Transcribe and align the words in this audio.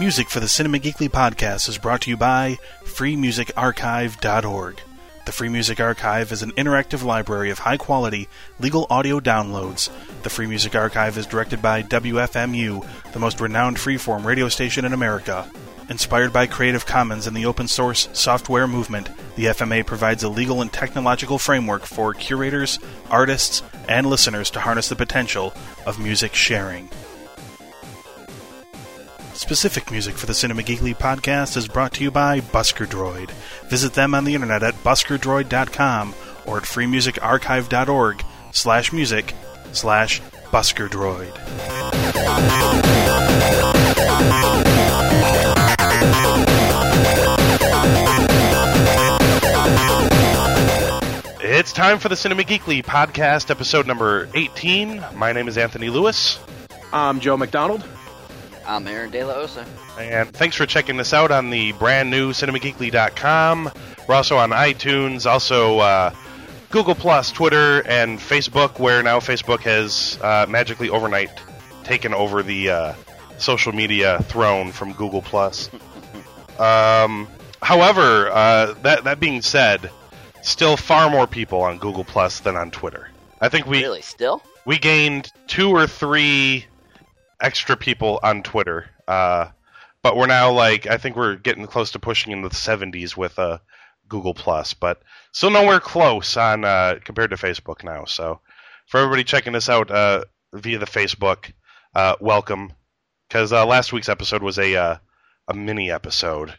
Music 0.00 0.28
for 0.28 0.40
the 0.40 0.48
Cinema 0.48 0.78
Geekly 0.78 1.08
podcast 1.08 1.68
is 1.68 1.78
brought 1.78 2.02
to 2.02 2.10
you 2.10 2.16
by 2.16 2.58
freemusicarchive.org. 2.84 4.80
The 5.24 5.32
Free 5.32 5.48
Music 5.48 5.80
Archive 5.80 6.32
is 6.32 6.42
an 6.42 6.52
interactive 6.52 7.02
library 7.02 7.48
of 7.48 7.60
high 7.60 7.78
quality 7.78 8.28
legal 8.60 8.86
audio 8.90 9.20
downloads. 9.20 9.88
The 10.22 10.28
Free 10.28 10.46
Music 10.46 10.74
Archive 10.74 11.16
is 11.16 11.26
directed 11.26 11.62
by 11.62 11.82
WFMU, 11.82 12.86
the 13.12 13.18
most 13.18 13.40
renowned 13.40 13.78
freeform 13.78 14.26
radio 14.26 14.50
station 14.50 14.84
in 14.84 14.92
America. 14.92 15.50
Inspired 15.88 16.30
by 16.30 16.46
Creative 16.46 16.84
Commons 16.84 17.26
and 17.26 17.34
the 17.34 17.46
open 17.46 17.68
source 17.68 18.06
software 18.12 18.66
movement, 18.66 19.08
the 19.36 19.46
FMA 19.46 19.86
provides 19.86 20.22
a 20.22 20.28
legal 20.28 20.60
and 20.60 20.70
technological 20.70 21.38
framework 21.38 21.86
for 21.86 22.12
curators, 22.12 22.78
artists, 23.10 23.62
and 23.88 24.06
listeners 24.06 24.50
to 24.50 24.60
harness 24.60 24.90
the 24.90 24.96
potential 24.96 25.54
of 25.86 25.98
music 25.98 26.34
sharing. 26.34 26.90
Specific 29.34 29.90
music 29.90 30.14
for 30.16 30.26
the 30.26 30.34
Cinema 30.34 30.62
Geekly 30.62 30.96
podcast 30.96 31.56
is 31.56 31.66
brought 31.68 31.92
to 31.94 32.04
you 32.04 32.10
by 32.10 32.40
Busker 32.40 32.86
Droid. 32.86 33.30
Visit 33.68 33.94
them 33.94 34.14
on 34.14 34.24
the 34.24 34.34
internet 34.34 34.62
at 34.62 34.74
buskerdroid.com 34.84 36.14
or 36.46 36.58
at 36.58 36.62
freemusicarchive.org 36.62 38.24
slash 38.52 38.92
music 38.92 39.34
slash 39.72 40.22
buskerdroid. 40.52 41.32
It's 51.46 51.72
time 51.72 51.98
for 51.98 52.08
the 52.08 52.16
Cinema 52.16 52.42
Geekly 52.42 52.82
podcast, 52.84 53.50
episode 53.50 53.86
number 53.86 54.28
18. 54.34 55.04
My 55.14 55.32
name 55.32 55.46
is 55.46 55.56
Anthony 55.58 55.88
Lewis, 55.88 56.38
I'm 56.92 57.20
Joe 57.20 57.36
McDonald. 57.36 57.84
I'm 58.66 58.86
Aaron 58.86 59.10
De 59.10 59.24
La 59.24 59.34
Osa. 59.34 59.66
and 59.98 60.30
thanks 60.32 60.56
for 60.56 60.66
checking 60.66 60.98
us 61.00 61.12
out 61.12 61.30
on 61.30 61.50
the 61.50 61.72
brand 61.72 62.10
new 62.10 62.30
cinemageekly.com. 62.32 63.70
We're 64.08 64.14
also 64.14 64.36
on 64.36 64.50
iTunes, 64.50 65.26
also 65.30 65.78
uh, 65.80 66.14
Google 66.70 66.94
Plus, 66.94 67.30
Twitter, 67.30 67.82
and 67.86 68.18
Facebook, 68.18 68.78
where 68.78 69.02
now 69.02 69.20
Facebook 69.20 69.60
has 69.60 70.18
uh, 70.22 70.46
magically 70.48 70.88
overnight 70.90 71.30
taken 71.84 72.14
over 72.14 72.42
the 72.42 72.70
uh, 72.70 72.94
social 73.38 73.72
media 73.72 74.20
throne 74.24 74.72
from 74.72 74.92
Google 74.92 75.22
Plus. 75.22 75.70
Um, 76.56 77.26
however, 77.60 78.30
uh, 78.30 78.74
that 78.82 79.02
that 79.04 79.18
being 79.18 79.42
said, 79.42 79.90
still 80.42 80.76
far 80.76 81.10
more 81.10 81.26
people 81.26 81.62
on 81.62 81.78
Google 81.78 82.04
Plus 82.04 82.38
than 82.38 82.54
on 82.54 82.70
Twitter. 82.70 83.08
I 83.40 83.48
think 83.48 83.66
we 83.66 83.82
Really, 83.82 84.02
still? 84.02 84.40
we 84.64 84.78
gained 84.78 85.32
two 85.48 85.70
or 85.70 85.88
three 85.88 86.66
extra 87.44 87.76
people 87.76 88.18
on 88.22 88.42
Twitter. 88.42 88.86
Uh, 89.06 89.48
but 90.02 90.16
we're 90.16 90.26
now 90.26 90.50
like 90.50 90.86
I 90.86 90.96
think 90.96 91.14
we're 91.14 91.36
getting 91.36 91.66
close 91.66 91.92
to 91.92 91.98
pushing 91.98 92.32
in 92.32 92.42
the 92.42 92.48
70s 92.48 93.16
with 93.16 93.38
uh, 93.38 93.58
Google 94.08 94.34
Plus, 94.34 94.72
but 94.74 95.02
still 95.32 95.50
nowhere 95.50 95.80
close 95.80 96.36
on 96.36 96.64
uh, 96.64 96.98
compared 97.04 97.30
to 97.30 97.36
Facebook 97.36 97.84
now. 97.84 98.06
So 98.06 98.40
for 98.86 98.98
everybody 98.98 99.24
checking 99.24 99.54
us 99.54 99.68
out 99.68 99.90
uh, 99.90 100.24
via 100.54 100.78
the 100.78 100.86
Facebook, 100.86 101.52
uh, 101.94 102.16
welcome 102.18 102.72
because 103.28 103.52
uh, 103.52 103.66
last 103.66 103.92
week's 103.92 104.08
episode 104.08 104.42
was 104.42 104.58
a 104.58 104.74
uh, 104.76 104.96
a 105.48 105.54
mini 105.54 105.90
episode 105.90 106.54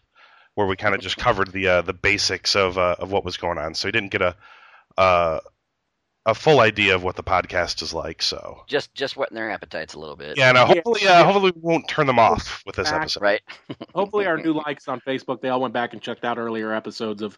where 0.54 0.68
we 0.68 0.76
kind 0.76 0.96
of 0.96 1.02
just 1.02 1.18
covered 1.18 1.52
the 1.52 1.82
the 1.82 1.94
basics 1.94 2.56
of 2.56 2.78
of 2.78 3.12
what 3.12 3.26
was 3.26 3.38
going 3.38 3.58
on. 3.58 3.74
So 3.74 3.88
you 3.88 3.92
didn't 3.92 4.12
get 4.12 4.22
a 4.22 4.36
a 6.26 6.34
full 6.34 6.60
idea 6.60 6.96
of 6.96 7.04
what 7.04 7.16
the 7.16 7.24
podcast 7.24 7.82
is 7.82 7.94
like. 7.94 8.22
So 8.22 8.64
Just 8.68 8.94
just 8.96 9.16
whetting 9.16 9.36
their 9.36 9.52
appetites 9.52 9.94
a 9.94 10.00
little 10.00 10.16
bit. 10.16 10.38
yeah, 10.38 10.52
no, 10.52 10.66
hopefully, 10.66 11.06
uh, 11.08 11.24
hopefully 11.24 11.52
we 11.56 11.62
won't 11.62 11.88
turn 11.88 12.08
them 12.08 12.18
off 12.20 12.64
with 12.66 12.76
this 12.76 12.90
Back, 12.90 13.02
episode. 13.02 13.22
Right. 13.22 13.42
Hopefully, 13.94 14.26
our 14.26 14.38
new 14.38 14.54
likes 14.54 14.88
on 14.88 15.00
Facebook 15.02 15.42
they 15.42 15.50
all 15.50 15.62
went 15.62 15.74
back 15.74 15.94
and 15.94 16.02
checked 16.02 16.26
out 16.26 16.38
earlier 16.38 16.74
episodes 16.74 17.22
of 17.22 17.38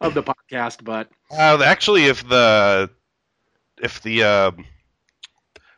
of 0.00 0.14
the 0.14 0.22
podcast. 0.22 0.82
But 0.84 1.08
Uh, 1.30 1.62
actually, 1.64 2.06
if 2.06 2.26
the 2.28 2.90
if 3.82 4.02
the 4.02 4.22
uh, 4.22 4.50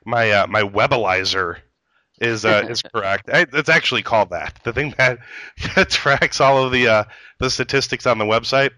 my 0.04 0.30
uh, 0.30 0.46
my 0.46 0.62
webalizer 0.62 1.56
is 2.20 2.44
uh, 2.44 2.66
is 2.68 2.82
correct, 2.94 3.28
I, 3.32 3.46
it's 3.52 3.68
actually 3.68 4.02
called 4.02 4.30
that. 4.30 4.58
The 4.64 4.72
thing 4.72 4.94
that 4.98 5.18
that 5.74 5.90
tracks 5.90 6.40
all 6.40 6.64
of 6.64 6.72
the 6.72 6.86
uh, 6.88 7.04
the 7.38 7.50
statistics 7.50 8.06
on 8.06 8.18
the 8.18 8.24
website 8.24 8.70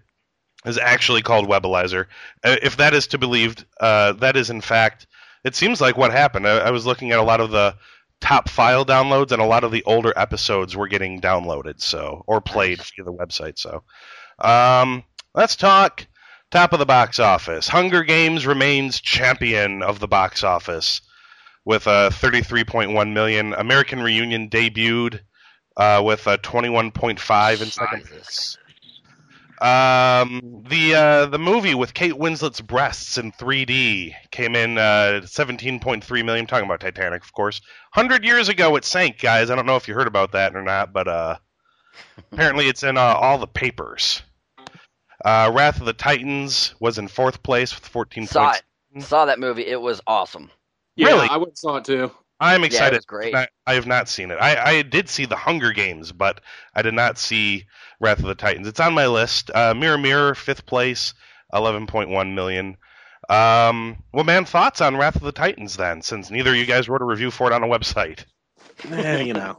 is 0.65 0.77
actually 0.77 1.21
called 1.21 1.47
Webalizer. 1.47 2.05
Uh, 2.43 2.57
If 2.61 2.77
that 2.77 2.93
is 2.93 3.07
to 3.07 3.17
be 3.17 3.25
believed, 3.25 3.65
uh, 3.79 4.13
that 4.13 4.35
is 4.35 4.49
in 4.49 4.61
fact. 4.61 5.07
It 5.43 5.55
seems 5.55 5.79
like 5.79 5.95
what 5.95 6.11
happened. 6.11 6.45
I, 6.47 6.57
I 6.57 6.71
was 6.71 6.85
looking 6.85 7.11
at 7.11 7.19
a 7.19 7.23
lot 7.23 7.39
of 7.39 7.49
the 7.51 7.75
top 8.19 8.49
file 8.49 8.85
downloads, 8.85 9.31
and 9.31 9.41
a 9.41 9.45
lot 9.45 9.63
of 9.63 9.71
the 9.71 9.83
older 9.83 10.11
episodes 10.17 10.75
were 10.75 10.89
getting 10.89 11.21
downloaded, 11.21 11.79
so 11.81 12.23
or 12.27 12.41
played 12.41 12.81
via 12.81 13.05
the 13.05 13.13
website. 13.13 13.57
So, 13.57 13.83
um, 14.39 15.03
let's 15.33 15.55
talk 15.55 16.05
top 16.51 16.73
of 16.73 16.79
the 16.79 16.85
box 16.85 17.19
office. 17.19 17.67
Hunger 17.69 18.03
Games 18.03 18.45
remains 18.45 18.99
champion 18.99 19.81
of 19.81 19.99
the 19.99 20.07
box 20.07 20.43
office 20.43 21.01
with 21.65 21.87
a 21.87 22.09
33.1 22.11 23.13
million. 23.13 23.53
American 23.53 24.01
Reunion 24.01 24.49
debuted 24.49 25.21
uh, 25.77 26.01
with 26.03 26.27
a 26.27 26.37
21.5 26.37 27.61
in 27.61 27.67
second 27.69 28.03
place. 28.05 28.57
Um, 29.61 30.63
the 30.69 30.95
uh, 30.95 31.25
the 31.25 31.37
movie 31.39 31.75
with 31.75 31.93
Kate 31.93 32.17
Winslet's 32.17 32.61
breasts 32.61 33.17
in 33.17 33.31
3D 33.33 34.13
came 34.31 34.55
in 34.55 34.77
uh, 34.77 35.21
17.3 35.25 36.25
million. 36.25 36.47
Talking 36.47 36.65
about 36.65 36.79
Titanic, 36.79 37.23
of 37.23 37.33
course. 37.33 37.59
Hundred 37.91 38.23
years 38.23 38.47
ago, 38.49 38.75
it 38.77 38.85
sank, 38.85 39.19
guys. 39.19 39.49
I 39.49 39.55
don't 39.55 39.65
know 39.65 39.75
if 39.75 39.87
you 39.87 39.93
heard 39.95 40.07
about 40.07 40.31
that 40.31 40.55
or 40.55 40.61
not, 40.61 40.93
but 40.93 41.07
uh, 41.07 41.35
apparently 42.31 42.67
it's 42.69 42.83
in 42.83 42.97
uh, 42.97 43.01
all 43.01 43.37
the 43.37 43.47
papers. 43.47 44.21
Uh, 45.25 45.51
Wrath 45.53 45.79
of 45.81 45.85
the 45.85 45.93
Titans 45.93 46.73
was 46.79 46.97
in 46.97 47.09
fourth 47.09 47.43
place 47.43 47.75
with 47.75 47.85
14 47.85 48.27
Saw 48.27 48.45
points. 48.45 48.61
it. 48.95 49.03
Saw 49.03 49.25
that 49.25 49.39
movie. 49.39 49.65
It 49.65 49.81
was 49.81 49.99
awesome. 50.07 50.49
yeah, 50.95 51.07
Really? 51.07 51.27
I 51.29 51.35
went 51.37 51.57
saw 51.57 51.75
it 51.75 51.83
too. 51.85 52.09
I'm 52.39 52.61
Yeah, 52.61 52.67
excited. 52.67 52.93
it 52.93 52.99
was 52.99 53.05
great. 53.05 53.35
I, 53.35 53.49
I 53.67 53.73
have 53.73 53.85
not 53.85 54.07
seen 54.07 54.31
it. 54.31 54.35
I, 54.35 54.77
I 54.77 54.81
did 54.81 55.09
see 55.09 55.25
the 55.25 55.35
Hunger 55.35 55.73
Games, 55.73 56.13
but 56.13 56.39
I 56.73 56.81
did 56.81 56.93
not 56.93 57.17
see 57.17 57.65
Wrath 57.99 58.19
of 58.19 58.25
the 58.25 58.35
Titans. 58.35 58.67
It's 58.67 58.79
on 58.79 58.93
my 58.93 59.07
list. 59.07 59.51
Uh, 59.53 59.73
Mirror 59.73 59.97
Mirror, 59.97 60.35
fifth 60.35 60.65
place, 60.65 61.13
11.1 61.53 62.33
million. 62.33 62.77
Um, 63.29 64.03
well, 64.13 64.23
man, 64.23 64.45
thoughts 64.45 64.81
on 64.81 64.97
Wrath 64.97 65.15
of 65.15 65.21
the 65.21 65.31
Titans 65.31 65.77
then, 65.77 66.01
since 66.01 66.31
neither 66.31 66.51
of 66.51 66.55
you 66.55 66.65
guys 66.65 66.89
wrote 66.89 67.01
a 67.01 67.05
review 67.05 67.29
for 67.29 67.47
it 67.47 67.53
on 67.53 67.63
a 67.63 67.67
website. 67.67 68.25
Eh, 68.89 69.21
you 69.21 69.33
know, 69.33 69.55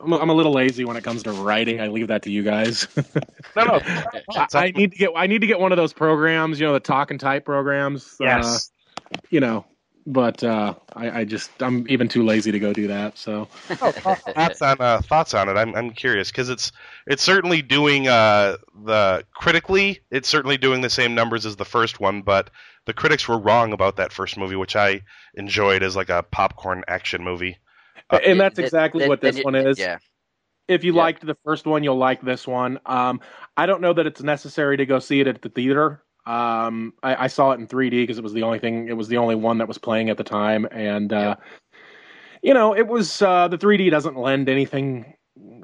I'm 0.00 0.12
a, 0.12 0.18
I'm 0.18 0.30
a 0.30 0.34
little 0.34 0.52
lazy 0.52 0.84
when 0.84 0.96
it 0.96 1.04
comes 1.04 1.22
to 1.24 1.32
writing. 1.32 1.80
I 1.80 1.88
leave 1.88 2.08
that 2.08 2.22
to 2.22 2.30
you 2.30 2.42
guys. 2.42 2.88
No, 3.56 3.64
no. 3.64 3.80
I, 4.30 4.46
I 4.54 4.70
need 4.70 4.92
to 4.92 4.98
get 4.98 5.10
I 5.14 5.26
need 5.26 5.42
to 5.42 5.46
get 5.46 5.60
one 5.60 5.70
of 5.70 5.76
those 5.76 5.92
programs, 5.92 6.58
you 6.58 6.66
know, 6.66 6.72
the 6.72 6.80
talk 6.80 7.10
and 7.10 7.20
type 7.20 7.44
programs. 7.44 8.16
yes. 8.18 8.70
Uh, 9.14 9.18
you 9.30 9.38
know, 9.38 9.64
but 10.06 10.42
uh, 10.44 10.74
I, 10.94 11.20
I 11.20 11.24
just 11.24 11.50
I'm 11.62 11.86
even 11.88 12.08
too 12.08 12.24
lazy 12.24 12.52
to 12.52 12.58
go 12.58 12.72
do 12.72 12.86
that. 12.88 13.16
So 13.16 13.44
thoughts 13.68 14.62
on 14.62 14.76
uh, 14.80 15.00
thoughts 15.02 15.34
on 15.34 15.48
it. 15.48 15.52
I'm 15.56 15.74
I'm 15.74 15.90
curious 15.90 16.30
because 16.30 16.50
it's 16.50 16.72
it's 17.06 17.22
certainly 17.22 17.62
doing 17.62 18.08
uh, 18.08 18.56
the 18.84 19.24
critically 19.34 20.00
it's 20.10 20.28
certainly 20.28 20.56
doing 20.56 20.80
the 20.80 20.90
same 20.90 21.14
numbers 21.14 21.46
as 21.46 21.56
the 21.56 21.64
first 21.64 22.00
one, 22.00 22.22
but 22.22 22.50
the 22.86 22.92
critics 22.92 23.26
were 23.26 23.38
wrong 23.38 23.72
about 23.72 23.96
that 23.96 24.12
first 24.12 24.36
movie, 24.36 24.56
which 24.56 24.76
I 24.76 25.00
enjoyed 25.34 25.82
as 25.82 25.96
like 25.96 26.10
a 26.10 26.22
popcorn 26.22 26.84
action 26.88 27.24
movie. 27.24 27.56
Uh, 28.10 28.18
and 28.26 28.38
that's 28.38 28.58
It- 28.58 28.64
exactly 28.66 29.04
it- 29.04 29.08
what 29.08 29.20
this 29.22 29.38
it- 29.38 29.44
one 29.44 29.54
is. 29.54 29.78
Yeah. 29.78 29.98
if 30.68 30.84
you 30.84 30.94
Yeah. 30.94 31.02
liked 31.02 31.24
the 31.26 31.36
first 31.44 31.66
one, 31.66 31.82
you'll 31.82 31.96
like 31.98 32.20
this 32.22 32.46
one. 32.46 32.78
Um, 32.86 33.20
I 33.56 33.66
don't 33.66 33.80
know 33.80 33.92
that 33.94 34.06
it's 34.06 34.22
necessary 34.22 34.76
to 34.78 34.86
go 34.86 34.98
see 34.98 35.20
it 35.20 35.26
at 35.26 35.40
the 35.42 35.48
theater. 35.48 36.02
Um, 36.26 36.94
I, 37.02 37.24
I 37.24 37.26
saw 37.26 37.52
it 37.52 37.60
in 37.60 37.66
3D 37.66 37.90
because 37.90 38.18
it 38.18 38.24
was 38.24 38.32
the 38.32 38.42
only 38.42 38.58
thing. 38.58 38.88
It 38.88 38.96
was 38.96 39.08
the 39.08 39.18
only 39.18 39.34
one 39.34 39.58
that 39.58 39.68
was 39.68 39.78
playing 39.78 40.08
at 40.10 40.16
the 40.16 40.24
time, 40.24 40.66
and 40.70 41.12
uh, 41.12 41.36
you 42.42 42.54
know, 42.54 42.74
it 42.74 42.86
was 42.86 43.22
uh, 43.22 43.48
the 43.48 43.58
3D 43.58 43.90
doesn't 43.90 44.16
lend 44.16 44.48
anything 44.48 45.14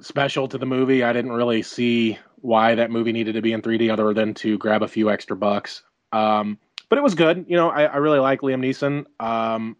special 0.00 0.48
to 0.48 0.58
the 0.58 0.66
movie. 0.66 1.02
I 1.02 1.12
didn't 1.12 1.32
really 1.32 1.62
see 1.62 2.18
why 2.40 2.74
that 2.74 2.90
movie 2.90 3.12
needed 3.12 3.34
to 3.34 3.42
be 3.42 3.52
in 3.52 3.62
3D 3.62 3.92
other 3.92 4.14
than 4.14 4.34
to 4.34 4.58
grab 4.58 4.82
a 4.82 4.88
few 4.88 5.10
extra 5.10 5.36
bucks. 5.36 5.82
Um, 6.12 6.58
but 6.88 6.98
it 6.98 7.02
was 7.02 7.14
good. 7.14 7.44
You 7.48 7.56
know, 7.56 7.70
I, 7.70 7.84
I 7.84 7.96
really 7.96 8.18
like 8.18 8.40
Liam 8.40 8.64
Neeson. 8.64 9.04
Um, 9.24 9.76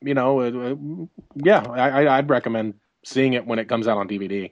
you 0.00 0.14
know, 0.14 0.40
uh, 0.40 0.74
yeah, 1.36 1.64
I, 1.70 2.04
I, 2.04 2.18
I'd 2.18 2.28
recommend 2.28 2.74
seeing 3.04 3.32
it 3.32 3.46
when 3.46 3.58
it 3.58 3.68
comes 3.68 3.88
out 3.88 3.98
on 3.98 4.08
DVD. 4.08 4.50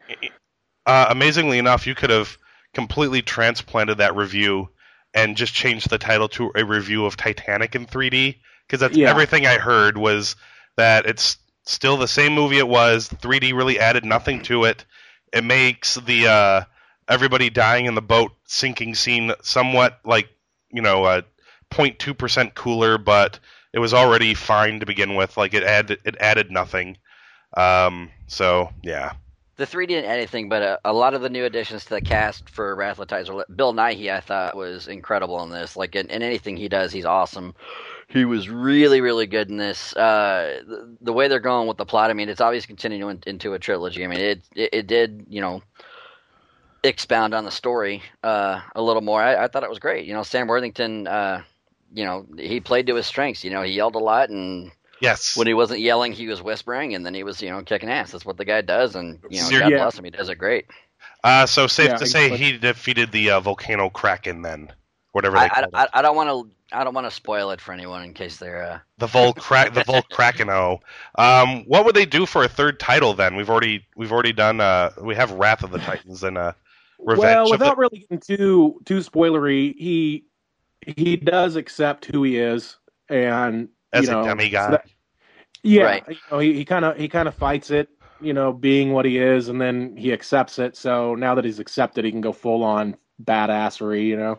Uh, 0.86 1.06
amazingly 1.10 1.58
enough, 1.58 1.86
you 1.86 1.94
could 1.94 2.10
have 2.10 2.38
completely 2.72 3.20
transplanted 3.20 3.98
that 3.98 4.14
review 4.14 4.68
and 5.14 5.36
just 5.36 5.52
change 5.54 5.84
the 5.84 5.98
title 5.98 6.28
to 6.28 6.52
a 6.54 6.64
review 6.64 7.04
of 7.06 7.16
Titanic 7.16 7.74
in 7.74 7.86
3D 7.86 8.36
because 8.66 8.80
that's 8.80 8.96
Yeah. 8.96 9.10
everything 9.10 9.46
I 9.46 9.58
heard 9.58 9.96
was 9.98 10.36
that 10.76 11.06
it's 11.06 11.36
still 11.64 11.96
the 11.96 12.08
same 12.08 12.34
movie 12.34 12.58
it 12.58 12.68
was. 12.68 13.08
3D 13.08 13.52
really 13.52 13.78
added 13.80 14.04
nothing 14.04 14.42
to 14.42 14.64
it. 14.64 14.84
It 15.32 15.44
makes 15.44 15.94
the 15.94 16.26
uh, 16.28 16.62
everybody 17.08 17.50
dying 17.50 17.86
in 17.86 17.94
the 17.94 18.02
boat 18.02 18.32
sinking 18.46 18.94
scene 18.94 19.32
somewhat 19.42 20.00
like 20.04 20.28
you 20.72 20.82
know 20.82 21.04
uh, 21.04 21.22
0.2 21.70 22.16
percent 22.16 22.54
cooler, 22.54 22.98
but 22.98 23.38
it 23.72 23.78
was 23.78 23.94
already 23.94 24.34
fine 24.34 24.80
to 24.80 24.86
begin 24.86 25.14
with. 25.14 25.36
Like 25.36 25.54
it 25.54 25.62
added 25.62 26.00
it 26.04 26.16
added 26.20 26.50
nothing. 26.50 26.96
Um, 27.56 28.10
so 28.26 28.70
yeah, 28.82 29.12
The 29.60 29.66
three 29.66 29.84
didn't 29.84 30.10
add 30.10 30.16
anything, 30.16 30.48
but 30.48 30.62
a, 30.62 30.80
a 30.86 30.92
lot 30.94 31.12
of 31.12 31.20
the 31.20 31.28
new 31.28 31.44
additions 31.44 31.84
to 31.84 31.90
the 31.90 32.00
cast 32.00 32.48
for 32.48 32.74
the 32.74 33.44
Bill 33.54 33.74
Nighy, 33.74 34.10
I 34.10 34.20
thought, 34.20 34.56
was 34.56 34.88
incredible 34.88 35.42
in 35.42 35.50
this. 35.50 35.76
Like 35.76 35.94
in, 35.94 36.08
in 36.08 36.22
anything 36.22 36.56
he 36.56 36.66
does, 36.66 36.92
he's 36.92 37.04
awesome. 37.04 37.54
He 38.08 38.24
was 38.24 38.48
really, 38.48 39.02
really 39.02 39.26
good 39.26 39.50
in 39.50 39.58
this. 39.58 39.94
Uh, 39.94 40.62
the, 40.66 40.96
the 41.02 41.12
way 41.12 41.28
they're 41.28 41.40
going 41.40 41.68
with 41.68 41.76
the 41.76 41.84
plot, 41.84 42.08
I 42.08 42.14
mean, 42.14 42.30
it's 42.30 42.40
obviously 42.40 42.68
continuing 42.68 43.22
into 43.26 43.52
a 43.52 43.58
trilogy. 43.58 44.02
I 44.02 44.06
mean, 44.06 44.20
it 44.20 44.40
it, 44.56 44.70
it 44.72 44.86
did, 44.86 45.26
you 45.28 45.42
know, 45.42 45.62
expound 46.82 47.34
on 47.34 47.44
the 47.44 47.50
story 47.50 48.02
uh, 48.22 48.62
a 48.74 48.80
little 48.80 49.02
more. 49.02 49.20
I, 49.20 49.44
I 49.44 49.48
thought 49.48 49.62
it 49.62 49.68
was 49.68 49.78
great. 49.78 50.06
You 50.06 50.14
know, 50.14 50.22
Sam 50.22 50.46
Worthington, 50.46 51.06
uh, 51.06 51.42
you 51.92 52.06
know, 52.06 52.24
he 52.38 52.60
played 52.60 52.86
to 52.86 52.94
his 52.94 53.04
strengths. 53.04 53.44
You 53.44 53.50
know, 53.50 53.60
he 53.60 53.72
yelled 53.72 53.94
a 53.94 53.98
lot 53.98 54.30
and 54.30 54.72
yes, 55.00 55.36
when 55.36 55.46
he 55.46 55.54
wasn't 55.54 55.80
yelling, 55.80 56.12
he 56.12 56.26
was 56.28 56.42
whispering, 56.42 56.94
and 56.94 57.04
then 57.04 57.14
he 57.14 57.22
was, 57.22 57.40
you 57.42 57.50
know, 57.50 57.62
kicking 57.62 57.90
ass. 57.90 58.12
That's 58.12 58.24
what 58.24 58.36
the 58.36 58.44
guy 58.44 58.60
does, 58.60 58.94
and 58.96 59.18
you 59.30 59.40
know, 59.40 59.48
Ser- 59.48 59.60
God 59.60 59.70
Yeah. 59.70 59.78
bless 59.78 59.98
him, 59.98 60.04
he 60.04 60.10
does 60.10 60.28
it 60.28 60.36
great. 60.36 60.66
uh, 61.24 61.46
so 61.46 61.66
safe 61.66 61.90
Yeah, 61.90 61.96
to 61.98 62.06
say 62.06 62.28
he 62.30 62.58
defeated 62.58 63.12
the 63.12 63.30
uh, 63.30 63.40
volcano 63.40 63.90
kraken 63.90 64.42
then, 64.42 64.72
whatever 65.12 65.36
I, 65.36 65.44
they 65.44 65.48
called 65.50 65.74
I, 65.74 65.82
it. 65.84 65.90
I, 65.94 65.98
I 65.98 66.02
don't 66.02 66.16
want 66.16 66.28
to, 66.28 66.76
I 66.76 66.84
don't 66.84 66.94
want 66.94 67.06
to 67.06 67.10
spoil 67.10 67.50
it 67.50 67.60
for 67.60 67.72
anyone 67.72 68.02
in 68.02 68.14
case 68.14 68.36
they're. 68.36 68.62
Uh, 68.62 68.78
The 68.98 69.06
Vol 69.06 69.32
crack 69.34 69.74
the 69.74 69.82
Vol 69.84 70.02
Krakeno. 70.10 70.80
Um, 71.16 71.64
what 71.66 71.84
would 71.84 71.94
they 71.96 72.06
do 72.06 72.26
for 72.26 72.44
a 72.44 72.48
third 72.48 72.78
title 72.80 73.14
then? 73.14 73.36
We've 73.36 73.50
already 73.50 73.86
we've 73.96 74.12
already 74.12 74.32
done 74.32 74.60
uh 74.60 74.90
we 75.00 75.14
have 75.14 75.32
Wrath 75.32 75.62
of 75.62 75.70
the 75.70 75.78
Titans 75.78 76.22
and 76.22 76.38
uh 76.38 76.52
Revenge 76.98 77.18
well, 77.22 77.44
of 77.46 77.50
without 77.50 77.76
the, 77.76 77.80
really 77.80 77.98
getting 78.00 78.20
too 78.20 78.80
too 78.84 78.98
spoilery, 78.98 79.74
he 79.76 80.24
he 80.86 81.16
does 81.16 81.56
accept 81.56 82.04
who 82.06 82.22
he 82.22 82.38
is, 82.38 82.76
and 83.08 83.68
as 83.92 84.04
you 84.04 84.10
know, 84.10 84.22
a 84.22 84.24
demigod. 84.24 84.66
so 84.66 84.70
that- 84.72 84.86
yeah, 85.62 85.84
Right. 85.84 86.04
you 86.08 86.16
know, 86.30 86.38
he 86.38 86.64
kind 86.64 86.84
of 86.84 86.96
he 86.96 87.08
kind 87.08 87.28
of 87.28 87.34
fights 87.34 87.70
it, 87.70 87.88
you 88.20 88.32
know, 88.32 88.52
being 88.52 88.92
what 88.92 89.04
he 89.04 89.18
is, 89.18 89.48
and 89.48 89.60
then 89.60 89.96
he 89.96 90.12
accepts 90.12 90.58
it. 90.58 90.76
So 90.76 91.14
now 91.14 91.34
that 91.34 91.44
he's 91.44 91.58
accepted, 91.58 92.04
he 92.04 92.10
can 92.10 92.20
go 92.22 92.32
full 92.32 92.62
on 92.64 92.96
badassery. 93.22 94.06
You 94.06 94.16
know, 94.16 94.38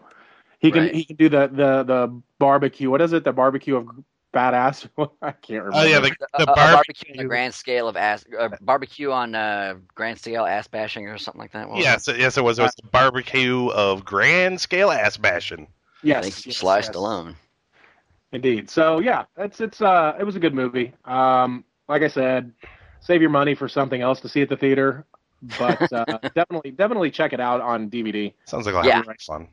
he 0.59 0.71
can 0.71 0.83
Right. 0.83 0.95
he 0.95 1.05
can 1.05 1.15
do 1.17 1.29
the 1.29 1.47
the 1.47 1.83
the 1.83 2.21
barbecue. 2.39 2.89
What 2.89 3.01
is 3.01 3.13
it? 3.13 3.23
The 3.23 3.33
barbecue 3.33 3.75
of 3.77 3.87
badass. 4.33 4.89
I 5.21 5.31
can't 5.31 5.63
remember. 5.65 5.77
oh 5.77 5.83
yeah, 5.83 5.99
the, 5.99 6.07
a, 6.33 6.37
the 6.39 6.43
a 6.43 6.45
barbecue. 6.55 6.73
barbecue 6.75 7.13
on 7.13 7.19
a 7.19 7.27
grand 7.27 7.53
scale 7.53 7.87
of 7.87 7.97
ass, 7.97 8.25
uh, 8.39 8.49
barbecue 8.61 9.11
on 9.11 9.35
uh, 9.35 9.75
grand 9.93 10.17
scale 10.19 10.45
ass 10.45 10.67
bashing 10.67 11.07
or 11.07 11.17
something 11.19 11.39
like 11.41 11.51
that. 11.51 11.67
What 11.67 11.77
was 11.77 11.85
Yes, 11.85 12.07
yes, 12.07 12.37
it 12.37 12.43
was. 12.43 12.57
It 12.57 12.63
was 12.63 12.75
the 12.75 12.87
barbecue 12.87 13.67
of 13.69 14.05
grand 14.05 14.59
scale 14.59 14.89
ass 14.89 15.17
bashing. 15.17 15.61
it? 15.63 15.69
yes, 16.03 16.17
I 16.17 16.21
think 16.29 16.45
yes, 16.47 16.57
Sly 16.57 16.77
yes. 16.77 16.89
Stallone. 16.89 17.35
Indeed. 18.31 18.69
So 18.69 18.99
yeah, 18.99 19.25
it's 19.37 19.59
it's 19.59 19.81
uh 19.81 20.15
it 20.19 20.23
was 20.23 20.35
a 20.35 20.39
good 20.39 20.53
movie. 20.53 20.93
Um, 21.05 21.65
like 21.89 22.01
I 22.01 22.07
said, 22.07 22.53
save 23.01 23.21
your 23.21 23.29
money 23.29 23.55
for 23.55 23.67
something 23.67 24.01
else 24.01 24.21
to 24.21 24.29
see 24.29 24.41
at 24.41 24.49
the 24.49 24.55
theater, 24.57 25.05
but 25.57 25.91
uh, 25.91 26.19
definitely 26.35 26.71
definitely 26.71 27.11
check 27.11 27.33
it 27.33 27.39
out 27.41 27.59
on 27.61 27.89
DVD. 27.89 28.33
Sounds 28.45 28.65
like 28.65 28.75
a 28.75 28.77
lot 28.77 28.87
Yeah. 28.87 29.01
of 29.01 29.21
fun. 29.21 29.49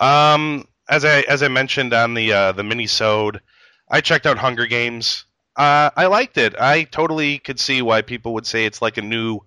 Um, 0.00 0.68
as 0.88 1.04
I 1.04 1.20
as 1.22 1.42
I 1.42 1.48
mentioned 1.48 1.94
on 1.94 2.14
the 2.14 2.32
uh, 2.32 2.52
the 2.52 2.62
mini 2.64 2.86
sode, 2.86 3.40
I 3.88 4.00
checked 4.02 4.26
out 4.26 4.36
Hunger 4.38 4.66
Games. 4.66 5.24
Uh, 5.56 5.90
I 5.96 6.06
liked 6.06 6.36
it. 6.38 6.54
I 6.58 6.84
totally 6.84 7.38
could 7.38 7.58
see 7.58 7.82
why 7.82 8.02
people 8.02 8.34
would 8.34 8.46
say 8.46 8.64
it's 8.66 8.80
like 8.82 8.98
a 8.98 9.02
new 9.02 9.40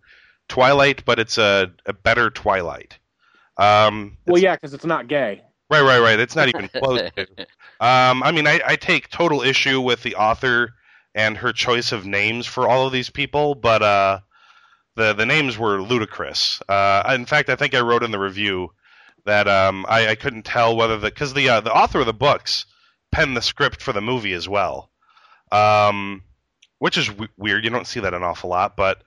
Twilight, 0.47 1.05
but 1.05 1.19
it's 1.19 1.37
a, 1.37 1.71
a 1.85 1.93
better 1.93 2.29
Twilight. 2.29 2.97
Um, 3.57 4.17
Well, 4.27 4.41
yeah, 4.41 4.55
because 4.55 4.73
it's 4.73 4.85
not 4.85 5.07
gay. 5.07 5.43
Right, 5.73 5.81
right, 5.81 5.99
right. 5.99 6.19
It's 6.19 6.35
not 6.35 6.49
even 6.49 6.67
close 6.75 7.11
to. 7.15 7.27
Um, 7.79 8.23
I 8.23 8.31
mean, 8.31 8.47
I, 8.47 8.61
I 8.65 8.75
take 8.75 9.09
total 9.09 9.41
issue 9.41 9.81
with 9.81 10.03
the 10.03 10.15
author 10.15 10.73
and 11.15 11.37
her 11.37 11.53
choice 11.53 11.91
of 11.91 12.05
names 12.05 12.45
for 12.45 12.67
all 12.67 12.87
of 12.87 12.93
these 12.93 13.09
people, 13.09 13.55
but 13.55 13.81
uh, 13.81 14.19
the 14.95 15.13
the 15.13 15.25
names 15.25 15.57
were 15.57 15.81
ludicrous. 15.81 16.61
Uh, 16.67 17.03
in 17.13 17.25
fact, 17.25 17.49
I 17.49 17.55
think 17.55 17.73
I 17.75 17.81
wrote 17.81 18.03
in 18.03 18.11
the 18.11 18.19
review 18.19 18.71
that 19.25 19.47
um, 19.47 19.85
I, 19.87 20.09
I 20.09 20.15
couldn't 20.15 20.43
tell 20.43 20.75
whether 20.75 20.97
the 20.97 21.07
because 21.07 21.33
the 21.33 21.49
uh, 21.49 21.61
the 21.61 21.73
author 21.73 21.99
of 21.99 22.05
the 22.05 22.13
books 22.13 22.65
penned 23.11 23.37
the 23.37 23.41
script 23.41 23.81
for 23.81 23.93
the 23.93 24.01
movie 24.01 24.33
as 24.33 24.47
well, 24.49 24.89
um, 25.51 26.23
which 26.79 26.97
is 26.97 27.07
w- 27.07 27.29
weird. 27.37 27.63
You 27.63 27.69
don't 27.69 27.87
see 27.87 27.99
that 28.01 28.13
an 28.13 28.23
awful 28.23 28.49
lot, 28.49 28.75
but. 28.75 29.03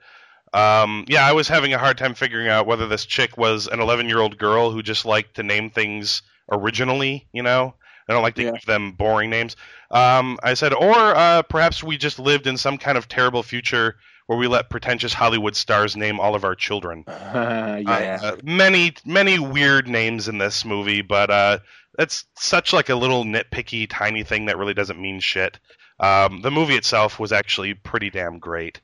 Um, 0.53 1.03
yeah, 1.09 1.27
I 1.27 1.33
was 1.33 1.49
having 1.49 1.73
a 1.73 1.77
hard 1.77 1.97
time 1.97 2.13
figuring 2.13 2.47
out 2.47 2.65
whether 2.65 2.87
this 2.87 3.05
chick 3.05 3.37
was 3.37 3.67
an 3.67 3.81
11 3.81 4.07
year 4.07 4.19
old 4.19 4.37
girl 4.37 4.71
who 4.71 4.81
just 4.81 5.05
liked 5.05 5.35
to 5.35 5.43
name 5.43 5.69
things 5.69 6.21
originally, 6.51 7.27
you 7.33 7.43
know? 7.43 7.75
I 8.09 8.13
don't 8.13 8.23
like 8.23 8.35
to 8.35 8.43
Yeah. 8.43 8.51
give 8.51 8.65
them 8.65 8.93
boring 8.93 9.29
names. 9.29 9.55
Um, 9.91 10.39
I 10.41 10.53
said, 10.53 10.73
or 10.73 10.95
uh, 10.95 11.41
perhaps 11.43 11.83
we 11.83 11.97
just 11.97 12.19
lived 12.19 12.47
in 12.47 12.57
some 12.57 12.77
kind 12.77 12.97
of 12.97 13.07
terrible 13.07 13.43
future 13.43 13.97
where 14.27 14.37
we 14.37 14.47
let 14.47 14.69
pretentious 14.69 15.13
Hollywood 15.13 15.55
stars 15.55 15.95
name 15.97 16.19
all 16.19 16.35
of 16.35 16.43
our 16.43 16.55
children. 16.55 17.03
yeah. 17.07 18.19
Uh, 18.21 18.35
many, 18.43 18.93
many 19.05 19.39
weird 19.39 19.87
names 19.87 20.27
in 20.27 20.37
this 20.37 20.63
movie, 20.65 21.01
but 21.01 21.29
uh, 21.29 21.59
it's 21.99 22.25
such 22.35 22.71
like 22.73 22.89
a 22.89 22.95
little 22.95 23.23
nitpicky, 23.25 23.87
tiny 23.89 24.23
thing 24.23 24.45
that 24.45 24.57
really 24.57 24.73
doesn't 24.73 25.01
mean 25.01 25.19
shit. 25.19 25.59
Um, 25.99 26.41
the 26.41 26.51
movie 26.51 26.75
itself 26.75 27.19
was 27.19 27.31
actually 27.31 27.73
pretty 27.73 28.09
damn 28.09 28.39
great. 28.39 28.79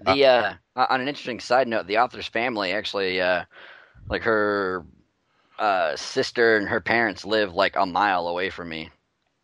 The 0.00 0.24
uh, 0.24 0.54
on 0.74 1.00
an 1.00 1.08
interesting 1.08 1.38
side 1.40 1.68
note, 1.68 1.86
the 1.86 1.98
author's 1.98 2.26
family 2.26 2.72
actually, 2.72 3.20
uh, 3.20 3.44
like 4.08 4.22
her 4.22 4.84
uh, 5.58 5.96
sister 5.96 6.56
and 6.56 6.68
her 6.68 6.80
parents 6.80 7.24
live 7.24 7.54
like 7.54 7.76
a 7.76 7.86
mile 7.86 8.28
away 8.28 8.50
from 8.50 8.68
me. 8.68 8.90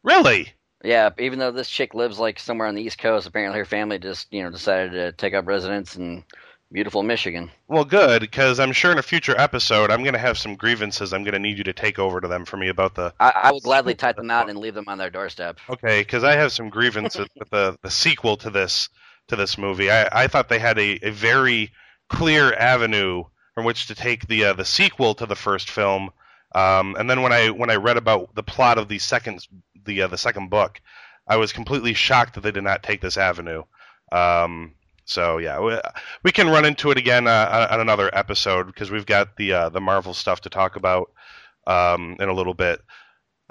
Really? 0.02 0.52
Yeah, 0.82 1.10
even 1.18 1.38
though 1.38 1.50
this 1.50 1.68
chick 1.68 1.94
lives 1.94 2.18
like 2.18 2.38
somewhere 2.38 2.66
on 2.66 2.74
the 2.74 2.82
East 2.82 2.98
Coast, 2.98 3.26
apparently 3.26 3.58
her 3.58 3.64
family 3.66 3.98
just 3.98 4.32
you 4.32 4.42
know 4.42 4.50
decided 4.50 4.92
to 4.92 5.12
take 5.12 5.34
up 5.34 5.46
residence 5.46 5.96
in 5.96 6.24
beautiful 6.72 7.02
Michigan. 7.02 7.50
Well, 7.68 7.84
good, 7.84 8.22
because 8.22 8.58
I'm 8.58 8.72
sure 8.72 8.92
in 8.92 8.98
a 8.98 9.02
future 9.02 9.38
episode 9.38 9.90
I'm 9.90 10.02
going 10.02 10.14
to 10.14 10.18
have 10.18 10.38
some 10.38 10.56
grievances 10.56 11.12
I'm 11.12 11.22
going 11.22 11.34
to 11.34 11.38
need 11.38 11.58
you 11.58 11.64
to 11.64 11.72
take 11.72 11.98
over 11.98 12.20
to 12.20 12.28
them 12.28 12.44
for 12.44 12.56
me 12.56 12.68
about 12.68 12.94
the. 12.94 13.12
I, 13.20 13.32
I 13.44 13.52
will 13.52 13.60
gladly 13.60 13.94
type 13.94 14.16
them 14.16 14.30
out 14.30 14.48
and 14.48 14.58
leave 14.58 14.74
them 14.74 14.88
on 14.88 14.98
their 14.98 15.10
doorstep. 15.10 15.58
Okay, 15.68 16.00
because 16.00 16.24
I 16.24 16.36
have 16.36 16.52
some 16.52 16.70
grievances 16.70 17.26
with 17.36 17.50
the, 17.50 17.76
the 17.82 17.90
sequel 17.90 18.36
to 18.38 18.50
this 18.50 18.88
to 19.28 19.36
this 19.36 19.58
movie. 19.58 19.90
I, 19.90 20.08
I 20.24 20.26
thought 20.28 20.48
they 20.48 20.58
had 20.58 20.78
a, 20.78 20.98
a 21.02 21.10
very 21.10 21.72
clear 22.08 22.52
avenue 22.52 23.24
from 23.60 23.66
which 23.66 23.88
to 23.88 23.94
take 23.94 24.26
the 24.26 24.46
uh, 24.46 24.52
the 24.54 24.64
sequel 24.64 25.14
to 25.14 25.26
the 25.26 25.36
first 25.36 25.68
film. 25.68 26.10
Um, 26.54 26.96
and 26.98 27.10
then 27.10 27.20
when 27.20 27.30
I 27.30 27.50
when 27.50 27.68
I 27.68 27.76
read 27.76 27.98
about 27.98 28.34
the 28.34 28.42
plot 28.42 28.78
of 28.78 28.88
the 28.88 28.98
second 28.98 29.46
the 29.84 30.02
uh, 30.02 30.06
the 30.06 30.16
second 30.16 30.48
book, 30.48 30.80
I 31.28 31.36
was 31.36 31.52
completely 31.52 31.92
shocked 31.92 32.34
that 32.34 32.40
they 32.40 32.52
did 32.52 32.64
not 32.64 32.82
take 32.82 33.02
this 33.02 33.18
avenue. 33.18 33.64
Um, 34.10 34.76
so 35.04 35.36
yeah, 35.36 35.60
we, 35.60 35.78
we 36.22 36.32
can 36.32 36.48
run 36.48 36.64
into 36.64 36.90
it 36.90 36.96
again 36.96 37.26
uh, 37.26 37.68
on 37.70 37.80
another 37.80 38.08
episode 38.14 38.66
because 38.66 38.90
we've 38.90 39.04
got 39.04 39.36
the 39.36 39.52
uh, 39.52 39.68
the 39.68 39.80
Marvel 39.82 40.14
stuff 40.14 40.40
to 40.42 40.48
talk 40.48 40.76
about 40.76 41.10
um, 41.66 42.16
in 42.18 42.30
a 42.30 42.34
little 42.34 42.54
bit. 42.54 42.80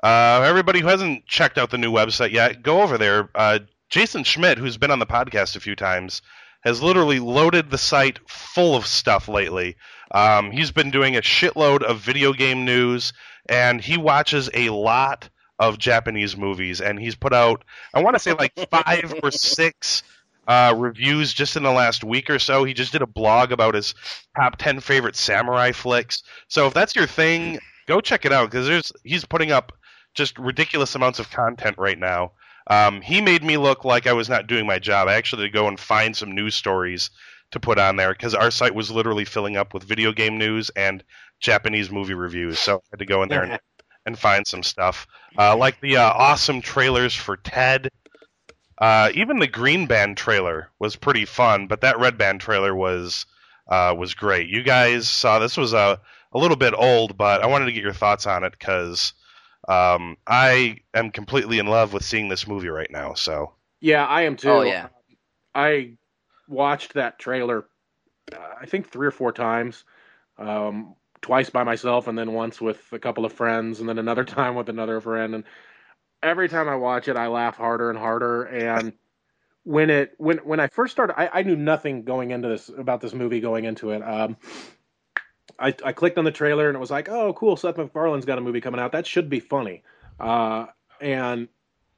Uh, 0.01 0.43
everybody 0.43 0.79
who 0.79 0.87
hasn't 0.87 1.27
checked 1.27 1.59
out 1.59 1.69
the 1.69 1.77
new 1.77 1.91
website 1.91 2.31
yet, 2.31 2.63
go 2.63 2.81
over 2.81 2.97
there. 2.97 3.29
Uh, 3.35 3.59
Jason 3.91 4.23
Schmidt, 4.23 4.57
who's 4.57 4.77
been 4.77 4.91
on 4.91 4.99
the 4.99 5.05
podcast 5.05 5.55
a 5.55 5.59
few 5.59 5.75
times, 5.75 6.23
has 6.61 6.81
literally 6.81 7.19
loaded 7.19 7.69
the 7.69 7.77
site 7.77 8.19
full 8.27 8.75
of 8.75 8.85
stuff 8.85 9.27
lately. 9.27 9.77
Um, 10.11 10.51
he's 10.51 10.71
been 10.71 10.91
doing 10.91 11.15
a 11.15 11.21
shitload 11.21 11.83
of 11.83 11.99
video 11.99 12.33
game 12.33 12.65
news, 12.65 13.13
and 13.47 13.81
he 13.81 13.97
watches 13.97 14.49
a 14.53 14.69
lot 14.69 15.29
of 15.59 15.77
Japanese 15.77 16.37
movies. 16.37 16.81
And 16.81 16.99
he's 16.99 17.15
put 17.15 17.33
out, 17.33 17.63
I 17.93 18.01
want 18.01 18.15
to 18.15 18.19
say, 18.19 18.33
like 18.33 18.53
five 18.71 19.13
or 19.21 19.31
six 19.31 20.03
uh, 20.47 20.73
reviews 20.75 21.33
just 21.33 21.55
in 21.55 21.63
the 21.63 21.71
last 21.71 22.03
week 22.03 22.29
or 22.29 22.39
so. 22.39 22.63
He 22.63 22.73
just 22.73 22.91
did 22.91 23.01
a 23.01 23.07
blog 23.07 23.51
about 23.51 23.75
his 23.75 23.93
top 24.35 24.57
ten 24.57 24.79
favorite 24.79 25.15
samurai 25.15 25.71
flicks. 25.71 26.23
So 26.47 26.67
if 26.67 26.73
that's 26.73 26.95
your 26.95 27.07
thing, 27.07 27.59
go 27.87 28.01
check 28.01 28.25
it 28.25 28.33
out 28.33 28.49
because 28.49 28.67
there's 28.67 28.91
he's 29.03 29.25
putting 29.25 29.51
up 29.51 29.73
just 30.15 30.39
ridiculous 30.39 30.95
amounts 30.95 31.19
of 31.19 31.29
content 31.29 31.77
right 31.77 31.99
now. 31.99 32.31
Um, 32.67 33.01
he 33.01 33.21
made 33.21 33.43
me 33.43 33.57
look 33.57 33.83
like 33.83 34.07
I 34.07 34.13
was 34.13 34.29
not 34.29 34.47
doing 34.47 34.65
my 34.65 34.79
job. 34.79 35.07
I 35.07 35.15
actually 35.15 35.43
had 35.43 35.53
to 35.53 35.57
go 35.57 35.67
and 35.67 35.79
find 35.79 36.15
some 36.15 36.33
news 36.33 36.55
stories 36.55 37.09
to 37.51 37.59
put 37.59 37.79
on 37.79 37.95
there 37.95 38.11
because 38.11 38.35
our 38.35 38.51
site 38.51 38.75
was 38.75 38.91
literally 38.91 39.25
filling 39.25 39.57
up 39.57 39.73
with 39.73 39.83
video 39.83 40.11
game 40.11 40.37
news 40.37 40.69
and 40.75 41.03
Japanese 41.39 41.89
movie 41.89 42.13
reviews. 42.13 42.59
So 42.59 42.77
I 42.77 42.87
had 42.91 42.99
to 42.99 43.05
go 43.05 43.23
in 43.23 43.29
there 43.29 43.43
and, 43.43 43.59
and 44.05 44.17
find 44.17 44.45
some 44.45 44.63
stuff, 44.63 45.07
uh, 45.37 45.55
like 45.55 45.79
the 45.81 45.97
uh, 45.97 46.11
awesome 46.13 46.61
trailers 46.61 47.15
for 47.15 47.37
Ted. 47.37 47.89
Uh, 48.77 49.11
even 49.13 49.39
the 49.39 49.47
Green 49.47 49.87
Band 49.87 50.17
trailer 50.17 50.69
was 50.79 50.95
pretty 50.95 51.25
fun, 51.25 51.67
but 51.67 51.81
that 51.81 51.99
Red 51.99 52.17
Band 52.17 52.39
trailer 52.41 52.73
was 52.73 53.25
uh, 53.67 53.93
was 53.97 54.13
great. 54.13 54.49
You 54.49 54.63
guys 54.63 55.09
saw 55.09 55.39
this 55.39 55.57
was 55.57 55.73
a 55.73 55.99
a 56.31 56.37
little 56.37 56.57
bit 56.57 56.73
old, 56.77 57.17
but 57.17 57.41
I 57.43 57.47
wanted 57.47 57.65
to 57.65 57.71
get 57.71 57.83
your 57.83 57.93
thoughts 57.93 58.27
on 58.27 58.43
it 58.43 58.51
because 58.51 59.13
um, 59.67 60.17
I 60.25 60.77
am 60.93 61.11
completely 61.11 61.59
in 61.59 61.67
love 61.67 61.93
with 61.93 62.05
seeing 62.05 62.29
this 62.29 62.47
movie 62.47 62.69
right 62.69 62.89
now. 62.89 63.15
So 63.15 63.53
Yeah, 63.81 64.05
I 64.05 64.23
am 64.23 64.35
too. 64.35 64.49
Oh, 64.49 64.61
yeah. 64.61 64.87
I 65.53 65.97
watched 66.49 66.95
that 66.95 67.19
trailer, 67.19 67.65
uh, 68.33 68.37
I 68.59 68.65
think 68.65 68.89
three 68.89 69.07
or 69.07 69.11
four 69.11 69.31
times, 69.31 69.85
um, 70.37 70.95
twice 71.21 71.49
by 71.49 71.63
myself, 71.63 72.07
and 72.07 72.17
then 72.17 72.33
once 72.33 72.59
with 72.59 72.81
a 72.91 72.99
couple 72.99 73.25
of 73.25 73.33
friends, 73.33 73.79
and 73.79 73.87
then 73.87 73.99
another 73.99 74.23
time 74.25 74.55
with 74.55 74.69
another 74.69 74.99
friend. 74.99 75.35
And 75.35 75.43
every 76.21 76.49
time 76.49 76.67
I 76.67 76.75
watch 76.75 77.07
it, 77.07 77.15
I 77.15 77.27
laugh 77.27 77.55
harder 77.57 77.89
and 77.89 77.99
harder. 77.99 78.43
And 78.43 78.93
when 79.63 79.89
it 79.89 80.15
when 80.17 80.37
when 80.39 80.59
I 80.59 80.67
first 80.67 80.91
started, 80.91 81.19
I, 81.19 81.39
I 81.39 81.43
knew 81.43 81.55
nothing 81.55 82.03
going 82.03 82.31
into 82.31 82.47
this 82.47 82.69
about 82.69 83.01
this 83.01 83.13
movie 83.13 83.39
going 83.39 83.65
into 83.65 83.91
it. 83.91 84.01
Um, 84.01 84.37
I, 85.59 85.75
I 85.83 85.91
clicked 85.91 86.17
on 86.17 86.25
the 86.25 86.31
trailer 86.31 86.67
and 86.67 86.75
it 86.75 86.79
was 86.79 86.91
like, 86.91 87.09
oh, 87.09 87.33
cool, 87.33 87.57
Seth 87.57 87.77
MacFarlane's 87.77 88.25
got 88.25 88.37
a 88.37 88.41
movie 88.41 88.61
coming 88.61 88.79
out. 88.79 88.93
That 88.93 89.05
should 89.05 89.29
be 89.29 89.39
funny. 89.39 89.83
Uh, 90.19 90.67
and 91.01 91.47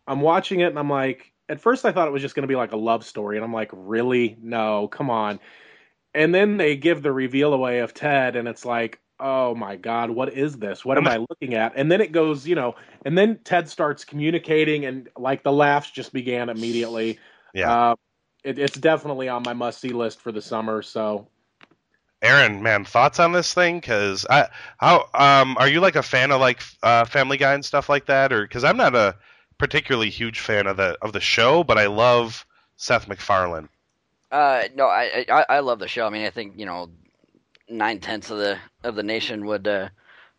I'm 0.08 0.22
watching 0.22 0.62
it 0.62 0.67
and 0.67 0.79
I'm 0.79 0.89
like, 0.89 1.30
at 1.51 1.60
first 1.60 1.84
I 1.84 1.91
thought 1.91 2.08
it 2.08 2.12
was 2.12 2.22
just 2.22 2.34
going 2.34 2.43
to 2.43 2.48
be 2.48 2.55
like 2.55 2.72
a 2.72 2.77
love 2.77 3.03
story, 3.03 3.36
and 3.36 3.43
I'm 3.43 3.53
like, 3.53 3.72
really? 3.74 4.38
No, 4.41 4.88
come 4.88 5.10
on. 5.10 5.39
And 6.13 6.34
then 6.34 6.55
they 6.55 6.77
give 6.77 7.01
the 7.01 7.12
reveal 7.12 7.53
away 7.53 7.79
of 7.79 7.93
Ted, 7.93 8.38
and 8.38 8.48
it's 8.48 8.63
like, 8.63 9.00
oh 9.20 9.53
my 9.53 9.75
god, 9.75 10.10
what 10.10 10.34
is 10.34 10.58
this? 10.58 10.86
What 10.86 10.98
am 10.98 11.08
I 11.08 11.17
looking 11.17 11.53
at? 11.53 11.74
And 11.75 11.91
then 11.91 12.00
it 12.00 12.13
goes, 12.13 12.48
you 12.48 12.55
know, 12.55 12.75
and 13.05 13.17
then 13.17 13.39
Ted 13.43 13.67
starts 13.67 14.05
communicating, 14.05 14.86
and 14.86 15.10
like 15.17 15.43
the 15.43 15.51
laughs 15.51 15.91
just 15.91 16.13
began 16.13 16.48
immediately. 16.48 17.20
Yeah. 17.53 17.91
Uh, 17.91 17.96
it, 18.46 18.58
it's 18.58 18.77
definitely 18.77 19.27
on 19.27 19.43
my 19.43 19.53
must 19.53 19.81
see 19.81 19.89
list 19.89 20.22
for 20.22 20.31
the 20.31 20.41
summer. 20.41 20.81
So 20.81 21.27
Aaron, 22.22 22.63
man, 22.63 22.86
thoughts 22.86 23.20
on 23.20 23.34
this 23.34 23.53
thing? 23.53 23.79
Because 23.79 24.25
I, 24.29 24.48
how, 24.77 25.10
um, 25.13 25.58
are 25.60 25.67
you 25.67 25.81
like 25.81 25.98
a 25.98 26.03
fan 26.03 26.31
of 26.31 26.39
like 26.39 26.62
uh, 26.81 27.03
Family 27.03 27.36
Guy 27.36 27.53
and 27.53 27.65
stuff 27.65 27.89
like 27.89 28.05
that, 28.05 28.31
or 28.31 28.43
because 28.43 28.63
I'm 28.63 28.77
not 28.77 28.96
a 28.96 29.17
particularly 29.62 30.10
huge 30.10 30.39
fan 30.39 30.65
of 30.65 30.75
the 30.75 30.98
of 31.03 31.13
the 31.13 31.20
show, 31.20 31.63
but 31.63 31.77
I 31.77 31.86
love 31.86 32.48
Seth 32.77 33.08
MacFarlane. 33.08 33.70
Uh, 34.32 34.63
no, 34.74 34.88
I, 34.88 35.24
I 35.30 35.46
I 35.48 35.60
love 35.60 35.77
the 35.77 35.88
show. 35.88 36.08
I 36.08 36.10
mean, 36.10 36.25
I 36.25 36.32
think 36.32 36.58
you 36.58 36.65
know 36.65 36.89
nine 37.70 38.00
tenths 38.00 38.32
of 38.32 38.39
the 38.39 38.58
of 38.84 38.96
the 38.96 39.03
nation 39.03 39.46
would 39.46 39.68
uh, 39.68 39.89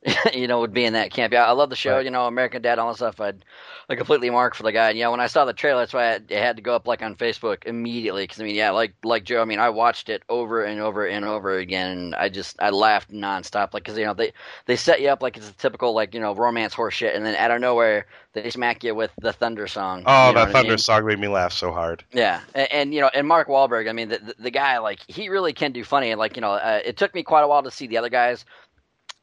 you 0.34 0.48
know 0.48 0.60
would 0.60 0.72
be 0.72 0.84
in 0.84 0.94
that 0.94 1.12
camp. 1.12 1.32
Yeah, 1.32 1.44
I 1.44 1.52
love 1.52 1.70
the 1.70 1.76
show. 1.76 1.96
Right. 1.96 2.04
You 2.04 2.10
know, 2.10 2.26
American 2.26 2.62
Dad, 2.62 2.78
all 2.78 2.88
that 2.88 2.96
stuff. 2.96 3.20
I'd 3.20 3.44
I 3.88 3.94
completely 3.94 4.30
mark 4.30 4.54
for 4.54 4.62
the 4.62 4.72
guy. 4.72 4.90
And 4.90 4.98
yeah, 4.98 5.08
when 5.08 5.20
I 5.20 5.26
saw 5.26 5.44
the 5.44 5.52
trailer, 5.52 5.82
that's 5.82 5.92
why 5.92 6.02
I 6.02 6.12
had, 6.12 6.24
it 6.30 6.42
had 6.42 6.56
to 6.56 6.62
go 6.62 6.74
up 6.74 6.86
like 6.86 7.02
on 7.02 7.14
Facebook 7.14 7.64
immediately. 7.66 8.24
Because 8.24 8.40
I 8.40 8.44
mean, 8.44 8.54
yeah, 8.54 8.70
like 8.70 8.94
like 9.04 9.24
Joe, 9.24 9.42
I 9.42 9.44
mean, 9.44 9.58
I 9.58 9.70
watched 9.70 10.08
it 10.08 10.22
over 10.28 10.64
and 10.64 10.80
over 10.80 11.06
and 11.06 11.24
over 11.24 11.56
again, 11.58 11.90
and 11.90 12.14
I 12.14 12.28
just 12.28 12.56
I 12.60 12.70
laughed 12.70 13.12
nonstop. 13.12 13.74
Like 13.74 13.84
because 13.84 13.98
you 13.98 14.04
know 14.04 14.14
they 14.14 14.32
they 14.66 14.76
set 14.76 15.00
you 15.00 15.08
up 15.08 15.22
like 15.22 15.36
it's 15.36 15.48
a 15.50 15.52
typical 15.52 15.92
like 15.94 16.14
you 16.14 16.20
know 16.20 16.34
romance 16.34 16.74
horse 16.74 16.94
shit, 16.94 17.14
and 17.14 17.24
then 17.24 17.36
out 17.36 17.50
of 17.50 17.60
nowhere 17.60 18.06
they 18.32 18.50
smack 18.50 18.82
you 18.82 18.94
with 18.94 19.10
the 19.20 19.32
thunder 19.32 19.66
song. 19.66 20.04
Oh, 20.06 20.28
you 20.28 20.34
know 20.34 20.40
that 20.40 20.46
what 20.46 20.48
I 20.48 20.52
Thunder 20.52 20.68
mean? 20.70 20.78
song 20.78 21.06
made 21.06 21.18
me 21.18 21.28
laugh 21.28 21.52
so 21.52 21.70
hard. 21.70 22.02
Yeah, 22.12 22.40
and, 22.54 22.72
and 22.72 22.94
you 22.94 23.00
know, 23.00 23.10
and 23.12 23.28
Mark 23.28 23.48
Wahlberg. 23.48 23.88
I 23.88 23.92
mean, 23.92 24.08
the, 24.08 24.18
the 24.18 24.34
the 24.38 24.50
guy 24.50 24.78
like 24.78 25.00
he 25.06 25.28
really 25.28 25.52
can 25.52 25.72
do 25.72 25.84
funny. 25.84 26.10
And 26.10 26.18
like 26.18 26.36
you 26.36 26.40
know, 26.40 26.52
uh, 26.52 26.80
it 26.84 26.96
took 26.96 27.14
me 27.14 27.22
quite 27.22 27.42
a 27.42 27.48
while 27.48 27.62
to 27.62 27.70
see 27.70 27.86
the 27.86 27.98
other 27.98 28.08
guys 28.08 28.44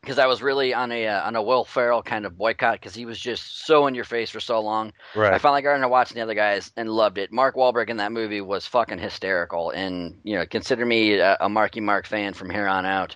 because 0.01 0.17
I 0.17 0.27
was 0.27 0.41
really 0.41 0.73
on 0.73 0.91
a 0.91 1.07
uh, 1.07 1.25
on 1.25 1.35
a 1.35 1.41
Will 1.41 1.65
Ferrell 1.65 2.01
kind 2.01 2.25
of 2.25 2.37
boycott 2.37 2.75
because 2.75 2.95
he 2.95 3.05
was 3.05 3.19
just 3.19 3.65
so 3.65 3.87
in 3.87 3.95
your 3.95 4.05
face 4.05 4.29
for 4.29 4.39
so 4.39 4.59
long. 4.61 4.93
Right. 5.15 5.33
I 5.33 5.37
finally 5.37 5.61
got 5.61 5.75
into 5.75 5.87
watching 5.87 6.15
the 6.15 6.21
other 6.21 6.33
guys 6.33 6.71
and 6.77 6.89
loved 6.89 7.17
it. 7.17 7.31
Mark 7.31 7.55
Wahlberg 7.55 7.89
in 7.89 7.97
that 7.97 8.11
movie 8.11 8.41
was 8.41 8.65
fucking 8.65 8.99
hysterical, 8.99 9.71
and 9.71 10.19
you 10.23 10.35
know, 10.35 10.45
consider 10.45 10.85
me 10.85 11.15
a, 11.15 11.37
a 11.41 11.49
Marky 11.49 11.81
Mark 11.81 12.07
fan 12.07 12.33
from 12.33 12.49
here 12.49 12.67
on 12.67 12.85
out. 12.85 13.15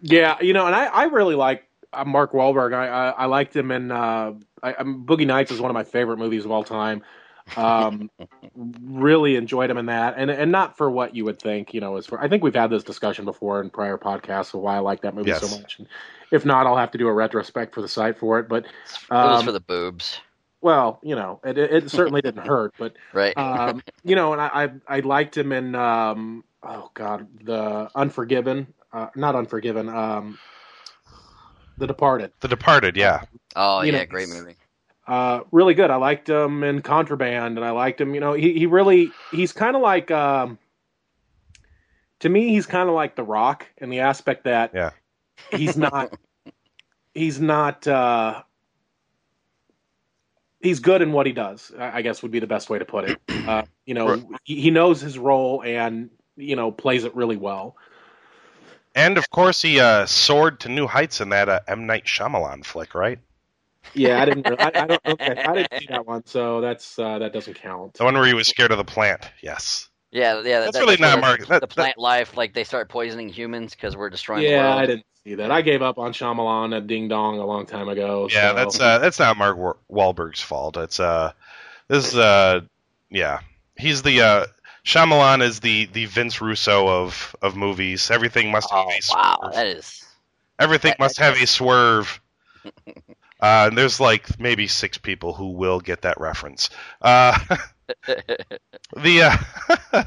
yeah, 0.00 0.40
you 0.40 0.52
know, 0.52 0.66
and 0.66 0.74
I 0.74 0.86
I 0.86 1.04
really 1.04 1.34
like 1.34 1.68
uh, 1.92 2.04
Mark 2.04 2.32
Wahlberg. 2.32 2.72
I, 2.74 2.86
I 2.86 3.10
I 3.10 3.24
liked 3.26 3.54
him 3.54 3.70
in 3.70 3.90
uh, 3.90 4.34
I, 4.62 4.74
I'm, 4.78 5.04
Boogie 5.04 5.26
Nights 5.26 5.50
is 5.50 5.60
one 5.60 5.70
of 5.70 5.74
my 5.74 5.84
favorite 5.84 6.18
movies 6.18 6.44
of 6.44 6.50
all 6.50 6.64
time. 6.64 7.02
Um, 7.54 8.10
really 8.82 9.36
enjoyed 9.36 9.70
him 9.70 9.78
in 9.78 9.86
that, 9.86 10.14
and 10.16 10.30
and 10.30 10.50
not 10.50 10.76
for 10.76 10.90
what 10.90 11.14
you 11.14 11.24
would 11.24 11.40
think. 11.40 11.72
You 11.74 11.80
know, 11.80 11.96
as 11.96 12.06
for 12.06 12.20
I 12.20 12.28
think 12.28 12.42
we've 12.42 12.54
had 12.54 12.70
this 12.70 12.82
discussion 12.84 13.24
before 13.24 13.60
in 13.60 13.70
prior 13.70 13.96
podcasts 13.98 14.54
of 14.54 14.60
why 14.60 14.76
I 14.76 14.80
like 14.80 15.02
that 15.02 15.14
movie 15.14 15.30
Yes. 15.30 15.40
so 15.40 15.48
much. 15.48 15.78
And 15.78 15.88
if 16.30 16.44
not, 16.44 16.66
I'll 16.66 16.76
have 16.76 16.90
to 16.92 16.98
do 16.98 17.08
a 17.08 17.12
retrospect 17.12 17.74
for 17.74 17.82
the 17.82 17.88
site 17.88 18.18
for 18.18 18.38
it. 18.38 18.48
But 18.48 18.64
It 19.22 19.28
was 19.28 19.40
Um, 19.40 19.44
for 19.44 19.52
the 19.52 19.60
boobs, 19.60 20.20
well, 20.60 20.98
you 21.02 21.14
know, 21.14 21.40
it, 21.44 21.58
it 21.58 21.72
it 21.72 21.90
certainly 21.90 22.20
didn't 22.22 22.46
hurt. 22.46 22.74
But 22.78 22.94
right? 23.12 23.36
um, 23.36 23.82
you 24.04 24.16
know, 24.16 24.32
and 24.32 24.40
I, 24.40 24.70
I 24.88 24.96
I 24.96 25.00
liked 25.00 25.36
him 25.36 25.52
in 25.52 25.74
um, 25.74 26.44
oh 26.62 26.90
god, 26.94 27.26
the 27.44 27.90
Unforgiven, 27.94 28.72
uh, 28.92 29.08
not 29.14 29.34
Unforgiven, 29.34 29.88
um, 29.88 30.38
The 31.78 31.86
Departed. 31.86 32.32
The 32.40 32.48
Departed, 32.48 32.96
yeah. 32.96 33.22
oh 33.56 33.82
you 33.82 33.92
yeah, 33.92 33.98
know, 33.98 34.06
great 34.06 34.28
movie. 34.28 34.56
Uh, 35.06 35.42
really 35.52 35.74
good. 35.74 35.90
I 35.90 35.96
liked 35.96 36.28
him 36.28 36.64
in 36.64 36.82
Contraband, 36.82 37.58
and 37.58 37.64
I 37.64 37.70
liked 37.70 38.00
him. 38.00 38.14
You 38.14 38.20
know, 38.20 38.32
he 38.32 38.58
he 38.58 38.66
really 38.66 39.10
he's 39.30 39.52
kind 39.52 39.76
of 39.76 39.82
like 39.82 40.10
um, 40.10 40.58
to 42.20 42.28
me, 42.28 42.48
he's 42.48 42.66
kind 42.66 42.88
of 42.88 42.94
like 42.94 43.14
The 43.14 43.22
Rock 43.22 43.66
in 43.78 43.88
the 43.90 44.00
aspect 44.00 44.44
that 44.44 44.72
Yeah. 44.74 44.90
he's 45.52 45.76
not 45.76 46.10
he's 47.14 47.40
not 47.40 47.86
uh, 47.86 48.42
he's 50.60 50.80
good 50.80 51.02
in 51.02 51.12
what 51.12 51.26
he 51.26 51.32
does. 51.32 51.72
I 51.78 52.02
guess 52.02 52.22
would 52.22 52.32
be 52.32 52.40
the 52.40 52.46
best 52.48 52.68
way 52.68 52.78
to 52.78 52.84
put 52.84 53.04
it. 53.04 53.20
Uh, 53.46 53.62
you 53.84 53.94
know, 53.94 54.08
Right. 54.08 54.24
he, 54.44 54.60
he 54.60 54.70
knows 54.70 55.00
his 55.00 55.18
role 55.18 55.62
and 55.62 56.10
you 56.36 56.56
know 56.56 56.72
plays 56.72 57.04
it 57.04 57.14
really 57.14 57.36
well. 57.36 57.76
And 58.96 59.18
of 59.18 59.28
course, 59.30 59.62
he 59.62 59.78
uh, 59.78 60.06
soared 60.06 60.60
to 60.60 60.68
new 60.68 60.86
heights 60.86 61.20
in 61.20 61.28
that 61.28 61.48
uh, 61.48 61.60
M 61.68 61.86
Night 61.86 62.06
Shyamalan 62.06 62.64
flick, 62.64 62.94
right? 62.94 63.18
Yeah, 63.94 64.20
I 64.20 64.24
didn't. 64.24 64.46
I, 64.60 64.70
I 64.74 64.86
don't. 64.86 65.00
Okay, 65.06 65.42
I 65.42 65.54
didn't 65.54 65.80
see 65.80 65.86
that 65.90 66.06
one, 66.06 66.24
so 66.26 66.60
that's 66.60 66.98
uh, 66.98 67.18
that 67.18 67.32
doesn't 67.32 67.54
count. 67.54 67.94
The 67.94 68.04
one 68.04 68.14
where 68.14 68.26
he 68.26 68.34
was 68.34 68.46
scared 68.48 68.70
of 68.72 68.78
the 68.78 68.84
plant. 68.84 69.22
Yes. 69.42 69.88
Yeah, 70.12 70.40
yeah. 70.42 70.60
That's 70.60 70.72
that- 70.74 70.80
really 70.80 70.96
where 70.96 71.08
not 71.10 71.14
the- 71.16 71.20
Mark- 71.20 71.46
that- 71.48 71.60
the 71.60 71.66
plant 71.66 71.98
life, 71.98 72.36
like 72.36 72.54
they 72.54 72.64
start 72.64 72.88
poisoning 72.88 73.28
humans 73.28 73.72
because 73.74 73.96
we're 73.96 74.10
destroying 74.10 74.42
the 74.44 74.50
Yeah, 74.50 74.66
world. 74.68 74.80
I 74.80 74.86
didn't 74.86 75.06
see 75.24 75.34
that. 75.36 75.50
I 75.50 75.62
gave 75.62 75.82
up 75.82 75.98
on 75.98 76.12
Shyamalan 76.12 76.76
at 76.76 76.86
Ding 76.86 77.08
Dong 77.08 77.38
a 77.38 77.44
long 77.46 77.66
time 77.66 77.88
ago. 77.88 78.28
Yeah, 78.30 78.50
so- 78.50 78.54
that's 78.54 78.80
uh, 78.80 78.98
that's 78.98 79.18
not 79.18 79.36
Mark 79.36 79.56
Wa- 79.56 79.74
Wahlberg's 79.90 80.40
fault. 80.42 80.76
It's 80.76 81.00
uh, 81.00 81.32
this 81.88 82.08
is 82.08 82.16
uh, 82.16 82.60
yeah, 83.10 83.40
he's 83.76 84.02
the 84.02 84.20
uh, 84.22 84.46
Shyamalan 84.84 85.42
is 85.42 85.60
the 85.60 85.86
the 85.86 86.06
Vince 86.06 86.40
Russo 86.40 86.88
of 86.88 87.34
of 87.42 87.56
movies. 87.56 88.10
Everything 88.10 88.50
must 88.50 88.70
have 88.70 88.86
Oh 88.86 88.90
a 88.90 89.00
wow, 89.14 89.50
that 89.52 89.66
is. 89.66 90.02
Everything 90.58 90.90
that- 90.90 90.98
must 91.00 91.16
that- 91.18 91.24
have 91.34 91.42
a 91.42 91.46
swerve. 91.46 92.20
Uh, 93.40 93.66
and 93.68 93.78
there's 93.78 94.00
like 94.00 94.40
maybe 94.40 94.66
six 94.66 94.98
people 94.98 95.32
who 95.32 95.50
will 95.50 95.80
get 95.80 96.02
that 96.02 96.20
reference. 96.20 96.70
Uh, 97.02 97.38
the 98.96 99.38
uh, 99.92 100.04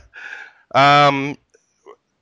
um, 1.08 1.38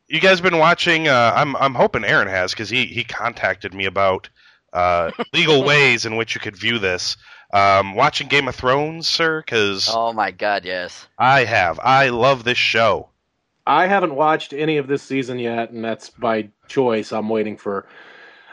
you 0.07 0.19
guys 0.19 0.39
have 0.39 0.43
been 0.43 0.59
watching? 0.59 1.07
Uh, 1.07 1.33
I'm 1.35 1.55
I'm 1.55 1.73
hoping 1.73 2.03
Aaron 2.03 2.27
has 2.27 2.51
because 2.51 2.69
he 2.69 2.85
he 2.85 3.03
contacted 3.03 3.73
me 3.73 3.85
about 3.85 4.29
uh, 4.73 5.11
legal 5.33 5.63
ways 5.63 6.05
in 6.05 6.15
which 6.15 6.35
you 6.35 6.41
could 6.41 6.55
view 6.55 6.79
this. 6.79 7.17
Um, 7.53 7.95
watching 7.95 8.27
Game 8.27 8.49
of 8.49 8.55
Thrones, 8.55 9.07
sir, 9.07 9.41
because 9.41 9.89
oh 9.93 10.11
my 10.11 10.31
god, 10.31 10.65
yes. 10.65 11.07
I 11.17 11.45
have. 11.45 11.79
I 11.81 12.09
love 12.09 12.43
this 12.43 12.57
show. 12.57 13.09
I 13.65 13.87
haven't 13.87 14.15
watched 14.15 14.53
any 14.53 14.77
of 14.77 14.87
this 14.87 15.03
season 15.03 15.39
yet, 15.39 15.71
and 15.71 15.83
that's 15.83 16.09
by 16.09 16.49
choice. 16.69 17.11
I'm 17.11 17.27
waiting 17.27 17.57
for, 17.57 17.85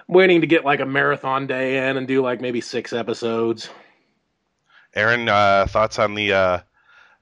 waiting 0.09 0.41
to 0.43 0.47
get 0.47 0.65
like 0.65 0.81
a 0.81 0.87
marathon 0.87 1.47
day 1.47 1.89
in 1.89 1.97
and 1.97 2.07
do 2.07 2.23
like 2.23 2.41
maybe 2.41 2.61
six 2.61 2.93
episodes. 2.93 3.69
Aaron, 4.95 5.29
uh, 5.29 5.67
thoughts 5.69 5.99
on 5.99 6.15
the 6.15 6.33
uh, 6.33 6.59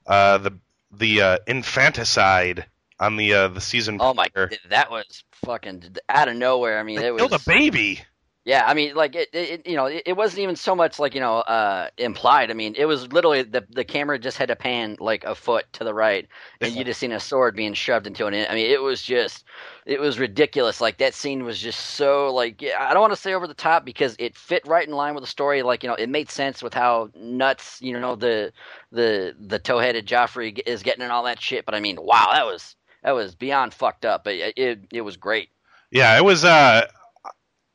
uh, 0.05 0.37
the 0.37 0.59
the 0.91 1.21
uh, 1.21 1.37
infanticide 1.47 2.65
on 2.99 3.17
the 3.17 3.33
uh, 3.33 3.47
the 3.47 3.61
season? 3.61 3.97
Oh 3.99 4.13
my, 4.13 4.29
premiere? 4.29 4.57
that 4.69 4.91
was 4.91 5.23
fucking 5.45 5.95
out 6.07 6.27
of 6.27 6.35
nowhere. 6.35 6.79
I 6.79 6.83
mean, 6.83 6.99
They 6.99 7.07
it 7.07 7.11
was. 7.13 7.19
killed 7.21 7.33
a 7.33 7.39
baby. 7.45 8.01
Yeah, 8.45 8.63
I 8.67 8.73
mean, 8.73 8.93
like 8.93 9.15
it, 9.15 9.29
it 9.31 9.65
you 9.65 9.77
know, 9.77 9.85
it, 9.85 10.03
it 10.05 10.17
wasn't 10.17 10.39
even 10.39 10.57
so 10.57 10.75
much 10.75 10.99
like 10.99 11.15
you 11.15 11.21
know 11.21 11.37
uh, 11.37 11.87
implied. 11.97 12.51
I 12.51 12.53
mean, 12.53 12.75
it 12.77 12.83
was 12.85 13.09
literally 13.13 13.43
the 13.43 13.65
the 13.69 13.85
camera 13.85 14.19
just 14.19 14.37
had 14.37 14.49
to 14.49 14.55
pan 14.57 14.97
like 14.99 15.23
a 15.23 15.33
foot 15.33 15.71
to 15.73 15.85
the 15.85 15.93
right, 15.93 16.27
and 16.59 16.73
you 16.73 16.83
just 16.83 16.99
seen 16.99 17.13
a 17.13 17.21
sword 17.21 17.55
being 17.55 17.73
shoved 17.73 18.05
into 18.05 18.27
an. 18.27 18.33
I 18.33 18.53
mean, 18.53 18.69
it 18.69 18.81
was 18.81 19.01
just, 19.01 19.45
it 19.85 20.01
was 20.01 20.19
ridiculous. 20.19 20.81
Like 20.81 20.97
that 20.97 21.13
scene 21.13 21.45
was 21.45 21.57
just 21.57 21.79
so 21.91 22.33
like 22.33 22.61
I 22.77 22.91
don't 22.91 22.99
want 22.99 23.13
to 23.13 23.19
say 23.19 23.33
over 23.33 23.47
the 23.47 23.53
top 23.53 23.85
because 23.85 24.13
it 24.19 24.35
fit 24.35 24.67
right 24.67 24.85
in 24.85 24.93
line 24.93 25.15
with 25.15 25.23
the 25.23 25.29
story. 25.29 25.63
Like 25.63 25.81
you 25.81 25.87
know, 25.87 25.95
it 25.95 26.09
made 26.09 26.29
sense 26.29 26.61
with 26.61 26.73
how 26.73 27.11
nuts 27.15 27.81
you 27.81 27.97
know 27.97 28.17
the 28.17 28.51
the 28.91 29.33
the 29.39 29.59
toe 29.59 29.79
headed 29.79 30.05
Joffrey 30.05 30.59
is 30.65 30.83
getting 30.83 31.01
and 31.01 31.13
all 31.13 31.23
that 31.23 31.41
shit. 31.41 31.65
But 31.65 31.75
I 31.75 31.79
mean, 31.79 31.97
wow, 32.01 32.31
that 32.33 32.45
was 32.45 32.75
that 33.03 33.11
was 33.11 33.35
beyond 33.35 33.73
fucked 33.73 34.03
up. 34.03 34.25
But 34.25 34.33
it 34.33 34.53
it, 34.57 34.79
it 34.91 35.01
was 35.01 35.15
great. 35.15 35.47
Yeah, 35.91 36.17
it 36.17 36.25
was. 36.25 36.43
Uh, 36.43 36.87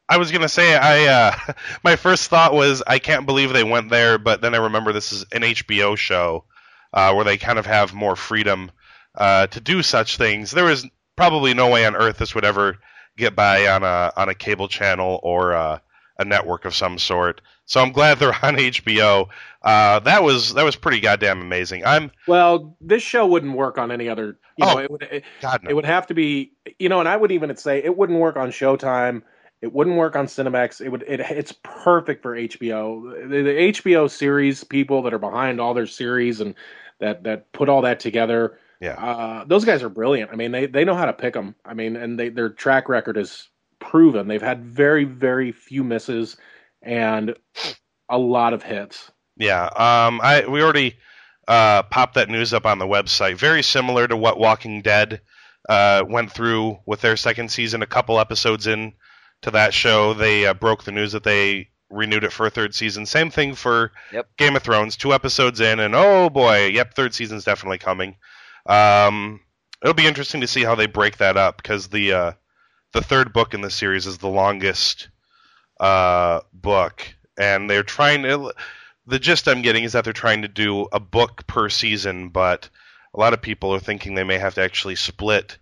I 0.08 0.16
was 0.16 0.32
gonna 0.32 0.48
say 0.48 0.76
I. 0.76 1.06
Uh, 1.06 1.52
my 1.84 1.96
first 1.96 2.28
thought 2.30 2.54
was 2.54 2.82
I 2.86 2.98
can't 2.98 3.26
believe 3.26 3.52
they 3.52 3.64
went 3.64 3.90
there, 3.90 4.18
but 4.18 4.40
then 4.40 4.54
I 4.54 4.58
remember 4.58 4.92
this 4.92 5.12
is 5.12 5.24
an 5.32 5.42
HBO 5.42 5.96
show 5.96 6.44
uh, 6.92 7.12
where 7.14 7.24
they 7.24 7.36
kind 7.36 7.58
of 7.58 7.66
have 7.66 7.94
more 7.94 8.16
freedom 8.16 8.70
uh, 9.16 9.46
to 9.48 9.60
do 9.60 9.82
such 9.82 10.16
things. 10.16 10.50
There 10.50 10.64
was 10.64 10.86
probably 11.16 11.52
no 11.54 11.68
way 11.70 11.84
on 11.84 11.96
earth 11.96 12.18
this 12.18 12.34
would 12.34 12.44
ever 12.44 12.78
get 13.16 13.34
by 13.34 13.66
on 13.66 13.82
a 13.82 14.12
on 14.16 14.28
a 14.28 14.34
cable 14.34 14.68
channel 14.68 15.20
or 15.22 15.52
uh, 15.52 15.78
a 16.18 16.24
network 16.24 16.64
of 16.64 16.74
some 16.74 16.98
sort. 16.98 17.40
So 17.66 17.80
I'm 17.82 17.92
glad 17.92 18.18
they're 18.18 18.28
on 18.42 18.56
HBO. 18.56 19.28
Uh, 19.62 19.98
that 20.00 20.22
was 20.22 20.54
that 20.54 20.64
was 20.64 20.76
pretty 20.76 21.00
goddamn 21.00 21.42
amazing. 21.42 21.84
I'm 21.84 22.10
Well, 22.26 22.76
this 22.80 23.02
show 23.02 23.26
wouldn't 23.26 23.54
work 23.56 23.76
on 23.76 23.90
any 23.90 24.08
other. 24.08 24.38
You 24.56 24.66
Oh. 24.66 24.74
know, 24.74 24.78
it 24.80 24.90
would 24.90 25.02
it, 25.02 25.24
God 25.40 25.64
no. 25.64 25.70
it 25.70 25.74
would 25.74 25.84
have 25.86 26.06
to 26.06 26.14
be. 26.14 26.52
You 26.78 26.88
know, 26.88 27.00
and 27.00 27.08
I 27.08 27.16
would 27.16 27.32
even 27.32 27.54
say 27.56 27.82
it 27.82 27.96
wouldn't 27.96 28.18
work 28.18 28.36
on 28.36 28.50
Showtime. 28.50 29.22
It 29.60 29.72
wouldn't 29.72 29.96
work 29.96 30.14
on 30.14 30.26
Cinemax. 30.26 30.80
It 30.80 30.88
would. 30.90 31.04
It, 31.06 31.20
it's 31.20 31.52
perfect 31.62 32.22
for 32.22 32.36
HBO. 32.36 33.28
The, 33.28 33.42
the 33.42 33.72
HBO 33.72 34.08
series 34.08 34.62
people 34.62 35.02
that 35.02 35.12
are 35.12 35.18
behind 35.18 35.60
all 35.60 35.74
their 35.74 35.86
series 35.86 36.40
and 36.40 36.54
that 37.00 37.24
that 37.24 37.52
put 37.52 37.68
all 37.68 37.82
that 37.82 38.00
together. 38.00 38.58
Yeah. 38.80 38.92
Uh, 38.92 39.44
those 39.44 39.64
guys 39.64 39.82
are 39.82 39.88
brilliant. 39.88 40.30
I 40.30 40.36
mean, 40.36 40.52
they 40.52 40.66
they 40.66 40.84
know 40.84 40.94
how 40.94 41.06
to 41.06 41.12
pick 41.12 41.34
them. 41.34 41.56
I 41.64 41.74
mean, 41.74 41.96
and 41.96 42.18
they 42.18 42.28
their 42.28 42.50
track 42.50 42.88
record 42.88 43.16
is 43.16 43.48
proven. 43.80 44.28
They've 44.28 44.40
had 44.40 44.64
very 44.64 45.04
very 45.04 45.50
few 45.50 45.82
misses 45.82 46.36
and 46.82 47.34
a 48.08 48.18
lot 48.18 48.52
of 48.52 48.62
hits. 48.62 49.10
Yeah. 49.36 49.64
Um. 49.64 50.20
I 50.22 50.46
we 50.48 50.62
already 50.62 50.96
uh 51.48 51.82
popped 51.84 52.14
that 52.14 52.28
news 52.28 52.52
up 52.54 52.66
on 52.66 52.78
the 52.78 52.86
website. 52.86 53.36
Very 53.36 53.62
similar 53.62 54.06
to 54.06 54.16
what 54.16 54.38
Walking 54.38 54.82
Dead 54.82 55.20
uh 55.68 56.04
went 56.08 56.30
through 56.30 56.78
with 56.86 57.00
their 57.00 57.16
second 57.16 57.50
season. 57.50 57.82
A 57.82 57.86
couple 57.86 58.20
episodes 58.20 58.68
in 58.68 58.92
to 59.42 59.50
that 59.52 59.74
show, 59.74 60.14
they 60.14 60.46
uh, 60.46 60.54
broke 60.54 60.84
the 60.84 60.92
news 60.92 61.12
that 61.12 61.22
they 61.24 61.68
renewed 61.90 62.24
it 62.24 62.32
for 62.32 62.46
a 62.46 62.50
third 62.50 62.74
season. 62.74 63.06
Same 63.06 63.30
thing 63.30 63.54
for 63.54 63.92
Yep. 64.12 64.28
Game 64.36 64.56
of 64.56 64.62
Thrones. 64.62 64.96
Two 64.96 65.12
episodes 65.14 65.60
in, 65.60 65.80
and 65.80 65.94
oh 65.94 66.28
boy, 66.30 66.66
yep, 66.66 66.94
third 66.94 67.14
season's 67.14 67.44
definitely 67.44 67.78
coming. 67.78 68.16
Um, 68.66 69.40
it'll 69.82 69.94
be 69.94 70.06
interesting 70.06 70.40
to 70.42 70.46
see 70.46 70.64
how 70.64 70.74
they 70.74 70.86
break 70.86 71.18
that 71.18 71.36
up 71.36 71.56
because 71.56 71.88
the 71.88 72.12
uh, 72.12 72.32
the 72.92 73.02
third 73.02 73.32
book 73.32 73.54
in 73.54 73.60
the 73.60 73.70
series 73.70 74.06
is 74.06 74.18
the 74.18 74.28
longest 74.28 75.08
uh, 75.80 76.40
book, 76.52 77.02
and 77.38 77.68
they're 77.68 77.82
trying 77.82 78.22
to. 78.24 78.52
The 79.06 79.18
gist 79.18 79.48
I'm 79.48 79.62
getting 79.62 79.84
is 79.84 79.92
that 79.92 80.04
they're 80.04 80.12
trying 80.12 80.42
to 80.42 80.48
do 80.48 80.86
a 80.92 81.00
book 81.00 81.46
per 81.46 81.70
season, 81.70 82.28
but 82.28 82.68
a 83.14 83.18
lot 83.18 83.32
of 83.32 83.40
people 83.40 83.74
are 83.74 83.80
thinking 83.80 84.14
they 84.14 84.24
may 84.24 84.36
have 84.36 84.54
to 84.56 84.62
actually 84.62 84.96
split 84.96 85.56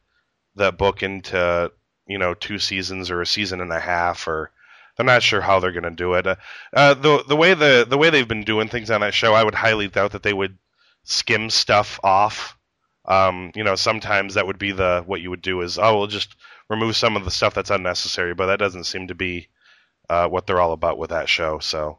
that 0.57 0.77
book 0.77 1.05
into 1.05 1.71
you 2.07 2.19
know 2.19 2.35
two 2.35 2.59
seasons 2.59 3.11
or 3.11 3.21
a 3.21 3.27
season 3.27 3.61
and 3.61 3.73
a 3.73 3.81
half 3.81 4.27
or 4.29 4.51
they're 4.97 5.07
not 5.07 5.23
sure 5.23 5.41
how 5.43 5.61
they're 5.61 5.73
going 5.73 5.83
to 5.83 5.91
do 5.91 6.15
it. 6.15 6.27
Uh, 6.27 6.37
uh, 6.73 6.95
the 6.95 7.25
the 7.29 7.37
way 7.37 7.55
the 7.55 7.87
the 7.89 7.99
way 7.99 8.11
they've 8.11 8.27
been 8.29 8.45
doing 8.45 8.69
things 8.69 8.91
on 8.91 9.03
that 9.03 9.15
show, 9.15 9.35
I 9.35 9.45
would 9.45 9.55
highly 9.55 9.89
doubt 9.89 10.13
that 10.13 10.23
they 10.23 10.33
would 10.33 10.57
skim 11.05 11.51
stuff 11.51 12.01
off. 12.03 12.57
Um, 13.05 13.53
you 13.55 13.63
know, 13.63 13.77
sometimes 13.77 14.35
that 14.35 14.47
would 14.47 14.59
be 14.59 14.73
the 14.73 15.03
what 15.07 15.21
you 15.21 15.31
would 15.31 15.43
do 15.43 15.61
is 15.61 15.79
oh, 15.79 15.99
we'll 15.99 16.07
just 16.07 16.35
remove 16.69 16.97
some 16.97 17.17
of 17.17 17.25
the 17.25 17.31
stuff 17.31 17.55
that's 17.55 17.71
unnecessary, 17.71 18.35
but 18.35 18.47
that 18.47 18.59
doesn't 18.59 18.85
seem 18.85 19.09
to 19.09 19.15
be 19.15 19.49
uh, 20.09 20.29
what 20.29 20.47
they're 20.47 20.61
all 20.61 20.73
about 20.73 20.99
with 20.99 21.11
that 21.11 21.29
show. 21.29 21.59
So 21.59 21.99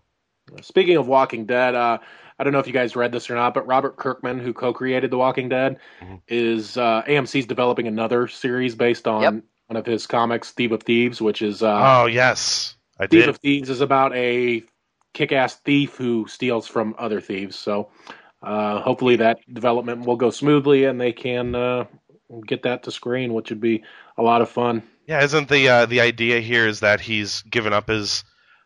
Speaking 0.61 0.97
of 0.97 1.07
Walking 1.07 1.45
Dead, 1.45 1.75
uh, 1.75 1.97
I 2.39 2.43
don't 2.43 2.53
know 2.53 2.59
if 2.59 2.67
you 2.67 2.73
guys 2.73 2.95
read 2.95 3.11
this 3.11 3.29
or 3.29 3.35
not, 3.35 3.53
but 3.53 3.67
Robert 3.67 3.97
Kirkman, 3.97 4.39
who 4.39 4.53
co-created 4.53 5.11
The 5.11 5.17
Walking 5.17 5.49
Dead, 5.49 5.79
Mhm. 6.01 6.21
is 6.27 6.77
uh, 6.77 7.03
AMC's 7.07 7.45
developing 7.45 7.87
another 7.87 8.27
series 8.27 8.75
based 8.75 9.07
on 9.07 9.21
Yep. 9.21 9.43
One 9.67 9.77
of 9.77 9.85
his 9.85 10.07
comics, 10.07 10.51
Thief 10.51 10.71
of 10.71 10.83
Thieves, 10.83 11.21
which 11.21 11.41
is 11.41 11.61
uh, 11.61 12.01
oh 12.01 12.05
yes, 12.07 12.75
I 12.99 13.07
Thief 13.07 13.21
did. 13.21 13.29
of 13.29 13.37
Thieves 13.37 13.69
is 13.69 13.81
about 13.81 14.15
a 14.15 14.63
kick-ass 15.13 15.55
thief 15.55 15.95
who 15.95 16.27
steals 16.27 16.67
from 16.67 16.95
other 16.97 17.19
thieves. 17.21 17.55
So 17.55 17.89
uh, 18.43 18.81
hopefully 18.81 19.15
that 19.17 19.39
development 19.51 20.05
will 20.05 20.15
go 20.15 20.29
smoothly 20.29 20.85
and 20.85 21.01
they 21.01 21.11
can 21.11 21.55
uh, 21.55 21.85
get 22.45 22.63
that 22.63 22.83
to 22.83 22.91
screen, 22.91 23.33
which 23.33 23.49
would 23.49 23.61
be 23.61 23.83
a 24.17 24.21
lot 24.21 24.41
of 24.41 24.49
fun. 24.49 24.83
Yeah, 25.07 25.23
isn't 25.23 25.49
the 25.49 25.69
uh, 25.69 25.85
the 25.85 26.01
idea 26.01 26.39
here 26.39 26.67
is 26.67 26.81
that 26.81 26.99
he's 26.99 27.41
given 27.43 27.73
up 27.73 27.87
his 27.87 28.23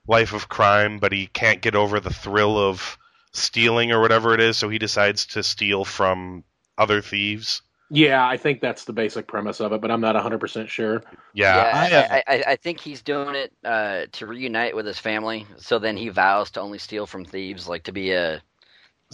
life 0.08 0.34
of 0.34 0.50
crime, 0.50 1.00
but 1.00 1.12
he 1.12 1.28
can't 1.28 1.62
get 1.62 1.76
over 1.76 2.00
the 2.00 2.14
thrill 2.14 2.58
of 2.58 2.98
stealing 3.32 3.92
or 3.92 4.02
whatever 4.02 4.34
it 4.34 4.42
is, 4.42 4.58
so 4.58 4.68
he 4.68 4.80
decides 4.80 5.28
to 5.28 5.44
steal 5.44 5.86
from 5.86 6.44
other 6.78 7.02
thieves. 7.02 7.62
Yeah, 7.94 8.26
I 8.26 8.38
think 8.38 8.62
that's 8.62 8.86
the 8.86 8.94
basic 8.94 9.28
premise 9.28 9.60
of 9.60 9.74
it, 9.74 9.82
but 9.82 9.92
I'm 9.92 10.00
not 10.00 10.16
100% 10.16 10.70
sure. 10.70 11.04
Yeah, 11.34 11.68
I 11.72 11.92
I, 12.10 12.24
I, 12.28 12.44
I 12.48 12.56
think 12.56 12.80
he's 12.80 13.02
doing 13.02 13.36
it 13.36 13.54
uh, 13.66 14.06
to 14.14 14.28
reunite 14.28 14.76
with 14.76 14.86
his 14.86 14.98
family. 15.00 15.46
So 15.58 15.78
then 15.78 15.98
he 15.98 16.08
vows 16.10 16.52
to 16.52 16.62
only 16.62 16.78
steal 16.78 17.06
from 17.06 17.26
thieves, 17.26 17.68
like 17.68 17.84
to 17.86 17.92
be 17.92 18.12
a 18.14 18.42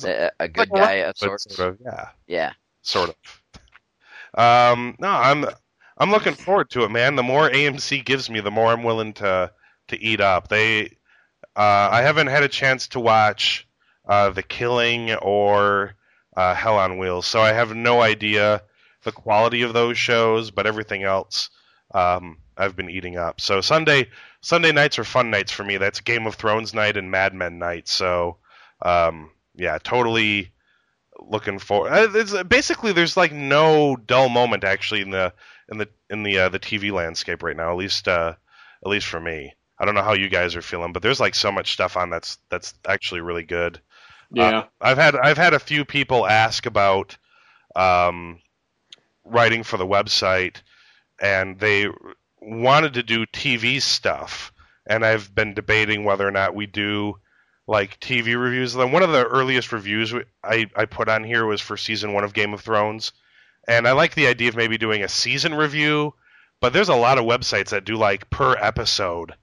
a, 0.04 0.32
a 0.40 0.48
good 0.50 0.74
Like, 0.74 0.76
guy 0.76 0.94
of 0.96 1.18
sorts. 1.18 1.48
sort 1.48 1.74
of, 1.74 1.80
yeah, 1.84 2.10
Yeah, 2.28 2.54
sort 2.84 3.10
of. 3.12 3.16
Um, 4.72 4.96
no, 5.00 5.10
I'm 5.10 5.46
I'm 5.98 6.12
looking 6.12 6.36
forward 6.36 6.70
to 6.72 6.84
it, 6.84 6.90
man. 6.92 7.16
The 7.16 7.24
more 7.24 7.50
AMC 7.50 8.02
gives 8.02 8.30
me, 8.30 8.40
the 8.40 8.52
more 8.52 8.72
I'm 8.72 8.84
willing 8.84 9.14
to 9.16 9.52
to 9.88 10.00
eat 10.02 10.22
up. 10.22 10.48
They, 10.50 10.98
uh, 11.56 11.90
I 11.92 12.04
haven't 12.04 12.28
had 12.28 12.44
a 12.44 12.50
chance 12.50 12.90
to 12.90 13.00
watch 13.02 13.68
uh, 14.08 14.32
The 14.32 14.44
Killing 14.44 15.14
or 15.16 15.96
uh, 16.38 16.56
Hell 16.56 16.78
on 16.80 16.98
Wheels, 17.00 17.28
so 17.28 17.42
I 17.42 17.54
have 17.54 17.76
no 17.76 18.02
idea 18.02 18.64
the 19.08 19.12
quality 19.12 19.64
of 19.64 19.74
those 19.74 19.98
shows. 19.98 20.52
But 20.52 20.68
everything 20.68 21.04
else, 21.04 21.50
um, 21.94 22.38
I've 22.56 22.76
been 22.76 22.90
eating 22.90 23.18
up. 23.18 23.42
So 23.42 23.62
Sunday 23.62 24.10
Sunday 24.42 24.72
nights 24.72 25.00
are 25.00 25.04
fun 25.04 25.32
nights 25.32 25.52
for 25.52 25.64
me. 25.64 25.78
That's 25.78 26.00
Game 26.02 26.28
of 26.28 26.36
Thrones 26.36 26.74
night 26.74 26.98
and 26.98 27.10
Mad 27.10 27.34
Men 27.34 27.60
night. 27.60 27.88
So, 27.88 28.38
um, 28.82 29.32
yeah, 29.56 29.78
totally 29.80 30.52
looking 31.20 31.60
for. 31.60 31.90
Uh, 31.90 32.08
it's, 32.14 32.44
basically, 32.44 32.94
there's 32.94 33.18
like 33.18 33.32
no 33.32 33.96
dull 33.96 34.30
moment 34.30 34.64
actually 34.64 35.02
in 35.02 35.10
the 35.10 35.34
in 35.70 35.78
the 35.78 35.90
in 36.10 36.24
the 36.24 36.38
uh, 36.38 36.50
the 36.50 36.60
TV 36.60 36.92
landscape 36.92 37.44
right 37.44 37.58
now. 37.58 37.72
At 37.72 37.78
least 37.78 38.08
uh, 38.08 38.34
at 38.86 38.90
least 38.90 39.08
for 39.08 39.20
me. 39.20 39.54
I 39.80 39.86
don't 39.86 39.96
know 39.96 40.04
how 40.04 40.14
you 40.14 40.30
guys 40.30 40.56
are 40.56 40.62
feeling, 40.62 40.92
but 40.92 41.04
there's 41.04 41.20
like 41.20 41.36
so 41.36 41.52
much 41.52 41.74
stuff 41.74 41.98
on 41.98 42.10
that's 42.10 42.38
that's 42.50 42.74
actually 42.88 43.22
really 43.22 43.44
good. 43.44 43.80
Yeah. 44.32 44.60
Uh, 44.60 44.64
I've 44.82 44.98
had 44.98 45.16
I've 45.16 45.38
had 45.38 45.54
a 45.54 45.60
few 45.60 45.86
people 45.86 46.28
ask 46.28 46.66
about 46.66 47.18
um, 47.76 48.40
writing 49.30 49.64
for 49.64 49.78
the 49.78 49.86
website, 49.86 50.58
and 51.20 51.60
they 51.60 51.88
wanted 52.42 52.94
to 52.96 53.04
do 53.04 53.26
TV 53.26 53.82
stuff, 53.82 54.52
and 54.86 55.06
I've 55.06 55.34
been 55.34 55.54
debating 55.54 56.04
whether 56.04 56.28
or 56.28 56.32
not 56.32 56.56
we 56.56 56.66
do 56.66 57.20
like 57.68 58.00
TV 58.00 58.42
reviews. 58.42 58.74
Then 58.74 58.92
one 58.92 59.04
of 59.04 59.12
the 59.12 59.26
earliest 59.26 59.72
reviews 59.72 60.14
I 60.44 60.70
I 60.76 60.86
put 60.86 61.10
on 61.10 61.24
here 61.24 61.46
was 61.46 61.62
for 61.62 61.78
season 61.78 62.14
one 62.14 62.24
of 62.24 62.34
Game 62.34 62.54
of 62.54 62.62
Thrones, 62.62 63.12
and 63.68 63.88
I 63.88 63.92
like 63.92 64.16
the 64.16 64.28
idea 64.28 64.50
of 64.50 64.56
maybe 64.56 64.78
doing 64.78 65.04
a 65.04 65.10
season 65.10 65.54
review. 65.54 66.14
But 66.60 66.74
there's 66.74 66.90
a 66.90 66.96
lot 66.96 67.20
of 67.20 67.26
websites 67.26 67.70
that 67.70 67.86
do 67.86 67.96
like 67.96 68.30
per 68.32 68.56
episode, 68.58 69.36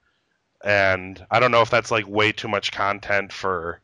and 0.63 1.23
I 1.31 1.39
don't 1.39 1.51
know 1.51 1.61
if 1.61 1.69
that's 1.69 1.91
like 1.91 2.07
way 2.07 2.31
too 2.31 2.49
much 2.49 2.71
content 2.71 3.31
for 3.31 3.81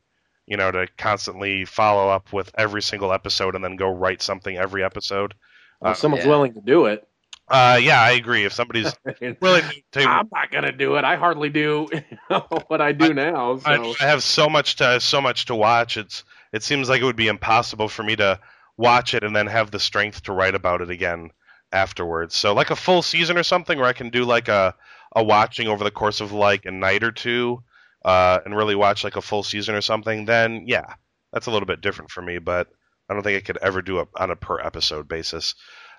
you 0.47 0.57
know 0.57 0.71
to 0.71 0.87
constantly 0.97 1.63
follow 1.65 2.09
up 2.09 2.33
with 2.33 2.51
every 2.57 2.81
single 2.81 3.13
episode 3.13 3.55
and 3.55 3.63
then 3.63 3.77
go 3.77 3.89
write 3.89 4.21
something 4.21 4.57
every 4.57 4.83
episode. 4.83 5.33
Well, 5.81 5.91
if 5.93 5.97
someone's 5.97 6.23
yeah. 6.23 6.29
willing 6.29 6.53
to 6.53 6.61
do 6.61 6.85
it. 6.85 7.07
Uh, 7.47 7.79
yeah, 7.81 7.99
I 7.99 8.11
agree. 8.11 8.45
If 8.45 8.53
somebody's 8.53 8.93
willing 9.41 9.63
to, 9.91 10.03
I'm 10.03 10.29
not 10.31 10.51
gonna 10.51 10.71
do 10.71 10.95
it. 10.95 11.03
I 11.03 11.17
hardly 11.17 11.49
do 11.49 11.87
what 12.67 12.79
I 12.79 12.93
do 12.93 13.13
now. 13.13 13.57
So 13.57 13.69
I, 13.69 13.95
I 13.99 14.07
have 14.07 14.23
so 14.23 14.47
much 14.47 14.77
to 14.77 15.01
so 15.01 15.19
much 15.19 15.47
to 15.47 15.55
watch. 15.55 15.97
It's 15.97 16.23
it 16.53 16.63
seems 16.63 16.87
like 16.87 17.01
it 17.01 17.05
would 17.05 17.17
be 17.17 17.27
impossible 17.27 17.89
for 17.89 18.03
me 18.03 18.15
to 18.15 18.39
watch 18.77 19.13
it 19.13 19.23
and 19.25 19.35
then 19.35 19.47
have 19.47 19.69
the 19.69 19.79
strength 19.79 20.23
to 20.23 20.33
write 20.33 20.55
about 20.55 20.81
it 20.81 20.89
again 20.89 21.31
afterwards. 21.73 22.35
So 22.35 22.53
like 22.53 22.69
a 22.69 22.75
full 22.75 23.01
season 23.01 23.37
or 23.37 23.43
something, 23.43 23.77
where 23.77 23.87
I 23.87 23.93
can 23.93 24.11
do 24.11 24.23
like 24.23 24.47
a 24.47 24.73
a 25.13 25.23
watching 25.23 25.67
over 25.67 25.83
the 25.83 25.91
course 25.91 26.21
of 26.21 26.31
like 26.31 26.65
a 26.65 26.71
night 26.71 27.03
or 27.03 27.11
two, 27.11 27.63
uh, 28.05 28.39
and 28.45 28.55
really 28.55 28.75
watch 28.75 29.03
like 29.03 29.17
a 29.17 29.21
full 29.21 29.43
season 29.43 29.75
or 29.75 29.81
something. 29.81 30.23
Then 30.23 30.63
yeah, 30.67 30.93
that's 31.33 31.47
a 31.47 31.51
little 31.51 31.67
bit 31.67 31.81
different 31.81 32.11
for 32.11 32.21
me. 32.21 32.39
But 32.39 32.67
I 33.11 33.13
don't 33.13 33.23
think 33.23 33.37
I 33.37 33.45
could 33.45 33.57
ever 33.61 33.81
do 33.81 33.99
it 33.99 34.07
on 34.15 34.31
a 34.31 34.37
per 34.37 34.61
episode 34.61 35.09
basis. 35.09 35.53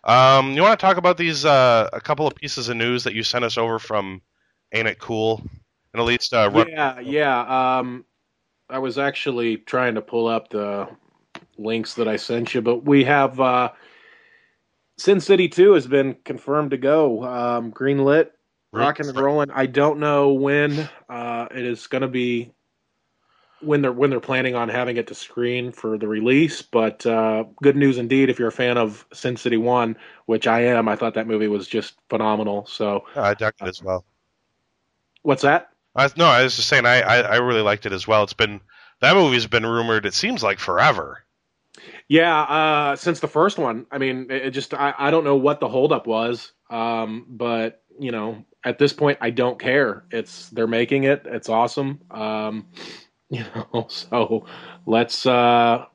Um, 0.05 0.53
you 0.53 0.63
want 0.63 0.81
to 0.81 0.85
talk 0.85 0.97
about 0.97 1.19
these 1.19 1.45
uh, 1.45 1.91
a 1.93 2.01
couple 2.01 2.27
of 2.27 2.35
pieces 2.35 2.71
of 2.71 2.77
news 2.79 3.05
that 3.05 3.13
you 3.13 3.23
sent 3.23 3.45
us 3.45 3.59
over 3.59 3.79
from 3.79 4.23
Ain't 4.73 4.89
It 4.89 4.99
Cool? 4.99 5.43
And 5.93 6.01
at 6.01 6.07
least 6.07 6.33
uh, 6.33 6.51
run- 6.51 6.71
yeah, 6.71 6.99
yeah. 7.01 7.79
Um, 7.79 8.07
I 8.71 8.79
was 8.79 8.97
actually 8.97 9.59
trying 9.59 9.95
to 9.97 10.01
pull 10.01 10.27
up 10.27 10.49
the 10.49 10.89
links 11.59 11.93
that 11.95 12.09
I 12.09 12.17
sent 12.17 12.55
you, 12.55 12.63
but 12.63 12.87
we 12.87 13.05
have 13.05 13.39
uh, 13.39 13.73
Sin 14.97 15.21
City 15.21 15.51
Two 15.51 15.75
has 15.75 15.87
been 15.87 16.17
confirmed 16.25 16.71
to 16.71 16.79
go. 16.79 17.25
Um, 17.25 17.69
green 17.69 18.07
lit, 18.07 18.33
rocking 18.73 19.07
and 19.07 19.21
rolling. 19.21 19.51
I 19.51 19.67
don't 19.67 20.01
know 20.01 20.33
when 20.33 20.89
uh, 21.11 21.49
it 21.51 21.67
is 21.67 21.87
going 21.89 22.03
to 22.03 22.09
be 22.09 22.53
when 23.63 23.83
they're 23.83 23.93
when 23.93 24.11
they're 24.11 24.21
planning 24.21 24.55
on 24.55 24.69
having 24.69 24.97
it 24.97 25.07
to 25.09 25.15
screen 25.15 25.73
for 25.73 25.99
the 25.99 26.09
release. 26.09 26.63
But 26.63 27.05
uh, 27.07 27.45
good 27.63 27.77
news 27.77 27.99
indeed 27.99 28.31
if 28.31 28.39
you're 28.39 28.49
a 28.49 28.53
fan 28.53 28.79
of 28.79 29.07
Sin 29.13 29.37
City 29.37 29.57
One, 29.57 29.97
which 30.27 30.47
I 30.47 30.63
am. 30.67 30.89
I 30.89 30.97
thought 30.97 31.15
that 31.15 31.27
movie 31.27 31.49
was 31.49 31.69
just 31.69 31.95
phenomenal. 32.09 32.67
So 32.67 33.05
Yeah, 33.15 33.23
I 33.23 33.35
dug 33.35 33.55
it 33.61 33.67
as 33.69 33.83
well. 33.83 34.05
what's 35.23 35.43
that? 35.43 35.69
I, 35.95 36.11
no, 36.17 36.27
I 36.27 36.43
was 36.43 36.57
just 36.57 36.69
saying 36.69 36.85
I, 36.87 37.01
I, 37.01 37.17
I 37.21 37.37
really 37.37 37.63
liked 37.63 37.87
it 37.87 37.93
as 37.93 38.07
well. 38.07 38.23
It's 38.25 38.33
been 38.35 38.61
that 39.01 39.15
movie's 39.17 39.47
been 39.47 39.65
rumored. 39.67 40.07
It 40.07 40.15
seems 40.15 40.43
like 40.43 40.59
forever. 40.59 41.25
Yeah, 42.09 42.43
uh, 42.43 42.97
since 42.97 43.21
the 43.21 43.29
first 43.29 43.59
one. 43.59 43.87
I 43.91 43.99
mean, 43.99 44.27
it, 44.31 44.47
it 44.47 44.51
just 44.51 44.75
I, 44.75 44.95
I 44.99 45.11
don't 45.11 45.25
know 45.25 45.37
what 45.37 45.61
the 45.61 45.69
holdup 45.69 46.07
was, 46.07 46.53
um, 46.71 47.27
but 47.29 47.83
you 47.99 48.13
know, 48.13 48.45
at 48.65 48.79
this 48.79 48.93
point, 48.93 49.19
I 49.21 49.31
don't 49.31 49.59
care. 49.59 50.05
It's 50.11 50.49
they're 50.51 50.67
making 50.67 51.05
it. 51.05 51.23
It's 51.27 51.49
awesome. 51.49 52.01
Um, 52.11 52.67
you 53.37 53.45
know, 53.55 53.87
so 53.89 54.45
let's 54.85 55.25
uh, 55.25 55.87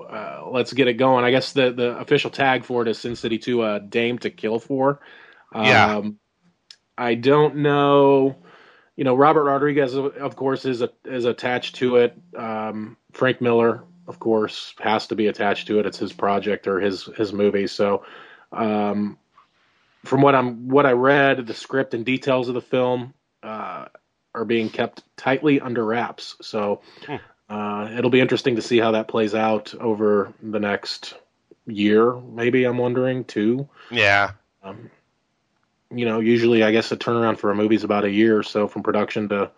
uh, 0.00 0.42
let's 0.50 0.72
get 0.72 0.88
it 0.88 0.94
going. 0.94 1.24
I 1.24 1.30
guess 1.30 1.52
the 1.52 1.70
the 1.70 1.98
official 1.98 2.30
tag 2.30 2.64
for 2.64 2.80
it 2.80 2.88
is 2.88 2.98
Sin 2.98 3.14
City 3.14 3.38
Two, 3.38 3.60
uh, 3.60 3.78
Dame 3.78 4.18
to 4.20 4.30
Kill 4.30 4.58
for. 4.58 5.00
Um, 5.54 5.64
Yeah. 5.66 6.02
I 6.96 7.14
don't 7.14 7.56
know. 7.56 8.36
You 8.96 9.04
know, 9.04 9.14
Robert 9.14 9.44
Rodriguez, 9.44 9.94
of 9.94 10.34
course, 10.34 10.64
is 10.64 10.82
a, 10.82 10.90
is 11.04 11.26
attached 11.26 11.76
to 11.76 11.96
it. 11.96 12.18
Um, 12.36 12.96
Frank 13.12 13.40
Miller, 13.40 13.84
of 14.08 14.18
course, 14.18 14.74
has 14.80 15.06
to 15.08 15.14
be 15.14 15.26
attached 15.28 15.66
to 15.68 15.78
it. 15.78 15.86
It's 15.86 15.98
his 15.98 16.12
project 16.14 16.66
or 16.66 16.80
his 16.80 17.04
his 17.16 17.34
movie. 17.34 17.66
So, 17.66 18.04
um, 18.50 19.18
from 20.06 20.22
what 20.22 20.34
I'm 20.34 20.68
what 20.68 20.86
I 20.86 20.92
read, 20.92 21.46
the 21.46 21.54
script 21.54 21.92
and 21.92 22.04
details 22.04 22.48
of 22.48 22.54
the 22.54 22.62
film 22.62 23.12
uh, 23.42 23.86
are 24.34 24.44
being 24.44 24.68
kept 24.68 25.02
tightly 25.16 25.60
under 25.60 25.84
wraps. 25.84 26.36
So, 26.42 26.80
Hmm. 27.06 27.16
uh, 27.48 27.90
it'll 27.96 28.10
be 28.10 28.20
interesting 28.20 28.56
to 28.56 28.62
see 28.62 28.78
how 28.78 28.90
that 28.92 29.08
plays 29.08 29.34
out 29.34 29.74
over 29.76 30.32
the 30.42 30.60
next 30.60 31.14
year. 31.66 32.14
Maybe 32.14 32.64
I'm 32.64 32.78
wondering 32.78 33.24
too. 33.24 33.68
Yeah. 33.90 34.32
Um, 34.62 34.90
you 35.90 36.04
know, 36.04 36.20
usually 36.20 36.62
I 36.62 36.70
guess 36.72 36.90
the 36.90 36.96
turnaround 36.96 37.38
for 37.38 37.50
a 37.50 37.54
movie 37.54 37.74
is 37.76 37.84
about 37.84 38.04
a 38.04 38.10
year 38.10 38.38
or 38.38 38.42
so 38.42 38.68
from 38.68 38.82
production 38.82 39.28
to, 39.30 39.50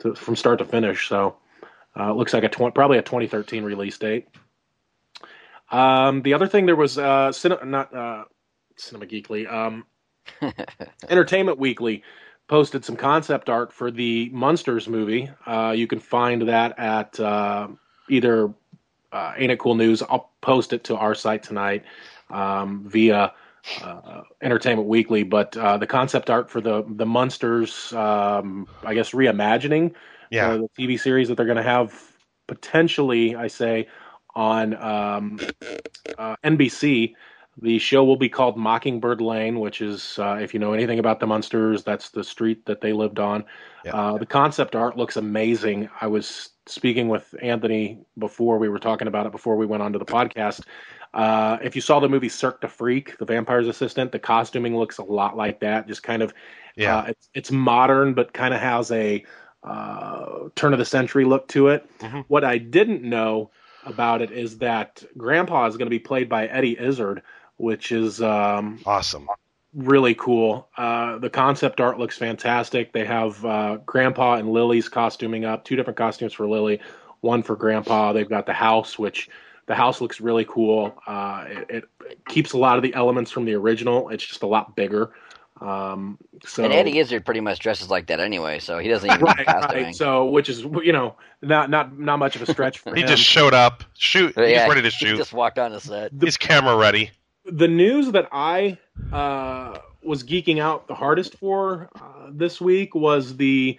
to 0.00 0.14
from 0.14 0.36
start 0.36 0.58
to 0.58 0.64
finish. 0.64 1.08
So 1.08 1.36
uh, 1.98 2.10
it 2.10 2.16
looks 2.16 2.34
like 2.34 2.44
a 2.44 2.48
tw- 2.48 2.74
probably 2.74 2.98
a 2.98 3.02
2013 3.02 3.64
release 3.64 3.96
date. 3.96 4.28
Um, 5.70 6.22
the 6.22 6.34
other 6.34 6.48
thing 6.48 6.66
there 6.66 6.76
was 6.76 6.98
uh, 6.98 7.28
cine- 7.30 7.64
not 7.66 7.94
uh, 7.94 8.24
Cinema 8.76 9.06
Geekly, 9.06 9.50
um, 9.50 9.86
Entertainment 11.08 11.58
Weekly 11.58 12.02
posted 12.50 12.84
some 12.84 12.96
concept 12.96 13.48
art 13.48 13.72
for 13.72 13.92
the 13.92 14.28
Munsters 14.32 14.88
movie. 14.88 15.30
Uh, 15.46 15.72
you 15.74 15.86
can 15.86 16.00
find 16.00 16.48
that 16.48 16.76
at 16.80 17.18
uh, 17.20 17.68
either 18.08 18.52
uh, 19.12 19.32
Ain't 19.36 19.52
It 19.52 19.60
Cool 19.60 19.76
News. 19.76 20.02
I'll 20.02 20.32
post 20.40 20.72
it 20.72 20.82
to 20.84 20.96
our 20.96 21.14
site 21.14 21.44
tonight 21.44 21.84
um, 22.28 22.82
via 22.88 23.32
uh, 23.80 24.22
Entertainment 24.42 24.88
Weekly. 24.88 25.22
But 25.22 25.56
uh, 25.56 25.78
the 25.78 25.86
concept 25.86 26.28
art 26.28 26.50
for 26.50 26.60
the 26.60 26.84
the 26.88 27.06
Munsters, 27.06 27.92
um, 27.92 28.66
I 28.84 28.94
guess, 28.94 29.12
reimagining 29.12 29.94
Yeah. 30.32 30.48
uh, 30.48 30.56
the 30.56 30.68
TV 30.76 30.98
series 30.98 31.28
that 31.28 31.36
they're 31.36 31.46
going 31.46 31.56
to 31.56 31.62
have 31.62 31.94
potentially, 32.48 33.36
I 33.36 33.46
say, 33.46 33.86
on 34.34 34.74
um, 34.74 35.38
uh, 36.18 36.34
NBC. 36.44 37.14
The 37.62 37.78
show 37.78 38.04
will 38.04 38.16
be 38.16 38.28
called 38.28 38.56
Mockingbird 38.56 39.20
Lane, 39.20 39.60
which 39.60 39.82
is, 39.82 40.18
uh, 40.18 40.38
if 40.40 40.54
you 40.54 40.60
know 40.60 40.72
anything 40.72 40.98
about 40.98 41.20
the 41.20 41.26
Munsters, 41.26 41.82
that's 41.84 42.10
the 42.10 42.24
street 42.24 42.64
that 42.66 42.80
they 42.80 42.92
lived 42.92 43.18
on. 43.18 43.44
Yeah. 43.84 43.94
Uh, 43.94 44.18
the 44.18 44.26
concept 44.26 44.74
art 44.74 44.96
looks 44.96 45.16
amazing. 45.16 45.88
I 46.00 46.06
was 46.06 46.50
speaking 46.66 47.08
with 47.08 47.34
Anthony 47.42 47.98
before 48.18 48.58
we 48.58 48.68
were 48.68 48.78
talking 48.78 49.08
about 49.08 49.26
it 49.26 49.32
before 49.32 49.56
we 49.56 49.66
went 49.66 49.82
on 49.82 49.92
to 49.92 49.98
the 49.98 50.04
podcast. 50.04 50.62
Uh, 51.12 51.58
if 51.62 51.74
you 51.74 51.82
saw 51.82 51.98
the 52.00 52.08
movie 52.08 52.28
Cirque 52.28 52.60
du 52.60 52.68
Freak, 52.68 53.18
The 53.18 53.24
Vampire's 53.24 53.66
Assistant, 53.68 54.12
the 54.12 54.18
costuming 54.18 54.76
looks 54.76 54.98
a 54.98 55.02
lot 55.04 55.36
like 55.36 55.60
that. 55.60 55.88
Just 55.88 56.02
kind 56.02 56.22
of 56.22 56.32
Yeah. 56.76 56.98
uh, 56.98 57.04
it's 57.08 57.28
it's 57.34 57.50
modern, 57.50 58.14
but 58.14 58.32
kind 58.32 58.54
of 58.54 58.60
has 58.60 58.90
a 58.92 59.24
uh, 59.62 60.48
turn 60.54 60.72
of 60.72 60.78
the 60.78 60.84
century 60.84 61.24
look 61.24 61.46
to 61.48 61.68
it. 61.68 61.84
Mhm. 61.98 62.24
What 62.28 62.44
I 62.44 62.58
didn't 62.58 63.02
know 63.02 63.50
about 63.84 64.22
it 64.22 64.30
is 64.30 64.58
that 64.58 65.02
Grandpa 65.16 65.66
is 65.66 65.76
going 65.76 65.86
to 65.86 65.90
be 65.90 65.98
played 65.98 66.28
by 66.28 66.46
Eddie 66.46 66.78
Izzard, 66.80 67.22
which 67.60 67.92
is 67.92 68.22
um, 68.22 68.80
awesome. 68.86 69.28
really 69.74 70.14
cool. 70.14 70.68
Uh, 70.76 71.18
the 71.18 71.30
concept 71.30 71.80
art 71.80 71.98
looks 71.98 72.16
fantastic. 72.16 72.92
They 72.92 73.04
have 73.04 73.44
uh, 73.44 73.76
Grandpa 73.84 74.36
and 74.36 74.50
Lily's 74.50 74.88
costuming 74.88 75.44
up, 75.44 75.64
two 75.64 75.76
different 75.76 75.98
costumes 75.98 76.32
for 76.32 76.48
Lily, 76.48 76.80
one 77.20 77.42
for 77.42 77.56
Grandpa. 77.56 78.12
They've 78.12 78.28
got 78.28 78.46
the 78.46 78.54
house, 78.54 78.98
which 78.98 79.28
the 79.66 79.74
house 79.74 80.00
looks 80.00 80.20
really 80.20 80.46
cool. 80.46 81.00
Uh, 81.06 81.44
it, 81.68 81.84
it 82.00 82.24
keeps 82.26 82.54
a 82.54 82.58
lot 82.58 82.76
of 82.76 82.82
the 82.82 82.94
elements 82.94 83.30
from 83.30 83.44
the 83.44 83.54
original. 83.54 84.08
It's 84.08 84.26
just 84.26 84.42
a 84.42 84.46
lot 84.46 84.74
bigger. 84.74 85.12
Um, 85.60 86.16
so 86.42 86.64
and 86.64 86.72
Eddie 86.72 86.98
Izzard 86.98 87.24
pretty 87.26 87.40
much 87.40 87.58
dresses 87.58 87.90
like 87.90 88.06
that 88.06 88.18
anyway, 88.18 88.60
so 88.60 88.78
he 88.78 88.88
doesn't 88.88 89.10
even 89.10 89.20
right, 89.22 89.38
need 89.46 89.46
right. 89.46 89.94
So, 89.94 90.24
which 90.24 90.48
is 90.48 90.62
you 90.62 90.92
know 90.92 91.16
not 91.42 91.68
not 91.68 91.98
not 91.98 92.18
much 92.18 92.34
of 92.34 92.40
a 92.42 92.50
stretch 92.50 92.78
for 92.78 92.94
He 92.94 93.02
him. 93.02 93.08
He 93.08 93.14
just 93.14 93.22
showed 93.22 93.52
up. 93.52 93.84
Shoot. 93.98 94.34
But 94.34 94.48
He's 94.48 94.56
yeah, 94.56 94.66
ready 94.66 94.80
to 94.80 94.88
he 94.98 95.06
shoot. 95.06 95.16
just 95.18 95.34
walked 95.34 95.58
on 95.58 95.72
the 95.72 95.80
set. 95.80 96.12
He's 96.18 96.38
camera 96.38 96.76
ready. 96.76 97.10
The 97.50 97.68
news 97.68 98.12
that 98.12 98.28
I 98.32 98.78
uh, 99.12 99.78
was 100.02 100.24
geeking 100.24 100.60
out 100.60 100.88
the 100.88 100.94
hardest 100.94 101.36
for 101.38 101.90
uh, 101.94 102.30
this 102.32 102.60
week 102.60 102.94
was 102.94 103.36
the 103.36 103.78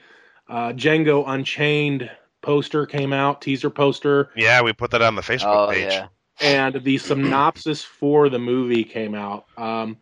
uh, 0.50 0.74
Django 0.74 1.24
Unchained 1.28 2.10
poster 2.42 2.86
came 2.86 3.14
out, 3.14 3.42
teaser 3.42 3.70
poster, 3.70 4.32
Yeah, 4.36 4.62
we 4.62 4.74
put 4.74 4.92
that 4.92 5.02
on 5.02 5.16
the 5.16 5.22
Facebook 5.22 5.48
Oh 5.48 5.72
page. 5.72 5.88
yeah, 5.88 6.08
and 6.40 6.84
the 6.84 6.98
synopsis 7.00 7.84
for 7.84 8.30
the 8.30 8.40
movie 8.40 8.84
came 8.84 9.16
out. 9.16 9.46
Um, 9.58 9.98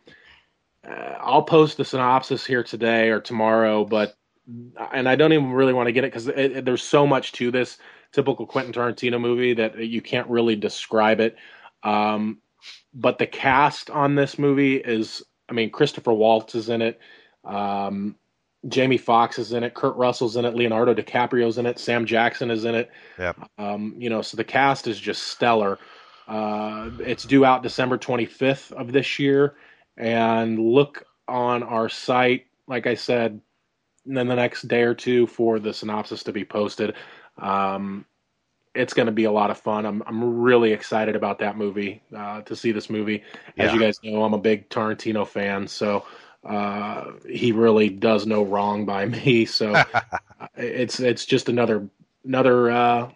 uh, 0.86 1.16
I'll 1.20 1.42
post 1.42 1.76
the 1.76 1.84
synopsis 1.84 2.44
here 2.46 2.62
today 2.64 3.10
or 3.10 3.20
tomorrow, 3.20 3.84
but 3.84 4.14
and 4.92 5.08
I 5.08 5.14
don't 5.16 5.32
even 5.32 5.52
really 5.52 5.72
want 5.74 5.86
to 5.88 5.92
get 5.92 6.04
it 6.04 6.08
because 6.08 6.28
it, 6.28 6.38
it- 6.38 6.64
there's 6.64 6.82
so 6.82 7.06
much 7.06 7.32
to 7.32 7.50
this 7.50 7.78
typical 8.12 8.46
Quentin 8.46 8.72
Tarantino 8.72 9.20
movie 9.20 9.54
that 9.54 9.78
you 9.78 10.00
can't 10.02 10.28
really 10.28 10.56
describe 10.56 11.20
it. 11.20 11.36
Um, 11.82 12.38
but 12.94 13.18
the 13.18 13.26
cast 13.26 13.90
on 13.90 14.14
this 14.14 14.38
movie 14.38 14.76
is, 14.76 15.22
I 15.48 15.52
mean, 15.52 15.70
Christopher 15.70 16.12
Waltz 16.12 16.54
is 16.54 16.68
in 16.68 16.82
it, 16.82 17.00
um, 17.44 18.16
Jamie 18.68 18.98
Foxx 18.98 19.38
is 19.38 19.52
in 19.52 19.62
it, 19.62 19.74
Kurt 19.74 19.96
Russell's 19.96 20.36
in 20.36 20.44
it, 20.44 20.54
Leonardo 20.54 20.92
DiCaprio's 20.94 21.58
in 21.58 21.66
it, 21.66 21.78
Sam 21.78 22.04
Jackson 22.04 22.50
is 22.50 22.64
in 22.64 22.74
it. 22.74 22.90
Yep. 23.18 23.50
Um, 23.58 23.94
you 23.96 24.10
know, 24.10 24.22
so 24.22 24.36
the 24.36 24.44
cast 24.44 24.86
is 24.86 25.00
just 25.00 25.28
stellar. 25.28 25.78
Uh, 26.28 26.90
it's 27.00 27.24
due 27.24 27.44
out 27.44 27.62
December 27.62 27.96
25th 27.96 28.72
of 28.72 28.92
this 28.92 29.18
year, 29.18 29.54
and 29.96 30.58
look 30.58 31.04
on 31.26 31.62
our 31.62 31.88
site, 31.88 32.46
like 32.66 32.86
I 32.86 32.94
said, 32.94 33.40
in 34.06 34.14
the 34.14 34.24
next 34.24 34.68
day 34.68 34.82
or 34.82 34.94
two 34.94 35.26
for 35.26 35.58
the 35.58 35.72
synopsis 35.72 36.22
to 36.24 36.32
be 36.32 36.44
posted. 36.44 36.94
Um, 37.38 38.04
it's 38.74 38.94
going 38.94 39.06
to 39.06 39.12
be 39.12 39.24
a 39.24 39.32
lot 39.32 39.50
of 39.50 39.58
fun. 39.58 39.86
I'm 39.86 40.02
I'm 40.06 40.40
really 40.40 40.72
excited 40.72 41.16
about 41.16 41.38
that 41.40 41.56
movie 41.56 42.02
uh, 42.16 42.42
to 42.42 42.56
see 42.56 42.72
this 42.72 42.90
movie. 42.90 43.24
As 43.58 43.72
Yeah. 43.72 43.74
you 43.74 43.80
guys 43.80 43.98
know, 44.02 44.22
I'm 44.24 44.34
a 44.34 44.38
big 44.38 44.68
Tarantino 44.68 45.26
fan, 45.26 45.66
so 45.68 46.04
uh, 46.44 47.12
he 47.28 47.52
really 47.52 47.88
does 47.90 48.26
no 48.26 48.42
wrong 48.44 48.86
by 48.86 49.06
me. 49.06 49.44
So 49.46 49.82
it's 50.56 51.00
it's 51.00 51.24
just 51.26 51.48
another 51.48 51.88
another 52.24 52.70
uh, 52.70 53.10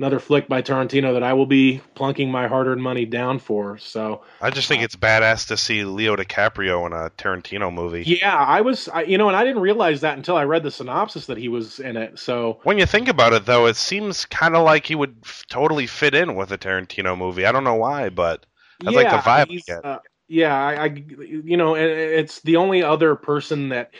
another 0.00 0.18
flick 0.18 0.48
by 0.48 0.62
Tarantino 0.62 1.12
that 1.12 1.22
I 1.22 1.34
will 1.34 1.44
be 1.44 1.82
plunking 1.94 2.30
my 2.30 2.48
hard-earned 2.48 2.82
money 2.82 3.04
down 3.04 3.38
for. 3.38 3.76
So 3.76 4.22
I 4.40 4.48
just 4.48 4.66
think 4.66 4.82
it's 4.82 4.96
badass 4.96 5.48
to 5.48 5.58
see 5.58 5.84
Leo 5.84 6.16
DiCaprio 6.16 6.86
in 6.86 6.94
a 6.94 7.10
Tarantino 7.10 7.72
movie. 7.72 8.04
yeah, 8.04 8.34
I 8.34 8.62
was 8.62 8.88
I, 8.88 9.02
you 9.02 9.18
know, 9.18 9.28
and 9.28 9.36
I 9.36 9.44
didn't 9.44 9.60
realize 9.60 10.00
that 10.00 10.16
until 10.16 10.36
I 10.36 10.44
read 10.44 10.62
the 10.62 10.70
synopsis 10.70 11.26
that 11.26 11.36
he 11.36 11.48
was 11.48 11.80
in 11.80 11.98
it. 11.98 12.18
So 12.18 12.60
When 12.62 12.78
you 12.78 12.86
think 12.86 13.08
about 13.08 13.34
it, 13.34 13.44
though, 13.44 13.66
it 13.66 13.76
seems 13.76 14.24
kind 14.24 14.56
of 14.56 14.64
like 14.64 14.86
he 14.86 14.94
would 14.94 15.16
f- 15.22 15.44
totally 15.50 15.86
fit 15.86 16.14
in 16.14 16.34
with 16.34 16.50
a 16.50 16.56
Tarantino 16.56 17.16
movie. 17.16 17.44
I 17.44 17.52
don't 17.52 17.64
know 17.64 17.74
why, 17.74 18.08
but 18.08 18.46
I 18.86 18.90
like 18.92 19.10
the 19.10 19.18
vibe 19.18 19.84
I. 19.84 19.86
Uh, 19.86 19.98
yeah, 20.28 20.54
I, 20.54 20.84
I, 20.84 20.86
you 20.86 21.58
know, 21.58 21.74
it, 21.74 21.90
it's 21.90 22.40
the 22.40 22.56
only 22.56 22.82
other 22.82 23.16
person 23.16 23.68
that 23.70 23.90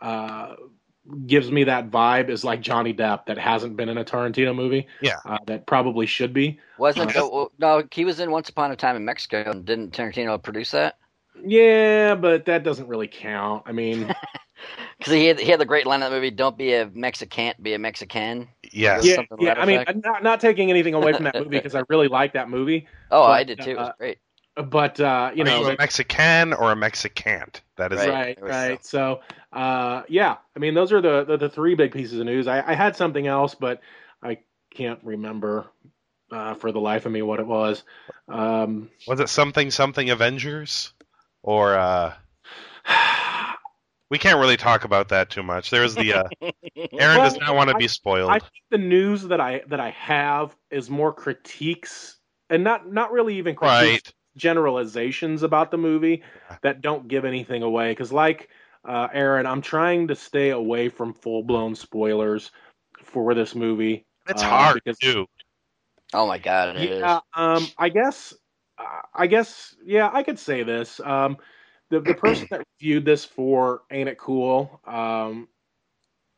uh, 0.00 0.54
gives 1.26 1.50
me 1.50 1.64
that 1.64 1.90
vibe 1.90 2.28
is 2.28 2.44
like 2.44 2.60
Johnny 2.60 2.94
Depp 2.94 3.26
that 3.26 3.38
hasn't 3.38 3.76
been 3.76 3.88
in 3.88 3.98
a 3.98 4.04
Tarantino 4.04 4.54
movie. 4.54 4.86
Yeah. 5.00 5.16
uh, 5.24 5.38
that 5.46 5.66
probably 5.66 6.06
should 6.06 6.32
be. 6.32 6.60
wasn't 6.78 7.14
Yeah. 7.14 7.22
oh, 7.22 7.50
no? 7.58 7.82
He 7.90 8.04
was 8.04 8.20
in 8.20 8.30
Once 8.30 8.48
Upon 8.48 8.70
a 8.70 8.76
Time 8.76 8.96
in 8.96 9.04
Mexico, 9.04 9.50
and 9.50 9.64
didn't 9.64 9.92
Tarantino 9.92 10.40
produce 10.42 10.70
that? 10.72 10.98
Yeah, 11.44 12.14
but 12.14 12.44
that 12.44 12.62
doesn't 12.62 12.86
really 12.86 13.08
count. 13.08 13.64
I 13.66 13.72
mean, 13.72 14.14
Because 14.98 15.12
he 15.12 15.26
had, 15.26 15.40
he 15.40 15.50
had 15.50 15.58
the 15.58 15.64
great 15.64 15.86
line 15.86 16.02
in 16.02 16.10
the 16.10 16.16
movie, 16.16 16.30
"Don't 16.30 16.56
be 16.56 16.74
a 16.74 16.88
Mexican, 16.94 17.54
be 17.60 17.74
a 17.74 17.78
Mexican." 17.78 18.48
yes. 18.70 19.04
yeah, 19.04 19.22
yeah. 19.40 19.54
I 19.54 19.66
mean, 19.66 19.84
not 19.96 20.22
not 20.22 20.40
taking 20.40 20.70
anything 20.70 20.94
away 20.94 21.12
from 21.12 21.24
that 21.24 21.34
movie 21.34 21.48
because 21.50 21.74
I 21.74 21.82
really 21.88 22.08
like 22.08 22.34
that 22.34 22.48
movie. 22.48 22.86
Oh, 23.10 23.22
But, 23.22 23.30
I 23.30 23.44
did 23.44 23.60
too. 23.60 23.70
It 23.72 23.78
was 23.78 23.88
uh, 23.88 23.92
great. 23.98 24.18
But 24.54 25.00
uh, 25.00 25.32
you 25.34 25.44
Are 25.44 25.46
know, 25.46 25.60
you 25.62 25.68
a 25.70 25.76
Mexican 25.78 26.52
or 26.52 26.72
a 26.72 26.76
Mexicant? 26.76 27.62
That 27.76 27.92
is 27.92 28.00
Right. 28.00 28.08
it. 28.08 28.12
right, 28.12 28.36
There 28.36 28.44
was 28.44 28.54
right. 28.54 28.84
So, 28.84 29.20
uh, 29.52 30.02
yeah, 30.08 30.36
I 30.54 30.58
mean, 30.58 30.74
those 30.74 30.92
are 30.92 31.00
the, 31.00 31.24
the 31.24 31.36
the 31.38 31.48
three 31.48 31.74
big 31.74 31.92
pieces 31.92 32.18
of 32.18 32.26
news. 32.26 32.46
I, 32.46 32.62
I 32.66 32.74
had 32.74 32.94
something 32.96 33.26
else, 33.26 33.54
but 33.54 33.80
I 34.22 34.38
can't 34.74 35.00
remember 35.02 35.66
uh, 36.30 36.54
for 36.54 36.70
the 36.70 36.80
life 36.80 37.06
of 37.06 37.12
me 37.12 37.22
what 37.22 37.40
it 37.40 37.46
was. 37.46 37.82
Um, 38.28 38.90
Was 39.06 39.20
it 39.20 39.28
something 39.28 39.70
something 39.70 40.10
Avengers? 40.10 40.92
Or 41.42 41.74
uh 41.74 42.14
we 44.10 44.18
can't 44.18 44.38
really 44.38 44.56
talk 44.56 44.84
about 44.84 45.08
that 45.08 45.30
too 45.30 45.42
much. 45.42 45.70
There's 45.70 45.94
the 45.94 46.12
uh 46.12 46.28
Aaron 46.92 47.18
does 47.18 47.36
not 47.38 47.54
want 47.56 47.70
to 47.70 47.76
be 47.76 47.88
spoiled. 47.88 48.30
I 48.30 48.38
think 48.38 48.52
the 48.70 48.78
news 48.78 49.22
that 49.24 49.40
I 49.40 49.62
that 49.68 49.80
I 49.80 49.90
have 49.90 50.54
is 50.70 50.88
more 50.88 51.12
critiques 51.12 52.18
and 52.48 52.62
not 52.62 52.90
not 52.90 53.12
really 53.12 53.38
even 53.38 53.54
critiques, 53.54 53.80
right. 53.80 54.14
Generalizations 54.36 55.42
about 55.42 55.70
the 55.70 55.78
movie 55.78 56.22
that 56.62 56.80
don't 56.80 57.08
give 57.08 57.24
anything 57.24 57.62
away. 57.62 57.92
Because, 57.92 58.12
like 58.12 58.48
uh, 58.84 59.08
Aaron, 59.12 59.46
I'm 59.46 59.62
trying 59.62 60.08
to 60.08 60.14
stay 60.14 60.50
away 60.50 60.88
from 60.88 61.12
full 61.12 61.42
blown 61.42 61.74
spoilers 61.74 62.50
for 63.02 63.34
this 63.34 63.54
movie. 63.54 64.06
It's 64.28 64.42
uh, 64.42 64.48
hard 64.48 64.80
because- 64.84 64.98
too. 64.98 65.26
Oh 66.14 66.26
my 66.26 66.36
god, 66.36 66.76
it 66.76 66.90
is. 66.90 67.00
Yeah, 67.00 67.20
um, 67.34 67.66
I 67.78 67.88
guess, 67.88 68.34
uh, 68.76 69.00
I 69.14 69.26
guess, 69.26 69.74
yeah, 69.82 70.10
I 70.12 70.22
could 70.22 70.38
say 70.38 70.62
this. 70.62 71.00
Um, 71.00 71.38
the 71.88 72.00
the 72.00 72.12
person 72.12 72.48
that 72.50 72.66
reviewed 72.80 73.06
this 73.06 73.24
for 73.24 73.82
Ain't 73.90 74.10
It 74.10 74.18
Cool, 74.18 74.78
um, 74.86 75.48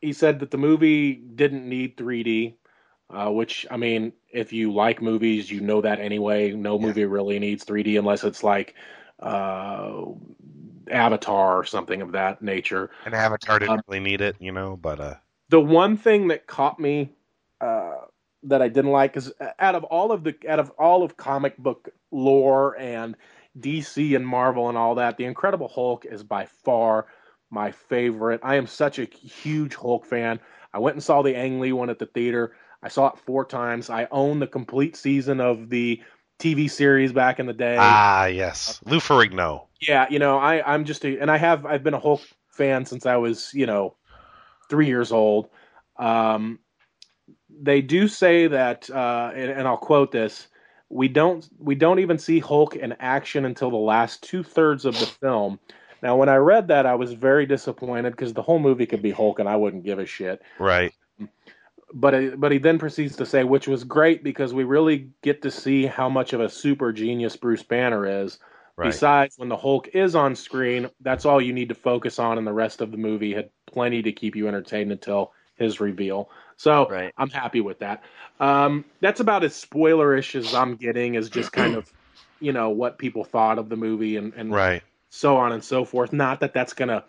he 0.00 0.12
said 0.12 0.38
that 0.40 0.52
the 0.52 0.58
movie 0.58 1.14
didn't 1.14 1.68
need 1.68 1.96
3D. 1.96 2.54
Uh, 3.10 3.30
which 3.30 3.66
I 3.70 3.76
mean, 3.76 4.12
if 4.34 4.52
you 4.52 4.72
like 4.72 5.02
movies, 5.02 5.50
you 5.50 5.60
know 5.60 5.80
that 5.82 6.00
anyway. 6.00 6.52
No 6.52 6.78
Yeah. 6.78 6.86
movie 6.86 7.04
really 7.06 7.38
needs 7.38 7.64
3D 7.64 7.96
unless 7.98 8.24
it's 8.24 8.44
like 8.44 8.74
uh, 9.20 10.02
Avatar 10.90 11.58
or 11.58 11.64
something 11.64 12.02
of 12.02 12.12
that 12.12 12.42
nature. 12.42 12.90
And 13.06 13.14
Avatar 13.14 13.58
didn't 13.60 13.76
Um, 13.76 13.82
really 13.86 14.00
need 14.00 14.20
it, 14.20 14.36
you 14.40 14.52
know, 14.52 14.76
but 14.76 15.00
uh, 15.00 15.14
the 15.48 15.60
one 15.60 15.96
thing 15.96 16.28
that 16.28 16.46
caught 16.46 16.80
me 16.80 17.10
uh, 17.60 17.96
that 18.44 18.62
I 18.62 18.68
didn't 18.68 18.90
like 18.92 19.16
is 19.16 19.32
out 19.58 19.74
of 19.74 19.84
all 19.84 20.12
of 20.12 20.24
the 20.24 20.34
out 20.48 20.58
of 20.58 20.70
all 20.70 21.02
of 21.02 21.16
comic 21.16 21.56
book 21.58 21.88
lore 22.10 22.78
and 22.78 23.16
DC 23.58 24.14
and 24.16 24.26
Marvel 24.26 24.68
and 24.68 24.78
all 24.78 24.96
that, 24.96 25.16
the 25.16 25.24
Incredible 25.24 25.68
Hulk 25.68 26.04
is 26.04 26.22
by 26.22 26.46
far 26.46 27.06
my 27.50 27.70
favorite. 27.70 28.40
I 28.42 28.56
am 28.56 28.66
such 28.66 28.98
a 28.98 29.04
huge 29.04 29.74
Hulk 29.74 30.06
fan. 30.06 30.40
I 30.72 30.78
went 30.78 30.96
and 30.96 31.02
saw 31.02 31.22
the 31.22 31.36
Ang 31.36 31.60
Lee 31.60 31.72
one 31.72 31.90
at 31.90 31.98
the 31.98 32.06
theater. 32.06 32.56
I 32.84 32.88
saw 32.88 33.08
it 33.08 33.18
four 33.18 33.46
times. 33.46 33.88
I 33.88 34.06
own 34.10 34.38
the 34.40 34.46
complete 34.46 34.94
season 34.94 35.40
of 35.40 35.70
the 35.70 36.02
TV 36.38 36.70
series 36.70 37.12
back 37.12 37.40
in 37.40 37.46
the 37.46 37.54
day. 37.54 37.78
ah, 37.78 38.26
yes, 38.26 38.78
Lou 38.84 38.98
Ferrigno. 38.98 39.66
Yeah, 39.80 40.06
you 40.10 40.18
know, 40.18 40.36
I 40.38 40.62
I'm 40.62 40.84
just 40.84 41.04
a, 41.04 41.18
and 41.18 41.30
I 41.30 41.38
have 41.38 41.64
I've 41.64 41.82
been 41.82 41.94
a 41.94 41.98
Hulk 41.98 42.20
fan 42.50 42.84
since 42.84 43.06
I 43.06 43.16
was 43.16 43.52
you 43.54 43.64
know 43.64 43.96
three 44.68 44.86
years 44.86 45.12
old. 45.12 45.48
Um, 45.98 46.58
they 47.48 47.80
do 47.80 48.06
say 48.06 48.48
that, 48.48 48.90
uh, 48.90 49.32
and, 49.34 49.50
and 49.50 49.66
I'll 49.66 49.78
quote 49.78 50.12
this: 50.12 50.48
"We 50.90 51.08
don't 51.08 51.48
we 51.58 51.74
don't 51.74 52.00
even 52.00 52.18
see 52.18 52.38
Hulk 52.38 52.76
in 52.76 52.92
action 53.00 53.46
until 53.46 53.70
the 53.70 53.76
last 53.76 54.22
two 54.22 54.42
thirds 54.42 54.84
of 54.84 54.98
the 54.98 55.06
film." 55.06 55.58
Now, 56.02 56.16
when 56.16 56.28
I 56.28 56.36
read 56.36 56.68
that, 56.68 56.84
I 56.84 56.96
was 56.96 57.14
very 57.14 57.46
disappointed 57.46 58.10
because 58.10 58.34
the 58.34 58.42
whole 58.42 58.58
movie 58.58 58.84
could 58.84 59.00
be 59.00 59.10
Hulk, 59.10 59.38
and 59.38 59.48
I 59.48 59.56
wouldn't 59.56 59.84
give 59.84 59.98
a 59.98 60.04
shit 60.04 60.42
Right. 60.58 60.92
But 61.92 62.40
but 62.40 62.52
he 62.52 62.58
then 62.58 62.78
proceeds 62.78 63.16
to 63.16 63.26
say, 63.26 63.44
which 63.44 63.68
was 63.68 63.84
great 63.84 64.24
because 64.24 64.54
we 64.54 64.64
really 64.64 65.10
get 65.22 65.42
to 65.42 65.50
see 65.50 65.86
how 65.86 66.08
much 66.08 66.32
of 66.32 66.40
a 66.40 66.48
super 66.48 66.92
genius 66.92 67.36
Bruce 67.36 67.62
Banner 67.62 68.06
is. 68.22 68.38
Right. 68.76 68.90
Besides, 68.90 69.38
when 69.38 69.48
the 69.48 69.56
Hulk 69.56 69.88
is 69.94 70.16
on 70.16 70.34
screen, 70.34 70.90
that's 71.00 71.24
all 71.24 71.40
you 71.40 71.52
need 71.52 71.68
to 71.68 71.74
focus 71.74 72.18
on, 72.18 72.38
and 72.38 72.46
the 72.46 72.52
rest 72.52 72.80
of 72.80 72.90
the 72.90 72.96
movie 72.96 73.32
had 73.32 73.50
plenty 73.66 74.02
to 74.02 74.12
keep 74.12 74.34
you 74.34 74.48
entertained 74.48 74.90
until 74.90 75.32
his 75.56 75.80
reveal. 75.80 76.28
So 76.56 76.88
Right. 76.90 77.12
I'm 77.16 77.30
happy 77.30 77.60
with 77.60 77.78
that. 77.80 78.02
Um, 78.40 78.84
that's 79.00 79.20
about 79.20 79.44
as 79.44 79.54
spoilerish 79.54 80.34
as 80.34 80.54
I'm 80.54 80.76
getting, 80.76 81.14
is 81.14 81.30
just 81.30 81.52
kind 81.52 81.74
of 81.74 81.92
you 82.40 82.52
know 82.52 82.70
what 82.70 82.98
people 82.98 83.24
thought 83.24 83.58
of 83.58 83.68
the 83.68 83.76
movie 83.76 84.16
and, 84.16 84.34
and 84.34 84.50
Right. 84.52 84.82
so 85.10 85.36
on 85.36 85.52
and 85.52 85.62
so 85.62 85.84
forth. 85.84 86.12
Not 86.12 86.40
that 86.40 86.52
that's 86.52 86.72
gonna 86.72 87.04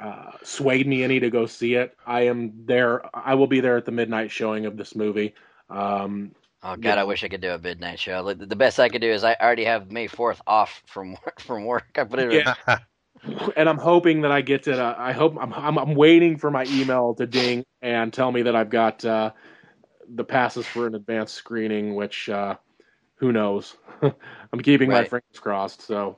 uh, 0.00 0.32
sway 0.42 0.82
me 0.84 1.02
any 1.02 1.20
to 1.20 1.30
go 1.30 1.46
see 1.46 1.74
it. 1.74 1.96
I 2.06 2.22
am 2.22 2.52
there. 2.66 3.02
I 3.16 3.34
will 3.34 3.46
be 3.46 3.60
there 3.60 3.76
at 3.76 3.84
the 3.84 3.92
midnight 3.92 4.30
showing 4.30 4.66
of 4.66 4.76
this 4.76 4.94
movie. 4.94 5.34
Um, 5.70 6.32
Oh 6.62 6.74
God, 6.74 6.84
Yeah. 6.96 7.00
I 7.00 7.04
wish 7.04 7.22
I 7.22 7.28
could 7.28 7.40
do 7.40 7.50
a 7.52 7.58
midnight 7.58 8.00
show. 8.00 8.20
Like, 8.22 8.38
The 8.40 8.56
best 8.56 8.80
I 8.80 8.88
could 8.88 9.00
do 9.00 9.10
is 9.10 9.22
I 9.22 9.34
already 9.34 9.64
have 9.64 9.92
May 9.92 10.08
Fourth 10.08 10.40
off 10.46 10.82
from 10.86 11.12
work, 11.12 11.40
from 11.46 11.64
work. 11.64 11.86
I 11.96 12.04
put 12.04 12.18
it. 12.18 12.32
in 12.32 12.52
Yeah. 12.66 12.78
and 13.56 13.68
I'm 13.68 13.78
hoping 13.78 14.22
that 14.22 14.32
I 14.32 14.40
get 14.40 14.64
to. 14.64 14.82
Uh, 14.82 14.94
I 14.98 15.12
hope 15.12 15.36
I'm, 15.40 15.52
I'm. 15.52 15.78
I'm 15.78 15.94
waiting 15.94 16.36
for 16.36 16.50
my 16.50 16.64
email 16.64 17.14
to 17.14 17.26
ding 17.26 17.64
and 17.82 18.12
tell 18.12 18.30
me 18.32 18.42
that 18.42 18.56
I've 18.56 18.70
got 18.70 19.04
uh, 19.04 19.32
the 20.08 20.24
passes 20.24 20.66
for 20.66 20.86
an 20.86 20.94
advanced 20.94 21.34
screening. 21.34 21.94
Which 21.94 22.28
uh, 22.28 22.56
who 23.16 23.32
knows? 23.32 23.76
I'm 24.02 24.60
keeping 24.60 24.90
my 24.90 25.04
fingers 25.04 25.38
crossed. 25.40 25.82
So 25.82 26.16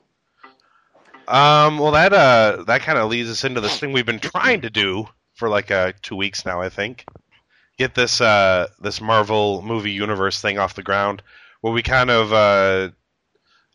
Um, 1.30 1.78
well, 1.78 1.92
that 1.92 2.12
uh, 2.12 2.64
that 2.66 2.82
kind 2.82 2.98
of 2.98 3.08
leads 3.08 3.30
us 3.30 3.44
into 3.44 3.60
this 3.60 3.78
thing 3.78 3.92
we've 3.92 4.04
been 4.04 4.18
trying 4.18 4.62
to 4.62 4.70
do 4.70 5.06
for 5.34 5.48
like 5.48 5.70
uh, 5.70 5.92
two 6.02 6.16
weeks 6.16 6.44
now, 6.44 6.60
I 6.60 6.68
think. 6.68 7.04
Get 7.78 7.94
this 7.94 8.20
uh, 8.20 8.66
this 8.80 9.00
Marvel 9.00 9.62
movie 9.62 9.92
universe 9.92 10.40
thing 10.40 10.58
off 10.58 10.74
the 10.74 10.82
ground, 10.82 11.22
where 11.60 11.72
we 11.72 11.82
kind 11.82 12.10
of 12.10 12.32
uh, 12.32 12.90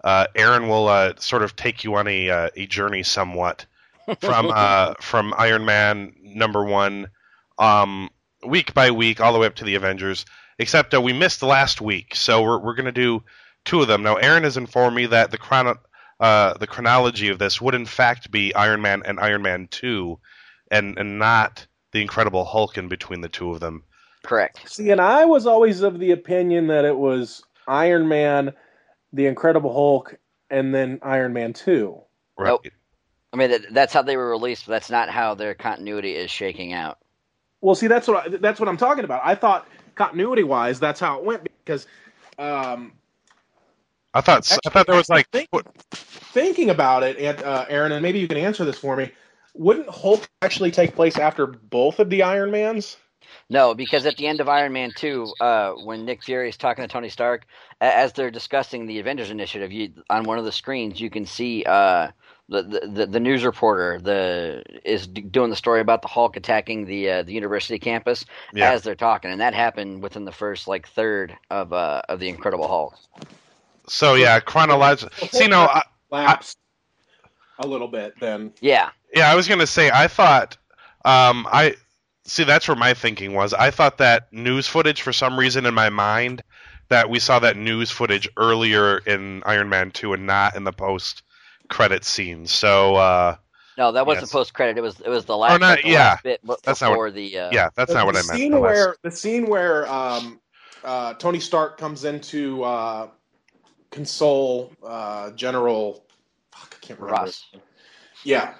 uh, 0.03 0.27
Aaron 0.35 0.67
will 0.67 0.87
uh, 0.87 1.13
sort 1.17 1.43
of 1.43 1.55
take 1.55 1.83
you 1.83 1.95
on 1.95 2.07
a 2.07 2.29
uh, 2.29 2.49
a 2.55 2.67
journey 2.67 3.03
somewhat 3.03 3.65
from 4.19 4.51
uh, 4.53 4.93
from 5.01 5.33
Iron 5.37 5.65
Man 5.65 6.13
number 6.21 6.63
one, 6.63 7.07
um, 7.57 8.09
week 8.45 8.73
by 8.73 8.91
week, 8.91 9.21
all 9.21 9.33
the 9.33 9.39
way 9.39 9.47
up 9.47 9.55
to 9.55 9.65
the 9.65 9.75
Avengers. 9.75 10.25
Except 10.59 10.93
uh, 10.93 11.01
we 11.01 11.13
missed 11.13 11.39
the 11.39 11.47
last 11.47 11.81
week, 11.81 12.15
so 12.15 12.43
we're 12.43 12.59
we're 12.59 12.75
gonna 12.75 12.91
do 12.91 13.23
two 13.63 13.81
of 13.81 13.87
them 13.87 14.03
now. 14.03 14.15
Aaron 14.15 14.43
has 14.43 14.57
informed 14.57 14.95
me 14.95 15.05
that 15.07 15.31
the 15.31 15.37
chrono 15.37 15.79
uh, 16.19 16.53
the 16.57 16.67
chronology 16.67 17.29
of 17.29 17.39
this 17.39 17.61
would 17.61 17.75
in 17.75 17.85
fact 17.85 18.31
be 18.31 18.53
Iron 18.55 18.81
Man 18.81 19.03
and 19.05 19.19
Iron 19.19 19.41
Man 19.41 19.67
two, 19.69 20.19
and 20.71 20.97
and 20.97 21.19
not 21.19 21.67
the 21.91 22.01
Incredible 22.01 22.45
Hulk 22.45 22.77
in 22.77 22.87
between 22.87 23.21
the 23.21 23.29
two 23.29 23.51
of 23.51 23.59
them. 23.59 23.83
Correct. 24.23 24.69
see, 24.69 24.89
and 24.89 24.99
I 24.99 25.25
was 25.25 25.45
always 25.45 25.81
of 25.81 25.99
the 25.99 26.11
opinion 26.11 26.67
that 26.67 26.83
it 26.83 26.97
was 26.97 27.43
Iron 27.67 28.07
Man, 28.07 28.53
the 29.13 29.27
Incredible 29.27 29.73
Hulk, 29.73 30.15
and 30.49 30.73
then 30.73 30.99
Iron 31.03 31.33
Man 31.33 31.53
Two. 31.53 32.01
Right. 32.37 32.49
Nope. 32.49 32.67
I 33.33 33.37
mean, 33.37 33.65
that's 33.71 33.93
how 33.93 34.01
they 34.01 34.15
were 34.15 34.29
released, 34.29 34.65
but 34.65 34.71
that's 34.71 34.89
not 34.89 35.09
how 35.09 35.35
their 35.35 35.53
continuity 35.53 36.15
is 36.15 36.31
shaking 36.31 36.71
out. 36.71 36.99
Well, 37.59 37.75
see, 37.75 37.87
that's 37.87 38.07
what 38.07 38.25
I, 38.25 38.37
that's 38.37 38.59
what 38.59 38.69
I'm 38.69 38.77
talking 38.77 39.03
about. 39.03 39.21
I 39.25 39.35
thought 39.35 39.67
continuity 39.95 40.43
wise, 40.43 40.79
that's 40.79 40.99
how 40.99 41.17
it 41.19 41.25
went 41.25 41.43
because 41.63 41.87
um, 42.37 42.93
I 44.15 44.21
thought 44.21 44.49
I 44.65 44.69
thought 44.69 44.87
there 44.87 44.95
was 44.95 45.09
like 45.09 45.29
Think- 45.29 45.49
what- 45.51 45.67
thinking 45.91 46.69
about 46.69 47.03
it, 47.03 47.17
and, 47.17 47.41
uh, 47.43 47.65
Aaron, 47.69 47.91
and 47.91 48.01
maybe 48.01 48.19
you 48.19 48.27
can 48.27 48.37
answer 48.37 48.65
this 48.65 48.77
for 48.79 48.95
me. 48.95 49.11
Wouldn't 49.53 49.89
Hulk 49.89 50.27
actually 50.41 50.71
take 50.71 50.95
place 50.95 51.17
after 51.17 51.45
both 51.47 51.99
of 51.99 52.09
the 52.09 52.23
Iron 52.23 52.51
Mans? 52.51 52.97
No, 53.49 53.73
because 53.75 54.05
at 54.05 54.17
the 54.17 54.27
end 54.27 54.39
of 54.39 54.49
Iron 54.49 54.73
Man 54.73 54.91
2, 54.95 55.33
uh, 55.39 55.71
when 55.83 56.05
Nick 56.05 56.23
Fury 56.23 56.49
is 56.49 56.57
talking 56.57 56.83
to 56.83 56.87
Tony 56.87 57.09
Stark, 57.09 57.45
as 57.81 58.13
they're 58.13 58.31
discussing 58.31 58.85
the 58.85 58.99
Avengers 58.99 59.29
Initiative, 59.31 59.71
you, 59.71 59.91
on 60.09 60.23
one 60.23 60.39
of 60.39 60.45
the 60.45 60.51
screens, 60.51 60.99
you 60.99 61.09
can 61.09 61.25
see 61.25 61.63
uh, 61.65 62.09
the, 62.49 62.63
the, 62.63 62.87
the, 62.87 63.05
the 63.07 63.19
news 63.19 63.43
reporter 63.43 63.99
the 63.99 64.63
is 64.83 65.07
doing 65.07 65.49
the 65.49 65.55
story 65.55 65.79
about 65.81 66.01
the 66.01 66.07
Hulk 66.07 66.37
attacking 66.37 66.85
the 66.85 67.09
uh, 67.09 67.23
the 67.23 67.33
university 67.33 67.79
campus 67.79 68.25
Yeah. 68.53 68.71
as 68.71 68.83
they're 68.83 68.95
talking, 68.95 69.31
and 69.31 69.41
that 69.41 69.53
happened 69.53 70.01
within 70.03 70.25
the 70.25 70.31
first 70.31 70.67
like 70.67 70.87
third 70.87 71.35
of 71.49 71.73
uh, 71.73 72.01
of 72.09 72.19
the 72.19 72.29
Incredible 72.29 72.67
Hulk. 72.67 72.95
So 73.87 74.15
yeah 74.15 74.39
chronological. 74.39 75.27
See, 75.29 75.47
no, 75.47 75.61
I, 75.61 75.81
Lapsed 76.11 76.57
a 77.59 77.67
little 77.67 77.87
bit 77.87 78.13
then. 78.19 78.53
Yeah, 78.61 78.89
Yeah, 79.13 79.29
I 79.31 79.35
was 79.35 79.47
gonna 79.47 79.67
say 79.67 79.89
I 79.93 80.07
thought 80.07 80.57
um 81.03 81.47
I 81.51 81.75
see 82.25 82.43
that's 82.43 82.67
where 82.67 82.75
my 82.77 82.93
thinking 82.93 83.33
was. 83.33 83.53
I 83.53 83.71
thought 83.71 83.97
that 83.99 84.31
news 84.33 84.67
footage 84.67 85.01
for 85.01 85.13
some 85.13 85.37
reason 85.37 85.65
in 85.65 85.73
my 85.73 85.89
mind 85.89 86.43
that 86.89 87.09
we 87.09 87.19
saw 87.19 87.39
that 87.39 87.57
news 87.57 87.89
footage 87.91 88.27
earlier 88.37 88.99
in 88.99 89.41
Iron 89.45 89.69
Man 89.69 89.89
2 89.91 90.13
and 90.13 90.25
not 90.27 90.55
in 90.55 90.63
the 90.63 90.71
post 90.71 91.23
credit 91.69 92.03
scene. 92.05 92.45
So 92.47 92.95
uh 92.95 93.35
no, 93.77 93.91
that 93.91 94.05
wasn't 94.05 94.23
Yes. 94.23 94.31
post 94.31 94.53
credit. 94.53 94.77
It 94.77 94.81
was 94.81 95.01
it 95.01 95.09
was 95.09 95.25
the 95.25 95.35
last, 95.35 95.59
not- 95.59 95.81
the 95.81 95.89
yeah. 95.89 95.99
last 96.11 96.23
bit 96.23 96.41
b- 96.47 96.55
That's 96.63 96.79
not 96.81 96.95
what- 96.97 97.13
the 97.13 97.37
uh, 97.39 97.49
yeah, 97.51 97.69
that's 97.75 97.89
The- 97.89 97.95
not 97.97 98.05
what 98.05 98.13
the 98.15 98.19
I 98.19 98.23
meant. 98.23 98.37
Scene 98.39 98.51
the 98.51 98.59
last- 98.59 98.73
where 98.73 98.95
the 99.01 99.11
scene 99.11 99.45
where 99.47 99.85
um, 99.91 100.39
uh, 100.83 101.13
Tony 101.15 101.39
Stark 101.41 101.77
comes 101.77 102.05
into 102.05 102.63
uh, 102.63 103.07
console 103.91 104.71
uh, 104.85 105.31
General. 105.31 106.03
Fuck, 106.51 106.77
I 106.81 106.85
can't 106.85 106.99
remember. 106.99 107.21
Ross. 107.21 107.45
Yeah, 108.23 108.53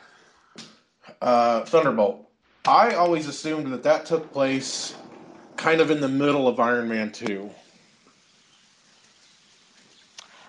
uh, 1.22 1.66
Thunderbolt. 1.66 2.30
I 2.68 2.96
always 2.96 3.28
assumed 3.28 3.72
that 3.74 3.84
that 3.84 4.06
took 4.06 4.32
place 4.32 4.96
kind 5.56 5.82
of 5.82 5.92
in 5.92 6.02
the 6.02 6.08
middle 6.08 6.48
of 6.48 6.60
Iron 6.60 6.90
Man 6.90 7.12
Two. 7.12 7.50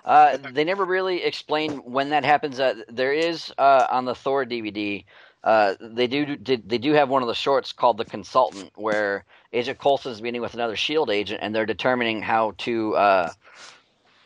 Uh, 0.05 0.37
they 0.53 0.63
never 0.63 0.85
really 0.85 1.21
explain 1.23 1.77
when 1.79 2.09
that 2.09 2.23
happens. 2.23 2.59
Uh, 2.59 2.75
there 2.87 3.11
is 3.11 3.53
uh, 3.57 3.87
on 3.91 4.05
the 4.05 4.15
Thor 4.15 4.45
DVD. 4.45 5.03
Uh, 5.43 5.75
they 5.81 6.07
do 6.07 6.37
they 6.37 6.77
do 6.77 6.93
have 6.93 7.09
one 7.09 7.21
of 7.21 7.27
the 7.27 7.35
shorts 7.35 7.71
called 7.73 7.97
the 7.97 8.05
Consultant, 8.05 8.71
where 8.75 9.25
Agent 9.53 9.79
Coulson 9.79 10.11
is 10.11 10.21
meeting 10.21 10.41
with 10.41 10.53
another 10.53 10.75
Shield 10.75 11.09
agent, 11.09 11.39
and 11.41 11.53
they're 11.53 11.65
determining 11.65 12.21
how 12.21 12.53
to. 12.59 12.95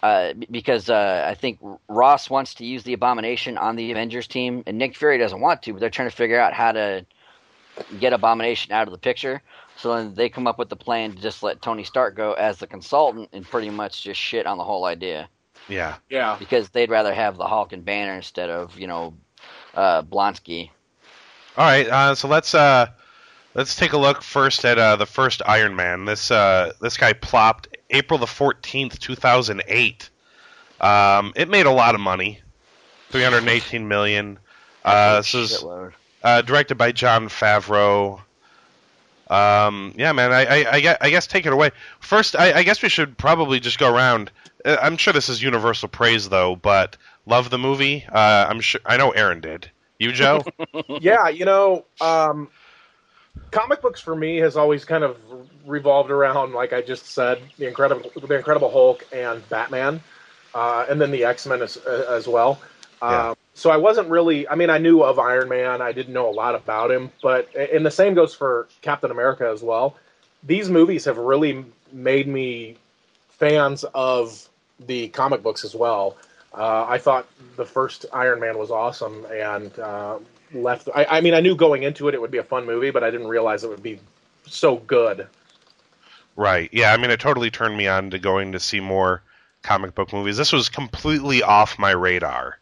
Uh, 0.02 0.34
because 0.50 0.90
uh, 0.90 1.26
I 1.28 1.36
think 1.36 1.60
Ross 1.88 2.30
wants 2.30 2.56
to 2.56 2.66
use 2.66 2.82
the 2.84 2.94
Abomination 2.94 3.58
on 3.58 3.76
the 3.76 3.92
Avengers 3.92 4.28
team, 4.28 4.64
and 4.66 4.78
Nick 4.78 4.96
Fury 4.96 5.20
doesn't 5.20 5.40
want 5.40 5.62
to. 5.64 5.74
But 5.74 5.80
they're 5.80 5.92
trying 5.92 6.10
to 6.10 6.16
figure 6.16 6.40
out 6.40 6.54
how 6.54 6.72
to 6.72 7.06
get 8.00 8.14
Abomination 8.14 8.72
out 8.72 8.88
of 8.88 8.92
the 8.92 8.98
picture. 8.98 9.42
So 9.78 9.96
then 9.96 10.14
they 10.14 10.30
come 10.30 10.48
up 10.48 10.60
with 10.60 10.70
the 10.70 10.76
plan 10.76 11.14
to 11.14 11.22
just 11.22 11.44
let 11.44 11.62
Tony 11.62 11.84
Stark 11.84 12.16
go 12.16 12.34
as 12.34 12.58
the 12.58 12.68
consultant 12.68 13.30
and 13.34 13.46
pretty 13.46 13.70
much 13.70 14.04
just 14.04 14.20
shit 14.20 14.46
on 14.46 14.58
the 14.58 14.64
whole 14.64 14.86
idea 14.86 15.30
Yeah. 15.68 15.96
Yeah, 16.10 16.36
because 16.38 16.70
they'd 16.70 16.90
rather 16.90 17.14
have 17.14 17.38
the 17.38 17.48
Hulk 17.48 17.74
and 17.74 17.86
Banner 17.86 18.16
instead 18.16 18.50
of 18.50 18.78
you 18.80 18.88
know 18.88 19.16
uh, 19.74 20.04
Blonsky. 20.04 20.70
All 21.58 21.66
right, 21.66 21.88
uh, 21.88 22.16
so 22.16 22.28
let's 22.28 22.54
uh, 22.54 22.88
let's 23.56 23.76
take 23.76 23.94
a 23.94 23.98
look 23.98 24.22
first 24.22 24.66
at 24.66 24.78
uh, 24.78 24.96
the 24.96 25.06
first 25.06 25.42
Iron 25.46 25.76
Man. 25.76 26.06
This 26.06 26.32
uh, 26.32 26.74
this 26.82 26.98
guy 26.98 27.14
plopped 27.14 27.68
April 27.92 28.18
the 28.18 28.28
fourteenth, 28.28 29.00
two 29.00 29.16
thousand 29.16 29.64
eight. 29.68 30.10
Um, 30.80 31.34
it 31.36 31.50
made 31.50 31.66
a 31.68 31.72
lot 31.72 31.94
of 31.96 32.02
money, 32.02 32.40
three 33.10 33.24
hundred 33.24 33.48
eighteen 33.48 33.88
million. 33.88 34.40
Uh, 34.84 35.18
this 35.18 35.34
is 35.36 35.64
uh, 36.24 36.42
directed 36.42 36.76
by 36.76 36.92
Jon 36.92 37.30
Favreau. 37.30 38.20
Um, 39.30 39.94
yeah, 39.96 40.12
man. 40.12 40.32
I, 40.34 40.46
I, 40.46 40.72
I, 40.74 40.82
gue- 40.82 40.98
I 41.00 41.10
guess 41.10 41.26
take 41.28 41.46
it 41.46 41.54
away. 41.54 41.72
First, 42.00 42.36
I, 42.36 42.52
I 42.54 42.64
guess 42.64 42.82
we 42.82 42.90
should 42.90 43.18
probably 43.18 43.60
just 43.60 43.80
go 43.80 43.94
around. 43.94 44.32
Uh, 44.66 44.78
I'm 44.82 44.98
sure 44.98 45.14
this 45.14 45.30
is 45.30 45.42
universal 45.42 45.88
praise, 45.88 46.28
though. 46.30 46.56
But 46.58 46.98
love 47.26 47.50
the 47.50 47.58
movie. 47.58 48.06
Uh, 48.12 48.48
I'm 48.50 48.60
sure. 48.60 48.82
I 48.86 48.98
know 48.98 49.12
Aaron 49.12 49.40
did. 49.40 49.70
You, 50.00 50.12
Joe? 50.12 50.44
yeah, 50.88 51.30
you 51.30 51.46
know, 51.46 51.86
um, 52.02 52.50
comic 53.52 53.82
books 53.82 54.02
for 54.02 54.16
me 54.16 54.38
has 54.38 54.58
always 54.58 54.86
kind 54.86 55.04
of 55.04 55.18
revolved 55.66 56.12
around, 56.12 56.54
like 56.54 56.74
I 56.74 56.82
just 56.82 57.08
said, 57.08 57.42
the 57.58 57.68
incredible, 57.68 58.12
the 58.16 58.36
Incredible 58.36 58.72
Hulk 58.72 59.06
and 59.12 59.48
Batman, 59.50 60.02
uh, 60.56 60.86
and 60.90 61.00
then 61.00 61.12
the 61.12 61.26
X 61.26 61.46
Men 61.46 61.62
as, 61.62 61.78
as 61.78 62.28
well. 62.28 62.60
Yeah. 63.02 63.30
Um, 63.30 63.36
so 63.54 63.70
I 63.70 63.78
wasn't 63.78 64.10
really. 64.10 64.48
I 64.48 64.56
mean, 64.56 64.70
I 64.70 64.78
knew 64.78 65.04
of 65.04 65.20
Iron 65.20 65.50
Man. 65.50 65.82
I 65.82 65.92
didn't 65.92 66.14
know 66.14 66.30
a 66.30 66.32
lot 66.32 66.56
about 66.56 66.92
him, 66.92 67.12
but 67.22 67.54
and 67.56 67.86
the 67.86 67.92
same 67.92 68.14
goes 68.14 68.34
for 68.34 68.68
Captain 68.82 69.12
America 69.12 69.50
as 69.54 69.62
well. 69.62 69.96
These 70.44 70.70
movies 70.70 71.06
have 71.06 71.18
really 71.18 71.66
made 71.92 72.28
me 72.28 72.78
fans 73.30 73.84
of 73.94 74.48
the 74.80 75.10
comic 75.10 75.44
books 75.44 75.64
as 75.66 75.76
well. 75.76 76.16
Uh, 76.54 76.86
I 76.88 76.98
thought 76.98 77.28
the 77.56 77.66
first 77.66 78.06
Iron 78.14 78.40
Man 78.40 78.58
was 78.58 78.72
awesome, 78.72 79.26
and 79.32 79.78
uh, 79.80 80.20
left. 80.54 80.90
I, 80.94 81.06
I 81.06 81.22
mean, 81.22 81.34
I 81.34 81.40
knew 81.40 81.56
going 81.56 81.84
into 81.84 82.08
it 82.08 82.14
it 82.14 82.22
would 82.22 82.32
be 82.32 82.38
a 82.38 82.44
fun 82.44 82.66
movie, 82.66 82.92
but 82.92 83.04
I 83.04 83.12
didn't 83.12 83.28
realize 83.28 83.64
it 83.64 83.70
would 83.70 83.84
be 83.84 84.00
so 84.46 84.78
good. 84.78 85.28
Right. 86.36 86.70
Yeah. 86.72 86.94
I 86.94 86.98
mean, 86.98 87.12
it 87.12 87.20
totally 87.20 87.52
turned 87.52 87.78
me 87.78 87.88
on 87.88 88.10
to 88.12 88.20
going 88.20 88.52
to 88.54 88.60
see 88.60 88.80
more 88.80 89.22
comic 89.64 89.96
book 89.96 90.14
movies. 90.14 90.38
This 90.38 90.54
was 90.54 90.70
completely 90.70 91.44
off 91.44 91.80
my 91.80 91.92
radar. 91.92 92.58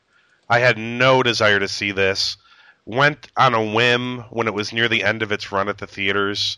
I 0.49 0.59
had 0.59 0.77
no 0.77 1.23
desire 1.23 1.59
to 1.59 1.67
see 1.67 1.91
this. 1.91 2.37
Went 2.85 3.27
on 3.37 3.53
a 3.53 3.73
whim 3.73 4.19
when 4.31 4.47
it 4.47 4.53
was 4.53 4.73
near 4.73 4.87
the 4.87 5.03
end 5.03 5.21
of 5.21 5.31
its 5.31 5.51
run 5.51 5.69
at 5.69 5.77
the 5.77 5.85
theaters, 5.85 6.57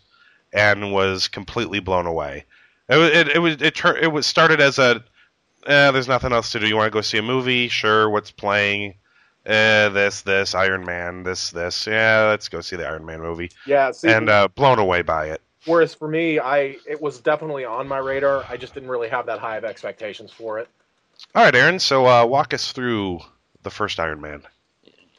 and 0.53 0.93
was 0.93 1.27
completely 1.27 1.79
blown 1.79 2.05
away. 2.05 2.45
It 2.87 2.95
was 2.95 3.09
it, 3.09 3.27
it 3.29 3.39
was 3.39 3.61
it, 3.61 3.75
tur- 3.75 3.97
it 3.97 4.11
was 4.11 4.25
started 4.25 4.61
as 4.61 4.79
a 4.79 5.03
eh, 5.67 5.91
there's 5.91 6.07
nothing 6.07 6.31
else 6.31 6.51
to 6.51 6.59
do. 6.59 6.67
You 6.67 6.77
want 6.77 6.87
to 6.87 6.91
go 6.97 7.01
see 7.01 7.17
a 7.17 7.21
movie? 7.21 7.67
Sure. 7.67 8.09
What's 8.09 8.31
playing? 8.31 8.95
Eh, 9.45 9.89
this 9.89 10.21
this 10.21 10.53
Iron 10.53 10.85
Man. 10.85 11.23
This 11.23 11.51
this 11.51 11.87
yeah. 11.87 12.27
Let's 12.29 12.47
go 12.49 12.61
see 12.61 12.75
the 12.75 12.87
Iron 12.87 13.05
Man 13.05 13.21
movie. 13.21 13.51
Yeah, 13.65 13.91
see, 13.91 14.09
And 14.09 14.29
uh, 14.29 14.47
blown 14.49 14.79
away 14.79 15.01
by 15.01 15.27
it. 15.27 15.41
whereas 15.65 15.95
for 15.95 16.07
me, 16.07 16.39
I 16.39 16.77
it 16.87 17.01
was 17.01 17.19
definitely 17.19 17.65
on 17.65 17.87
my 17.87 17.97
radar. 17.97 18.45
I 18.49 18.57
just 18.57 18.73
didn't 18.73 18.89
really 18.89 19.09
have 19.09 19.25
that 19.25 19.39
high 19.39 19.57
of 19.57 19.65
expectations 19.65 20.31
for 20.31 20.59
it. 20.59 20.67
All 21.33 21.43
right, 21.43 21.55
Aaron. 21.55 21.79
So 21.79 22.07
uh, 22.07 22.25
walk 22.25 22.53
us 22.53 22.71
through 22.71 23.19
the 23.63 23.71
first 23.71 23.99
Iron 23.99 24.21
Man. 24.21 24.43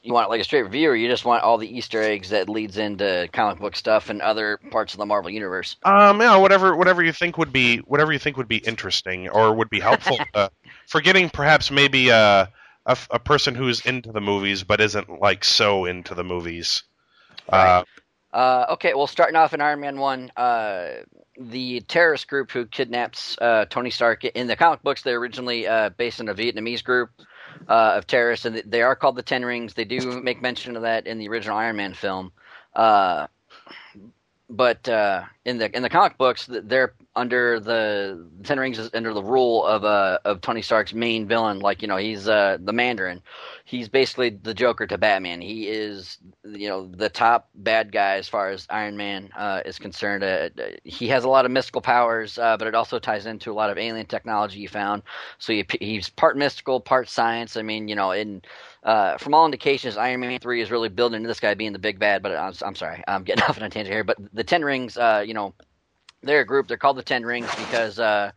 You 0.05 0.13
want 0.13 0.31
like 0.31 0.41
a 0.41 0.45
straight 0.45 0.63
review, 0.63 0.91
or 0.91 0.97
you 0.97 1.09
just 1.09 1.25
want 1.25 1.45
all 1.45 1.59
the 1.59 1.77
Easter 1.77 2.03
eggs 2.03 2.31
that 2.31 2.49
leads 2.49 2.77
into 2.77 3.29
comic 3.33 3.61
book 3.61 3.77
stuff 3.77 4.11
and 4.11 4.21
other 4.21 4.59
parts 4.71 4.95
of 4.95 4.99
the 4.99 5.07
Marvel 5.07 5.31
universe? 5.31 5.77
Um, 5.85 6.21
yeah, 6.21 6.37
whatever, 6.37 6.75
whatever 6.75 7.05
you 7.05 7.13
think 7.13 7.39
would 7.39 7.53
be, 7.53 7.79
whatever 7.79 8.13
you 8.13 8.19
think 8.19 8.37
would 8.37 8.49
be 8.49 8.57
interesting 8.57 9.29
or 9.29 9.55
would 9.55 9.71
be 9.71 9.79
helpful. 9.79 10.19
uh, 10.35 10.49
for 10.89 11.01
getting 11.01 11.31
perhaps 11.31 11.71
maybe 11.71 12.11
uh, 12.11 12.47
a, 12.87 12.97
a 13.11 13.19
person 13.19 13.55
who's 13.55 13.85
into 13.85 14.13
the 14.13 14.21
movies 14.21 14.65
but 14.65 14.81
isn't 14.81 15.21
like 15.21 15.45
so 15.45 15.85
into 15.85 16.15
the 16.15 16.25
movies. 16.25 16.83
Uh, 17.49 17.85
Uh, 18.33 18.65
okay, 18.71 18.95
well, 18.95 19.07
starting 19.07 19.37
off 19.37 19.53
in 19.53 19.61
Iron 19.61 19.81
Man 19.81 19.99
1, 19.99 20.33
uh, 20.37 20.89
the 21.39 21.81
terrorist 21.81 22.29
group 22.29 22.51
who 22.51 22.65
kidnaps 22.65 23.37
uh, 23.41 23.67
Tony 23.69 23.91
Stark 23.91 24.25
in 24.25 24.47
the 24.47 24.57
comic 24.57 24.83
books, 24.83 25.03
they're 25.03 25.19
originally 25.19 25.67
uh, 25.67 25.91
based 25.91 26.21
on 26.21 26.29
a 26.29 26.35
Vietnamese 26.35 26.83
group 26.83 27.11
uh, 27.69 27.95
of 27.97 28.07
terrorists, 28.07 28.47
and 28.47 28.63
they 28.67 28.81
are 28.81 28.97
called 28.97 29.17
the 29.17 29.23
Ten 29.23 29.45
Rings. 29.45 29.75
They 29.75 29.85
do 29.85 30.23
make 30.23 30.41
mention 30.41 30.77
of 30.77 30.83
that 30.83 31.07
in 31.07 31.19
the 31.19 31.29
original 31.29 31.59
Iron 31.59 31.77
Man 31.77 31.93
film. 31.93 32.33
Uh, 32.75 33.27
but 34.53 34.89
uh, 34.89 35.25
in 35.45 35.59
the 35.59 35.75
in 35.75 35.83
the 35.83 35.89
comic 35.89 36.19
books, 36.19 36.49
they're 36.49 36.95
under 37.17 37.59
the 37.59 38.29
Ten 38.43 38.61
Rings 38.61 38.79
is 38.79 38.91
under 38.95 39.13
the 39.13 39.23
rule 39.23 39.65
of 39.65 39.85
uh 39.85 40.19
of 40.25 40.41
Tony 40.41 40.63
Stark's 40.63 40.93
main 40.95 41.27
villain. 41.27 41.59
Like 41.61 41.83
you 41.83 41.89
know, 41.89 41.97
he's 41.97 42.29
uh 42.29 42.59
the 42.61 42.73
Mandarin. 42.73 43.23
He's 43.65 43.89
basically 43.89 44.31
the 44.31 44.55
Joker 44.55 44.87
to 44.87 44.99
Batman. 44.99 45.41
He 45.41 45.69
is 45.69 46.19
you 46.45 46.69
know 46.69 46.87
the 46.87 47.09
top 47.09 47.49
bad 47.55 47.93
guy 47.93 48.17
as 48.17 48.29
far 48.29 48.51
as 48.51 48.67
Iron 48.71 48.97
Man 48.97 49.31
uh, 49.37 49.63
is 49.65 49.79
concerned. 49.79 50.23
Uh, 50.23 50.51
he 50.85 51.09
has 51.09 51.25
a 51.25 51.29
lot 51.29 51.45
of 51.47 51.51
mystical 51.51 51.81
powers, 51.81 52.39
uh, 52.39 52.57
but 52.57 52.69
it 52.69 52.75
also 52.75 52.99
ties 52.99 53.27
into 53.27 53.51
a 53.51 53.55
lot 53.55 53.71
of 53.71 53.79
alien 53.79 54.07
technology 54.07 54.61
you 54.61 54.69
found. 54.69 55.03
So 55.39 55.53
he, 55.53 55.65
he's 55.81 56.11
part 56.11 56.37
mystical, 56.37 56.81
part 56.81 57.09
science. 57.09 57.57
I 57.57 57.63
mean, 57.63 57.89
you 57.89 57.95
know, 57.95 58.13
in 58.13 58.43
uh, 58.83 59.17
from 59.19 59.35
all 59.35 59.45
indications, 59.45 59.97
Iron 59.97 60.21
Man 60.21 60.39
three 60.41 60.61
is 60.61 60.71
really 60.71 60.89
building 60.89 61.17
into 61.17 61.29
this 61.29 61.41
guy 61.41 61.55
being 61.55 61.73
the 61.73 61.79
big 61.79 61.99
bad. 61.99 62.23
But 62.23 62.37
I'm, 62.37 62.55
I'm 62.65 62.75
sorry, 62.75 63.03
I'm 63.07 63.23
getting 63.23 63.43
off 63.49 63.57
on 63.59 63.65
a 63.65 63.71
tangent 63.71 63.93
here. 63.93 64.05
But 64.05 64.19
the 64.33 64.45
Ten 64.45 64.65
Rings, 64.65 64.97
uh, 64.97 65.25
you 65.27 65.35
know, 65.35 65.55
they're 66.23 66.41
a 66.41 66.47
group. 66.47 66.69
They're 66.69 66.77
called 66.77 66.97
the 66.97 67.03
Ten 67.03 67.25
Rings 67.25 67.53
because 67.55 67.99
uh, 67.99 68.33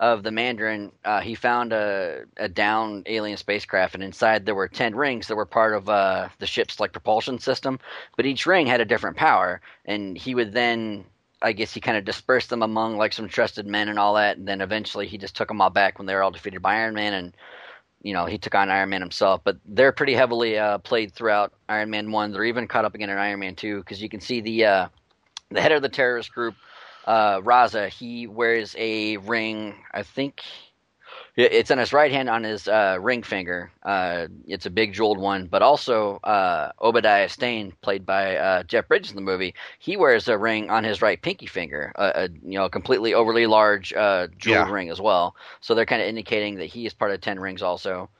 of 0.00 0.22
the 0.22 0.30
Mandarin. 0.30 0.92
Uh, 1.04 1.20
he 1.20 1.34
found 1.34 1.72
a, 1.72 2.24
a 2.36 2.48
down 2.48 3.04
alien 3.06 3.36
spacecraft, 3.36 3.94
and 3.94 4.02
inside 4.02 4.44
there 4.44 4.54
were 4.54 4.68
ten 4.68 4.94
rings 4.94 5.28
that 5.28 5.36
were 5.36 5.46
part 5.46 5.74
of 5.74 5.88
uh, 5.88 6.28
the 6.38 6.46
ship's 6.46 6.80
like 6.80 6.92
propulsion 6.92 7.38
system. 7.38 7.78
But 8.16 8.26
each 8.26 8.46
ring 8.46 8.66
had 8.66 8.80
a 8.80 8.84
different 8.84 9.16
power, 9.16 9.60
and 9.84 10.16
he 10.16 10.34
would 10.34 10.52
then. 10.52 11.04
I 11.42 11.52
guess 11.52 11.74
he 11.74 11.80
kind 11.80 11.98
of 11.98 12.06
dispersed 12.06 12.48
them 12.48 12.62
among 12.62 12.96
like 12.96 13.12
some 13.12 13.28
trusted 13.28 13.66
men 13.66 13.90
and 13.90 13.98
all 13.98 14.14
that, 14.14 14.38
and 14.38 14.48
then 14.48 14.62
eventually 14.62 15.06
he 15.06 15.18
just 15.18 15.36
took 15.36 15.48
them 15.48 15.60
all 15.60 15.68
back 15.68 15.98
when 15.98 16.06
they 16.06 16.14
were 16.14 16.22
all 16.22 16.30
defeated 16.30 16.62
by 16.62 16.76
Iron 16.76 16.94
Man, 16.94 17.12
and 17.12 17.36
you 18.04 18.12
know 18.12 18.26
he 18.26 18.38
took 18.38 18.54
on 18.54 18.70
Iron 18.70 18.90
Man 18.90 19.00
himself. 19.00 19.40
But 19.42 19.56
they're 19.64 19.90
pretty 19.90 20.14
heavily 20.14 20.56
uh, 20.56 20.78
played 20.78 21.12
throughout 21.12 21.52
Iron 21.68 21.90
Man 21.90 22.12
one. 22.12 22.30
They're 22.30 22.44
even 22.44 22.68
caught 22.68 22.84
up 22.84 22.94
again 22.94 23.10
in 23.10 23.18
Iron 23.18 23.40
Man 23.40 23.56
two 23.56 23.78
because 23.78 24.00
you 24.00 24.08
can 24.08 24.20
see 24.20 24.40
the 24.40 24.64
uh, 24.64 24.88
the 25.50 25.60
head 25.60 25.72
of 25.72 25.82
the 25.82 25.88
terrorist 25.88 26.32
group 26.32 26.54
uh, 27.06 27.40
Raza, 27.40 27.88
he 27.88 28.26
wears 28.26 28.74
a 28.78 29.16
ring. 29.18 29.74
I 29.92 30.02
think 30.02 30.42
it's 31.36 31.70
on 31.70 31.78
his 31.78 31.92
right 31.92 32.12
hand 32.12 32.28
on 32.28 32.44
his 32.44 32.68
uh, 32.68 32.98
ring 33.00 33.22
finger. 33.22 33.70
Uh, 33.82 34.28
it's 34.46 34.66
a 34.66 34.70
big 34.70 34.92
jeweled 34.92 35.18
one, 35.18 35.46
but 35.46 35.62
also 35.62 36.16
uh, 36.18 36.72
Obadiah 36.80 37.28
Stane, 37.28 37.72
played 37.82 38.06
by 38.06 38.36
uh, 38.36 38.62
Jeff 38.64 38.88
Bridges 38.88 39.10
in 39.10 39.16
the 39.16 39.22
movie, 39.22 39.54
he 39.78 39.96
wears 39.96 40.28
a 40.28 40.38
ring 40.38 40.70
on 40.70 40.84
his 40.84 41.02
right 41.02 41.20
pinky 41.20 41.46
finger. 41.46 41.92
A, 41.96 42.24
a 42.24 42.28
you 42.28 42.58
know 42.58 42.68
completely 42.68 43.14
overly 43.14 43.46
large 43.46 43.92
uh, 43.92 44.28
jeweled 44.38 44.68
Yeah. 44.68 44.70
ring 44.70 44.90
as 44.90 45.00
well. 45.00 45.36
So 45.60 45.74
they're 45.74 45.86
kind 45.86 46.02
of 46.02 46.08
indicating 46.08 46.56
that 46.56 46.66
he 46.66 46.86
is 46.86 46.94
part 46.94 47.12
of 47.12 47.20
Ten 47.20 47.40
Rings 47.40 47.62
also. 47.62 48.10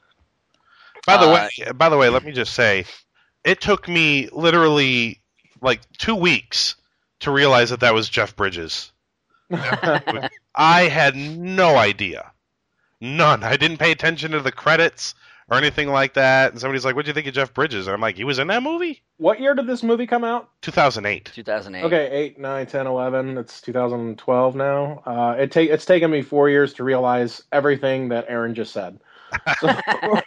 by 1.07 1.17
the 1.17 1.29
uh, 1.29 1.29
way, 1.29 1.73
by 1.75 1.89
the 1.89 1.97
way, 1.97 2.09
let 2.09 2.25
me 2.25 2.33
just 2.33 2.55
say, 2.55 2.87
it 3.45 3.61
took 3.61 3.89
me 3.89 4.29
literally 4.33 5.23
like 5.61 5.81
two 5.99 6.15
weeks 6.17 6.77
to 7.21 7.31
realize 7.31 7.71
that 7.71 7.81
that 7.81 7.95
was 7.95 8.09
Jeff 8.09 8.37
Bridges. 8.37 8.93
I 10.55 10.89
had 10.89 11.17
no 11.17 11.77
idea, 11.77 12.33
none. 13.05 13.45
I 13.45 13.57
didn't 13.57 13.79
pay 13.79 13.93
attention 13.93 14.33
to 14.33 14.41
the 14.41 14.53
credits 14.53 15.15
or 15.51 15.59
anything 15.59 15.89
like 15.89 16.15
that. 16.15 16.53
And 16.53 16.61
somebody's 16.61 16.85
like, 16.85 16.97
"What 16.97 17.05
do 17.05 17.11
you 17.11 17.15
think 17.15 17.27
of 17.27 17.35
Jeff 17.35 17.53
Bridges?" 17.55 17.87
And 17.87 17.95
I'm 17.95 18.01
like, 18.01 18.17
"He 18.17 18.25
was 18.25 18.39
in 18.39 18.47
that 18.49 18.63
movie, 18.63 19.03
what 19.19 19.41
year 19.41 19.55
did 19.55 19.67
this 19.67 19.83
movie 19.83 20.07
come 20.07 20.25
out? 20.25 20.49
2008." 20.63 21.31
2008. 21.35 21.85
Okay, 21.85 22.11
8, 22.11 22.39
9, 22.39 22.67
10, 22.67 22.87
11. 22.87 23.39
It's 23.39 23.61
2012 23.61 24.57
now. 24.57 25.03
Uh, 25.07 25.37
it 25.39 25.53
take 25.53 25.71
it's 25.71 25.85
taken 25.85 26.11
me 26.11 26.23
four 26.23 26.49
years 26.49 26.73
to 26.75 26.85
realize 26.85 27.43
everything 27.53 28.09
that 28.09 28.27
Aaron 28.29 28.55
just 28.55 28.73
said. 28.73 28.99
So, 29.61 29.77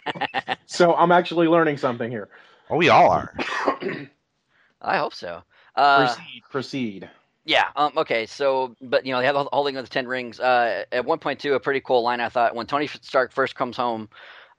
so 0.66 0.94
I'm 0.94 1.12
actually 1.12 1.48
learning 1.48 1.78
something 1.78 2.10
here. 2.10 2.28
Oh, 2.70 2.76
we 2.76 2.88
all 2.88 3.10
are. 3.10 3.34
I 4.82 4.98
hope 4.98 5.14
so. 5.14 5.42
Uh, 5.74 6.06
Proceed. 6.06 6.42
Proceed. 6.50 7.10
Yeah. 7.48 7.68
Um, 7.76 7.92
okay. 7.96 8.26
So, 8.26 8.76
but 8.82 9.06
you 9.06 9.12
know, 9.12 9.20
they 9.20 9.26
have 9.26 9.34
the 9.34 9.44
thing 9.64 9.74
with 9.74 9.86
the 9.86 9.90
ten 9.90 10.06
rings. 10.06 10.38
Uh, 10.38 10.84
at 10.92 11.04
one 11.06 11.18
point, 11.18 11.40
too, 11.40 11.54
a 11.54 11.60
pretty 11.60 11.80
cool 11.80 12.02
line 12.02 12.20
I 12.20 12.28
thought 12.28 12.54
when 12.54 12.66
Tony 12.66 12.88
Stark 12.88 13.32
first 13.32 13.54
comes 13.56 13.76
home. 13.76 14.08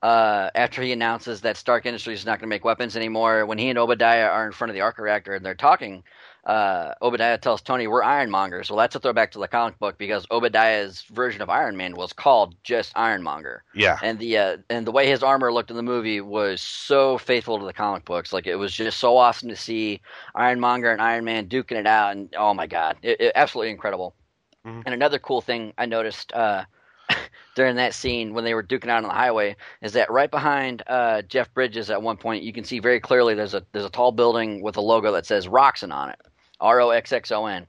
Uh, 0.02 0.50
after 0.56 0.82
he 0.82 0.94
announces 0.94 1.42
that 1.42 1.58
Stark 1.58 1.86
Industries 1.86 2.20
is 2.20 2.26
not 2.26 2.40
going 2.40 2.48
to 2.48 2.56
make 2.56 2.66
weapons 2.66 2.96
anymore, 2.96 3.46
when 3.46 3.58
he 3.58 3.70
and 3.70 3.78
Obadiah 3.78 4.28
are 4.28 4.48
in 4.48 4.54
front 4.54 4.72
of 4.72 4.76
the 4.76 4.82
arc 4.82 4.98
reactor 4.98 5.36
and 5.36 5.46
they're 5.46 5.56
talking, 5.56 6.04
uh, 6.50 6.96
Obadiah 7.02 7.38
tells 7.38 7.62
Tony, 7.62 7.88
"We're 7.88 8.04
Ironmongers." 8.04 8.70
Well, 8.70 8.78
that's 8.78 8.96
a 8.96 9.00
throwback 9.00 9.32
to 9.32 9.40
the 9.40 9.48
comic 9.48 9.78
book 9.78 9.98
because 9.98 10.26
Obadiah's 10.32 11.04
version 11.04 11.42
of 11.42 11.50
Iron 11.50 11.78
Man 11.78 11.96
was 11.96 12.12
called 12.12 12.56
just 12.64 12.92
Ironmonger 12.98 13.64
Yeah, 13.74 14.00
and 14.02 14.18
the 14.18 14.38
uh, 14.38 14.58
and 14.70 14.88
the 14.88 14.92
way 14.92 15.08
his 15.08 15.22
armor 15.24 15.54
looked 15.54 15.70
in 15.70 15.78
the 15.78 15.84
movie 15.84 16.22
was 16.22 16.60
so 16.62 17.18
faithful 17.20 17.60
to 17.60 17.66
the 17.66 17.74
comic 17.74 18.04
books. 18.06 18.34
Like 18.34 18.48
it 18.48 18.56
was 18.56 18.74
just 18.74 18.98
so 19.00 19.16
awesome 19.18 19.50
to 19.50 19.56
see 19.56 20.02
Ironmonger 20.36 20.92
and 20.92 21.02
Iron 21.02 21.24
Man 21.26 21.48
duking 21.48 21.78
it 21.78 21.88
out, 21.88 22.14
and 22.14 22.34
oh 22.36 22.54
my 22.54 22.66
god, 22.68 22.98
it, 23.04 23.22
it, 23.22 23.32
absolutely 23.36 23.72
incredible. 23.72 24.16
Mhm. 24.66 24.84
And 24.86 24.94
another 24.94 25.20
cool 25.20 25.42
thing 25.42 25.74
I 25.78 25.86
noticed 25.86 26.34
uh, 26.34 26.66
during 27.56 27.76
that 27.76 27.94
scene 27.94 28.34
when 28.34 28.44
they 28.44 28.54
were 28.54 28.64
duking 28.64 28.90
out 28.90 29.04
on 29.04 29.04
the 29.04 29.10
highway 29.10 29.56
is 29.82 29.94
that 29.94 30.12
right 30.12 30.32
behind 30.32 30.84
uh, 30.88 31.22
Jeff 31.24 31.54
Bridges 31.54 31.90
at 31.90 32.02
one 32.02 32.18
point 32.18 32.44
you 32.44 32.54
can 32.54 32.64
see 32.64 32.80
very 32.80 33.00
clearly 33.00 33.36
there's 33.36 33.54
a 33.54 33.64
there's 33.72 33.86
a 33.86 33.90
tall 33.90 34.12
building 34.12 34.62
with 34.62 34.78
a 34.78 34.82
logo 34.82 35.12
that 35.12 35.26
says 35.26 35.48
Roxxon 35.48 35.94
on 35.94 36.10
it, 36.10 36.20
R 36.60 36.82
O 36.82 36.90
X 36.90 37.12
X 37.12 37.32
O 37.32 37.46
N. 37.46 37.68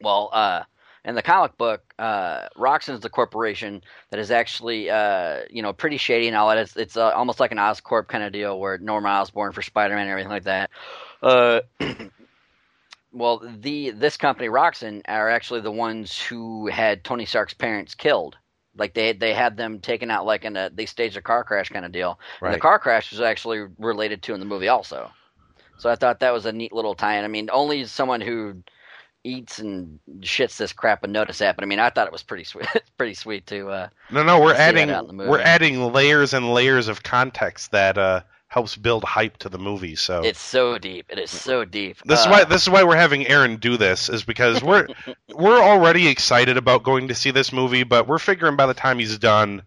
Well, 0.00 0.30
uh, 0.32 0.62
in 1.04 1.14
the 1.14 1.22
comic 1.22 1.56
book, 1.56 1.82
uh, 1.98 2.48
Roxxon's 2.56 3.00
the 3.00 3.08
corporation 3.08 3.82
that 4.10 4.20
is 4.20 4.30
actually, 4.30 4.90
uh, 4.90 5.40
you 5.50 5.62
know, 5.62 5.72
pretty 5.72 5.96
shady 5.96 6.28
and 6.28 6.36
all 6.36 6.48
that. 6.48 6.58
It's, 6.58 6.76
it's 6.76 6.96
uh, 6.96 7.10
almost 7.10 7.40
like 7.40 7.52
an 7.52 7.58
Oscorp 7.58 8.08
kind 8.08 8.22
of 8.22 8.32
deal 8.32 8.58
where 8.58 8.78
Norman 8.78 9.10
Osborn 9.10 9.52
for 9.52 9.62
Spider-Man 9.62 10.02
and 10.02 10.10
everything 10.10 10.30
like 10.30 10.44
that. 10.44 10.70
Uh, 11.22 11.60
well, 13.12 13.42
the 13.60 13.90
this 13.90 14.16
company 14.16 14.48
Roxxon 14.48 15.02
are 15.06 15.30
actually 15.30 15.60
the 15.60 15.72
ones 15.72 16.20
who 16.20 16.66
had 16.66 17.02
Tony 17.02 17.24
Stark's 17.24 17.54
parents 17.54 17.94
killed. 17.94 18.36
Like 18.76 18.94
they 18.94 19.12
they 19.12 19.34
had 19.34 19.56
them 19.56 19.80
taken 19.80 20.10
out 20.10 20.26
like 20.26 20.44
in 20.44 20.56
a 20.56 20.70
they 20.72 20.86
staged 20.86 21.16
a 21.16 21.22
car 21.22 21.44
crash 21.44 21.70
kind 21.70 21.84
of 21.84 21.92
deal. 21.92 22.20
And 22.40 22.54
the 22.54 22.60
car 22.60 22.78
crash 22.78 23.10
was 23.10 23.20
actually 23.20 23.66
related 23.78 24.22
to 24.24 24.34
in 24.34 24.40
the 24.40 24.46
movie 24.46 24.68
also. 24.68 25.10
So 25.80 25.90
I 25.90 25.96
thought 25.96 26.20
that 26.20 26.32
was 26.32 26.46
a 26.46 26.52
neat 26.52 26.72
little 26.72 26.94
tie-in. 26.94 27.24
I 27.24 27.28
mean, 27.28 27.48
only 27.52 27.84
someone 27.86 28.20
who 28.20 28.62
eats 29.24 29.58
and 29.58 29.98
shits 30.20 30.56
this 30.56 30.72
crap 30.72 31.02
would 31.02 31.10
notice 31.10 31.38
that. 31.38 31.56
But 31.56 31.64
I 31.64 31.66
mean, 31.66 31.78
I 31.80 31.90
thought 31.90 32.06
it 32.06 32.12
was 32.12 32.22
pretty 32.22 32.44
sweet, 32.44 32.66
pretty 32.98 33.14
sweet 33.14 33.46
to. 33.46 33.68
Uh, 33.68 33.88
No, 34.10 34.22
no, 34.22 34.40
we're 34.40 34.54
adding 34.54 34.90
out 34.90 35.02
in 35.02 35.08
the 35.08 35.12
movie. 35.14 35.30
we're 35.30 35.40
adding 35.40 35.92
layers 35.92 36.32
and 36.34 36.52
layers 36.52 36.88
of 36.88 37.02
context 37.02 37.72
that 37.72 37.98
uh, 37.98 38.20
helps 38.48 38.76
build 38.76 39.04
hype 39.04 39.36
to 39.38 39.48
the 39.48 39.58
movie. 39.58 39.96
So 39.96 40.22
it's 40.22 40.40
so 40.40 40.78
deep. 40.78 41.06
It 41.08 41.18
is 41.18 41.30
so 41.30 41.64
deep. 41.64 41.98
this 42.04 42.20
is 42.20 42.26
Uh, 42.26 42.30
why 42.30 42.44
this 42.44 42.62
is 42.62 42.70
why 42.70 42.84
we're 42.84 42.96
having 42.96 43.26
Aaron 43.26 43.56
do 43.56 43.76
this 43.76 44.08
is 44.08 44.24
because 44.24 44.62
we're 44.62 44.86
we're 45.34 45.62
already 45.62 46.08
excited 46.08 46.56
about 46.56 46.82
going 46.82 47.08
to 47.08 47.14
see 47.14 47.30
this 47.30 47.52
movie, 47.52 47.84
but 47.84 48.06
we're 48.06 48.18
figuring 48.18 48.56
by 48.56 48.66
the 48.66 48.74
time 48.74 48.98
he's 48.98 49.18
done, 49.18 49.62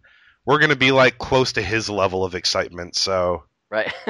we're 0.45 0.59
going 0.59 0.69
to 0.69 0.75
be 0.75 0.91
like 0.91 1.17
close 1.17 1.53
to 1.53 1.61
his 1.61 1.89
level 1.89 2.23
of 2.25 2.35
excitement. 2.35 2.95
So 2.95 3.43
right. 3.69 3.91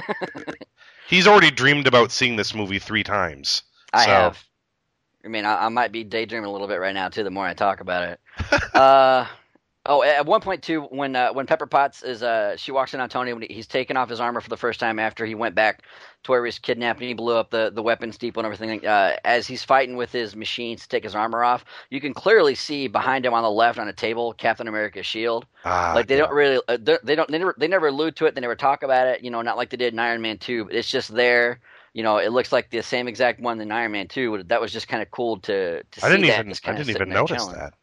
he's 1.07 1.27
already 1.27 1.51
dreamed 1.51 1.87
about 1.87 2.11
seeing 2.11 2.35
this 2.35 2.53
movie 2.53 2.79
three 2.79 3.03
times. 3.03 3.63
I 3.93 4.05
So- 4.05 4.11
have. 4.11 4.43
I 5.25 5.29
mean, 5.29 5.45
I, 5.45 5.65
I 5.65 5.69
might 5.69 5.93
be 5.93 6.03
daydreaming 6.03 6.49
a 6.49 6.51
little 6.51 6.67
bit 6.67 6.81
right 6.81 6.93
now 6.93 7.07
too. 7.07 7.23
The 7.23 7.31
more 7.31 7.45
I 7.45 7.53
talk 7.53 7.79
about 7.79 8.03
it. 8.09 8.19
uh, 8.75 9.25
oh, 9.85 10.03
at 10.03 10.25
one 10.25 10.41
point 10.41 10.63
too, 10.63 10.81
when 10.83 11.15
uh, 11.15 11.33
when 11.33 11.45
Pepper 11.45 11.65
Potts 11.65 12.03
is 12.03 12.23
uh, 12.23 12.55
she 12.57 12.71
walks 12.71 12.93
in 12.93 12.99
on 12.99 13.09
Tony 13.09 13.33
when 13.33 13.43
he's 13.49 13.67
taken 13.67 13.97
off 13.97 14.09
his 14.09 14.19
armor 14.19 14.41
for 14.41 14.49
the 14.49 14.57
first 14.57 14.79
time 14.79 14.99
after 14.99 15.25
he 15.25 15.35
went 15.35 15.55
back 15.55 15.83
to 16.23 16.31
where 16.31 16.43
he 16.43 16.47
was 16.47 16.59
kidnapped 16.59 16.99
and 16.99 17.07
he 17.07 17.13
blew 17.13 17.35
up 17.35 17.49
the 17.49 17.71
the 17.73 17.83
weapons 17.83 18.17
depot 18.17 18.39
and 18.41 18.45
everything. 18.45 18.85
Uh, 18.85 19.15
as 19.25 19.47
he's 19.47 19.63
fighting 19.63 19.95
with 19.95 20.11
his 20.11 20.35
machines 20.35 20.81
to 20.83 20.89
take 20.89 21.03
his 21.03 21.15
armor 21.15 21.43
off, 21.43 21.65
you 21.89 21.99
can 22.01 22.13
clearly 22.13 22.55
see 22.55 22.87
behind 22.87 23.25
him 23.25 23.33
on 23.33 23.43
the 23.43 23.51
left 23.51 23.79
on 23.79 23.87
a 23.87 23.93
table 23.93 24.33
Captain 24.33 24.67
America's 24.67 25.05
shield. 25.05 25.45
Ah, 25.63 25.93
like 25.93 26.07
they 26.07 26.17
don't 26.17 26.31
really 26.33 26.61
uh, 26.67 26.77
they 26.77 27.15
don't 27.15 27.29
they 27.29 27.37
never 27.37 27.55
they 27.57 27.67
never 27.67 27.87
allude 27.87 28.15
to 28.17 28.25
it 28.25 28.35
they 28.35 28.41
never 28.41 28.55
talk 28.55 28.83
about 28.83 29.07
it 29.07 29.23
you 29.23 29.29
know 29.29 29.41
not 29.41 29.57
like 29.57 29.69
they 29.69 29.77
did 29.77 29.93
in 29.93 29.99
iron 29.99 30.21
man 30.21 30.37
2 30.37 30.65
but 30.65 30.75
it's 30.75 30.89
just 30.89 31.13
there 31.13 31.59
you 31.93 32.03
know 32.03 32.17
it 32.17 32.29
looks 32.31 32.51
like 32.51 32.69
the 32.69 32.81
same 32.81 33.07
exact 33.07 33.39
one 33.39 33.59
in 33.61 33.71
iron 33.71 33.91
man 33.91 34.07
2 34.07 34.43
that 34.43 34.59
was 34.61 34.71
just 34.71 34.87
kind 34.87 35.01
of 35.03 35.11
cool 35.11 35.37
to 35.39 35.83
to 35.83 36.01
I 36.01 36.09
see 36.09 36.09
didn't 36.09 36.25
that 36.25 36.47
even 36.47 36.59
I 36.65 36.73
didn't 36.73 36.89
even 36.91 37.11
notice 37.11 37.45
chilling. 37.45 37.55
that. 37.55 37.73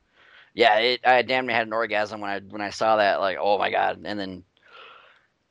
Yeah 0.60 0.78
it 0.78 1.00
i 1.04 1.22
damn 1.22 1.46
near 1.46 1.56
had 1.56 1.66
an 1.66 1.72
orgasm 1.72 2.20
when 2.20 2.30
i 2.30 2.38
when 2.40 2.60
i 2.60 2.70
saw 2.70 2.96
that 2.96 3.20
like 3.20 3.38
oh 3.40 3.56
my 3.58 3.70
god 3.70 4.00
and 4.04 4.18
then 4.20 4.44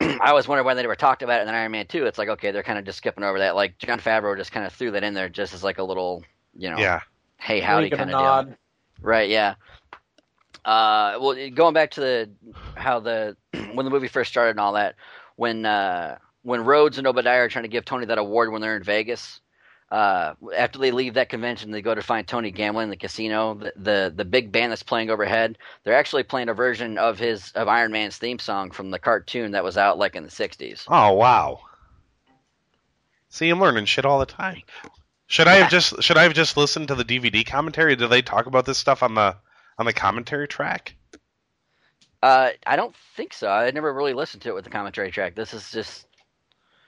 I 0.00 0.30
always 0.30 0.48
wondered 0.48 0.64
why 0.64 0.74
they 0.74 0.82
never 0.82 0.96
talked 0.96 1.22
about 1.22 1.40
it 1.40 1.42
in 1.48 1.54
Iron 1.54 1.72
Man 1.72 1.86
2. 1.86 2.06
It's 2.06 2.16
like, 2.16 2.30
okay, 2.30 2.52
they're 2.52 2.62
kind 2.62 2.78
of 2.78 2.86
just 2.86 2.96
skipping 2.96 3.22
over 3.22 3.38
that. 3.40 3.54
Like, 3.54 3.76
Jon 3.76 4.00
Favreau 4.00 4.34
just 4.34 4.50
kind 4.50 4.64
of 4.64 4.72
threw 4.72 4.90
that 4.92 5.04
in 5.04 5.12
there 5.12 5.28
just 5.28 5.52
as 5.52 5.62
like 5.62 5.76
a 5.76 5.82
little, 5.82 6.24
you 6.56 6.70
know, 6.70 6.78
Yeah, 6.78 7.00
hey, 7.36 7.60
howdy 7.60 7.90
Wink 7.90 7.92
and 7.92 8.00
a 8.00 8.04
kind 8.04 8.10
of 8.10 8.16
deal. 8.16 8.26
nod. 8.26 8.56
Right. 9.02 9.28
Yeah. 9.28 9.56
Uh, 10.64 11.18
well, 11.20 11.50
going 11.50 11.74
back 11.74 11.90
to 11.92 12.00
the 12.00 12.30
how 12.76 13.00
the 13.00 13.36
when 13.74 13.84
the 13.84 13.90
movie 13.90 14.08
first 14.08 14.30
started 14.30 14.52
and 14.52 14.60
all 14.60 14.72
that, 14.72 14.94
when 15.36 15.66
uh, 15.66 16.16
when 16.42 16.64
Rhodes 16.64 16.98
and 16.98 17.06
Obadiah 17.06 17.40
are 17.40 17.48
trying 17.48 17.64
to 17.64 17.68
give 17.68 17.84
Tony 17.84 18.06
that 18.06 18.18
award 18.18 18.52
when 18.52 18.62
they're 18.62 18.76
in 18.76 18.82
Vegas, 18.82 19.40
uh, 19.90 20.34
after 20.56 20.78
they 20.78 20.92
leave 20.92 21.14
that 21.14 21.28
convention, 21.28 21.70
they 21.70 21.82
go 21.82 21.94
to 21.94 22.02
find 22.02 22.26
Tony 22.26 22.50
gambling 22.52 22.84
in 22.84 22.90
the 22.90 22.96
casino. 22.96 23.54
The, 23.54 23.72
the 23.76 24.12
the 24.14 24.24
big 24.24 24.52
band 24.52 24.70
that's 24.70 24.84
playing 24.84 25.10
overhead, 25.10 25.58
they're 25.82 25.96
actually 25.96 26.22
playing 26.22 26.48
a 26.48 26.54
version 26.54 26.96
of 26.96 27.18
his 27.18 27.50
of 27.52 27.66
Iron 27.66 27.90
Man's 27.90 28.16
theme 28.16 28.38
song 28.38 28.70
from 28.70 28.90
the 28.90 29.00
cartoon 29.00 29.52
that 29.52 29.64
was 29.64 29.76
out 29.76 29.98
like 29.98 30.14
in 30.14 30.22
the 30.22 30.30
'60s. 30.30 30.84
Oh 30.86 31.14
wow. 31.14 31.60
See, 33.30 33.48
I'm 33.48 33.60
learning 33.60 33.86
shit 33.86 34.04
all 34.04 34.20
the 34.20 34.26
time. 34.26 34.62
Should 35.26 35.48
I 35.48 35.54
have 35.54 35.70
just 35.72 36.02
should 36.02 36.16
I 36.16 36.22
have 36.22 36.34
just 36.34 36.56
listened 36.56 36.88
to 36.88 36.94
the 36.94 37.04
DVD 37.04 37.44
commentary? 37.44 37.96
Do 37.96 38.06
they 38.06 38.22
talk 38.22 38.46
about 38.46 38.66
this 38.66 38.78
stuff 38.78 39.02
on 39.02 39.14
the 39.14 39.36
on 39.76 39.86
the 39.86 39.92
commentary 39.92 40.46
track? 40.46 40.94
Uh, 42.22 42.50
I 42.66 42.76
don't 42.76 42.94
think 43.16 43.32
so. 43.32 43.48
I 43.48 43.70
never 43.70 43.92
really 43.92 44.12
listened 44.12 44.42
to 44.42 44.50
it 44.50 44.54
with 44.54 44.64
the 44.64 44.70
commentary 44.70 45.10
track. 45.10 45.34
This 45.34 45.54
is 45.54 45.70
just 45.70 46.06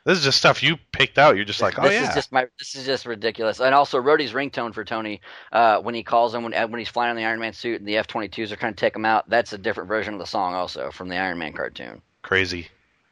This 0.04 0.18
is 0.18 0.24
just 0.24 0.38
stuff 0.38 0.62
you 0.62 0.76
picked 0.90 1.16
out. 1.16 1.36
You're 1.36 1.44
just 1.44 1.60
like, 1.60 1.78
oh 1.78 1.82
this 1.82 1.92
yeah. 1.92 2.08
is 2.08 2.14
just 2.14 2.32
my 2.32 2.46
this 2.58 2.74
is 2.74 2.84
just 2.84 3.06
ridiculous. 3.06 3.60
And 3.60 3.74
also 3.74 4.00
Rhodey's 4.00 4.32
ringtone 4.32 4.74
for 4.74 4.84
Tony 4.84 5.20
uh, 5.52 5.78
when 5.78 5.94
he 5.94 6.02
calls 6.02 6.34
him 6.34 6.42
when 6.42 6.52
when 6.52 6.78
he's 6.78 6.88
flying 6.88 7.12
in 7.12 7.16
the 7.16 7.24
Iron 7.24 7.38
Man 7.38 7.52
suit 7.52 7.80
and 7.80 7.88
the 7.88 7.96
F 7.96 8.08
twenty 8.08 8.28
twos 8.28 8.50
are 8.50 8.56
trying 8.56 8.74
to 8.74 8.80
take 8.80 8.96
him 8.96 9.04
out. 9.04 9.28
That's 9.28 9.52
a 9.52 9.58
different 9.58 9.88
version 9.88 10.14
of 10.14 10.20
the 10.20 10.26
song 10.26 10.54
also 10.54 10.90
from 10.90 11.08
the 11.08 11.16
Iron 11.16 11.38
Man 11.38 11.52
cartoon. 11.52 12.02
Crazy. 12.22 12.68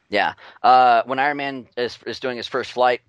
Yeah. 0.09 0.34
Uh, 0.64 1.03
when 1.07 1.20
Iron 1.20 1.36
Man 1.36 1.68
is 1.76 1.99
is 2.07 2.18
doing 2.18 2.36
his 2.36 2.49
first 2.49 2.72
flight, 2.72 3.03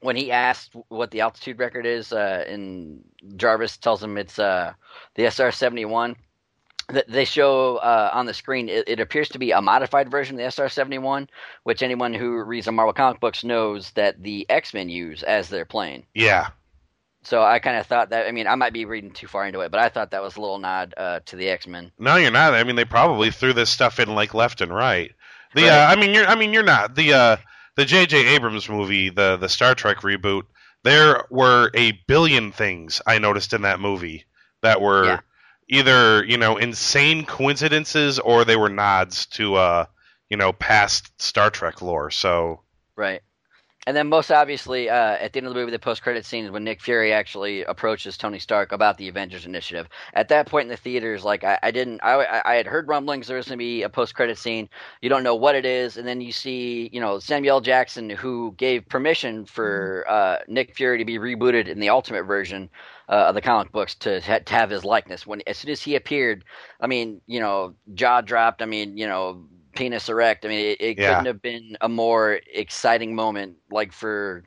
when 0.00 0.16
he 0.16 0.32
asked 0.32 0.74
what 0.88 1.12
the 1.12 1.20
altitude 1.20 1.60
record 1.60 1.86
is, 1.86 2.12
uh, 2.12 2.44
and 2.48 3.04
Jarvis 3.36 3.76
tells 3.76 4.02
him 4.02 4.18
it's 4.18 4.40
uh, 4.40 4.72
the 5.14 5.26
SR 5.26 5.52
seventy 5.52 5.84
one. 5.84 6.16
They 7.08 7.24
show 7.24 7.76
uh, 7.76 8.10
on 8.12 8.26
the 8.26 8.34
screen. 8.34 8.68
It, 8.68 8.88
it 8.88 9.00
appears 9.00 9.28
to 9.30 9.38
be 9.38 9.52
a 9.52 9.62
modified 9.62 10.10
version 10.10 10.36
of 10.36 10.38
the 10.38 10.50
SR 10.50 10.68
seventy 10.68 10.98
one, 10.98 11.28
which 11.62 11.82
anyone 11.82 12.12
who 12.14 12.42
reads 12.42 12.66
the 12.66 12.72
Marvel 12.72 12.92
comic 12.92 13.20
books 13.20 13.44
knows 13.44 13.90
that 13.92 14.22
the 14.22 14.46
X 14.48 14.74
Men 14.74 14.88
use 14.88 15.22
as 15.22 15.48
their 15.48 15.64
plane. 15.64 16.04
Yeah. 16.14 16.48
So 17.24 17.40
I 17.42 17.60
kind 17.60 17.76
of 17.76 17.86
thought 17.86 18.10
that. 18.10 18.26
I 18.26 18.32
mean, 18.32 18.46
I 18.48 18.56
might 18.56 18.72
be 18.72 18.84
reading 18.84 19.12
too 19.12 19.28
far 19.28 19.46
into 19.46 19.60
it, 19.60 19.70
but 19.70 19.80
I 19.80 19.88
thought 19.88 20.10
that 20.10 20.22
was 20.22 20.36
a 20.36 20.40
little 20.40 20.58
nod 20.58 20.92
uh, 20.96 21.20
to 21.26 21.36
the 21.36 21.48
X 21.48 21.66
Men. 21.66 21.92
No, 21.98 22.16
you're 22.16 22.30
not. 22.32 22.54
I 22.54 22.64
mean, 22.64 22.76
they 22.76 22.84
probably 22.84 23.30
threw 23.30 23.52
this 23.52 23.70
stuff 23.70 24.00
in 24.00 24.14
like 24.14 24.34
left 24.34 24.60
and 24.60 24.74
right. 24.74 25.12
The 25.54 25.62
Right. 25.62 25.70
uh, 25.70 25.86
I 25.88 25.96
mean, 25.96 26.14
you're 26.14 26.26
I 26.26 26.34
mean, 26.34 26.52
you're 26.52 26.62
not 26.64 26.94
the 26.96 27.12
uh, 27.12 27.36
the 27.76 27.84
J.J. 27.84 28.34
Abrams 28.34 28.68
movie, 28.68 29.08
the 29.10 29.36
the 29.36 29.48
Star 29.48 29.74
Trek 29.74 29.98
reboot. 29.98 30.42
There 30.82 31.24
were 31.30 31.70
a 31.74 31.92
billion 32.08 32.50
things 32.50 33.00
I 33.06 33.18
noticed 33.18 33.52
in 33.52 33.62
that 33.62 33.78
movie 33.78 34.24
that 34.62 34.80
were 34.80 35.04
Yeah. 35.04 35.20
Either 35.72 36.24
you 36.24 36.36
know 36.36 36.56
insane 36.56 37.24
coincidences 37.24 38.18
or 38.20 38.44
they 38.44 38.56
were 38.56 38.68
nods 38.68 39.26
to 39.26 39.56
uh 39.56 39.86
you 40.28 40.36
know 40.36 40.52
past 40.52 41.20
Star 41.20 41.50
Trek 41.50 41.82
lore. 41.82 42.10
So 42.10 42.60
Right. 42.96 43.22
And 43.84 43.96
then 43.96 44.08
most 44.08 44.30
obviously, 44.30 44.88
uh, 44.88 44.94
at 44.94 45.32
the 45.32 45.38
end 45.38 45.48
of 45.48 45.54
the 45.54 45.58
movie, 45.58 45.72
the 45.72 45.78
post-credit 45.80 46.24
scene 46.24 46.44
is 46.44 46.52
when 46.52 46.62
Nick 46.62 46.80
Fury 46.80 47.12
actually 47.12 47.64
approaches 47.64 48.16
Tony 48.16 48.38
Stark 48.38 48.70
about 48.70 48.96
the 48.96 49.08
Avengers 49.08 49.44
Initiative. 49.44 49.88
At 50.14 50.28
that 50.28 50.46
point 50.46 50.66
in 50.66 50.68
the 50.68 50.76
theaters, 50.76 51.24
like 51.24 51.42
I, 51.42 51.58
I 51.64 51.72
didn't, 51.72 51.98
I, 52.00 52.12
I- 52.22 52.52
I 52.52 52.54
had 52.54 52.66
heard 52.68 52.86
rumblings 52.86 53.26
there 53.26 53.38
was 53.38 53.46
going 53.46 53.58
to 53.58 53.64
be 53.64 53.82
a 53.82 53.88
post-credit 53.88 54.38
scene. 54.38 54.68
You 55.00 55.08
don't 55.08 55.24
know 55.24 55.34
what 55.34 55.56
it 55.56 55.66
is, 55.66 55.96
and 55.96 56.06
then 56.06 56.20
you 56.20 56.30
see, 56.30 56.90
you 56.92 57.00
know, 57.00 57.18
Samuel 57.18 57.60
Jackson, 57.60 58.08
who 58.08 58.54
gave 58.56 58.88
permission 58.88 59.46
for 59.46 60.04
uh, 60.08 60.36
Nick 60.46 60.76
Fury 60.76 60.98
to 60.98 61.04
be 61.04 61.18
rebooted 61.18 61.66
in 61.66 61.80
the 61.80 61.88
Ultimate 61.88 62.22
version 62.22 62.70
uh, 63.12 63.26
of 63.28 63.34
the 63.34 63.40
comic 63.42 63.70
books 63.72 63.94
to, 63.96 64.20
ha- 64.22 64.38
to 64.44 64.54
have 64.54 64.70
his 64.70 64.84
likeness. 64.84 65.26
When 65.26 65.42
as 65.46 65.58
soon 65.58 65.70
as 65.70 65.82
he 65.82 65.94
appeared, 65.96 66.44
I 66.80 66.86
mean, 66.86 67.20
you 67.26 67.40
know, 67.40 67.74
jaw 67.94 68.22
dropped. 68.22 68.62
I 68.62 68.66
mean, 68.66 68.96
you 68.96 69.06
know, 69.06 69.44
penis 69.76 70.08
erect. 70.08 70.44
I 70.44 70.48
mean, 70.48 70.60
it, 70.60 70.80
it 70.80 70.98
Yeah. 70.98 71.08
couldn't 71.10 71.26
have 71.26 71.42
been 71.42 71.76
a 71.80 71.88
more 71.88 72.40
exciting 72.52 73.14
moment, 73.14 73.56
like 73.70 73.92
for 73.92 74.44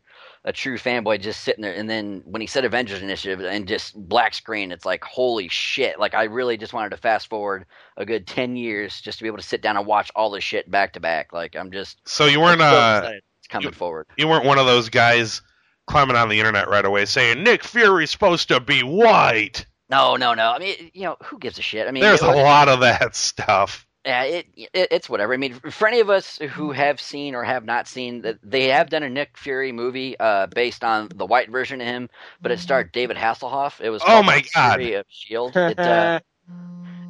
a 0.48 0.54
true 0.54 0.78
fanboy 0.78 1.20
just 1.22 1.42
sitting 1.42 1.64
there. 1.64 1.74
And 1.74 1.90
then 1.90 2.22
when 2.26 2.40
he 2.42 2.46
said 2.48 2.66
Avengers 2.66 3.02
Initiative 3.02 3.40
and 3.46 3.68
just 3.68 3.96
black 4.10 4.34
screen, 4.36 4.72
it's 4.72 4.86
like 4.86 5.04
holy 5.04 5.48
shit! 5.48 6.00
Like 6.00 6.14
I 6.14 6.24
really 6.26 6.58
just 6.58 6.74
wanted 6.74 6.90
to 6.92 6.98
fast 6.98 7.28
forward 7.30 7.66
a 7.98 8.06
good 8.06 8.28
ten 8.28 8.56
years 8.56 9.02
just 9.02 9.18
to 9.20 9.24
be 9.24 9.28
able 9.28 9.38
to 9.40 9.44
sit 9.44 9.62
down 9.62 9.78
and 9.78 9.86
watch 9.88 10.12
all 10.16 10.30
this 10.30 10.44
shit 10.44 10.70
back 10.70 10.94
to 10.94 11.00
back. 11.00 11.34
Like 11.34 11.56
I'm 11.56 11.72
just 11.72 11.98
so 12.08 12.26
you 12.26 12.40
weren't 12.40 12.62
so 12.62 12.66
uh 12.66 13.12
it's 13.40 13.48
coming 13.48 13.72
forward. 13.72 14.06
you 14.18 14.28
weren't 14.28 14.46
one 14.46 14.58
of 14.60 14.66
those 14.68 14.90
guys 14.90 15.42
climbing 15.88 16.16
on 16.16 16.30
the 16.30 16.40
internet 16.40 16.68
right 16.70 16.86
away 16.86 17.06
saying 17.06 17.44
Nick 17.44 17.64
Fury's 17.64 18.12
supposed 18.12 18.48
to 18.50 18.60
be 18.60 18.82
white. 18.82 19.66
No, 19.90 20.16
no, 20.16 20.34
no. 20.34 20.52
I 20.52 20.60
mean, 20.60 20.92
you 20.94 21.04
know, 21.04 21.18
who 21.24 21.38
gives 21.38 21.60
a 21.60 21.62
shit? 21.62 21.88
I 21.88 21.92
mean, 21.92 22.02
There's 22.02 22.22
it 22.22 22.26
a 22.26 22.30
was- 22.30 22.38
lot 22.38 22.68
of 22.70 22.80
that 22.82 23.16
stuff. 23.16 23.86
Yeah, 24.06 24.22
it, 24.24 24.46
it 24.56 24.88
it's 24.92 25.10
whatever. 25.10 25.34
I 25.34 25.38
mean, 25.38 25.56
for 25.72 25.88
any 25.88 26.00
of 26.00 26.12
us 26.12 26.38
who 26.38 26.72
have 26.72 27.02
seen 27.02 27.34
or 27.34 27.44
have 27.44 27.66
not 27.66 27.88
seen 27.88 28.22
that, 28.22 28.38
they 28.44 28.68
have 28.68 28.92
done 28.92 29.02
a 29.02 29.10
Nick 29.10 29.36
Fury 29.36 29.72
movie 29.72 30.16
uh, 30.20 30.46
based 30.46 30.84
on 30.84 31.10
the 31.16 31.26
white 31.26 31.50
version 31.50 31.82
of 31.82 31.88
him, 31.88 32.10
but 32.40 32.52
it 32.52 32.60
starred 32.60 32.92
David 32.92 33.18
Hasselhoff. 33.18 33.82
It 33.82 33.90
was 33.90 34.04
Oh 34.06 34.22
my 34.22 34.42
The 34.42 34.50
God. 34.54 34.78
Fury 34.80 34.94
of 34.94 35.06
Shield. 35.10 35.56
It, 35.56 35.80
uh, 35.80 36.20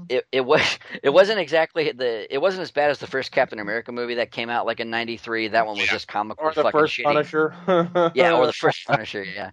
it 0.10 0.26
it 0.32 0.42
was 0.42 0.62
it 1.04 1.10
wasn't 1.10 1.40
exactly 1.40 1.92
the 1.92 2.34
it 2.34 2.40
wasn't 2.40 2.62
as 2.64 2.72
bad 2.72 2.92
as 2.92 3.00
the 3.00 3.08
first 3.08 3.32
Captain 3.32 3.60
America 3.60 3.92
movie 3.92 4.16
that 4.16 4.32
came 4.32 4.50
out 4.50 4.66
like 4.66 4.80
in 4.80 4.90
'93. 4.90 5.50
That 5.50 5.66
one 5.66 5.78
was 5.78 5.86
Yeah. 5.88 5.92
just 5.94 6.08
comical 6.08 6.46
or 6.46 6.54
the 6.54 6.64
fucking 6.64 6.80
first 6.80 6.98
shitty. 6.98 7.04
Punisher. 7.04 8.12
Yeah, 8.16 8.34
or 8.34 8.46
the 8.46 8.54
first 8.54 8.84
Punisher. 8.88 9.24
Yeah, 9.24 9.52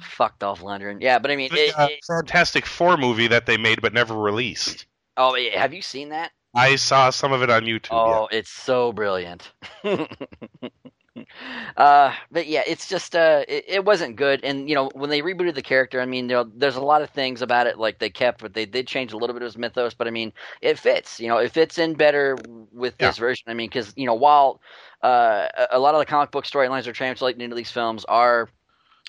fucked 0.00 0.42
off 0.42 0.60
Lundgren. 0.62 0.98
Yeah, 1.00 1.18
but 1.18 1.30
I 1.30 1.36
mean, 1.36 1.50
The 1.52 1.68
it, 1.68 1.78
uh, 1.78 1.88
it, 1.90 2.00
Fantastic 2.06 2.66
Four 2.66 2.96
movie 2.96 3.28
that 3.28 3.46
they 3.46 3.56
made 3.56 3.80
but 3.82 3.92
never 3.92 4.14
released. 4.14 4.86
oh, 5.16 5.34
yeah, 5.36 5.60
have 5.60 5.72
you 5.74 5.82
seen 5.82 6.10
that? 6.10 6.32
I 6.54 6.76
saw 6.76 7.10
some 7.10 7.32
of 7.32 7.42
it 7.42 7.50
on 7.50 7.64
YouTube. 7.64 7.88
Oh, 7.92 8.28
it's 8.32 8.48
so 8.50 8.92
brilliant. 8.92 9.52
uh, 11.76 12.12
but 12.30 12.46
yeah, 12.46 12.62
it's 12.66 12.88
just 12.88 13.14
uh, 13.14 13.44
it, 13.48 13.64
it, 13.68 13.84
wasn't 13.84 14.16
good. 14.16 14.44
And 14.44 14.68
you 14.68 14.74
know, 14.74 14.90
when 14.94 15.10
they 15.10 15.22
rebooted 15.22 15.54
the 15.54 15.62
character, 15.62 16.00
I 16.00 16.06
mean, 16.06 16.28
you 16.28 16.36
know, 16.36 16.50
there's 16.54 16.76
a 16.76 16.80
lot 16.80 17.02
of 17.02 17.10
things 17.10 17.42
about 17.42 17.66
it 17.66 17.78
like 17.78 17.98
they 17.98 18.10
kept, 18.10 18.40
but 18.40 18.54
they 18.54 18.66
did 18.66 18.86
change 18.86 19.12
a 19.12 19.16
little 19.16 19.34
bit 19.34 19.42
of 19.42 19.46
his 19.46 19.58
mythos. 19.58 19.94
But 19.94 20.06
I 20.06 20.10
mean, 20.10 20.32
it 20.60 20.78
fits. 20.78 21.20
You 21.20 21.28
know, 21.28 21.38
it 21.38 21.52
fits 21.52 21.78
in 21.78 21.94
better 21.94 22.36
with 22.72 22.98
this 22.98 23.18
yeah. 23.18 23.20
version. 23.20 23.44
I 23.48 23.54
mean, 23.54 23.68
because 23.68 23.92
you 23.96 24.06
know, 24.06 24.14
while 24.14 24.60
uh, 25.02 25.48
a 25.70 25.78
lot 25.78 25.94
of 25.94 26.00
the 26.00 26.06
comic 26.06 26.30
book 26.30 26.44
storylines 26.44 26.86
are 26.86 26.92
translated 26.92 27.40
into 27.40 27.56
these 27.56 27.70
films 27.70 28.04
are 28.06 28.48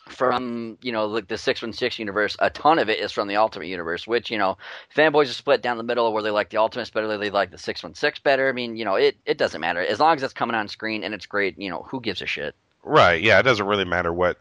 from 0.10 0.78
you 0.82 0.91
know 0.91 1.05
like 1.05 1.28
the 1.28 1.38
616 1.38 2.03
universe 2.03 2.36
a 2.39 2.49
ton 2.49 2.80
of 2.80 2.89
it 2.89 2.99
is 2.99 3.12
from 3.12 3.28
the 3.28 3.36
ultimate 3.36 3.68
universe 3.68 4.08
which 4.08 4.32
you 4.32 4.38
know 4.38 4.58
fanboys 4.95 5.30
are 5.30 5.34
split 5.34 5.62
down 5.62 5.78
the 5.78 5.84
middle 5.84 6.12
where 6.14 6.24
they 6.24 6.30
like 6.32 6.49
the 6.49 6.58
ultimates 6.58 6.89
better 6.89 7.18
they 7.18 7.30
like 7.30 7.51
the 7.51 7.58
616 7.58 8.22
better. 8.24 8.49
I 8.49 8.51
mean 8.51 8.76
you 8.76 8.86
know 8.86 8.95
it, 8.95 9.18
it 9.26 9.38
doesn't 9.38 9.62
matter. 9.62 9.80
As 9.80 9.99
long 9.99 10.16
as 10.16 10.24
it's 10.24 10.34
coming 10.34 10.55
on 10.55 10.68
screen 10.68 11.03
and 11.03 11.14
it's 11.14 11.26
great 11.26 11.60
you 11.60 11.70
know 11.70 11.86
who 11.89 12.01
gives 12.01 12.22
a 12.22 12.26
shit? 12.26 12.55
Right. 12.84 13.22
Yeah 13.22 13.39
it 13.39 13.43
doesn't 13.43 13.66
really 13.66 13.86
matter 13.86 14.14
what 14.14 14.38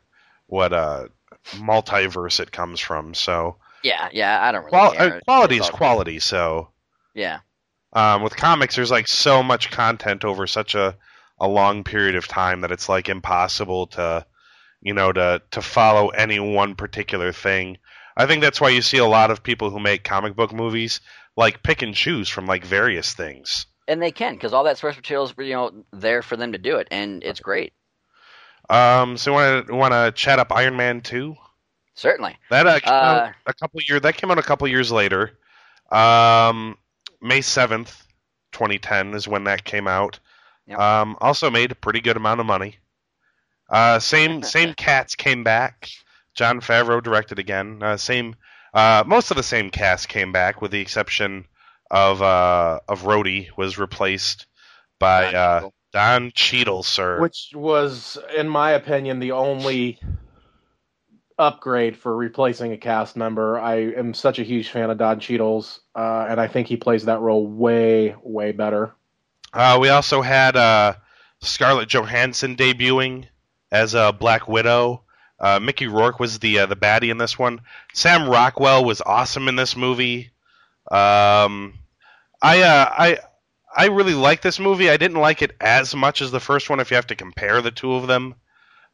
what 0.47 0.73
uh 0.73 1.09
multiverse 1.55 2.41
it 2.41 2.53
comes 2.53 2.81
from 2.81 3.14
so. 3.14 3.57
Yeah 3.83 4.09
yeah 4.12 4.43
i 4.43 4.53
don't 4.53 4.64
really 4.64 4.71
Qual- 4.71 4.93
care. 4.93 5.17
Uh, 5.17 5.21
quality 5.21 5.59
is 5.59 5.71
quality 5.71 6.19
so. 6.19 6.69
Yeah. 7.14 7.41
Um 7.93 8.23
with 8.23 8.37
comics 8.37 8.77
there's 8.77 8.91
like 8.91 9.09
so 9.09 9.43
much 9.43 9.71
content 9.71 10.25
over 10.25 10.47
such 10.47 10.75
a 10.75 10.97
a 11.39 11.49
long 11.49 11.85
period 11.85 12.14
of 12.17 12.27
time 12.27 12.62
that 12.62 12.73
it's 12.73 12.89
like 12.89 13.09
impossible 13.09 13.89
to 13.89 14.25
you 14.87 14.95
know, 14.95 15.12
to 15.12 15.43
to 15.51 15.61
follow 15.61 16.09
any 16.11 16.39
one 16.39 16.76
particular 16.76 17.32
thing. 17.32 17.78
I 18.16 18.26
think 18.26 18.41
that's 18.41 18.61
why 18.61 18.68
you 18.68 18.82
see 18.82 18.99
a 18.99 19.05
lot 19.05 19.32
of 19.32 19.43
people 19.43 19.68
who 19.68 19.80
make 19.80 20.05
comic 20.05 20.37
book 20.37 20.53
movies 20.53 21.01
like 21.37 21.64
pick 21.64 21.82
and 21.82 21.95
choose 21.95 22.28
from 22.28 22.47
like 22.47 22.64
various 22.64 23.12
things. 23.12 23.66
And 23.89 24.01
they 24.01 24.12
can 24.12 24.34
because 24.34 24.53
all 24.53 24.64
that 24.64 24.78
source 24.78 24.97
material 24.97 25.24
is 25.24 25.34
you 25.39 25.55
know 25.55 25.84
there 25.93 26.22
for 26.22 26.37
them 26.37 26.53
to 26.53 26.59
do 26.59 26.76
it, 26.76 26.89
and 26.93 27.22
it's 27.24 27.41
great. 27.41 27.72
Um, 28.70 29.16
so 29.16 29.32
want 29.32 29.66
to 29.66 29.74
want 29.74 29.93
to 29.93 30.12
chat 30.14 30.39
up 30.39 30.53
Iron 30.53 30.76
Man 30.76 31.01
two? 31.01 31.34
Certainly. 31.95 32.37
That 32.51 32.66
uh, 32.66 32.89
uh, 32.89 33.32
a 33.47 33.55
couple 33.55 33.80
years 33.89 34.03
that 34.03 34.16
came 34.16 34.30
out 34.30 34.39
a 34.39 34.43
couple 34.43 34.68
years 34.68 34.93
later. 34.93 35.39
Um, 35.91 36.76
May 37.20 37.41
seventh, 37.41 38.07
twenty 38.53 38.78
ten 38.78 39.14
is 39.14 39.26
when 39.26 39.45
that 39.45 39.64
came 39.64 39.89
out. 39.89 40.20
Yep. 40.66 40.78
Um, 40.78 41.16
also 41.20 41.51
made 41.51 41.72
a 41.72 41.76
pretty 41.76 42.01
good 42.01 42.16
amount 42.16 42.41
of 42.41 42.47
money. 42.47 42.78
Uh, 43.69 43.99
same 43.99 44.43
same 44.55 44.75
cats 44.75 45.14
came 45.14 45.45
back. 45.45 45.91
Jon 46.35 46.61
Favreau 46.61 47.03
directed 47.03 47.39
again. 47.39 47.83
Uh, 47.83 47.97
same 47.97 48.37
uh, 48.75 49.05
most 49.07 49.31
of 49.31 49.37
the 49.37 49.43
same 49.43 49.71
cast 49.71 50.09
came 50.09 50.33
back, 50.33 50.61
with 50.61 50.71
the 50.71 50.81
exception 50.81 51.47
of 51.91 52.21
uh, 52.21 52.81
of 52.89 53.03
Rhodey 53.03 53.49
was 53.57 53.79
replaced 53.79 54.47
by 54.99 55.33
uh, 55.33 55.71
Don 55.93 56.31
Cheadle, 56.35 56.83
sir. 56.83 57.21
Which 57.21 57.53
was, 57.55 58.19
in 58.37 58.49
my 58.49 58.73
opinion, 58.73 59.19
the 59.19 59.33
only 59.33 59.99
upgrade 61.39 61.97
for 61.97 62.14
replacing 62.14 62.73
a 62.73 62.77
cast 62.77 63.17
member. 63.17 63.59
I 63.59 63.77
am 63.77 64.14
such 64.14 64.39
a 64.39 64.43
huge 64.43 64.69
fan 64.69 64.91
of 64.91 64.99
Don 64.99 65.21
Cheadle's, 65.21 65.81
uh, 65.95 66.27
and 66.29 66.41
I 66.41 66.49
think 66.49 66.69
he 66.69 66.77
plays 66.77 67.07
that 67.07 67.21
role 67.21 67.47
way, 67.47 68.14
way 68.23 68.53
better. 68.53 68.95
Uh, 69.53 69.79
we 69.81 69.89
also 69.89 70.23
had 70.23 70.57
uh, 70.57 70.95
Scarlett 71.41 71.89
Johansson 71.89 72.57
debuting 72.57 73.27
as 73.71 73.95
a 73.95 74.12
Black 74.12 74.49
Widow. 74.49 75.03
Uh, 75.39 75.61
Mickey 75.61 75.87
Rourke 75.87 76.19
was 76.19 76.39
the 76.39 76.61
uh, 76.61 76.67
the 76.67 76.77
baddie 76.77 77.11
in 77.11 77.19
this 77.19 77.39
one. 77.39 77.61
Sam 77.93 78.29
Rockwell 78.29 78.85
was 78.85 79.03
awesome 79.03 79.49
in 79.49 79.57
this 79.57 79.77
movie. 79.77 80.31
Um, 80.91 81.75
I 82.41 82.62
uh, 82.62 82.87
I 82.91 83.19
I 83.77 83.87
really 83.89 84.14
like 84.14 84.41
this 84.41 84.59
movie. 84.59 84.89
I 84.89 84.97
didn't 84.97 85.21
like 85.21 85.43
it 85.43 85.55
as 85.61 85.95
much 85.95 86.23
as 86.23 86.31
the 86.31 86.41
first 86.41 86.71
one 86.71 86.81
if 86.81 86.91
you 86.91 86.97
have 86.97 87.09
to 87.09 87.17
compare 87.17 87.61
the 87.61 87.71
two 87.71 87.95
of 87.95 88.07
them. 88.07 88.35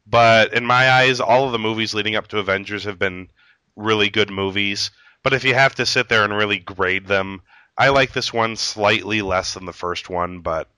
But 0.05 0.53
in 0.53 0.67
my 0.67 0.91
eyes, 0.91 1.21
all 1.21 1.47
of 1.47 1.53
the 1.53 1.59
movies 1.61 1.95
leading 1.95 2.17
up 2.17 2.27
to 2.29 2.39
Avengers 2.39 2.85
have 2.85 2.99
been 2.99 3.29
really 3.77 4.11
good 4.11 4.31
movies. 4.31 4.91
But 5.23 5.33
if 5.33 5.45
you 5.45 5.55
have 5.55 5.77
to 5.77 5.87
sit 5.87 6.09
there 6.09 6.25
and 6.25 6.37
really 6.37 6.59
grade 6.59 7.07
them, 7.07 7.43
I 7.79 7.91
like 7.91 8.13
this 8.13 8.33
one 8.33 8.57
slightly 8.57 9.23
less 9.23 9.55
than 9.55 9.65
the 9.65 9.73
first 9.73 10.11
one, 10.11 10.41
but 10.41 10.69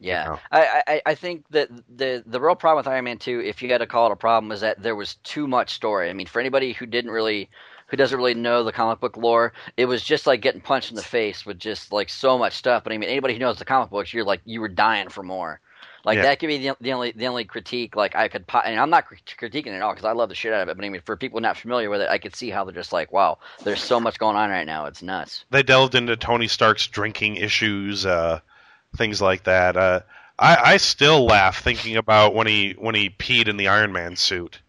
yeah, 0.00 0.24
you 0.24 0.30
know? 0.30 0.38
I, 0.52 0.82
I 0.86 1.02
I 1.06 1.14
think 1.14 1.44
that 1.50 1.68
the 1.88 2.22
the 2.26 2.40
real 2.40 2.54
problem 2.54 2.78
with 2.78 2.88
Iron 2.92 3.04
Man 3.04 3.18
two, 3.18 3.40
if 3.40 3.62
you 3.62 3.70
had 3.70 3.78
to 3.78 3.86
call 3.86 4.06
it 4.06 4.12
a 4.12 4.16
problem, 4.16 4.52
is 4.52 4.60
that 4.60 4.82
there 4.82 4.96
was 4.96 5.16
too 5.24 5.46
much 5.46 5.74
story. 5.74 6.10
I 6.10 6.12
mean, 6.12 6.26
for 6.26 6.40
anybody 6.40 6.72
who 6.72 6.86
didn't 6.86 7.10
really 7.10 7.48
who 7.88 7.96
doesn't 7.96 8.16
really 8.16 8.34
know 8.34 8.64
the 8.64 8.72
comic 8.72 9.00
book 9.00 9.16
lore, 9.16 9.52
it 9.76 9.86
was 9.86 10.02
just 10.02 10.26
like 10.26 10.40
getting 10.40 10.60
punched 10.60 10.90
in 10.90 10.96
the 10.96 11.02
face 11.02 11.44
with 11.44 11.58
just 11.58 11.92
like 11.92 12.08
so 12.08 12.38
much 12.38 12.52
stuff. 12.54 12.84
But 12.84 12.92
I 12.92 12.98
mean, 12.98 13.08
anybody 13.08 13.34
who 13.34 13.40
knows 13.40 13.58
the 13.58 13.64
comic 13.64 13.90
books, 13.90 14.12
you're 14.12 14.24
like 14.24 14.40
you 14.44 14.60
were 14.60 14.68
dying 14.68 15.08
for 15.08 15.22
more. 15.22 15.60
Like 16.04 16.16
yeah. 16.16 16.22
that 16.22 16.38
could 16.38 16.46
be 16.46 16.58
the, 16.58 16.76
the, 16.80 16.92
only 16.92 17.12
the 17.12 17.26
only 17.26 17.44
critique. 17.44 17.96
Like 17.96 18.14
I 18.14 18.28
could, 18.28 18.44
and 18.64 18.78
I'm 18.78 18.90
not 18.90 19.06
critiquing 19.08 19.66
it 19.66 19.74
at 19.74 19.82
all 19.82 19.92
because 19.92 20.04
I 20.04 20.12
love 20.12 20.28
the 20.28 20.34
shit 20.34 20.52
out 20.52 20.62
of 20.62 20.68
it. 20.68 20.76
But 20.76 20.84
I 20.84 20.88
mean, 20.88 21.00
for 21.04 21.16
people 21.16 21.40
not 21.40 21.56
familiar 21.56 21.90
with 21.90 22.00
it, 22.00 22.08
I 22.08 22.18
could 22.18 22.36
see 22.36 22.50
how 22.50 22.64
they're 22.64 22.74
just 22.74 22.92
like, 22.92 23.12
wow, 23.12 23.38
there's 23.64 23.82
so 23.82 23.98
much 23.98 24.18
going 24.18 24.36
on 24.36 24.50
right 24.50 24.66
now. 24.66 24.86
It's 24.86 25.02
nuts. 25.02 25.44
They 25.50 25.62
delved 25.62 25.94
into 25.94 26.16
Tony 26.16 26.48
Stark's 26.48 26.86
drinking 26.86 27.36
issues, 27.36 28.06
uh, 28.06 28.40
things 28.96 29.20
like 29.20 29.44
that. 29.44 29.76
Uh, 29.76 30.00
I, 30.38 30.56
I 30.72 30.76
still 30.76 31.24
laugh 31.26 31.62
thinking 31.62 31.96
about 31.96 32.34
when 32.34 32.46
he 32.46 32.74
when 32.78 32.94
he 32.94 33.10
peed 33.10 33.48
in 33.48 33.56
the 33.56 33.68
Iron 33.68 33.92
Man 33.92 34.16
suit. 34.16 34.60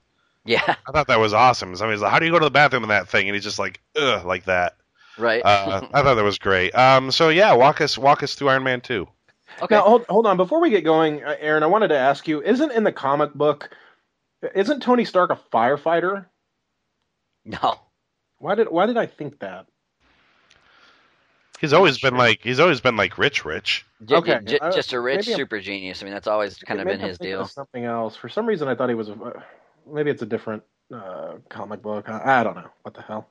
Yeah, 0.45 0.63
I 0.87 0.91
thought 0.91 1.07
that 1.07 1.19
was 1.19 1.33
awesome. 1.33 1.75
Somebody's 1.75 2.01
like, 2.01 2.11
"How 2.11 2.19
do 2.19 2.25
you 2.25 2.31
go 2.31 2.39
to 2.39 2.45
the 2.45 2.51
bathroom 2.51 2.83
in 2.83 2.89
that 2.89 3.09
thing?" 3.09 3.27
And 3.27 3.35
he's 3.35 3.43
just 3.43 3.59
like, 3.59 3.79
"Ugh," 3.95 4.25
like 4.25 4.45
that. 4.45 4.75
Right. 5.17 5.43
uh, 5.43 5.87
I 5.93 6.01
thought 6.01 6.15
that 6.15 6.23
was 6.23 6.39
great. 6.39 6.73
Um, 6.75 7.11
so 7.11 7.29
yeah, 7.29 7.53
walk 7.53 7.81
us 7.81 7.97
walk 7.97 8.23
us 8.23 8.35
through 8.35 8.49
Iron 8.49 8.63
Man 8.63 8.81
two. 8.81 9.07
Okay. 9.61 9.75
Now 9.75 9.81
hold 9.81 10.05
hold 10.07 10.25
on 10.25 10.37
before 10.37 10.61
we 10.61 10.69
get 10.69 10.83
going, 10.83 11.23
uh, 11.23 11.35
Aaron. 11.39 11.63
I 11.63 11.67
wanted 11.67 11.89
to 11.89 11.97
ask 11.97 12.27
you: 12.27 12.41
Isn't 12.41 12.71
in 12.71 12.83
the 12.83 12.91
comic 12.91 13.33
book, 13.33 13.69
isn't 14.55 14.81
Tony 14.81 15.05
Stark 15.05 15.31
a 15.31 15.39
firefighter? 15.53 16.25
No. 17.45 17.79
Why 18.37 18.55
did 18.55 18.69
Why 18.71 18.85
did 18.85 18.97
I 18.97 19.05
think 19.05 19.39
that? 19.39 19.67
He's 21.59 21.73
always 21.73 21.99
been 21.99 22.15
like 22.15 22.39
he's 22.41 22.59
always 22.59 22.79
been 22.79 22.95
like 22.95 23.17
rich, 23.17 23.43
rich. 23.43 23.85
Okay, 24.09 24.39
j- 24.45 24.59
just 24.73 24.93
a 24.93 24.99
rich 24.99 25.25
super 25.25 25.59
genius. 25.59 26.01
I 26.01 26.05
mean, 26.05 26.13
that's 26.13 26.27
always 26.27 26.57
kind 26.57 26.79
of 26.79 26.87
been 26.87 27.01
his 27.01 27.17
deal. 27.17 27.45
Something 27.45 27.83
else. 27.83 28.15
For 28.15 28.29
some 28.29 28.45
reason, 28.45 28.67
I 28.67 28.75
thought 28.75 28.87
he 28.89 28.95
was. 28.95 29.09
A, 29.09 29.43
maybe 29.91 30.09
it's 30.09 30.21
a 30.21 30.25
different 30.25 30.63
uh, 30.93 31.33
comic 31.49 31.81
book. 31.81 32.07
I, 32.07 32.39
I, 32.39 32.43
don't 32.43 32.55
know. 32.55 32.69
What 32.83 32.93
the 32.93 33.01
hell? 33.01 33.29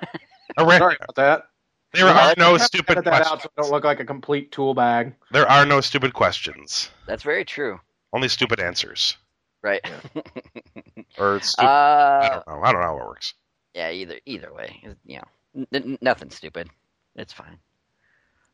Sorry 0.58 0.96
about 1.00 1.14
that. 1.16 1.44
There 1.92 2.06
are 2.06 2.34
no 2.36 2.58
stupid 2.58 3.02
questions. 3.02 3.26
Out 3.26 3.42
so 3.42 3.48
I 3.56 3.62
don't 3.62 3.70
look 3.70 3.84
like 3.84 4.00
a 4.00 4.04
complete 4.04 4.52
tool 4.52 4.74
bag. 4.74 5.14
There 5.30 5.48
are 5.48 5.64
no 5.64 5.80
stupid 5.80 6.12
questions. 6.12 6.90
That's 7.06 7.22
very 7.22 7.44
true. 7.44 7.80
Only 8.12 8.28
stupid 8.28 8.60
answers. 8.60 9.16
Right. 9.62 9.80
or 11.18 11.40
stupid. 11.40 11.66
Uh, 11.66 12.20
I 12.22 12.28
don't 12.28 12.46
know. 12.46 12.62
I 12.62 12.72
don't 12.72 12.80
know 12.80 12.86
how 12.88 12.98
it 12.98 13.06
works. 13.06 13.34
Yeah. 13.74 13.90
Either 13.90 14.18
either 14.26 14.52
way, 14.52 14.82
you 15.06 15.18
know, 15.18 15.66
n- 15.72 15.98
nothing 16.02 16.30
stupid. 16.30 16.68
It's 17.16 17.32
fine. 17.32 17.58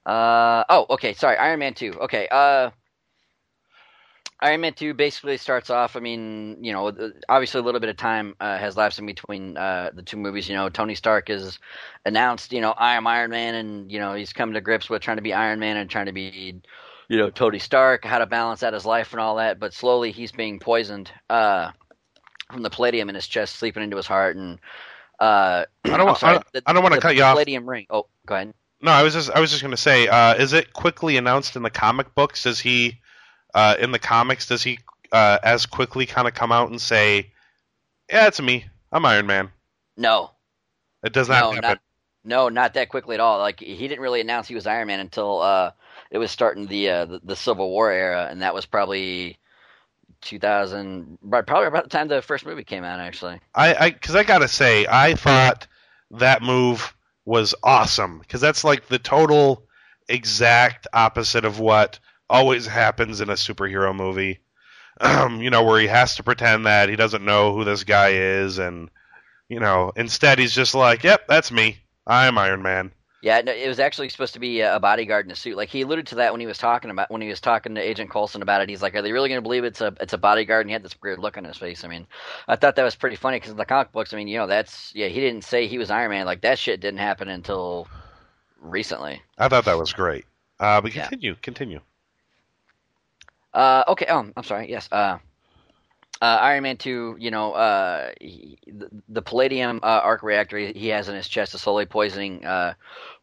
Uh 0.07 0.65
oh, 0.69 0.87
okay. 0.91 1.13
Sorry, 1.13 1.37
Iron 1.37 1.59
Man 1.61 1.75
two. 1.75 1.93
Okay. 1.95 2.27
Uh, 2.31 2.71
Iron 4.41 4.63
Man 4.63 4.73
two 4.73 4.95
basically 4.95 5.37
starts 5.37 5.69
off. 5.69 5.97
I 5.97 6.01
mean, 6.01 6.57
you 6.65 6.73
know, 6.73 7.13
obviously 7.29 7.61
a 7.61 7.63
little 7.63 7.81
bit 7.81 7.91
of 7.91 7.97
time 7.97 8.35
uh, 8.41 8.57
has 8.57 8.77
lapsed 8.77 8.99
in 8.99 9.05
between 9.05 9.57
uh, 9.59 9.91
the 9.93 10.03
two 10.03 10.17
movies. 10.17 10.49
You 10.49 10.57
know, 10.57 10.71
Tony 10.71 10.95
Stark 10.95 11.29
is 11.29 11.59
announced. 12.07 12.53
You 12.53 12.63
know, 12.63 12.73
I 12.73 12.95
am 12.95 13.07
Iron 13.07 13.31
Man, 13.31 13.55
and 13.55 13.93
you 13.93 13.99
know 13.99 14.15
he's 14.15 14.33
coming 14.33 14.55
to 14.55 14.63
grips 14.63 14.89
with 14.89 15.03
trying 15.03 15.19
to 15.19 15.23
be 15.23 15.35
Iron 15.35 15.61
Man 15.61 15.77
and 15.77 15.91
trying 15.91 16.07
to 16.07 16.13
be, 16.13 16.63
you 17.09 17.19
know, 17.19 17.29
Tony 17.29 17.59
Stark, 17.59 18.05
how 18.05 18.19
to 18.19 18.27
balance 18.27 18.63
out 18.63 18.73
his 18.73 18.87
life 18.87 19.13
and 19.13 19.21
all 19.21 19.37
that. 19.37 19.61
But 19.61 19.75
slowly 19.75 20.11
he's 20.11 20.33
being 20.33 20.59
poisoned 20.59 21.13
uh, 21.29 21.73
from 22.51 22.63
the 22.63 22.71
palladium 22.71 23.11
in 23.11 23.15
his 23.15 23.29
chest, 23.29 23.57
sleeping 23.57 23.83
into 23.83 23.99
his 23.99 24.07
heart, 24.07 24.37
and 24.37 24.59
uh, 25.21 25.65
I 25.85 25.97
don't. 25.97 26.17
Sorry, 26.17 26.39
I 26.39 26.43
don't, 26.53 26.75
don't 26.75 26.83
want 26.83 26.95
to 26.95 27.01
cut 27.01 27.15
you 27.15 27.23
off. 27.23 27.35
Palladium 27.35 27.69
ring. 27.69 27.87
Oh, 27.91 28.07
go 28.27 28.35
ahead. 28.35 28.55
No, 28.81 28.91
I 28.91 29.03
was 29.03 29.13
just 29.13 29.31
I 29.31 29.41
was 29.41 29.51
just 29.51 29.63
going 29.63 29.73
to 29.73 29.77
say, 29.77 30.09
uh, 30.09 30.35
is 30.35 30.55
it 30.55 30.73
quickly 30.73 31.19
announced 31.19 31.57
in 31.57 31.63
the 31.63 31.71
comic 31.71 32.15
books? 32.15 32.45
Does 32.45 32.59
he 32.59 32.99
uh, 33.55 33.77
in 33.79 33.93
the 33.93 33.99
comics 33.99 34.47
does 34.49 34.63
he 34.63 34.79
uh, 35.13 35.39
as 35.43 35.67
quickly 35.67 36.07
kind 36.07 36.27
of 36.27 36.35
come 36.35 36.53
out 36.53 36.71
and 36.71 36.81
say, 36.81 37.31
"Yeah, 38.09 38.27
it's 38.27 38.41
me. 38.41 38.65
I'm 38.91 39.05
Iron 39.05 39.27
Man." 39.27 39.51
No, 39.97 40.31
it 41.03 41.13
does 41.13 41.29
not 41.29 41.41
no, 41.41 41.51
happen. 41.51 41.63
Not, 41.63 41.81
no, 42.25 42.49
not 42.49 42.75
that 42.75 42.89
quickly 42.89 43.15
at 43.15 43.21
all. 43.21 43.39
Like 43.39 43.61
he 43.61 43.87
didn't 43.87 44.01
really 44.01 44.23
announce 44.23 44.49
he 44.49 44.55
was 44.55 44.67
Iron 44.67 44.89
Man 44.89 45.01
until 45.01 45.43
uh, 45.43 45.73
it 46.11 46.19
was 46.19 46.31
starting 46.31 46.67
the, 46.67 46.89
uh, 46.89 47.05
the, 47.05 47.21
the 47.23 47.37
Civil 47.37 47.71
War 47.71 47.91
era, 47.91 48.29
and 48.31 48.41
that 48.41 48.55
was 48.55 48.65
probably 48.65 49.39
2000, 50.23 51.19
right, 51.23 51.47
probably 51.47 51.67
about 51.67 51.85
the 51.85 51.91
time 51.91 52.09
the 52.09 52.23
first 52.23 52.47
movie 52.47 52.65
came 52.65 52.85
out. 52.85 53.01
Actually, 53.01 53.41
I 53.55 53.91
because 53.91 54.15
I, 54.15 54.21
I 54.21 54.25
gotta 54.25 54.49
say, 54.49 54.87
I 54.89 55.15
thought 55.15 55.67
that 56.13 56.43
move 56.43 56.95
was 57.25 57.55
awesome 57.63 58.19
because 58.19 58.41
that's 58.41 58.65
like 58.65 58.87
the 58.89 58.99
total 58.99 59.67
exact 60.09 60.87
opposite 60.93 61.45
of 61.45 61.61
what 61.61 61.99
always 62.29 62.67
happens 62.67 63.21
in 63.21 63.31
a 63.31 63.35
superhero 63.35 63.95
movie. 63.95 64.41
Um, 65.03 65.41
you 65.41 65.49
know, 65.49 65.65
where 65.65 65.81
he 65.81 65.87
has 65.87 66.17
to 66.17 66.23
pretend 66.23 66.67
that 66.67 66.91
he 66.91 66.97
doesn't 66.97 67.25
know 67.25 67.55
who 67.55 67.65
this 67.65 67.85
guy 67.85 68.11
is, 68.11 68.59
and 68.59 68.91
you 69.49 69.59
know, 69.59 69.93
instead 69.97 70.39
he's 70.39 70.55
just 70.55 70.75
like, 70.75 71.05
"Yep, 71.05 71.27
that's 71.27 71.51
me. 71.51 71.79
I'm 72.07 72.37
Iron 72.37 72.61
Man." 72.61 72.93
Yeah, 73.23 73.43
no, 73.43 73.53
it 73.53 73.69
was 73.69 73.81
actually 73.81 74.09
supposed 74.09 74.33
to 74.33 74.41
be 74.41 74.63
a 74.63 74.81
bodyguard 74.81 75.27
in 75.27 75.33
a 75.33 75.37
suit. 75.37 75.57
Like 75.57 75.69
he 75.69 75.83
alluded 75.83 76.07
to 76.09 76.15
that 76.17 76.33
when 76.33 76.41
he 76.41 76.47
was 76.47 76.57
talking 76.57 76.91
about 76.91 77.11
when 77.11 77.21
he 77.21 77.29
was 77.29 77.41
talking 77.41 77.75
to 77.75 77.81
Agent 77.81 78.11
Coulson 78.11 78.41
about 78.41 78.63
it. 78.63 78.71
He's 78.71 78.81
like, 78.81 78.95
"Are 78.95 79.03
they 79.03 79.13
really 79.13 79.29
going 79.29 79.39
to 79.39 79.43
believe 79.43 79.65
it's 79.65 79.83
a 79.83 79.95
it's 80.01 80.15
a 80.15 80.19
bodyguard?" 80.19 80.63
And 80.63 80.71
he 80.71 80.73
had 80.73 80.83
this 80.83 80.97
weird 81.03 81.19
look 81.19 81.37
on 81.37 81.45
his 81.45 81.59
face. 81.59 81.85
I 81.85 81.89
mean, 81.89 82.07
I 82.49 82.57
thought 82.57 82.77
that 82.77 82.83
was 82.83 82.97
pretty 82.97 83.17
funny 83.17 83.37
because 83.37 83.51
in 83.51 83.59
the 83.59 83.67
comic 83.67 83.93
books, 83.93 84.15
I 84.15 84.17
mean, 84.17 84.29
you 84.29 84.39
know, 84.39 84.47
that's 84.47 84.95
yeah, 84.95 85.09
he 85.09 85.21
didn't 85.21 85.45
say 85.45 85.67
he 85.67 85.77
was 85.77 85.91
Iron 85.91 86.11
Man. 86.11 86.25
Like 86.25 86.41
that 86.43 86.59
shit 86.59 86.81
didn't 86.81 87.01
happen 87.01 87.29
until 87.29 87.87
recently. 88.59 89.23
I 89.37 89.49
thought 89.49 89.67
that 89.67 89.79
was 89.79 89.93
great. 89.93 90.25
Uh, 90.59 90.81
but 90.81 90.95
Yeah. 90.95 91.03
continue, 91.09 91.35
continue. 91.43 91.81
Uh, 93.53 93.85
okay. 93.89 94.07
Um, 94.07 94.33
I'm 94.37 94.45
sorry. 94.45 94.71
Yes. 94.71 94.89
Uh, 94.91 95.19
uh, 96.21 96.39
Iron 96.41 96.63
Man 96.63 96.77
two. 96.77 97.17
You 97.19 97.31
know, 97.31 97.53
uh, 97.53 98.11
he, 98.21 98.59
the, 98.67 98.89
the 99.09 99.23
palladium 99.23 99.81
uh, 99.83 100.01
arc 100.03 100.23
reactor 100.23 100.59
he, 100.59 100.89
has 100.89 101.09
in 101.09 101.15
his 101.15 101.29
chest 101.29 101.55
is 101.55 101.63
slowly 101.63 101.87
poisoning, 101.87 102.45
uh, 102.45 102.75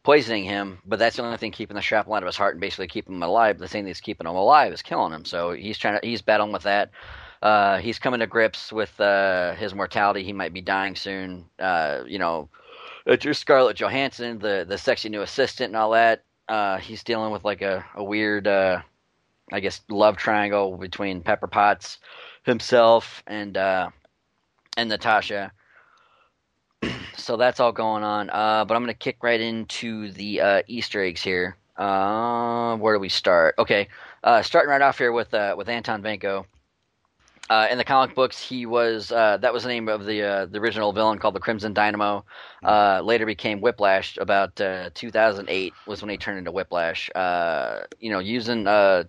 poisoning 0.02 0.44
him. 0.44 0.78
But 0.84 0.98
that's 0.98 1.16
the 1.16 1.22
only 1.22 1.36
thing 1.36 1.52
keeping 1.52 1.76
the 1.76 1.82
shrapnel 1.82 2.14
out 2.14 2.22
of 2.22 2.26
his 2.26 2.36
heart 2.36 2.54
and 2.54 2.60
basically 2.60 2.88
keeping 2.88 3.14
him 3.14 3.22
alive. 3.22 3.58
The 3.58 3.68
thing 3.68 3.84
that's 3.84 4.00
keeping 4.00 4.26
him 4.26 4.34
alive 4.34 4.72
is 4.72 4.82
killing 4.82 5.12
him. 5.12 5.24
So 5.24 5.52
he's 5.52 5.78
trying 5.78 6.00
to. 6.00 6.06
He's 6.06 6.22
battling 6.22 6.52
with 6.52 6.64
that. 6.64 6.90
Uh, 7.40 7.78
he's 7.78 8.00
coming 8.00 8.18
to 8.18 8.26
grips 8.26 8.72
with 8.72 9.00
uh, 9.00 9.54
his 9.54 9.74
mortality. 9.74 10.24
He 10.24 10.32
might 10.32 10.52
be 10.52 10.60
dying 10.60 10.96
soon. 10.96 11.44
You 11.60 12.18
know, 12.18 12.48
your 13.06 13.34
Scarlett 13.34 13.76
Johansson, 13.76 14.40
the 14.40 14.66
the 14.68 14.76
sexy 14.76 15.08
new 15.08 15.22
assistant, 15.22 15.68
and 15.68 15.76
all 15.76 15.92
that. 15.92 16.24
He's 16.80 17.04
dealing 17.04 17.30
with 17.30 17.44
like 17.44 17.62
a 17.62 17.84
a 17.94 18.02
weird. 18.02 18.48
I 19.50 19.60
guess 19.60 19.80
love 19.88 20.18
triangle 20.18 20.76
between 20.76 21.22
Pepper 21.22 21.46
Potts 21.46 21.98
himself 22.48 23.22
and 23.26 23.56
uh, 23.56 23.90
and 24.76 24.88
Natasha. 24.88 25.52
so 27.16 27.36
that's 27.36 27.60
all 27.60 27.72
going 27.72 28.02
on. 28.02 28.30
Uh, 28.30 28.64
but 28.64 28.74
I'm 28.74 28.82
going 28.82 28.94
to 28.94 28.98
kick 28.98 29.18
right 29.22 29.40
into 29.40 30.10
the 30.12 30.40
uh, 30.40 30.62
Easter 30.66 31.02
eggs 31.02 31.22
here. 31.22 31.56
Uh, 31.76 32.76
where 32.76 32.94
do 32.94 33.00
we 33.00 33.08
start? 33.08 33.54
Okay, 33.58 33.88
uh, 34.24 34.42
starting 34.42 34.70
right 34.70 34.82
off 34.82 34.98
here 34.98 35.12
with 35.12 35.32
uh, 35.32 35.54
with 35.56 35.68
Anton 35.68 36.02
Vanko. 36.02 36.44
Uh, 37.50 37.66
in 37.70 37.78
the 37.78 37.84
comic 37.84 38.14
books, 38.14 38.38
he 38.38 38.66
was 38.66 39.10
uh, 39.10 39.38
that 39.38 39.54
was 39.54 39.62
the 39.62 39.68
name 39.70 39.88
of 39.88 40.04
the 40.04 40.22
uh, 40.22 40.46
the 40.46 40.58
original 40.58 40.92
villain 40.92 41.18
called 41.18 41.34
the 41.34 41.40
Crimson 41.40 41.72
Dynamo. 41.72 42.24
Uh, 42.62 43.00
later 43.02 43.24
became 43.24 43.60
Whiplash. 43.60 44.18
About 44.18 44.60
uh, 44.60 44.90
2008 44.94 45.72
was 45.86 46.02
when 46.02 46.10
he 46.10 46.18
turned 46.18 46.38
into 46.38 46.52
Whiplash. 46.52 47.10
Uh, 47.14 47.84
you 48.00 48.10
know, 48.10 48.18
using 48.18 48.66
uh, 48.66 49.04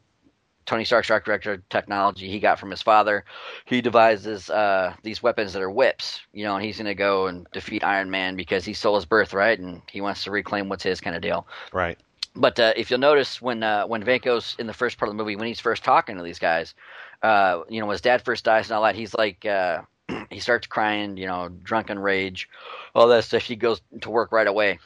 Tony 0.70 0.86
Stark's 0.86 1.08
Director 1.08 1.64
technology 1.72 2.30
he 2.30 2.40
got 2.40 2.60
from 2.60 2.70
his 2.70 2.84
father, 2.84 3.26
he 3.66 3.82
devises 3.82 4.52
uh, 4.52 4.94
these 5.02 5.24
weapons 5.24 5.52
that 5.54 5.64
are 5.64 5.72
whips. 5.72 6.22
You 6.32 6.44
know, 6.44 6.58
and 6.58 6.64
he's 6.64 6.78
going 6.78 6.86
to 6.86 6.94
go 6.94 7.26
and 7.26 7.48
defeat 7.52 7.84
Iron 7.84 8.12
Man 8.12 8.36
because 8.36 8.66
he 8.66 8.74
stole 8.74 8.94
his 8.94 9.06
birthright 9.06 9.58
and 9.58 9.82
he 9.90 10.00
wants 10.00 10.24
to 10.26 10.32
reclaim 10.32 10.70
what's 10.70 10.84
his 10.84 11.02
kind 11.02 11.16
of 11.16 11.24
deal. 11.24 11.48
Right. 11.74 11.98
But 12.36 12.60
uh, 12.60 12.74
if 12.78 12.92
you'll 12.92 13.00
notice, 13.00 13.42
when 13.42 13.64
uh, 13.64 13.88
when 13.88 14.04
Vanko's 14.04 14.56
in 14.60 14.68
the 14.68 14.74
first 14.74 15.00
part 15.00 15.10
of 15.10 15.18
the 15.18 15.24
movie, 15.24 15.36
when 15.36 15.48
he's 15.48 15.60
first 15.60 15.84
talking 15.84 16.16
to 16.18 16.24
these 16.24 16.38
guys, 16.38 16.76
uh, 17.24 17.62
you 17.68 17.80
know, 17.80 17.88
when 17.88 17.96
his 17.96 18.02
dad 18.02 18.22
first 18.22 18.46
dies 18.46 18.70
and 18.70 18.76
all 18.76 18.84
that, 18.84 18.94
he's 18.94 19.16
like, 19.16 19.44
uh, 19.48 19.82
he 20.30 20.40
starts 20.40 20.68
crying, 20.68 21.18
you 21.18 21.26
know, 21.26 21.50
drunken 21.64 21.98
rage, 21.98 22.48
all 22.94 23.08
that 23.08 23.24
stuff. 23.24 23.42
He 23.42 23.56
goes 23.56 23.82
to 24.02 24.12
work 24.12 24.32
right 24.32 24.48
away. 24.48 24.78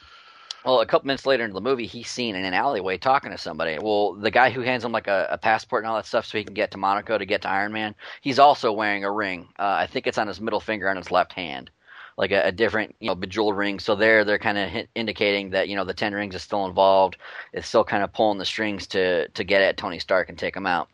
Well, 0.64 0.80
a 0.80 0.86
couple 0.86 1.06
minutes 1.06 1.26
later 1.26 1.44
into 1.44 1.52
the 1.52 1.60
movie, 1.60 1.86
he's 1.86 2.10
seen 2.10 2.34
in 2.34 2.44
an 2.44 2.54
alleyway 2.54 2.96
talking 2.96 3.30
to 3.30 3.36
somebody. 3.36 3.78
Well, 3.78 4.14
the 4.14 4.30
guy 4.30 4.48
who 4.48 4.62
hands 4.62 4.82
him 4.82 4.92
like 4.92 5.08
a, 5.08 5.28
a 5.30 5.36
passport 5.36 5.82
and 5.84 5.90
all 5.90 5.96
that 5.96 6.06
stuff 6.06 6.24
so 6.24 6.38
he 6.38 6.44
can 6.44 6.54
get 6.54 6.70
to 6.70 6.78
Monaco 6.78 7.18
to 7.18 7.26
get 7.26 7.42
to 7.42 7.50
Iron 7.50 7.72
Man, 7.72 7.94
he's 8.22 8.38
also 8.38 8.72
wearing 8.72 9.04
a 9.04 9.12
ring. 9.12 9.48
Uh, 9.58 9.76
I 9.78 9.86
think 9.86 10.06
it's 10.06 10.16
on 10.16 10.26
his 10.26 10.40
middle 10.40 10.60
finger 10.60 10.88
on 10.88 10.96
his 10.96 11.10
left 11.10 11.34
hand, 11.34 11.70
like 12.16 12.30
a, 12.30 12.46
a 12.46 12.52
different, 12.52 12.94
you 12.98 13.08
know, 13.08 13.14
bejeweled 13.14 13.58
ring. 13.58 13.78
So 13.78 13.94
there, 13.94 14.24
they're 14.24 14.38
kind 14.38 14.56
of 14.56 14.86
indicating 14.94 15.50
that 15.50 15.68
you 15.68 15.76
know 15.76 15.84
the 15.84 15.92
Ten 15.92 16.14
Rings 16.14 16.34
is 16.34 16.42
still 16.42 16.64
involved. 16.64 17.18
It's 17.52 17.68
still 17.68 17.84
kind 17.84 18.02
of 18.02 18.14
pulling 18.14 18.38
the 18.38 18.46
strings 18.46 18.86
to 18.88 19.28
to 19.28 19.44
get 19.44 19.60
at 19.60 19.76
Tony 19.76 19.98
Stark 19.98 20.30
and 20.30 20.38
take 20.38 20.56
him 20.56 20.66
out. 20.66 20.88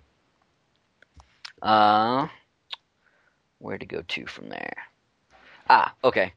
Uh, 1.62 2.26
where 3.58 3.78
to 3.78 3.86
go 3.86 4.02
to 4.02 4.26
from 4.26 4.48
there? 4.48 4.74
Ah, 5.68 5.94
okay. 6.02 6.32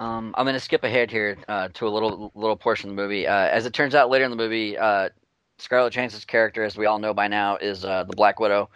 Um, 0.00 0.34
I'm 0.38 0.46
going 0.46 0.54
to 0.54 0.60
skip 0.60 0.82
ahead 0.82 1.10
here 1.10 1.36
uh, 1.46 1.68
to 1.74 1.86
a 1.86 1.90
little 1.90 2.32
little 2.34 2.56
portion 2.56 2.88
of 2.88 2.96
the 2.96 3.02
movie. 3.02 3.26
Uh, 3.26 3.34
as 3.48 3.66
it 3.66 3.74
turns 3.74 3.94
out, 3.94 4.08
later 4.08 4.24
in 4.24 4.30
the 4.30 4.36
movie, 4.36 4.76
uh, 4.78 5.10
Scarlett 5.58 5.92
Johansson's 5.92 6.24
character, 6.24 6.64
as 6.64 6.74
we 6.74 6.86
all 6.86 6.98
know 6.98 7.12
by 7.12 7.28
now, 7.28 7.56
is 7.56 7.84
uh, 7.84 8.04
the 8.04 8.16
Black 8.16 8.40
Widow. 8.40 8.70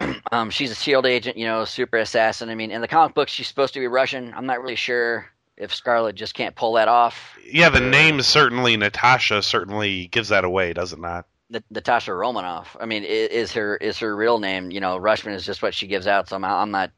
um, 0.32 0.50
she's 0.50 0.72
a 0.72 0.74
Shield 0.74 1.06
agent, 1.06 1.36
you 1.36 1.46
know, 1.46 1.64
super 1.64 1.98
assassin. 1.98 2.50
I 2.50 2.56
mean, 2.56 2.72
in 2.72 2.80
the 2.80 2.88
comic 2.88 3.14
books, 3.14 3.30
she's 3.30 3.46
supposed 3.46 3.74
to 3.74 3.80
be 3.80 3.86
Russian. 3.86 4.34
I'm 4.34 4.44
not 4.44 4.60
really 4.60 4.74
sure 4.74 5.26
if 5.56 5.72
Scarlett 5.72 6.16
just 6.16 6.34
can't 6.34 6.56
pull 6.56 6.72
that 6.72 6.88
off. 6.88 7.38
Yeah, 7.48 7.68
the 7.68 7.78
name 7.78 8.20
certainly 8.20 8.76
Natasha 8.76 9.40
certainly 9.40 10.08
gives 10.08 10.30
that 10.30 10.42
away, 10.42 10.72
does 10.72 10.92
it 10.92 10.98
not? 10.98 11.26
Natasha 11.70 12.14
Romanoff. 12.14 12.76
I 12.80 12.86
mean, 12.86 13.04
is 13.04 13.52
her 13.52 13.76
is 13.76 13.98
her 13.98 14.16
real 14.16 14.38
name? 14.38 14.70
You 14.70 14.80
know, 14.80 14.98
Rushman 14.98 15.34
is 15.34 15.44
just 15.44 15.62
what 15.62 15.74
she 15.74 15.86
gives 15.86 16.06
out. 16.06 16.28
Somehow, 16.28 16.56
I'm 16.58 16.70
not. 16.70 16.90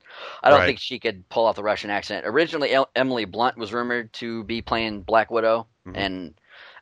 I 0.42 0.50
don't 0.50 0.60
Right. 0.60 0.66
think 0.66 0.78
she 0.78 0.98
could 0.98 1.28
pull 1.28 1.46
off 1.46 1.56
the 1.56 1.62
Russian 1.62 1.90
accent. 1.90 2.24
Originally, 2.26 2.72
El- 2.72 2.88
Emily 2.94 3.24
Blunt 3.24 3.56
was 3.58 3.72
rumored 3.72 4.12
to 4.14 4.44
be 4.44 4.62
playing 4.62 5.02
Black 5.02 5.30
Widow, 5.30 5.66
Mhm. 5.86 5.92
and 5.96 6.34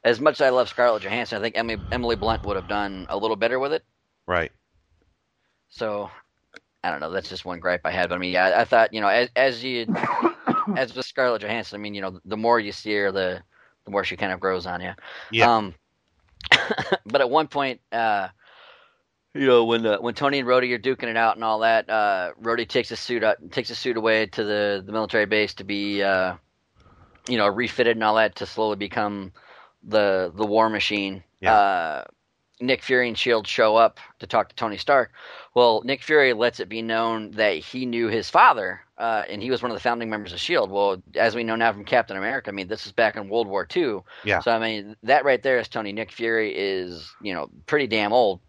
as 0.04 0.20
much 0.20 0.34
as 0.34 0.42
I 0.42 0.50
love 0.50 0.68
Scarlett 0.68 1.02
Johansson, 1.02 1.38
I 1.38 1.40
think 1.40 1.56
Emily 1.56 1.78
Emily 1.90 2.16
Blunt 2.16 2.44
would 2.44 2.56
have 2.56 2.68
done 2.68 3.06
a 3.08 3.16
little 3.16 3.36
better 3.36 3.58
with 3.58 3.72
it. 3.72 3.84
Right. 4.26 4.52
So, 5.68 6.10
I 6.84 6.90
don't 6.90 7.00
know. 7.00 7.10
That's 7.10 7.28
just 7.28 7.44
one 7.44 7.60
gripe 7.60 7.80
I 7.84 7.90
had. 7.90 8.08
But 8.10 8.16
I 8.16 8.18
mean, 8.18 8.32
yeah, 8.32 8.44
I, 8.46 8.60
I 8.60 8.64
thought 8.64 8.92
you 8.92 9.00
know, 9.00 9.08
as 9.08 9.30
as 9.36 9.64
you 9.64 9.86
as 10.76 10.94
with 10.94 11.06
Scarlett 11.06 11.42
Johansson, 11.42 11.80
I 11.80 11.82
mean, 11.82 11.94
you 11.94 12.02
know, 12.02 12.20
the 12.24 12.36
more 12.36 12.60
you 12.60 12.72
see 12.72 12.94
her, 12.94 13.10
the 13.10 13.42
the 13.84 13.90
more 13.90 14.04
she 14.04 14.16
kind 14.16 14.32
of 14.32 14.40
grows 14.40 14.66
on 14.66 14.80
you. 14.80 14.92
Yeah. 15.30 15.52
Um, 15.54 15.74
but 17.06 17.20
at 17.20 17.30
one 17.30 17.48
point, 17.48 17.80
uh, 17.92 18.28
you 19.34 19.46
know, 19.46 19.64
when 19.64 19.84
uh, 19.84 19.98
when 19.98 20.14
Tony 20.14 20.38
and 20.38 20.48
Rhodey 20.48 20.72
are 20.72 20.78
duking 20.78 21.08
it 21.08 21.16
out 21.16 21.34
and 21.34 21.44
all 21.44 21.60
that, 21.60 21.90
uh, 21.90 22.32
Rhodey 22.40 22.68
takes 22.68 22.90
a 22.90 22.96
suit 22.96 23.24
out, 23.24 23.36
takes 23.50 23.68
his 23.68 23.78
suit 23.78 23.96
away 23.96 24.26
to 24.26 24.44
the, 24.44 24.82
the 24.84 24.92
military 24.92 25.26
base 25.26 25.54
to 25.54 25.64
be, 25.64 26.02
uh, 26.02 26.36
you 27.28 27.36
know, 27.36 27.48
refitted 27.48 27.96
and 27.96 28.04
all 28.04 28.14
that 28.14 28.36
to 28.36 28.46
slowly 28.46 28.76
become 28.76 29.32
the 29.82 30.32
the 30.34 30.46
War 30.46 30.68
Machine. 30.70 31.24
Yeah. 31.40 31.54
Uh, 31.54 32.04
Nick 32.60 32.82
Fury 32.82 33.08
and 33.08 33.18
Shield 33.18 33.46
show 33.46 33.76
up 33.76 33.98
to 34.20 34.26
talk 34.26 34.48
to 34.48 34.54
Tony 34.54 34.76
Stark. 34.76 35.12
Well, 35.54 35.82
Nick 35.84 36.02
Fury 36.02 36.32
lets 36.32 36.60
it 36.60 36.68
be 36.68 36.82
known 36.82 37.32
that 37.32 37.58
he 37.58 37.84
knew 37.84 38.08
his 38.08 38.30
father, 38.30 38.80
uh, 38.96 39.24
and 39.28 39.42
he 39.42 39.50
was 39.50 39.62
one 39.62 39.70
of 39.70 39.76
the 39.76 39.82
founding 39.82 40.08
members 40.08 40.32
of 40.32 40.38
Shield. 40.38 40.70
Well, 40.70 41.02
as 41.16 41.34
we 41.34 41.42
know 41.42 41.56
now 41.56 41.72
from 41.72 41.84
Captain 41.84 42.16
America, 42.16 42.50
I 42.50 42.54
mean, 42.54 42.68
this 42.68 42.86
is 42.86 42.92
back 42.92 43.16
in 43.16 43.28
World 43.28 43.48
War 43.48 43.66
II. 43.74 44.00
Yeah. 44.24 44.40
So 44.40 44.52
I 44.52 44.58
mean, 44.58 44.96
that 45.02 45.24
right 45.24 45.42
there 45.42 45.58
is 45.58 45.68
Tony. 45.68 45.92
Nick 45.92 46.12
Fury 46.12 46.54
is 46.56 47.12
you 47.20 47.34
know 47.34 47.50
pretty 47.66 47.88
damn 47.88 48.12
old, 48.12 48.40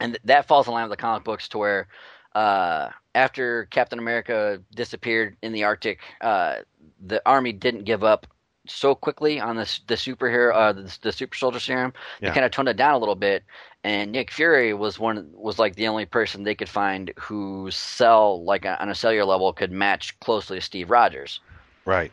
and 0.00 0.12
th- 0.12 0.22
that 0.24 0.46
falls 0.46 0.66
in 0.66 0.74
line 0.74 0.88
with 0.88 0.96
the 0.98 1.00
comic 1.00 1.24
books 1.24 1.48
to 1.48 1.58
where 1.58 1.88
uh, 2.34 2.90
after 3.14 3.64
Captain 3.66 3.98
America 3.98 4.62
disappeared 4.74 5.36
in 5.42 5.52
the 5.52 5.64
Arctic, 5.64 6.00
uh, 6.20 6.56
the 7.04 7.22
army 7.26 7.52
didn't 7.52 7.84
give 7.84 8.04
up 8.04 8.26
so 8.68 8.94
quickly 8.94 9.40
on 9.40 9.56
this 9.56 9.80
the 9.86 9.94
superhero 9.94 10.54
uh, 10.54 10.72
the, 10.72 10.98
the 11.02 11.12
super 11.12 11.36
soldier 11.36 11.60
serum. 11.60 11.92
Yeah. 12.20 12.28
They 12.30 12.34
kind 12.34 12.46
of 12.46 12.52
toned 12.52 12.68
it 12.68 12.76
down 12.76 12.94
a 12.94 12.98
little 12.98 13.14
bit, 13.14 13.42
and 13.84 14.12
Nick 14.12 14.30
Fury 14.30 14.74
was 14.74 14.98
one 14.98 15.28
was 15.32 15.58
like 15.58 15.74
the 15.76 15.88
only 15.88 16.06
person 16.06 16.42
they 16.42 16.54
could 16.54 16.68
find 16.68 17.12
whose 17.18 17.74
cell 17.76 18.44
like 18.44 18.64
on 18.66 18.88
a 18.88 18.94
cellular 18.94 19.24
level 19.24 19.52
could 19.52 19.72
match 19.72 20.18
closely 20.20 20.58
to 20.58 20.62
Steve 20.64 20.90
Rogers. 20.90 21.40
Right. 21.84 22.12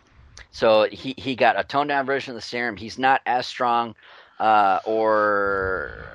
So 0.52 0.88
he, 0.92 1.14
he 1.18 1.36
got 1.36 1.60
a 1.60 1.64
toned 1.64 1.90
down 1.90 2.06
version 2.06 2.32
of 2.32 2.36
the 2.36 2.42
serum. 2.42 2.78
He's 2.78 2.98
not 2.98 3.22
as 3.26 3.46
strong, 3.46 3.94
uh, 4.40 4.80
or 4.86 6.06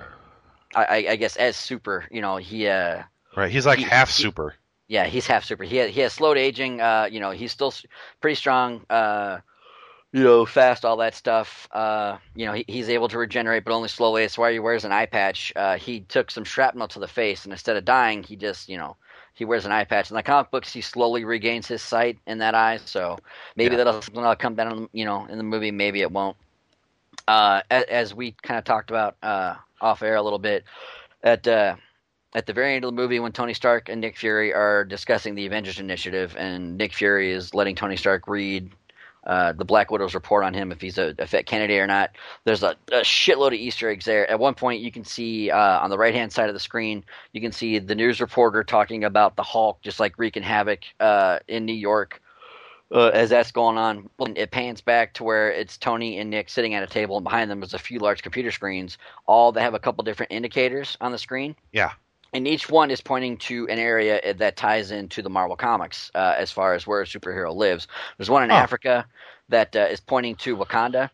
I, 0.75 1.07
I- 1.11 1.17
guess 1.17 1.37
as 1.37 1.57
super. 1.57 2.07
You 2.11 2.21
know, 2.23 2.37
he 2.37 2.67
uh, 2.69 3.03
Right. 3.37 3.51
He's 3.51 3.67
like 3.67 3.79
He- 3.79 3.85
half 3.85 4.09
he- 4.09 4.23
super. 4.23 4.55
yeah, 4.89 5.05
he's 5.07 5.27
half 5.27 5.45
super. 5.45 5.65
He 5.65 5.77
has, 5.77 5.91
he 5.95 6.01
has 6.01 6.13
slowed 6.13 6.39
aging. 6.39 6.81
Uh, 6.81 7.09
you 7.11 7.21
know, 7.21 7.31
he's 7.33 7.53
still 7.53 7.73
pretty 8.21 8.35
strong. 8.35 8.85
Uh, 8.89 9.39
you 10.13 10.25
know, 10.25 10.45
fast, 10.45 10.85
all 10.85 10.97
that 10.97 11.15
stuff. 11.15 11.69
Uh, 11.71 12.19
you 12.35 12.47
know, 12.47 12.53
he, 12.53 12.65
he's 12.67 12.89
able 12.89 13.09
to 13.09 13.19
regenerate, 13.19 13.65
but 13.65 13.73
only 13.73 13.89
slowly. 13.89 14.23
That's 14.23 14.39
why 14.39 14.53
he 14.53 14.59
wears 14.59 14.85
an 14.85 14.93
eye 14.93 15.07
patch. 15.07 15.53
Uh, 15.55 15.77
he 15.77 16.01
took 16.01 16.31
some 16.31 16.45
shrapnel 16.45 16.89
to 16.89 16.99
the 16.99 17.07
face, 17.09 17.45
and 17.45 17.53
instead 17.53 17.77
of 17.77 17.85
dying, 17.85 18.23
he 18.23 18.35
just, 18.37 18.69
you 18.69 18.77
know, 18.77 18.97
he 19.35 19.45
wears 19.45 19.65
an 19.65 19.73
eye 19.73 19.85
patch. 19.85 20.11
In 20.11 20.17
the 20.17 20.23
comic 20.23 20.51
books, 20.51 20.73
he 20.73 20.81
slowly 20.81 21.25
regains 21.25 21.69
his 21.69 21.81
sight 21.81 22.19
in 22.27 22.39
that 22.39 22.55
eye. 22.55 22.79
So 22.85 23.19
maybe 23.55 23.73
Yeah. 23.73 23.85
that'll 23.85 24.03
something 24.03 24.21
that'll 24.21 24.37
come 24.37 24.57
down, 24.57 24.89
you 24.93 25.05
know, 25.05 25.27
in 25.27 25.39
the 25.39 25.45
movie. 25.45 25.71
Maybe 25.71 26.01
it 26.01 26.11
won't. 26.11 26.37
Uh, 27.29 27.63
as, 27.71 27.85
as 27.85 28.15
we 28.15 28.33
kind 28.43 28.59
of 28.59 28.65
talked 28.65 28.91
about 28.91 29.17
uh, 29.23 29.55
off 29.81 30.03
air 30.03 30.17
a 30.17 30.23
little 30.23 30.39
bit, 30.41 30.65
at 31.23 31.47
uh, 31.47 31.77
at 32.35 32.47
the 32.47 32.53
very 32.53 32.75
end 32.75 32.85
of 32.85 32.89
the 32.89 33.01
movie 33.01 33.21
when 33.21 33.31
Tony 33.33 33.55
Stark 33.55 33.89
and 33.89 34.01
Nick 34.01 34.17
Fury 34.17 34.53
are 34.53 34.85
discussing 34.85 35.37
the 35.37 35.47
Avengers 35.47 35.79
Initiative, 35.79 36.35
and 36.37 36.77
Nick 36.77 36.93
Fury 36.93 37.31
is 37.31 37.55
letting 37.55 37.77
Tony 37.77 37.97
Stark 37.97 38.27
read 38.27 38.73
uh, 39.25 39.53
the 39.53 39.65
Black 39.65 39.91
Widow's 39.91 40.15
report 40.15 40.45
on 40.45 40.55
him 40.55 40.73
if 40.73 40.81
he's 40.81 40.99
a, 40.99 41.15
a 41.19 41.27
fit 41.27 41.47
candidate 41.47 41.79
or 41.79 41.87
not. 41.87 42.11
There's 42.45 42.63
a, 42.63 42.77
a 42.93 43.01
shitload 43.01 43.49
of 43.49 43.55
Easter 43.55 43.91
eggs 43.91 44.05
there. 44.05 44.29
At 44.31 44.39
one 44.39 44.55
point, 44.55 44.81
you 44.81 44.91
can 44.91 45.05
see 45.05 45.51
uh, 45.51 45.79
on 45.81 45.91
the 45.91 45.99
right 45.99 46.15
hand 46.15 46.33
side 46.33 46.49
of 46.49 46.55
the 46.55 46.61
screen, 46.61 47.05
you 47.33 47.41
can 47.41 47.53
see 47.53 47.79
the 47.79 47.95
news 47.95 48.21
reporter 48.21 48.65
talking 48.65 49.05
about 49.05 49.37
the 49.37 49.43
Hulk 49.43 49.83
just 49.83 50.01
like 50.01 50.19
wreaking 50.19 50.43
havoc 50.43 50.81
uh, 51.01 51.39
in 51.49 51.67
New 51.67 51.75
York. 51.75 52.21
uh, 52.93 53.09
as 53.09 53.31
that's 53.31 53.53
going 53.53 53.79
on, 53.79 54.09
it 54.37 54.51
pans 54.51 54.81
back 54.81 55.15
to 55.15 55.25
where 55.25 55.51
it's 55.53 55.77
Tony 55.77 56.19
and 56.19 56.31
Nick 56.31 56.49
sitting 56.49 56.75
at 56.75 56.83
a 56.83 56.87
table, 56.87 57.17
and 57.17 57.25
behind 57.25 57.51
them 57.51 57.63
is 57.63 57.75
a 57.75 57.79
few 57.79 57.99
large 58.01 58.23
computer 58.23 58.51
screens, 58.51 58.99
all 59.27 59.53
that 59.53 59.61
have 59.61 59.75
a 59.75 59.79
couple 59.79 60.03
different 60.03 60.33
indicators 60.33 60.97
on 61.01 61.13
the 61.13 61.19
screen. 61.19 61.55
Yeah. 61.73 61.93
And 62.33 62.47
each 62.47 62.71
one 62.71 62.91
is 62.91 63.01
pointing 63.01 63.39
to 63.39 63.67
an 63.69 63.79
area 63.79 64.35
that 64.35 64.57
ties 64.57 64.93
into 64.93 65.21
the 65.23 65.31
Marvel 65.31 65.57
Comics 65.57 66.11
uh, 66.15 66.35
as 66.39 66.53
far 66.53 66.75
as 66.75 66.87
where 66.87 67.01
a 67.03 67.05
superhero 67.05 67.55
lives. 67.55 67.89
There's 68.17 68.31
one 68.31 68.45
in 68.45 68.51
Oh. 68.53 68.55
Africa 68.55 69.07
that 69.49 69.75
uh, 69.75 69.81
is 69.91 70.01
pointing 70.01 70.37
to 70.37 70.57
Wakanda, 70.57 71.11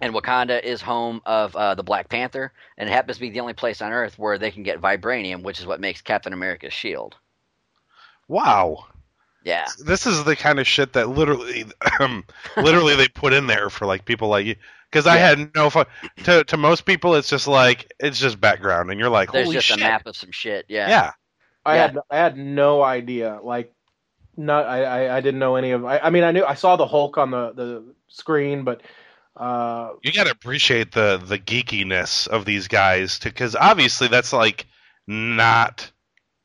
and 0.00 0.14
Wakanda 0.14 0.62
is 0.62 0.80
home 0.80 1.20
of 1.26 1.54
uh, 1.54 1.74
the 1.74 1.82
Black 1.82 2.08
Panther, 2.08 2.52
and 2.78 2.88
it 2.88 2.92
happens 2.92 3.18
to 3.18 3.20
be 3.20 3.28
the 3.28 3.40
only 3.40 3.52
place 3.52 3.82
on 3.82 3.92
Earth 3.92 4.18
where 4.18 4.38
they 4.38 4.50
can 4.50 4.62
get 4.62 4.80
vibranium, 4.80 5.42
which 5.42 5.60
is 5.60 5.66
what 5.66 5.78
makes 5.78 6.00
Captain 6.00 6.32
America's 6.32 6.72
shield. 6.72 7.16
Wow. 8.28 8.86
Yeah. 9.44 9.66
This 9.84 10.06
is 10.06 10.24
the 10.24 10.36
kind 10.36 10.58
of 10.58 10.66
shit 10.66 10.92
that 10.94 11.08
literally, 11.10 11.64
um, 12.00 12.24
literally 12.56 12.94
they 12.96 13.08
put 13.08 13.32
in 13.32 13.46
there 13.46 13.68
for 13.70 13.86
like 13.86 14.04
people 14.04 14.28
like 14.28 14.58
you. 14.92 15.00
Because 15.02 15.06
I 15.06 15.16
had 15.16 15.54
no 15.54 15.70
fun. 15.70 15.86
To 16.24 16.44
to 16.44 16.56
most 16.56 16.84
people, 16.84 17.14
it's 17.14 17.28
just 17.28 17.46
like 17.48 17.92
it's 18.00 18.18
just 18.18 18.40
background, 18.40 18.90
and 18.90 18.98
you're 19.00 19.08
like, 19.10 19.32
There's 19.32 19.44
holy 19.46 19.56
just 19.56 19.68
shit. 19.68 19.76
a 19.78 19.80
map 19.80 20.06
of 20.06 20.16
some 20.16 20.32
shit. 20.32 20.66
Yeah. 20.68 20.88
Yeah. 20.88 21.12
I 21.64 21.74
Yeah. 21.76 21.80
had 21.82 21.98
I 22.10 22.16
had 22.16 22.36
no 22.38 22.82
idea. 22.82 23.38
Like, 23.42 23.72
not 24.36 24.66
I, 24.66 24.84
I, 25.06 25.16
I 25.16 25.20
didn't 25.20 25.40
know 25.40 25.56
any 25.56 25.70
of. 25.72 25.84
I, 25.84 25.98
I 25.98 26.10
mean, 26.10 26.24
I 26.24 26.32
knew 26.32 26.44
I 26.44 26.54
saw 26.54 26.76
the 26.76 26.86
Hulk 26.86 27.18
on 27.18 27.30
the 27.30 27.52
the 27.52 27.94
screen, 28.08 28.64
but 28.64 28.82
uh, 29.36 29.90
You 30.02 30.12
got 30.12 30.24
to 30.24 30.30
appreciate 30.32 30.92
the 30.92 31.18
the 31.24 31.38
geekiness 31.38 32.26
of 32.28 32.44
these 32.44 32.66
guys, 32.68 33.18
because 33.18 33.54
obviously 33.56 34.08
that's 34.08 34.32
like 34.32 34.66
not 35.06 35.90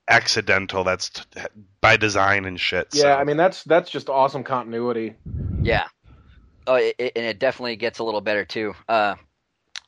accidental. 0.08 0.84
That's 0.84 1.10
t- 1.10 1.22
by 1.82 1.98
design 1.98 2.46
and 2.46 2.60
shit. 2.60 2.90
yeah, 2.94 3.02
so. 3.02 3.14
I 3.16 3.24
mean 3.24 3.38
that's 3.38 3.64
that's 3.64 3.90
just 3.90 4.10
awesome 4.10 4.44
continuity. 4.44 5.16
Yeah. 5.62 5.86
Oh, 6.68 6.76
it, 6.76 6.96
it, 6.98 7.12
and 7.16 7.26
it 7.26 7.40
definitely 7.40 7.76
gets 7.76 8.00
a 8.00 8.04
little 8.04 8.22
better 8.22 8.46
too. 8.46 8.74
Uh, 8.88 9.16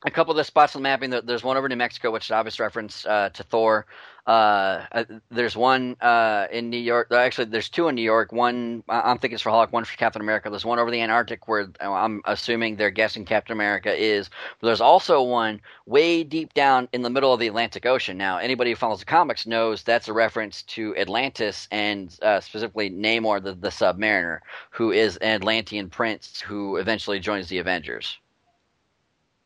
a 0.06 0.12
couple 0.12 0.32
of 0.32 0.38
the 0.38 0.44
spots 0.44 0.76
on 0.76 0.82
the 0.82 0.84
mapping. 0.84 1.10
There's 1.10 1.44
one 1.44 1.58
over 1.58 1.68
New 1.68 1.76
Mexico, 1.76 2.12
which 2.12 2.26
is 2.26 2.32
obvious 2.32 2.60
reference 2.60 3.06
uh, 3.06 3.30
to 3.30 3.44
Thor. 3.44 3.86
Uh, 4.28 4.86
uh, 4.92 5.04
there's 5.32 5.56
one 5.56 5.96
uh, 6.02 6.48
in 6.52 6.70
New 6.70 6.78
York. 6.78 7.08
uh, 7.12 7.16
Actually, 7.16 7.46
there's 7.46 7.70
two 7.70 7.88
in 7.88 7.96
New 7.96 8.02
York. 8.02 8.34
One 8.34 8.84
I'm 8.90 9.18
thinking 9.18 9.36
it's 9.36 9.42
for 9.42 9.52
Hulk. 9.52 9.72
One 9.72 9.86
for 9.86 9.96
Captain 9.98 10.22
America. 10.22 10.50
There's 10.50 10.66
one 10.66 10.80
over 10.80 10.92
the 10.92 11.02
Antarctic 11.02 11.48
where 11.48 11.70
uh, 11.82 11.92
I'm 11.92 12.22
assuming 12.26 12.76
they're 12.76 12.92
guessing 12.92 13.24
Captain 13.24 13.54
America 13.54 13.96
is. 13.96 14.30
But 14.60 14.68
there's 14.68 14.82
also 14.82 15.24
one 15.24 15.62
way 15.86 16.24
deep 16.24 16.54
down 16.54 16.90
in 16.92 17.04
the 17.04 17.10
middle 17.10 17.34
of 17.34 17.40
the 17.40 17.48
Atlantic 17.48 17.86
Ocean. 17.86 18.18
Now, 18.18 18.38
anybody 18.38 18.72
who 18.72 18.76
follows 18.76 19.00
the 19.00 19.06
comics 19.06 19.48
knows 19.48 19.82
that's 19.82 20.10
a 20.10 20.14
reference 20.14 20.62
to 20.64 20.96
Atlantis 20.98 21.70
and 21.72 22.14
uh, 22.22 22.42
specifically 22.42 22.90
Namor, 22.90 23.42
the, 23.42 23.54
the 23.54 23.70
Submariner, 23.70 24.40
who 24.72 24.92
is 24.92 25.16
an 25.18 25.36
Atlantean 25.36 25.90
prince 25.90 26.42
who 26.42 26.76
eventually 26.76 27.20
joins 27.20 27.48
the 27.48 27.60
Avengers. 27.60 28.18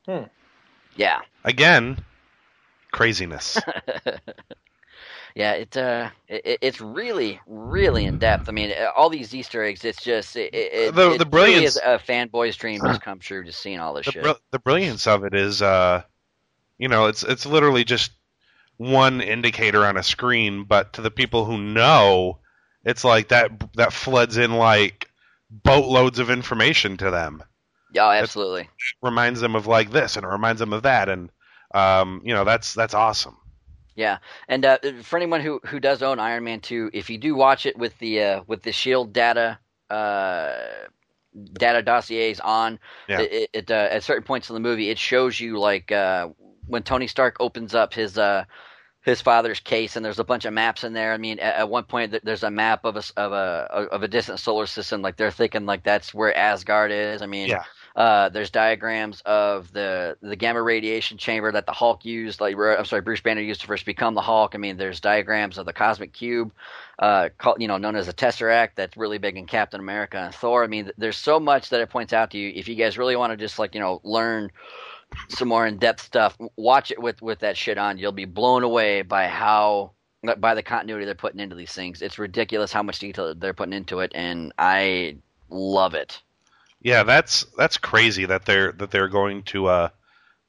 Hmm. 0.07 0.23
Yeah. 0.95 1.21
again, 1.43 1.97
craziness. 2.91 3.57
Yeah, 5.33 5.53
it, 5.53 5.77
uh, 5.77 6.09
it 6.27 6.57
it's 6.61 6.81
really 6.81 7.39
really 7.47 8.03
in 8.03 8.17
depth. 8.17 8.49
I 8.49 8.51
mean, 8.51 8.73
all 8.97 9.09
these 9.09 9.33
Easter 9.33 9.63
eggs. 9.63 9.85
It's 9.85 10.03
just 10.03 10.35
it, 10.35 10.53
it, 10.53 10.93
The- 10.93 11.11
it 11.13 11.17
the 11.19 11.25
really 11.25 11.51
brilliance- 11.53 11.77
is 11.77 11.81
a 11.81 11.97
fanboy's 11.99 12.57
dream 12.57 12.81
has 12.81 12.97
come 12.99 13.19
true. 13.19 13.45
Just 13.45 13.61
seeing 13.61 13.79
all 13.79 13.93
this 13.93 14.07
the, 14.07 14.11
shit. 14.11 14.23
bri- 14.23 14.35
the 14.51 14.59
brilliance 14.59 15.07
of 15.07 15.23
it 15.23 15.33
is, 15.33 15.61
uh, 15.61 16.01
you 16.77 16.89
know, 16.89 17.05
it's 17.05 17.23
it's 17.23 17.45
literally 17.45 17.85
just 17.85 18.11
one 18.75 19.21
indicator 19.21 19.85
on 19.85 19.95
a 19.95 20.03
screen, 20.03 20.65
but 20.65 20.93
to 20.93 21.01
the 21.01 21.11
people 21.11 21.45
who 21.45 21.57
know, 21.57 22.39
it's 22.83 23.05
like 23.05 23.29
that 23.29 23.51
that 23.75 23.93
floods 23.93 24.35
in 24.35 24.51
like 24.57 25.09
boatloads 25.49 26.19
of 26.19 26.29
information 26.29 26.97
to 26.97 27.09
them. 27.09 27.41
Yeah, 27.93 28.09
absolutely. 28.09 28.61
It 28.61 28.67
reminds 29.01 29.41
them 29.41 29.55
of 29.55 29.67
like 29.67 29.91
this, 29.91 30.15
and 30.15 30.25
it 30.25 30.29
reminds 30.29 30.59
them 30.59 30.73
of 30.73 30.83
that, 30.83 31.09
and 31.09 31.29
um, 31.73 32.21
you 32.23 32.33
know, 32.33 32.43
that's 32.43 32.73
that's 32.73 32.93
awesome. 32.93 33.37
Yeah, 33.95 34.17
and 34.47 34.65
uh, 34.65 34.77
for 35.03 35.17
anyone 35.17 35.41
who 35.41 35.59
who 35.65 35.79
does 35.79 36.01
own 36.01 36.19
Iron 36.19 36.43
Man 36.43 36.59
two, 36.61 36.89
if 36.93 37.09
you 37.09 37.17
do 37.17 37.35
watch 37.35 37.65
it 37.65 37.77
with 37.77 37.97
the 37.99 38.21
uh, 38.21 38.43
with 38.47 38.63
the 38.63 38.71
Shield 38.71 39.13
data 39.13 39.59
uh, 39.89 40.53
data 41.53 41.81
dossiers 41.81 42.39
on, 42.39 42.79
Yeah. 43.07 43.21
it, 43.21 43.49
it 43.53 43.71
uh, 43.71 43.87
at 43.91 44.03
certain 44.03 44.23
points 44.23 44.49
in 44.49 44.53
the 44.53 44.59
movie, 44.59 44.89
it 44.89 44.97
shows 44.97 45.39
you 45.39 45.59
like 45.59 45.91
uh, 45.91 46.29
when 46.67 46.83
Tony 46.83 47.07
Stark 47.07 47.37
opens 47.39 47.75
up 47.75 47.93
his 47.93 48.17
uh, 48.17 48.45
his 49.01 49.21
father's 49.21 49.59
case, 49.59 49.95
and 49.95 50.05
there's 50.05 50.19
a 50.19 50.23
bunch 50.23 50.45
of 50.45 50.53
maps 50.53 50.83
in 50.83 50.93
there. 50.93 51.13
I 51.13 51.17
mean, 51.17 51.39
at, 51.39 51.55
at 51.55 51.69
one 51.69 51.83
point, 51.83 52.15
there's 52.23 52.43
a 52.43 52.51
map 52.51 52.85
of 52.85 52.95
a 52.95 53.03
of 53.17 53.31
a 53.33 53.67
of 53.91 54.03
a 54.03 54.07
distant 54.07 54.39
solar 54.39 54.65
system. 54.67 55.01
Like 55.01 55.17
they're 55.17 55.31
thinking 55.31 55.65
like 55.65 55.83
that's 55.83 56.13
where 56.13 56.35
Asgard 56.35 56.91
is. 56.91 57.21
I 57.21 57.25
mean, 57.25 57.49
Yeah. 57.49 57.63
Uh, 57.95 58.29
there's 58.29 58.49
diagrams 58.49 59.21
of 59.25 59.71
the 59.73 60.17
the 60.21 60.35
gamma 60.35 60.61
radiation 60.61 61.17
chamber 61.17 61.51
that 61.51 61.65
the 61.65 61.71
Hulk 61.73 62.05
used. 62.05 62.39
Like 62.39 62.55
I'm 62.55 62.85
sorry, 62.85 63.01
Bruce 63.01 63.21
Banner 63.21 63.41
used 63.41 63.61
to 63.61 63.67
first 63.67 63.85
become 63.85 64.13
the 64.13 64.21
Hulk. 64.21 64.55
I 64.55 64.57
mean, 64.57 64.77
there's 64.77 64.99
diagrams 64.99 65.57
of 65.57 65.65
the 65.65 65.73
cosmic 65.73 66.13
cube, 66.13 66.53
uh, 66.99 67.29
called, 67.37 67.61
you 67.61 67.67
know, 67.67 67.77
known 67.77 67.95
as 67.95 68.07
the 68.07 68.13
Tesseract. 68.13 68.71
That's 68.75 68.95
really 68.95 69.17
big 69.17 69.35
in 69.37 69.45
Captain 69.45 69.79
America 69.79 70.17
and 70.17 70.33
Thor. 70.33 70.63
I 70.63 70.67
mean, 70.67 70.91
there's 70.97 71.17
so 71.17 71.39
much 71.39 71.69
that 71.69 71.81
it 71.81 71.89
points 71.89 72.13
out 72.13 72.31
to 72.31 72.37
you. 72.37 72.51
If 72.55 72.69
you 72.69 72.75
guys 72.75 72.97
really 72.97 73.17
want 73.17 73.31
to 73.31 73.37
just 73.37 73.59
like 73.59 73.75
you 73.75 73.81
know 73.81 73.99
learn 74.03 74.51
some 75.27 75.49
more 75.49 75.67
in 75.67 75.77
depth 75.77 76.01
stuff, 76.01 76.37
watch 76.55 76.91
it 76.91 77.01
with 77.01 77.21
with 77.21 77.39
that 77.39 77.57
shit 77.57 77.77
on. 77.77 77.97
You'll 77.97 78.13
be 78.13 78.25
blown 78.25 78.63
away 78.63 79.01
by 79.01 79.27
how 79.27 79.91
by 80.37 80.53
the 80.53 80.63
continuity 80.63 81.05
they're 81.05 81.15
putting 81.15 81.39
into 81.41 81.55
these 81.55 81.73
things. 81.73 82.01
It's 82.01 82.19
ridiculous 82.19 82.71
how 82.71 82.83
much 82.83 82.99
detail 82.99 83.35
they're 83.35 83.53
putting 83.53 83.73
into 83.73 83.99
it, 83.99 84.11
and 84.15 84.53
I 84.57 85.17
love 85.49 85.93
it. 85.93 86.21
Yeah, 86.81 87.03
that's 87.03 87.45
that's 87.57 87.77
crazy 87.77 88.25
that 88.25 88.45
they're 88.45 88.71
that 88.73 88.91
they're 88.91 89.07
going 89.07 89.43
to 89.43 89.67
uh 89.67 89.89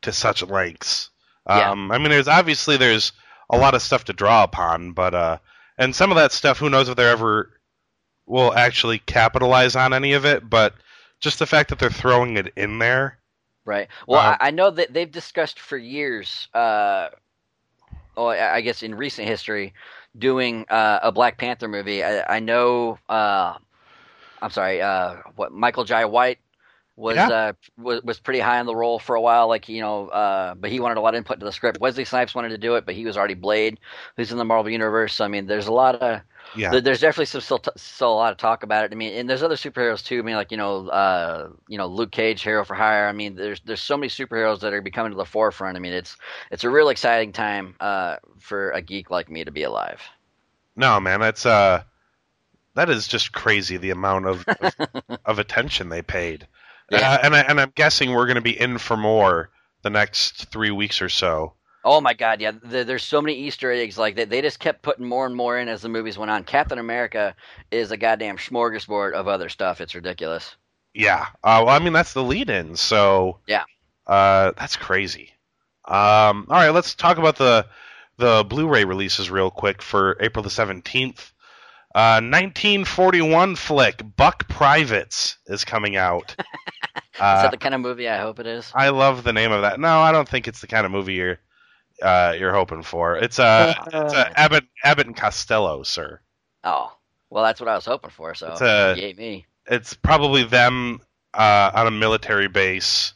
to 0.02 0.12
such 0.12 0.42
lengths. 0.42 1.10
Yeah. 1.48 1.70
Um 1.70 1.90
I 1.90 1.98
mean 1.98 2.10
there's 2.10 2.28
obviously 2.28 2.76
there's 2.76 3.12
a 3.50 3.58
lot 3.58 3.74
of 3.74 3.82
stuff 3.82 4.04
to 4.04 4.12
draw 4.12 4.42
upon, 4.44 4.92
but 4.92 5.14
uh 5.14 5.38
and 5.78 5.94
some 5.94 6.10
of 6.10 6.16
that 6.16 6.32
stuff 6.32 6.58
who 6.58 6.70
knows 6.70 6.88
if 6.88 6.96
they're 6.96 7.10
ever 7.10 7.50
will 8.26 8.54
actually 8.54 8.98
capitalize 8.98 9.76
on 9.76 9.92
any 9.92 10.12
of 10.14 10.24
it, 10.24 10.48
but 10.48 10.74
just 11.20 11.38
the 11.38 11.46
fact 11.46 11.70
that 11.70 11.78
they're 11.78 11.90
throwing 11.90 12.36
it 12.36 12.52
in 12.56 12.78
there. 12.78 13.18
Right. 13.64 13.88
Well, 14.06 14.20
Um, 14.20 14.36
I, 14.40 14.48
I 14.48 14.50
know 14.50 14.70
that 14.70 14.92
they've 14.92 15.10
discussed 15.10 15.60
for 15.60 15.76
years. 15.76 16.48
Uh, 16.54 17.08
oh, 18.16 18.26
I 18.26 18.56
I 18.56 18.60
guess 18.60 18.82
in 18.82 18.94
recent 18.94 19.28
history, 19.28 19.74
doing 20.18 20.66
uh, 20.68 21.00
a 21.02 21.12
Black 21.12 21.38
Panther 21.38 21.68
movie. 21.68 22.02
I, 22.02 22.36
I 22.36 22.40
know. 22.40 22.98
I'm 24.42 24.50
sorry. 24.50 24.82
Uh, 24.82 25.16
what 25.36 25.52
Michael 25.52 25.84
Jai 25.84 26.06
White 26.06 26.40
was 26.96 27.16
Yeah. 27.16 27.28
uh, 27.28 27.52
was 27.78 28.02
was 28.02 28.20
pretty 28.20 28.40
high 28.40 28.60
on 28.60 28.66
the 28.66 28.76
role 28.76 28.98
for 28.98 29.16
a 29.16 29.20
while. 29.20 29.48
Like 29.48 29.68
you 29.68 29.80
know, 29.80 30.08
uh, 30.08 30.54
but 30.54 30.70
he 30.70 30.80
wanted 30.80 30.98
a 30.98 31.00
lot 31.00 31.14
of 31.14 31.18
input 31.18 31.40
to 31.40 31.46
the 31.46 31.52
script. 31.52 31.80
Wesley 31.80 32.04
Snipes 32.04 32.34
wanted 32.34 32.50
to 32.50 32.58
do 32.58 32.76
it, 32.76 32.86
but 32.86 32.94
he 32.94 33.06
was 33.06 33.16
already 33.16 33.34
Blade, 33.34 33.80
who's 34.16 34.32
in 34.32 34.38
the 34.38 34.44
Marvel 34.44 34.70
universe. 34.72 35.14
So 35.14 35.24
I 35.24 35.28
mean, 35.28 35.46
there's 35.46 35.68
a 35.68 35.72
lot 35.72 35.96
of 35.96 36.22
Yeah. 36.52 36.70
there- 36.70 36.80
There's 36.80 37.00
definitely 37.00 37.26
some 37.26 37.40
still, 37.42 37.58
t- 37.58 37.70
still 37.76 38.12
a 38.12 38.14
lot 38.14 38.32
of 38.32 38.38
talk 38.38 38.62
about 38.62 38.84
it. 38.84 38.92
I 38.92 38.94
mean, 38.96 39.14
and 39.14 39.28
there's 39.30 39.42
other 39.42 39.56
superheroes 39.56 40.04
too. 40.04 40.18
I 40.18 40.22
mean, 40.22 40.36
like 40.36 40.50
you 40.50 40.56
know, 40.56 40.88
uh, 40.88 41.50
you 41.68 41.78
know, 41.78 41.86
Luke 41.86 42.12
Cage, 42.12 42.42
Hero 42.42 42.64
for 42.64 42.74
Hire. 42.74 43.06
I 43.08 43.12
mean, 43.12 43.36
there's 43.36 43.60
there's 43.60 43.82
so 43.82 43.96
many 43.96 44.08
superheroes 44.08 44.60
that 44.60 44.72
are 44.72 44.82
becoming 44.82 45.12
to 45.12 45.16
the 45.18 45.24
forefront. 45.26 45.76
I 45.76 45.80
mean, 45.80 45.92
it's 45.92 46.16
it's 46.50 46.64
a 46.64 46.70
real 46.70 46.88
exciting 46.90 47.32
time 47.32 47.76
uh, 47.80 48.16
for 48.38 48.70
a 48.72 48.82
geek 48.82 49.10
like 49.10 49.30
me 49.30 49.44
to 49.44 49.50
be 49.52 49.62
alive. 49.64 50.00
No, 50.76 51.00
man, 51.00 51.20
that's 51.20 51.46
uh 51.46 51.84
that 52.74 52.90
is 52.90 53.08
just 53.08 53.32
crazy 53.32 53.76
the 53.76 53.90
amount 53.90 54.26
of 54.26 54.44
of, 54.48 54.74
of 55.24 55.38
attention 55.38 55.88
they 55.88 56.02
paid. 56.02 56.46
Yeah. 56.90 57.12
Uh, 57.12 57.18
and 57.22 57.34
I, 57.34 57.40
and 57.40 57.60
I'm 57.60 57.72
guessing 57.74 58.10
we're 58.10 58.26
going 58.26 58.36
to 58.36 58.40
be 58.40 58.58
in 58.58 58.78
for 58.78 58.96
more 58.96 59.50
the 59.82 59.90
next 59.90 60.46
3 60.50 60.70
weeks 60.72 61.00
or 61.00 61.08
so. 61.08 61.54
Oh 61.84 62.00
my 62.00 62.14
God, 62.14 62.40
yeah. 62.40 62.52
There, 62.62 62.84
there's 62.84 63.02
so 63.02 63.20
many 63.20 63.36
Easter 63.38 63.72
eggs 63.72 63.98
like 63.98 64.16
that. 64.16 64.30
They 64.30 64.40
just 64.40 64.60
kept 64.60 64.82
putting 64.82 65.06
more 65.06 65.26
and 65.26 65.34
more 65.34 65.58
in 65.58 65.68
as 65.68 65.82
the 65.82 65.88
movies 65.88 66.16
went 66.16 66.30
on. 66.30 66.44
Captain 66.44 66.78
America 66.78 67.34
is 67.70 67.90
a 67.90 67.96
goddamn 67.96 68.36
smorgasbord 68.36 69.14
of 69.14 69.26
other 69.26 69.48
stuff. 69.48 69.80
It's 69.80 69.94
ridiculous. 69.94 70.54
Yeah. 70.94 71.26
Uh, 71.42 71.62
well, 71.66 71.74
I 71.74 71.78
mean, 71.78 71.92
that's 71.92 72.12
the 72.12 72.22
lead 72.22 72.50
in. 72.50 72.76
So, 72.76 73.38
Yeah. 73.46 73.64
Uh, 74.06 74.52
that's 74.58 74.76
crazy. 74.76 75.30
Um, 75.84 76.46
all 76.48 76.56
right, 76.56 76.70
let's 76.70 76.94
talk 76.94 77.18
about 77.18 77.36
the 77.36 77.66
the 78.18 78.44
Blu-ray 78.44 78.84
releases 78.84 79.30
real 79.30 79.50
quick 79.50 79.82
for 79.82 80.16
April 80.20 80.42
the 80.42 80.50
17th. 80.50 81.31
Uh, 81.94 82.20
1941 82.24 83.56
flick 83.56 84.02
Buck 84.16 84.48
Privates 84.48 85.36
is 85.46 85.64
coming 85.64 85.96
out. 85.96 86.34
is 86.96 87.20
uh, 87.20 87.42
that 87.42 87.50
the 87.50 87.56
kind 87.58 87.74
of 87.74 87.80
movie 87.80 88.08
I 88.08 88.18
hope 88.18 88.38
it 88.38 88.46
is? 88.46 88.70
I 88.74 88.88
love 88.88 89.24
the 89.24 89.32
name 89.32 89.52
of 89.52 89.62
that. 89.62 89.78
No, 89.78 89.98
I 90.00 90.10
don't 90.12 90.28
think 90.28 90.48
it's 90.48 90.60
the 90.60 90.66
kind 90.66 90.86
of 90.86 90.92
movie 90.92 91.14
you're 91.14 91.38
uh, 92.00 92.34
you're 92.38 92.52
hoping 92.54 92.82
for. 92.82 93.16
It's 93.16 93.38
uh, 93.38 93.74
it's 93.86 94.14
uh, 94.14 94.32
Abbott 94.34 94.64
Abbott 94.82 95.06
and 95.06 95.16
Costello, 95.16 95.82
sir. 95.82 96.20
Oh, 96.64 96.92
well, 97.30 97.44
that's 97.44 97.60
what 97.60 97.68
I 97.68 97.74
was 97.74 97.84
hoping 97.84 98.10
for. 98.10 98.34
So, 98.34 98.52
It's 98.52 98.60
a- 98.62 98.94
yay 98.96 99.12
me. 99.12 99.46
it's 99.66 99.94
probably 99.94 100.44
them 100.44 101.00
uh, 101.34 101.70
on 101.74 101.86
a 101.86 101.90
military 101.90 102.48
base 102.48 103.12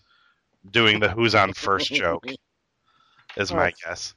doing 0.71 1.01
the 1.01 1.09
"Who's 1.09 1.35
on 1.35 1.53
first 1.55 1.89
joke. 1.93 2.27
Is 3.37 3.53
my 3.53 3.73
guess. 3.85 4.15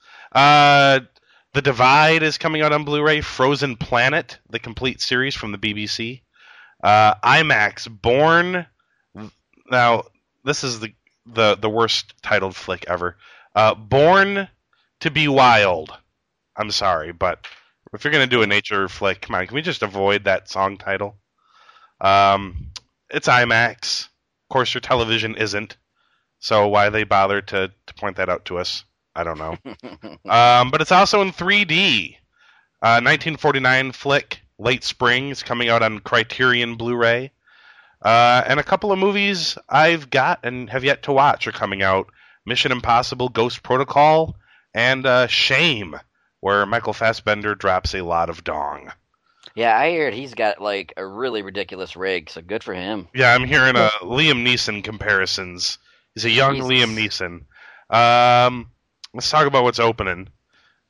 The 1.54 1.62
Divide 1.62 2.22
is 2.22 2.38
coming 2.38 2.62
out 2.62 2.74
on 2.74 2.84
Blu-ray. 2.84 3.22
Frozen 3.22 3.78
Planet, 3.78 4.38
the 4.50 4.60
complete 4.60 5.02
series 5.02 5.36
from 5.36 5.52
the 5.52 5.58
BBC. 5.58 6.22
Uh, 6.84 7.16
IMAX, 7.16 7.90
Born. 7.90 8.66
Now, 9.70 10.04
this 10.44 10.64
is 10.64 10.80
the 10.80 10.94
the 11.26 11.56
the 11.56 11.70
worst 11.70 12.14
titled 12.22 12.56
flick 12.56 12.86
ever. 12.88 13.18
Uh, 13.56 13.76
Born 13.76 14.48
to 15.02 15.12
be 15.12 15.28
Wild. 15.28 15.92
I'm 16.56 16.72
sorry, 16.72 17.12
but 17.12 17.46
if 17.94 18.04
you're 18.04 18.14
gonna 18.14 18.28
do 18.28 18.44
a 18.44 18.48
nature 18.48 18.88
flick, 18.88 19.22
come 19.22 19.36
on, 19.36 19.48
can 19.48 19.56
we 19.56 19.62
just 19.62 19.84
avoid 19.84 20.26
that 20.26 20.50
song 20.50 20.78
title? 20.78 21.18
Um, 22.00 22.72
it's 23.10 23.28
IMAX. 23.28 24.06
Of 24.06 24.50
course, 24.50 24.74
your 24.74 24.82
television 24.82 25.36
isn't. 25.36 25.78
So 26.40 26.68
why 26.68 26.90
they 26.90 27.04
bother 27.04 27.42
to, 27.42 27.72
to 27.88 27.94
point 27.96 28.18
that 28.18 28.30
out 28.30 28.46
to 28.46 28.58
us, 28.58 28.86
I 29.20 29.24
don't 29.24 29.38
know. 29.38 29.58
um, 30.32 30.72
but 30.72 30.82
it's 30.82 30.92
also 30.92 31.22
in 31.22 31.32
3D. 31.32 32.16
Uh, 32.82 33.04
1949 33.04 33.92
flick, 33.92 34.42
late 34.58 34.86
spring, 34.86 35.30
is 35.30 35.44
coming 35.44 35.68
out 35.68 35.84
on 35.84 36.00
Criterion 36.00 36.76
Blu-ray. 36.76 37.32
Uh, 38.02 38.42
and 38.48 38.60
a 38.60 38.64
couple 38.64 38.94
of 38.94 39.00
movies 39.00 39.58
I've 39.68 40.10
got 40.10 40.40
and 40.44 40.70
have 40.70 40.86
yet 40.86 41.04
to 41.04 41.12
watch 41.12 41.48
are 41.48 41.52
coming 41.52 41.84
out: 41.84 42.08
Mission 42.46 42.72
Impossible: 42.72 43.28
Ghost 43.28 43.62
Protocol 43.62 44.38
and 44.74 45.06
uh, 45.06 45.28
Shame, 45.28 46.00
where 46.40 46.66
Michael 46.66 46.94
Fassbender 46.94 47.56
drops 47.56 47.94
a 47.94 48.02
lot 48.02 48.30
of 48.30 48.46
dong. 48.46 48.94
Yeah, 49.54 49.78
I 49.78 49.94
heard 49.94 50.14
he's 50.14 50.34
got 50.34 50.62
like 50.62 50.94
a 50.96 51.06
really 51.06 51.42
ridiculous 51.42 51.98
rig, 51.98 52.30
so 52.30 52.42
good 52.42 52.64
for 52.64 52.74
him. 52.74 53.10
Yeah, 53.14 53.34
I'm 53.34 53.44
hearing 53.44 53.76
uh, 53.76 53.90
Liam 54.02 54.48
Neeson 54.48 54.82
comparisons. 54.82 55.78
He's 56.16 56.24
a 56.24 56.30
young 56.30 56.56
Jesus. 56.56 56.70
Liam 56.70 56.96
Neeson. 56.96 58.48
Um, 58.48 58.72
let's 59.14 59.30
talk 59.30 59.48
about 59.48 59.64
what's 59.64 59.80
opening. 59.80 60.30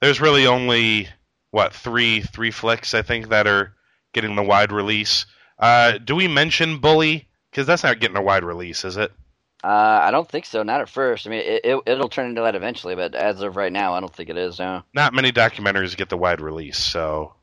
There's 0.01 0.21
really 0.21 0.47
only 0.47 1.09
what 1.51 1.73
three 1.73 2.21
three 2.21 2.51
flicks 2.51 2.93
I 2.93 3.01
think 3.01 3.29
that 3.29 3.47
are 3.47 3.73
getting 4.13 4.35
the 4.35 4.43
wide 4.43 4.71
release. 4.71 5.25
Uh, 5.57 5.97
do 5.97 6.15
we 6.15 6.27
mention 6.27 6.79
Bully? 6.79 7.27
Because 7.51 7.67
that's 7.67 7.83
not 7.83 7.99
getting 7.99 8.17
a 8.17 8.21
wide 8.21 8.43
release, 8.43 8.85
is 8.85 8.97
it? 8.97 9.11
Uh, 9.63 9.67
I 10.03 10.11
don't 10.11 10.29
think 10.29 10.45
so. 10.45 10.63
Not 10.63 10.81
at 10.81 10.89
first. 10.89 11.27
I 11.27 11.31
mean, 11.31 11.41
it, 11.41 11.65
it 11.65 11.83
it'll 11.85 12.07
turn 12.07 12.29
into 12.29 12.41
that 12.41 12.55
eventually, 12.55 12.95
but 12.95 13.13
as 13.15 13.41
of 13.41 13.57
right 13.57 13.71
now, 13.71 13.93
I 13.93 13.99
don't 13.99 14.13
think 14.13 14.29
it 14.29 14.37
is. 14.37 14.59
No. 14.59 14.83
Not 14.93 15.13
many 15.13 15.31
documentaries 15.31 15.97
get 15.97 16.09
the 16.09 16.17
wide 16.17 16.39
release, 16.39 16.77
so. 16.77 17.33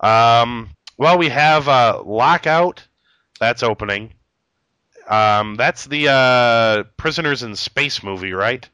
Um, 0.00 0.70
well, 0.98 1.16
we 1.16 1.30
have 1.30 1.68
uh, 1.68 2.02
Lockout. 2.04 2.86
That's 3.40 3.62
opening. 3.62 4.12
Um, 5.08 5.54
that's 5.54 5.86
the 5.86 6.08
uh, 6.08 6.82
Prisoners 6.96 7.42
in 7.42 7.56
Space 7.56 8.02
movie, 8.02 8.32
right? 8.32 8.68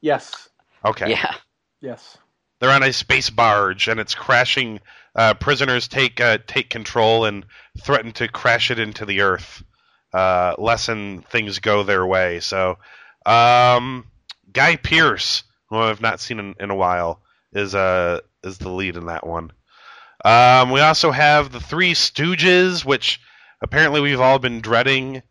Yes. 0.00 0.48
Okay. 0.84 1.10
Yeah. 1.10 1.34
Yes. 1.80 2.16
They're 2.60 2.70
on 2.70 2.82
a 2.82 2.92
space 2.92 3.30
barge 3.30 3.88
and 3.88 4.00
it's 4.00 4.14
crashing. 4.14 4.80
Uh, 5.14 5.34
prisoners 5.34 5.88
take 5.88 6.20
uh, 6.20 6.38
take 6.46 6.70
control 6.70 7.24
and 7.24 7.44
threaten 7.80 8.12
to 8.12 8.28
crash 8.28 8.70
it 8.70 8.78
into 8.78 9.04
the 9.04 9.20
Earth, 9.22 9.62
uh, 10.12 10.54
lessen 10.58 11.22
things 11.22 11.58
go 11.60 11.82
their 11.82 12.04
way. 12.06 12.40
So, 12.40 12.78
um, 13.26 14.06
Guy 14.52 14.76
Pearce, 14.76 15.44
who 15.70 15.76
I've 15.76 16.00
not 16.00 16.20
seen 16.20 16.38
in, 16.38 16.54
in 16.60 16.70
a 16.70 16.74
while, 16.74 17.22
is 17.52 17.74
uh 17.74 18.20
is 18.42 18.58
the 18.58 18.70
lead 18.70 18.96
in 18.96 19.06
that 19.06 19.26
one. 19.26 19.52
Um, 20.24 20.70
we 20.70 20.80
also 20.80 21.10
have 21.10 21.52
the 21.52 21.60
Three 21.60 21.94
Stooges, 21.94 22.84
which 22.84 23.20
apparently 23.62 24.00
we've 24.00 24.20
all 24.20 24.38
been 24.38 24.60
dreading. 24.60 25.22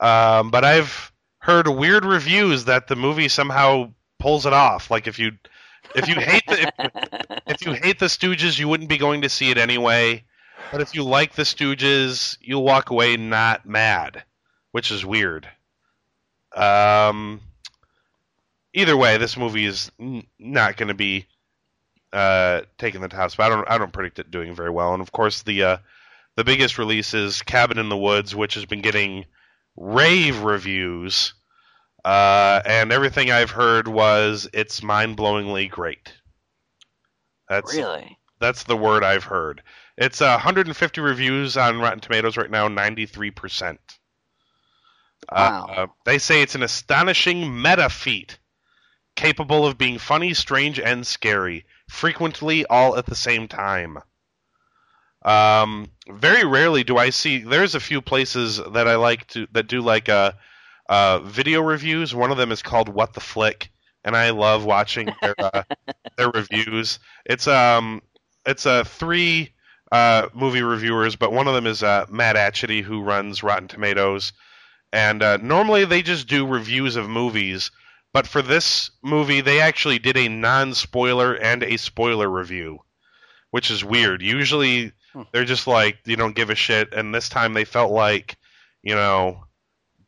Um, 0.00 0.50
but 0.50 0.64
I've 0.64 1.12
heard 1.46 1.68
weird 1.68 2.04
reviews 2.04 2.64
that 2.64 2.88
the 2.88 2.96
movie 2.96 3.28
somehow 3.28 3.92
pulls 4.18 4.46
it 4.46 4.52
off. 4.52 4.90
Like 4.90 5.06
if 5.06 5.18
you 5.18 5.32
if 5.94 6.08
you 6.08 6.16
hate 6.16 6.44
the 6.48 6.72
if, 6.78 7.42
if 7.46 7.66
you 7.66 7.72
hate 7.72 8.00
the 8.00 8.06
Stooges, 8.06 8.58
you 8.58 8.66
wouldn't 8.66 8.88
be 8.88 8.98
going 8.98 9.22
to 9.22 9.28
see 9.28 9.50
it 9.50 9.56
anyway. 9.56 10.24
But 10.72 10.80
if 10.80 10.94
you 10.96 11.04
like 11.04 11.34
the 11.34 11.44
Stooges, 11.44 12.36
you'll 12.40 12.64
walk 12.64 12.90
away 12.90 13.16
not 13.16 13.64
mad, 13.64 14.24
which 14.72 14.90
is 14.90 15.06
weird. 15.06 15.48
Um, 16.52 17.40
either 18.74 18.96
way, 18.96 19.16
this 19.16 19.36
movie 19.36 19.66
is 19.66 19.92
n- 20.00 20.26
not 20.40 20.76
going 20.76 20.88
to 20.88 20.94
be 20.94 21.26
uh, 22.12 22.62
taking 22.76 23.02
the 23.02 23.08
top 23.08 23.30
spot. 23.30 23.52
I 23.52 23.54
don't 23.54 23.70
I 23.70 23.78
don't 23.78 23.92
predict 23.92 24.18
it 24.18 24.32
doing 24.32 24.52
very 24.52 24.70
well. 24.70 24.94
And 24.94 25.00
of 25.00 25.12
course, 25.12 25.42
the 25.44 25.62
uh, 25.62 25.76
the 26.34 26.42
biggest 26.42 26.76
release 26.76 27.14
is 27.14 27.42
Cabin 27.42 27.78
in 27.78 27.88
the 27.88 27.96
Woods, 27.96 28.34
which 28.34 28.54
has 28.54 28.64
been 28.64 28.82
getting 28.82 29.26
rave 29.76 30.40
reviews. 30.40 31.34
Uh, 32.04 32.62
and 32.64 32.92
everything 32.92 33.30
I've 33.32 33.50
heard 33.50 33.88
was 33.88 34.48
it's 34.52 34.82
mind-blowingly 34.82 35.68
great. 35.68 36.12
That's 37.48 37.74
Really? 37.74 38.16
that's 38.38 38.62
the 38.64 38.76
word 38.76 39.02
I've 39.02 39.24
heard. 39.24 39.62
It's 39.96 40.20
uh, 40.20 40.32
150 40.32 41.00
reviews 41.00 41.56
on 41.56 41.80
Rotten 41.80 42.00
Tomatoes 42.00 42.36
right 42.36 42.50
now, 42.50 42.68
93%. 42.68 43.78
Wow. 45.32 45.66
Uh, 45.68 45.86
they 46.04 46.18
say 46.18 46.42
it's 46.42 46.54
an 46.54 46.62
astonishing 46.62 47.60
meta 47.60 47.88
feat, 47.88 48.38
capable 49.16 49.66
of 49.66 49.78
being 49.78 49.98
funny, 49.98 50.34
strange, 50.34 50.78
and 50.78 51.06
scary, 51.06 51.64
frequently 51.88 52.66
all 52.66 52.96
at 52.96 53.06
the 53.06 53.14
same 53.14 53.48
time. 53.48 53.98
Um, 55.26 55.90
very 56.08 56.44
rarely 56.44 56.84
do 56.84 56.96
I 56.96 57.10
see. 57.10 57.38
There's 57.38 57.74
a 57.74 57.80
few 57.80 58.00
places 58.00 58.60
that 58.72 58.86
I 58.86 58.94
like 58.94 59.26
to 59.28 59.48
that 59.52 59.66
do 59.66 59.80
like 59.80 60.08
uh, 60.08 60.32
uh, 60.88 61.18
video 61.18 61.62
reviews. 61.62 62.14
One 62.14 62.30
of 62.30 62.36
them 62.38 62.52
is 62.52 62.62
called 62.62 62.88
What 62.88 63.12
the 63.12 63.20
Flick, 63.20 63.70
and 64.04 64.16
I 64.16 64.30
love 64.30 64.64
watching 64.64 65.08
their 65.20 65.34
uh, 65.36 65.64
their 66.16 66.30
reviews. 66.30 67.00
It's 67.24 67.48
um 67.48 68.02
it's 68.46 68.66
uh, 68.66 68.84
three 68.84 69.52
uh, 69.90 70.28
movie 70.32 70.62
reviewers, 70.62 71.16
but 71.16 71.32
one 71.32 71.48
of 71.48 71.54
them 71.54 71.66
is 71.66 71.82
uh, 71.82 72.06
Matt 72.08 72.36
Atchity, 72.36 72.82
who 72.82 73.02
runs 73.02 73.42
Rotten 73.42 73.66
Tomatoes. 73.66 74.32
And 74.92 75.24
uh, 75.24 75.38
normally 75.38 75.84
they 75.84 76.02
just 76.02 76.28
do 76.28 76.46
reviews 76.46 76.94
of 76.94 77.08
movies, 77.08 77.72
but 78.12 78.28
for 78.28 78.42
this 78.42 78.92
movie 79.02 79.40
they 79.40 79.60
actually 79.60 79.98
did 79.98 80.16
a 80.16 80.28
non-spoiler 80.28 81.34
and 81.34 81.64
a 81.64 81.76
spoiler 81.76 82.30
review, 82.30 82.78
which 83.50 83.72
is 83.72 83.84
weird. 83.84 84.22
Usually. 84.22 84.92
They're 85.32 85.44
just 85.44 85.66
like 85.66 85.98
you 86.04 86.16
don't 86.16 86.36
give 86.36 86.50
a 86.50 86.54
shit, 86.54 86.92
and 86.92 87.14
this 87.14 87.28
time 87.28 87.54
they 87.54 87.64
felt 87.64 87.92
like, 87.92 88.36
you 88.82 88.94
know, 88.94 89.44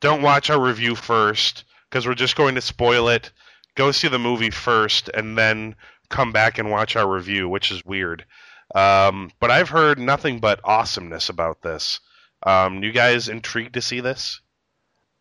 don't 0.00 0.22
watch 0.22 0.50
our 0.50 0.60
review 0.60 0.94
first 0.94 1.64
because 1.88 2.06
we're 2.06 2.14
just 2.14 2.36
going 2.36 2.54
to 2.54 2.60
spoil 2.60 3.08
it. 3.08 3.30
Go 3.74 3.92
see 3.92 4.08
the 4.08 4.18
movie 4.18 4.50
first, 4.50 5.08
and 5.08 5.38
then 5.38 5.74
come 6.08 6.32
back 6.32 6.58
and 6.58 6.70
watch 6.70 6.96
our 6.96 7.08
review, 7.08 7.48
which 7.48 7.70
is 7.70 7.84
weird. 7.84 8.24
Um, 8.74 9.30
but 9.40 9.50
I've 9.50 9.68
heard 9.68 9.98
nothing 9.98 10.40
but 10.40 10.60
awesomeness 10.64 11.28
about 11.28 11.62
this. 11.62 12.00
Um, 12.42 12.82
you 12.82 12.92
guys 12.92 13.28
intrigued 13.28 13.74
to 13.74 13.82
see 13.82 14.00
this? 14.00 14.40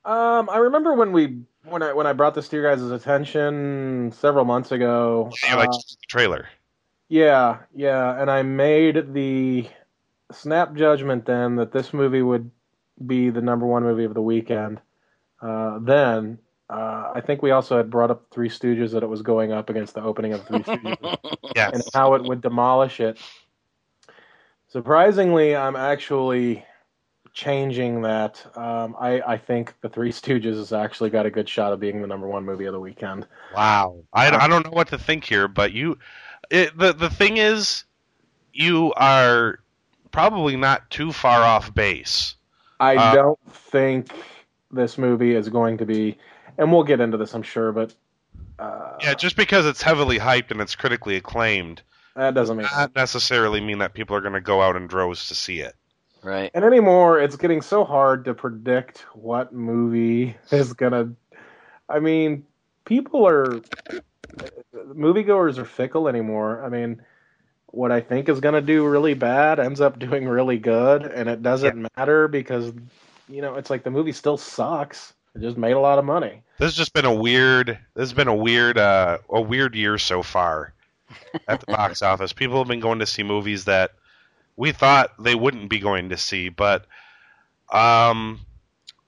Um, 0.06 0.50
I 0.50 0.58
remember 0.58 0.94
when 0.94 1.12
we 1.12 1.42
when 1.64 1.84
I 1.84 1.94
when 1.94 2.08
I 2.08 2.14
brought 2.14 2.34
this 2.36 2.48
to 2.50 2.56
your 2.56 2.70
guys' 2.70 2.90
attention 2.92 4.12
several 4.14 4.46
months 4.46 4.72
ago. 4.72 5.32
Yeah, 5.44 5.56
like 5.56 5.70
uh, 5.70 5.74
the 5.74 5.98
trailer. 6.08 6.48
yeah, 7.10 7.60
yeah, 7.76 8.22
and 8.22 8.32
I 8.32 8.42
made 8.44 9.14
the 9.14 9.68
snap 10.32 10.76
judgment 10.76 11.26
then 11.26 11.56
that 11.56 11.72
this 11.72 11.94
movie 11.94 12.22
would 12.22 12.52
be 13.06 13.30
the 13.30 13.42
number 13.42 13.66
one 13.66 13.84
movie 13.84 14.04
of 14.04 14.14
the 14.14 14.22
weekend. 14.22 14.82
Uh, 15.42 15.80
then 15.80 16.40
uh, 16.70 17.12
I 17.16 17.22
think 17.22 17.42
we 17.42 17.52
also 17.52 17.78
had 17.78 17.90
brought 17.90 18.12
up 18.12 18.26
Three 18.32 18.50
Stooges 18.50 18.92
that 18.92 19.04
it 19.04 19.08
was 19.08 19.22
going 19.22 19.52
up 19.52 19.70
against 19.70 19.94
the 19.94 20.02
opening 20.02 20.34
of 20.34 20.46
Three 20.46 20.60
Stooges. 20.60 21.18
and 21.74 21.84
how 21.94 22.16
it 22.16 22.24
would 22.24 22.42
demolish 22.42 23.00
it. 23.00 23.18
Surprisingly, 24.68 25.56
I'm 25.56 25.78
actually 25.78 26.66
changing 27.34 28.02
that. 28.02 28.46
Um, 28.58 28.96
I, 29.00 29.22
I 29.22 29.38
think 29.38 29.76
The 29.82 29.90
Three 29.90 30.12
Stooges 30.12 30.56
has 30.56 30.74
actually 30.74 31.10
got 31.10 31.26
a 31.26 31.32
good 31.32 31.48
shot 31.48 31.72
of 31.72 31.80
being 31.80 32.02
the 32.02 32.08
number 32.08 32.28
one 32.28 32.44
movie 32.44 32.66
of 32.66 32.74
the 32.74 32.80
weekend. 32.80 33.28
Wow. 33.56 34.04
I, 34.12 34.36
I 34.36 34.48
don't 34.48 34.66
know 34.66 34.72
what 34.72 34.90
to 34.90 34.98
think 34.98 35.24
here, 35.24 35.48
but 35.48 35.72
you, 35.72 36.00
it, 36.50 36.78
the 36.78 36.94
the 36.94 37.10
thing 37.10 37.38
is, 37.38 37.86
you 38.54 38.92
are 38.96 39.60
probably 40.18 40.58
not 40.58 40.90
too 40.90 41.12
far 41.12 41.44
off 41.44 41.76
base. 41.76 42.34
I 42.80 42.96
Uh, 42.96 43.14
don't 43.14 43.40
think 43.54 44.12
this 44.72 44.98
movie 44.98 45.36
is 45.36 45.48
going 45.48 45.78
to 45.78 45.86
be, 45.86 46.18
and 46.58 46.72
we'll 46.72 46.84
get 46.84 47.00
into 47.00 47.18
this, 47.18 47.36
I'm 47.36 47.44
sure, 47.44 47.72
but 47.72 47.94
uh, 48.58 48.98
Yeah, 49.04 49.14
just 49.14 49.36
because 49.36 49.68
it's 49.68 49.84
heavily 49.84 50.18
hyped 50.18 50.50
and 50.50 50.60
it's 50.60 50.74
critically 50.74 51.18
acclaimed, 51.18 51.84
that 52.16 52.34
doesn't 52.34 52.58
make 52.58 52.66
not 52.72 52.96
necessarily 52.96 53.62
mean 53.62 53.78
that 53.78 53.94
people 53.94 54.16
are 54.16 54.22
going 54.22 54.34
to 54.34 54.42
go 54.42 54.60
out 54.60 54.76
in 54.76 54.88
droves 54.88 55.28
to 55.28 55.36
see 55.36 55.60
it. 55.60 55.76
right. 56.24 56.50
And 56.56 56.66
anymore, 56.66 57.20
it's 57.20 57.36
getting 57.36 57.62
so 57.62 57.86
hard 57.86 58.26
to 58.26 58.34
predict 58.34 59.06
what 59.14 59.54
movie 59.54 60.36
is 60.52 60.74
gonna. 60.74 61.12
I 61.88 62.00
mean, 62.00 62.44
people 62.86 63.28
are 63.28 63.62
moviegoers 64.74 65.58
are 65.58 65.66
fickle 65.66 66.08
anymore. 66.08 66.64
I 66.64 66.70
mean, 66.70 67.04
what 67.68 67.92
I 67.92 68.02
think 68.02 68.30
is 68.30 68.40
gonna 68.40 68.62
do 68.62 68.86
really 68.88 69.14
bad 69.14 69.60
ends 69.60 69.82
up 69.82 70.00
doing 70.00 70.28
really 70.28 70.58
good, 70.58 71.04
and 71.04 71.30
it 71.30 71.42
doesn't 71.44 71.88
matter 71.98 72.28
because 72.28 72.72
you 73.30 73.42
know 73.42 73.56
it's 73.56 73.70
like 73.70 73.84
the 73.84 73.92
movie 73.92 74.12
still 74.14 74.38
sucks. 74.38 75.14
It 75.36 75.42
just 75.42 75.58
made 75.58 75.74
a 75.74 75.80
lot 75.80 76.00
of 76.00 76.06
money. 76.06 76.42
This 76.58 76.68
has 76.72 76.76
just 76.76 76.94
been 76.94 77.06
a 77.06 77.14
weird. 77.14 77.68
This 77.94 78.10
has 78.10 78.14
been 78.14 78.28
a 78.28 78.36
weird, 78.36 78.78
uh, 78.80 79.20
a 79.30 79.40
weird 79.42 79.76
year 79.76 80.00
so 80.00 80.24
far 80.24 80.74
at 81.48 81.60
the 81.60 81.68
box 81.68 82.02
office. 82.02 82.34
People 82.34 82.58
have 82.58 82.68
been 82.68 82.80
going 82.80 82.98
to 83.00 83.06
see 83.06 83.22
movies 83.22 83.66
that 83.66 83.92
we 84.56 84.72
thought 84.72 85.12
they 85.24 85.36
wouldn't 85.36 85.70
be 85.70 85.78
going 85.78 86.10
to 86.10 86.18
see. 86.18 86.50
But 86.50 86.88
um, 87.72 88.40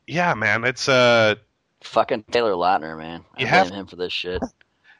yeah, 0.06 0.36
man, 0.36 0.64
it's 0.66 0.88
uh, 0.88 1.36
Fucking 1.82 2.26
Taylor 2.30 2.54
Lautner, 2.54 2.96
man. 2.98 3.26
I 3.36 3.42
You 3.42 3.46
blame 3.48 3.48
have- 3.48 3.70
him 3.72 3.88
for 3.88 3.96
this 3.96 4.14
shit. 4.14 4.42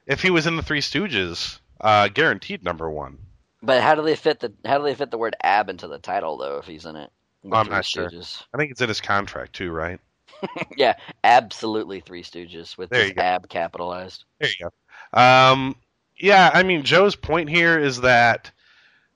if 0.08 0.22
he 0.24 0.32
was 0.32 0.48
in 0.48 0.56
the 0.56 0.64
Three 0.64 0.82
Stooges, 0.82 1.60
uh, 1.80 2.08
guaranteed 2.08 2.64
number 2.64 2.90
one. 2.90 3.20
But 3.62 3.82
how 3.82 3.96
do 3.96 4.02
they 4.02 4.16
fit 4.16 4.40
the 4.40 4.54
how 4.66 4.78
do 4.78 4.84
they 4.84 4.96
fit 4.96 5.12
the 5.12 5.18
word 5.18 5.36
ab 5.44 5.70
into 5.70 5.88
the 5.88 6.00
title 6.00 6.38
though 6.38 6.58
if 6.58 6.66
he's 6.66 6.86
in 6.86 6.96
it? 6.96 7.12
The 7.44 7.56
I'm 7.56 7.66
Three 7.66 7.76
not 7.76 7.86
sure. 7.86 8.10
Stooges. 8.10 8.44
I 8.54 8.58
think 8.58 8.72
it's 8.72 8.82
in 8.82 8.88
his 8.90 9.02
contract 9.02 9.54
too, 9.54 9.72
right? 9.72 10.00
yeah, 10.78 10.96
absolutely 11.24 12.00
Three 12.00 12.24
Stooges 12.24 12.78
with 12.78 12.90
There 12.90 13.06
this 13.08 13.18
ab 13.18 13.50
capitalized. 13.50 14.24
There 14.40 14.50
you 14.50 14.70
go. 15.14 15.20
Um, 15.20 15.76
yeah, 16.18 16.52
I 16.54 16.64
mean, 16.64 16.84
Joe's 16.84 17.16
point 17.16 17.50
here 17.50 17.80
is 17.80 18.02
that 18.02 18.52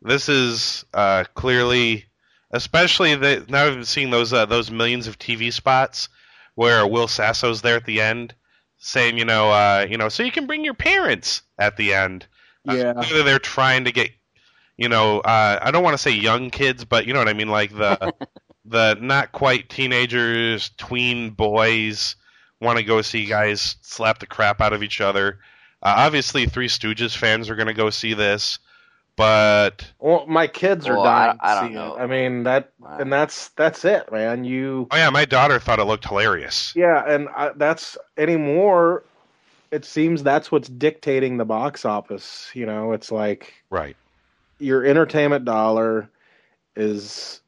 this 0.02 0.28
is 0.28 0.86
uh, 0.94 1.24
clearly, 1.36 2.06
especially 2.52 3.16
the 3.16 3.46
now 3.50 3.70
we've 3.70 3.88
seeing 3.88 4.10
those 4.10 4.34
uh, 4.34 4.46
those 4.46 4.72
millions 4.72 5.08
of 5.08 5.20
TV 5.20 5.52
spots 5.52 6.10
where 6.56 6.86
Will 6.86 7.08
Sasso's 7.08 7.62
there 7.62 7.78
at 7.78 7.86
the 7.86 8.02
end, 8.02 8.34
saying, 8.78 9.18
you 9.18 9.26
know, 9.26 9.50
uh, 9.52 9.86
you 9.90 9.98
know, 9.98 10.10
so 10.10 10.24
you 10.24 10.32
can 10.32 10.46
bring 10.46 10.64
your 10.64 10.74
parents 10.74 11.42
at 11.58 11.78
the 11.78 11.94
end. 11.94 12.28
Uh, 12.68 12.76
Yeah. 12.76 12.94
clearly 12.94 13.24
they're 13.24 13.40
trying 13.40 13.86
to 13.86 13.92
get, 13.92 14.12
you 14.78 14.90
know, 14.90 15.20
uh, 15.22 15.60
I 15.62 15.72
don't 15.72 15.84
want 15.84 15.94
to 15.96 15.98
say 16.02 16.12
young 16.12 16.50
kids, 16.50 16.86
but 16.86 17.06
you 17.06 17.14
know 17.14 17.20
what 17.20 17.30
I 17.30 17.34
mean, 17.34 17.50
like 17.50 17.72
the 17.76 18.14
the 18.66 18.96
not 19.02 19.32
quite 19.32 19.70
teenagers, 19.70 20.72
tween 20.78 21.32
boys 21.32 22.16
want 22.62 22.78
to 22.78 22.84
go 22.84 23.02
see 23.02 23.26
guys 23.26 23.76
slap 23.82 24.20
the 24.20 24.26
crap 24.28 24.62
out 24.62 24.74
of 24.74 24.84
each 24.84 25.02
other. 25.02 25.40
Uh, 25.82 25.94
obviously, 25.98 26.46
Three 26.46 26.68
Stooges 26.70 27.16
fans 27.16 27.50
are 27.50 27.56
going 27.56 27.68
to 27.68 27.74
go 27.74 27.90
see 27.90 28.14
this, 28.14 28.60
but 29.16 29.92
Well, 30.00 30.26
my 30.28 30.48
kids 30.48 30.88
are 30.88 30.98
Well, 30.98 31.04
dying 31.04 31.40
I 31.40 31.56
to 31.56 31.62
don't 31.62 31.72
see 31.72 31.76
know. 31.76 31.96
it. 31.96 32.00
I 32.00 32.08
mean 32.08 32.44
that, 32.44 32.72
Wow. 32.80 32.98
and 33.00 33.12
that's 33.12 33.50
that's 33.50 33.86
it, 33.86 34.12
man. 34.12 34.44
You 34.44 34.88
oh 34.92 34.96
yeah, 34.96 35.10
my 35.10 35.26
daughter 35.26 35.60
thought 35.60 35.80
it 35.80 35.86
looked 35.86 36.08
hilarious. 36.08 36.74
Yeah, 36.76 37.04
and 37.08 37.30
I, 37.30 37.50
that's 37.56 37.98
anymore. 38.18 39.04
It 39.72 39.86
seems 39.86 40.24
that's 40.24 40.52
what's 40.52 40.70
dictating 40.70 41.38
the 41.38 41.46
box 41.46 41.86
office. 41.86 42.52
You 42.54 42.66
know, 42.66 42.94
it's 42.94 43.12
like 43.12 43.54
Right. 43.70 43.98
Your 44.60 44.86
entertainment 44.86 45.46
dollar 45.46 46.10
is 46.76 47.42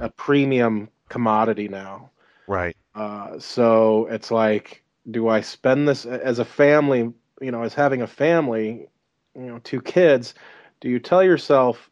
a 0.00 0.08
premium 0.10 0.88
commodity 1.08 1.68
now. 1.68 2.10
Right. 2.46 2.76
Uh, 2.94 3.38
so 3.38 4.06
it's 4.10 4.30
like, 4.30 4.82
do 5.10 5.28
I 5.28 5.40
spend 5.40 5.86
this 5.86 6.06
as 6.06 6.38
a 6.38 6.44
family? 6.44 7.12
You 7.40 7.50
know, 7.50 7.62
as 7.62 7.74
having 7.74 8.02
a 8.02 8.06
family, 8.06 8.88
you 9.34 9.46
know, 9.46 9.58
two 9.62 9.80
kids. 9.80 10.34
Do 10.80 10.88
you 10.88 10.98
tell 10.98 11.22
yourself, 11.22 11.90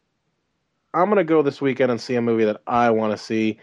I'm 0.93 1.05
going 1.05 1.17
to 1.17 1.23
go 1.23 1.41
this 1.41 1.61
weekend 1.61 1.91
and 1.91 2.01
see 2.01 2.15
a 2.15 2.21
movie 2.21 2.45
that 2.45 2.61
I 2.65 2.89
want 2.91 3.11
to 3.11 3.17
see? 3.17 3.59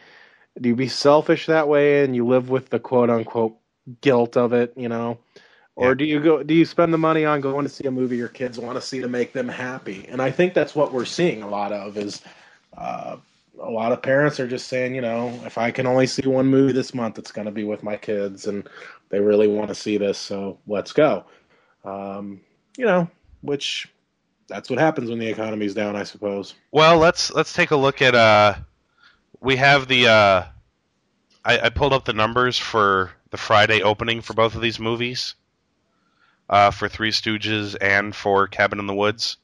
Do 0.61 0.69
you 0.69 0.77
be 0.77 0.89
selfish 0.89 1.47
that 1.47 1.69
way 1.69 2.05
and 2.05 2.15
you 2.15 2.27
live 2.27 2.51
with 2.51 2.69
the 2.69 2.79
quote 2.79 3.11
unquote 3.11 3.57
guilt 4.01 4.37
of 4.37 4.53
it? 4.53 4.73
You 4.77 4.89
know, 4.89 5.19
or 5.77 5.89
Yeah. 5.89 5.95
do 5.95 6.05
you 6.05 6.21
go? 6.21 6.43
Do 6.43 6.55
you 6.55 6.65
spend 6.65 6.93
the 6.93 6.99
money 6.99 7.25
on 7.25 7.41
going 7.41 7.65
to 7.65 7.69
see 7.71 7.85
a 7.87 7.91
movie 7.91 8.17
your 8.17 8.29
kids 8.29 8.59
want 8.59 8.77
to 8.77 8.81
see 8.81 9.01
to 9.01 9.09
make 9.09 9.33
them 9.33 9.49
happy? 9.49 10.07
And 10.09 10.21
I 10.21 10.31
think 10.31 10.55
that's 10.55 10.75
what 10.75 10.93
we're 10.93 11.05
seeing 11.05 11.43
a 11.43 11.49
lot 11.49 11.73
of 11.73 11.97
is. 11.97 12.21
Uh, 12.77 13.17
a 13.61 13.71
lot 13.71 13.93
of 13.93 14.03
parents 14.03 14.41
are 14.41 14.49
just 14.49 14.67
saying, 14.67 14.95
you 14.95 15.03
know, 15.03 15.29
if 15.45 15.59
I 15.59 15.71
can 15.71 15.87
only 15.87 16.07
see 16.07 16.27
one 16.27 16.47
movie 16.47 16.73
this 16.73 16.95
month, 16.95 17.19
it's 17.19 17.31
going 17.31 17.45
to 17.45 17.53
be 17.53 17.65
with 17.65 17.83
my 17.83 17.97
kids, 17.97 18.47
and 18.47 18.67
they 19.11 19.21
really 19.21 19.47
want 19.47 19.69
to 19.69 19.75
see 19.75 19.99
this, 19.99 20.17
so 20.19 20.59
let's 20.67 20.93
go. 20.93 21.25
Um, 21.85 22.41
you 22.79 22.87
know, 22.87 23.09
which 23.43 23.89
that's 24.49 24.71
what 24.71 24.79
happens 24.79 25.11
when 25.11 25.19
the 25.19 25.29
economy's 25.29 25.75
down, 25.75 25.97
I 25.97 26.05
suppose. 26.05 26.55
Well, 26.73 26.99
let's 26.99 27.31
let's 27.33 27.53
take 27.53 27.71
a 27.71 27.77
look 27.77 28.01
at. 28.03 28.15
Uh, 28.15 28.55
we 29.41 29.57
have 29.57 29.87
the. 29.87 30.09
Uh, 30.09 30.45
I, 31.45 31.59
I 31.61 31.69
pulled 31.69 31.93
up 31.93 32.05
the 32.05 32.13
numbers 32.13 32.57
for 32.57 33.11
the 33.31 33.37
Friday 33.37 33.83
opening 33.83 34.23
for 34.23 34.33
both 34.33 34.55
of 34.55 34.63
these 34.63 34.81
movies. 34.81 35.35
Uh, 36.53 36.71
for 36.71 36.87
Three 36.89 37.11
Stooges 37.11 37.75
and 37.81 38.15
for 38.15 38.47
Cabin 38.47 38.79
in 38.79 38.87
the 38.87 38.95
Woods. 38.95 39.39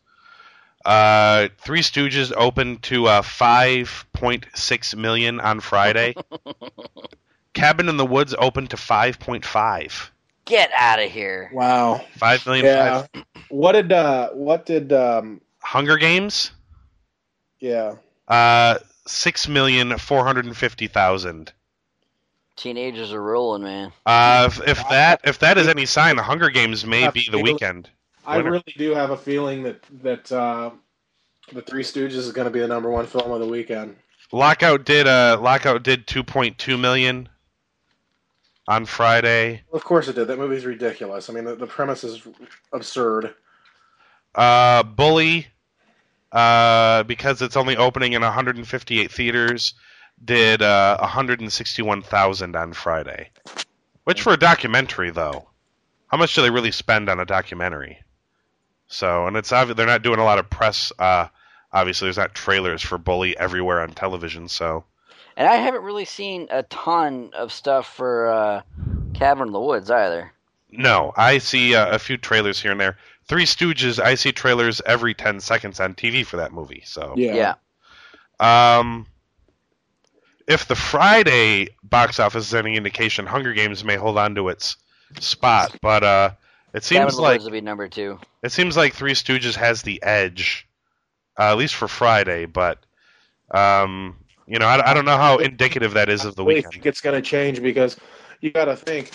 Uh, 0.85 1.49
Three 1.59 1.81
Stooges 1.81 2.33
opened 2.37 2.83
to 2.85 3.07
uh, 3.07 3.23
5.6 3.23 4.95
million 4.95 5.41
on 5.41 5.61
Friday. 5.61 6.15
Cabin 7.55 7.89
in 7.89 7.97
the 7.97 8.05
Woods 8.07 8.35
opened 8.39 8.71
to 8.71 8.77
5.5. 8.77 10.11
Get 10.45 10.71
out 10.77 10.99
of 11.03 11.11
here. 11.11 11.51
Wow. 11.53 12.05
5 12.19 12.47
million. 12.47 12.67
Yeah. 12.67 13.07
five- 13.15 13.25
What 13.49 13.73
did 13.73 13.91
uh, 13.93 14.31
what 14.31 14.67
did 14.67 14.93
um, 14.93 15.41
Hunger 15.61 15.97
Games. 15.97 16.51
yeah? 17.59 17.95
Uh, 18.29 18.79
six 19.07 19.49
million 19.49 19.97
four 19.97 20.25
hundred 20.25 20.45
and 20.45 20.55
fifty 20.57 20.87
thousand. 20.87 21.53
Teenagers 22.59 23.13
are 23.13 23.23
rolling, 23.23 23.63
man. 23.63 23.93
Uh, 24.05 24.51
if, 24.51 24.69
if 24.69 24.89
that 24.89 25.21
if 25.23 25.39
that 25.39 25.59
is 25.59 25.69
any 25.69 25.87
sign, 25.87 26.17
the 26.17 26.23
Hunger 26.25 26.51
Games 26.51 26.85
may 26.85 27.09
be 27.09 27.29
the 27.31 27.39
weekend. 27.39 27.89
I 28.27 28.39
Winner. 28.39 28.51
really 28.51 28.75
do 28.77 28.91
have 28.95 29.11
a 29.11 29.17
feeling 29.17 29.63
that 29.63 29.81
that 30.03 30.33
uh, 30.33 30.73
the 31.53 31.63
Three 31.63 31.85
Stooges 31.85 32.15
is 32.15 32.33
going 32.33 32.47
to 32.47 32.51
be 32.51 32.59
the 32.59 32.67
number 32.67 32.91
one 32.91 33.07
film 33.07 33.31
of 33.31 33.39
the 33.39 33.47
weekend. 33.47 33.95
Lockout 34.33 34.85
did 34.85 35.07
uh 35.07 35.39
Lockout 35.41 35.85
did 35.85 36.09
two 36.09 36.25
point 36.25 36.59
two 36.59 36.77
million 36.77 37.29
on 38.67 38.85
Friday. 38.85 39.63
Of 39.73 39.85
course 39.85 40.09
it 40.09 40.17
did. 40.17 40.27
That 40.27 40.39
movie's 40.39 40.67
ridiculous. 40.67 41.31
I 41.31 41.35
mean, 41.35 41.45
the, 41.45 41.55
the 41.55 41.67
premise 41.67 42.03
is 42.03 42.27
absurd. 42.73 43.35
Uh, 44.35 44.83
Bully, 44.83 45.47
uh, 46.33 47.05
because 47.05 47.41
it's 47.41 47.57
only 47.57 47.77
opening 47.77 48.13
in 48.13 48.23
158 48.23 49.11
theaters, 49.11 49.75
did 50.25 50.63
uh 50.63 50.99
161,000 51.01 52.57
on 52.57 52.73
Friday. 52.73 53.31
Which 54.05 54.23
for 54.23 54.33
a 54.33 54.39
documentary 54.39 55.11
though, 55.11 55.49
how 56.09 56.17
much 56.17 56.35
do 56.35 56.43
they 56.43 56.51
really 56.51 56.73
spend 56.73 57.09
on 57.09 57.21
a 57.21 57.25
documentary? 57.27 57.99
So, 58.87 59.27
and 59.27 59.37
it's 59.37 59.53
obvious 59.53 59.77
they're 59.77 59.87
not 59.87 60.03
doing 60.03 60.19
a 60.19 60.25
lot 60.25 60.39
of 60.39 60.49
press. 60.49 60.93
Uh, 60.99 61.29
obviously, 61.73 62.07
there's 62.07 62.17
not 62.17 62.35
trailers 62.35 62.83
for 62.83 62.97
Bully 62.97 63.37
everywhere 63.37 63.83
on 63.83 63.91
television. 63.91 64.49
So, 64.49 64.85
And 65.37 65.47
I 65.47 65.57
haven't 65.57 65.83
really 65.83 66.07
seen 66.07 66.49
a 66.51 66.63
ton 66.65 67.31
of 67.35 67.53
stuff 67.53 67.95
for 67.95 68.29
uh, 68.29 68.63
Cabin 69.13 69.49
in 69.49 69.53
the 69.53 69.61
Woods 69.61 69.91
either. 69.91 70.33
no, 70.71 71.13
I 71.17 71.37
see 71.37 71.75
uh, 71.75 71.95
a 71.95 71.99
few 71.99 72.17
trailers 72.17 72.61
here 72.63 72.73
and 72.73 72.81
there. 72.81 72.97
Three 73.27 73.45
Stooges, 73.45 74.03
I 74.03 74.15
see 74.15 74.33
trailers 74.33 74.81
every 74.87 75.13
10 75.13 75.41
seconds 75.41 75.81
on 75.81 75.95
TV 75.95 76.25
for 76.25 76.39
that 76.39 76.53
movie. 76.53 76.83
So, 76.87 77.13
Yeah. 78.41 78.79
Um, 78.79 79.07
if 80.49 80.67
the 80.67 80.75
Friday 80.75 81.69
box 81.83 82.19
office 82.19 82.49
is 82.49 82.55
any 82.55 82.77
indication, 82.77 83.27
Hunger 83.27 83.53
Games 83.53 83.85
may 83.85 83.97
hold 83.97 84.19
on 84.19 84.35
to 84.35 84.49
its 84.49 84.77
spot, 85.21 85.77
but 85.83 86.03
uh, 86.03 86.31
it 86.75 86.85
seems 86.85 87.19
like 87.19 87.41
Woods 87.41 87.51
be 87.51 87.61
number 87.61 87.87
two. 87.89 88.19
it 88.43 88.51
seems 88.51 88.77
like 88.77 88.95
Three 88.95 89.13
Stooges 89.13 89.55
has 89.55 89.83
the 89.83 90.03
edge, 90.03 90.67
uh, 91.39 91.51
at 91.53 91.59
least 91.59 91.75
for 91.75 91.87
Friday. 91.87 92.47
But 92.47 92.79
um, 93.51 94.17
you 94.47 94.59
know, 94.59 94.67
I, 94.67 94.91
I 94.91 94.95
don't 94.95 95.05
know 95.05 95.17
how 95.17 95.39
indicative 95.39 95.95
that 95.95 96.09
is 96.09 96.25
of 96.25 96.35
the 96.35 96.43
I 96.43 96.47
really 96.47 96.57
weekend. 96.57 96.73
think 96.75 96.87
it's 96.87 97.01
going 97.01 97.15
to 97.17 97.23
change 97.23 97.63
because 97.63 97.97
you 98.41 98.51
got 98.51 98.67
to 98.67 98.77
think 98.77 99.11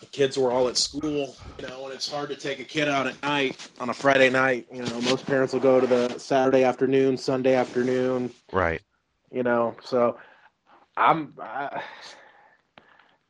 the 0.00 0.06
kids 0.06 0.36
were 0.36 0.52
all 0.52 0.68
at 0.68 0.76
school, 0.76 1.34
you 1.58 1.66
know, 1.66 1.86
and 1.86 1.94
it's 1.94 2.10
hard 2.10 2.28
to 2.28 2.36
take 2.36 2.58
a 2.60 2.64
kid 2.64 2.88
out 2.88 3.06
at 3.06 3.20
night 3.22 3.70
on 3.80 3.88
a 3.88 3.94
Friday 3.94 4.28
night. 4.28 4.66
You 4.70 4.82
know, 4.82 5.00
most 5.02 5.24
parents 5.24 5.54
will 5.54 5.60
go 5.60 5.80
to 5.80 5.86
the 5.86 6.18
Saturday 6.18 6.64
afternoon, 6.64 7.16
Sunday 7.16 7.54
afternoon, 7.54 8.30
Right. 8.52 8.82
You 9.30 9.42
know. 9.42 9.76
So 9.82 10.18
I'm. 10.96 11.34
I, 11.40 11.82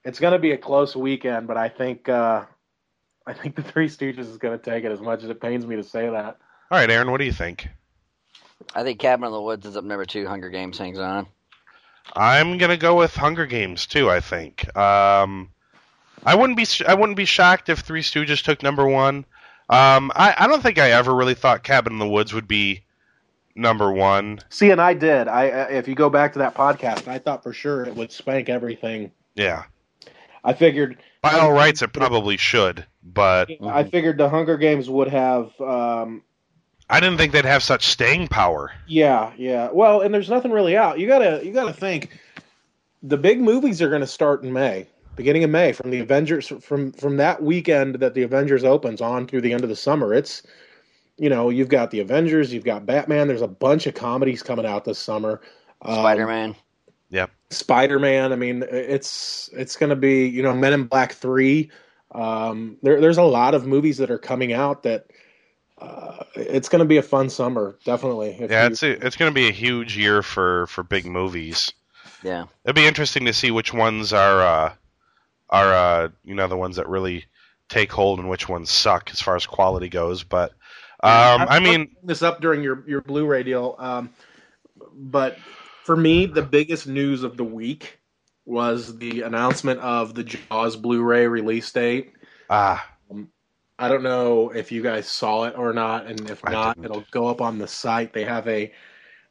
it's 0.05 0.21
going 0.21 0.33
to 0.33 0.39
be 0.39 0.53
a 0.53 0.59
close 0.59 0.95
weekend, 0.95 1.49
but 1.49 1.57
I 1.57 1.69
think 1.69 2.09
uh, 2.09 2.45
I 3.27 3.33
think 3.33 3.57
the 3.57 3.63
Three 3.63 3.89
Stooges 3.89 4.21
is 4.21 4.39
going 4.39 4.59
to 4.59 4.65
take 4.65 4.85
it. 4.85 4.93
As 4.93 5.01
much 5.01 5.23
as 5.25 5.31
it 5.31 5.41
pains 5.41 5.67
me 5.67 5.77
to 5.77 5.85
say 5.85 6.09
that. 6.09 6.39
All 6.71 6.79
right, 6.79 6.91
Aaron, 6.91 7.11
what 7.11 7.19
do 7.19 7.25
you 7.25 7.33
think? 7.33 7.69
I 8.75 8.83
think 8.83 8.99
Cabin 8.99 9.27
in 9.27 9.33
the 9.33 9.41
Woods 9.41 9.67
is 9.67 9.77
up 9.77 9.85
number 9.85 10.05
two. 10.05 10.27
Hunger 10.27 10.51
Games 10.51 10.79
hangs 10.79 10.99
on. 10.99 11.27
I'm 12.15 12.59
gonna 12.59 12.77
go 12.77 12.97
with 12.97 13.15
Hunger 13.15 13.47
Games 13.47 13.87
too. 13.87 14.11
I 14.11 14.21
think. 14.21 14.75
Um, 14.77 15.51
I 16.25 16.35
wouldn't 16.35 16.57
be 16.57 16.67
I 16.87 16.95
wouldn't 16.95 17.17
be 17.17 17.25
shocked 17.25 17.69
if 17.69 17.81
Three 17.81 18.03
Stooges 18.03 18.43
took 18.43 18.63
number 18.63 18.87
one. 18.87 19.25
Um, 19.69 20.13
I, 20.15 20.35
I 20.39 20.47
don't 20.47 20.63
think 20.63 20.79
I 20.79 20.93
ever 20.93 21.15
really 21.15 21.35
thought 21.35 21.65
Cabin 21.65 21.95
in 21.95 21.99
the 21.99 22.09
Woods 22.09 22.33
would 22.33 22.47
be 22.47 22.85
number 23.57 23.93
one. 23.93 24.41
See, 24.51 24.71
and 24.71 24.81
I 24.81 24.95
did. 24.95 25.29
I 25.29 25.45
I- 25.49 25.71
if 25.71 25.89
you 25.89 25.95
go 25.95 26.09
back 26.11 26.33
to 26.35 26.39
that 26.41 26.55
podcast, 26.55 27.09
I 27.09 27.19
thought 27.19 27.43
for 27.43 27.53
sure 27.53 27.85
it 27.85 27.95
would 27.97 28.13
spank 28.13 28.49
everything. 28.49 29.11
Yeah, 29.35 29.65
I 30.45 30.53
figured 30.53 30.99
by 31.23 31.33
all 31.39 31.53
rights, 31.53 31.83
it 31.83 31.93
probably 31.93 32.37
should, 32.37 32.87
but 33.03 33.51
I 33.65 33.85
figured 33.85 34.19
the 34.19 34.29
Hunger 34.29 34.57
Games 34.57 34.89
would 34.89 35.09
have. 35.09 35.59
Um, 35.61 36.23
I 36.89 37.01
didn't 37.01 37.19
think 37.19 37.33
they'd 37.33 37.45
have 37.45 37.65
such 37.65 37.87
staying 37.89 38.29
power. 38.29 38.71
yeah, 38.87 39.33
yeah. 39.37 39.71
Well, 39.73 40.03
and 40.03 40.15
there's 40.15 40.31
nothing 40.31 40.53
really 40.53 40.77
out. 40.77 41.01
You 41.01 41.09
gotta, 41.09 41.41
you 41.45 41.53
gotta 41.53 41.73
think. 41.73 42.17
The 43.03 43.17
big 43.17 43.41
movies 43.41 43.83
are 43.83 43.89
going 43.89 44.01
to 44.01 44.07
start 44.07 44.43
in 44.45 44.53
May, 44.53 44.87
beginning 45.17 45.45
of 45.45 45.51
May, 45.51 45.73
from 45.73 45.91
the 45.91 45.99
Avengers, 46.01 46.49
from 46.61 46.93
from 46.93 47.17
that 47.19 47.43
weekend 47.43 47.97
that 47.97 48.15
the 48.15 48.23
Avengers 48.23 48.65
opens 48.65 49.01
on 49.01 49.27
through 49.27 49.41
the 49.43 49.53
end 49.53 49.63
of 49.65 49.69
the 49.69 49.77
summer. 49.77 50.15
It's 50.15 50.43
you 51.19 51.29
know, 51.29 51.51
you've 51.51 51.69
got 51.69 51.91
the 51.91 52.01
Avengers, 52.01 52.53
you've 52.53 52.65
got 52.65 52.87
Batman. 52.87 53.29
There's 53.29 53.43
a 53.43 53.49
bunch 53.49 53.87
of 53.87 53.95
comedies 53.95 54.43
coming 54.43 54.67
out 54.67 54.85
this 54.85 54.99
summer. 54.99 55.41
Um, 55.83 55.95
Spider 55.95 56.27
Man. 56.27 56.57
Yeah. 57.11 57.27
Spider 57.51 57.99
Man. 57.99 58.33
I 58.33 58.37
mean, 58.37 58.65
it's 58.71 59.49
it's 59.53 59.77
going 59.77 59.91
to 59.91 59.97
be 59.97 60.27
you 60.27 60.43
know 60.43 60.53
Men 60.55 60.73
in 60.73 60.85
Black 60.85 61.13
three. 61.13 61.71
Um, 62.13 62.77
there, 62.83 63.01
there's 63.01 63.19
a 63.19 63.23
lot 63.23 63.55
of 63.55 63.67
movies 63.67 63.99
that 63.99 64.11
are 64.11 64.19
coming 64.19 64.53
out 64.53 64.83
that 64.85 65.07
uh, 65.79 66.23
it's 66.35 66.69
going 66.69 66.79
to 66.81 66.87
be 66.87 66.97
a 66.97 67.03
fun 67.03 67.29
summer, 67.29 67.77
definitely. 67.85 68.37
Yeah, 68.41 68.63
you- 68.63 68.71
it's 68.73 68.83
a, 68.83 69.07
it's 69.07 69.17
going 69.17 69.31
to 69.31 69.35
be 69.35 69.49
a 69.49 69.53
huge 69.53 69.97
year 69.97 70.23
for 70.23 70.67
for 70.69 70.83
big 70.83 71.07
movies. 71.07 71.73
Yeah. 72.23 72.47
It'd 72.65 72.75
be 72.77 72.87
interesting 72.87 73.27
to 73.27 73.33
see 73.33 73.51
which 73.51 73.73
ones 73.75 74.13
are 74.13 74.41
uh, 74.43 74.73
are 75.51 75.73
uh, 75.75 76.09
you 76.25 76.35
know 76.35 76.49
the 76.49 76.57
ones 76.57 76.77
that 76.77 76.89
really 76.89 77.27
take 77.69 77.93
hold 77.93 78.19
and 78.19 78.29
which 78.29 78.49
ones 78.49 78.71
suck 78.71 79.11
as 79.13 79.21
far 79.21 79.37
as 79.37 79.47
quality 79.47 79.89
goes. 79.89 80.23
But 80.25 80.53
um, 81.03 81.47
I 81.49 81.61
mean, 81.61 81.97
this 82.03 82.23
up 82.23 82.41
during 82.41 82.63
your 82.63 82.85
your 82.89 83.01
Blu-ray 83.01 83.43
deal, 83.43 83.77
um, 83.79 84.11
but 84.95 85.39
for 85.85 85.97
me, 85.97 86.27
the 86.27 86.43
biggest 86.43 86.87
news 86.87 87.23
of 87.23 87.37
the 87.37 87.45
week 87.45 87.99
was 88.45 88.97
the 88.99 89.23
announcement 89.23 89.81
of 89.81 90.15
the 90.15 90.25
Jaws 90.25 90.77
Blu-ray 90.77 91.27
release 91.27 91.71
date. 91.71 92.13
ah, 92.49 92.89
I 93.79 93.89
don't 93.89 94.03
know 94.03 94.51
if 94.51 94.73
you 94.73 94.83
guys 94.83 95.07
saw 95.07 95.45
it 95.45 95.55
or 95.57 95.73
not, 95.75 96.07
and 96.07 96.31
if 96.31 96.43
not, 96.45 96.79
it'll 96.83 97.05
go 97.11 97.27
up 97.27 97.43
on 97.43 97.59
the 97.59 97.69
site. 97.69 98.15
They 98.15 98.25
have 98.25 98.49
a 98.49 98.73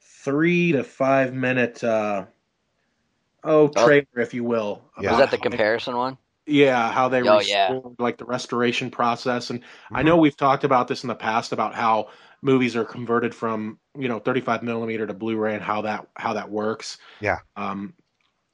three 0.01 0.73
to 0.73 0.83
five 0.83 1.33
minute, 1.33 1.83
uh, 1.83 2.25
oh, 3.43 3.69
trailer, 3.69 4.05
if 4.17 4.35
you 4.35 4.43
will. 4.43 4.83
Yeah. 5.01 5.11
Was 5.11 5.19
that 5.19 5.31
the 5.31 5.39
comparison 5.39 5.97
one? 5.97 6.17
Yeah, 6.47 6.91
how 6.91 7.09
they 7.09 7.21
Oh, 7.27 7.39
yeah. 7.39 7.79
like 7.97 8.17
the 8.17 8.25
restoration 8.25 8.91
process, 8.91 9.49
and 9.49 9.61
I 9.91 10.01
Mhm. 10.01 10.05
know 10.05 10.17
we've 10.17 10.37
talked 10.37 10.63
about 10.63 10.87
this 10.87 11.03
in 11.03 11.07
the 11.07 11.15
past 11.15 11.51
about 11.51 11.73
how 11.75 12.09
movies 12.41 12.75
are 12.75 12.85
converted 12.85 13.33
from 13.33 13.79
you 13.97 14.07
know 14.07 14.19
35 14.19 14.61
millimeter 14.61 15.07
to 15.07 15.13
Blu-ray 15.13 15.55
and 15.55 15.63
how 15.63 15.81
that 15.81 16.07
how 16.15 16.33
that 16.33 16.49
works. 16.51 16.97
Yeah. 17.19 17.39
Um, 17.55 17.93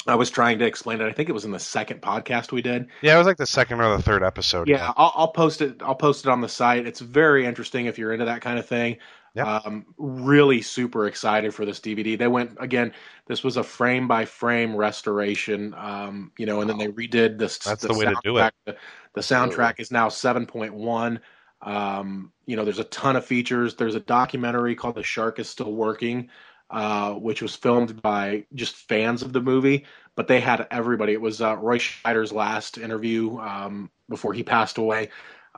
I 0.08 0.16
was 0.16 0.32
trying 0.32 0.58
to 0.60 0.66
explain 0.66 1.00
it. 1.00 1.06
I 1.06 1.12
think 1.12 1.30
it 1.30 1.34
was 1.34 1.46
in 1.46 1.52
the 1.52 1.60
second 1.60 2.02
podcast 2.02 2.52
we 2.52 2.62
did. 2.64 2.88
yeah, 3.02 3.14
it 3.14 3.18
was 3.20 3.28
like 3.28 3.38
the 3.38 3.46
second 3.46 3.82
or 3.82 3.96
the 3.96 4.02
third 4.02 4.24
episode. 4.24 4.68
Yeah, 4.68 4.94
I'll, 4.98 5.12
I'll 5.16 5.28
post 5.32 5.62
it. 5.62 5.82
I'll 5.84 5.94
post 5.96 6.26
it 6.26 6.30
on 6.32 6.42
the 6.42 6.50
site. 6.50 6.88
It's 6.88 7.02
very 7.02 7.46
interesting 7.46 7.86
if 7.86 8.00
you're 8.00 8.12
into 8.14 8.26
that 8.26 8.42
kind 8.42 8.58
of 8.58 8.66
thing. 8.66 8.98
Yep. 9.34 9.48
Um, 9.48 9.86
really 9.98 10.62
super 10.62 11.08
excited 11.08 11.54
for 11.54 11.66
this 11.66 11.80
DVD. 11.80 12.18
They 12.18 12.28
went 12.28 12.58
again. 12.60 12.94
This 13.28 13.44
was 13.44 13.56
a 13.56 13.64
frame 13.64 14.08
by 14.08 14.26
frame 14.26 14.76
restoration. 14.76 15.74
Um, 15.78 16.32
you 16.38 16.46
know, 16.46 16.60
and 16.60 16.70
then 16.70 16.78
they 16.78 16.88
redid 16.88 17.38
this. 17.38 17.58
That's 17.60 17.84
the 17.84 17.94
way 17.94 18.06
to 18.06 18.16
do 18.24 18.38
it. 18.38 18.54
The, 18.66 18.76
the 19.14 19.22
soundtrack 19.22 19.80
is 19.80 19.90
now 19.90 20.10
7.1. 20.10 21.20
Um, 21.62 22.32
you 22.46 22.56
know, 22.56 22.66
there's 22.66 22.80
a 22.80 22.86
ton 22.86 23.16
of 23.16 23.26
features. 23.26 23.76
There's 23.76 23.96
a 23.96 24.02
documentary 24.02 24.76
called 24.76 24.96
"The 24.96 25.04
Shark 25.04 25.40
Is 25.40 25.48
Still 25.48 25.72
Working," 25.72 26.30
uh, 26.70 27.14
which 27.14 27.42
was 27.42 27.56
filmed 27.56 28.02
by 28.02 28.46
just 28.54 28.76
fans 28.76 29.22
of 29.22 29.32
the 29.32 29.42
movie, 29.42 29.86
but 30.16 30.28
they 30.28 30.42
had 30.42 30.68
everybody. 30.72 31.14
It 31.14 31.22
was 31.22 31.42
uh, 31.42 31.56
Roy 31.58 31.78
Scheider's 31.78 32.34
last 32.34 32.78
interview 32.78 33.38
um, 33.38 33.92
before 34.10 34.34
he 34.34 34.44
passed 34.44 34.78
away. 34.78 35.10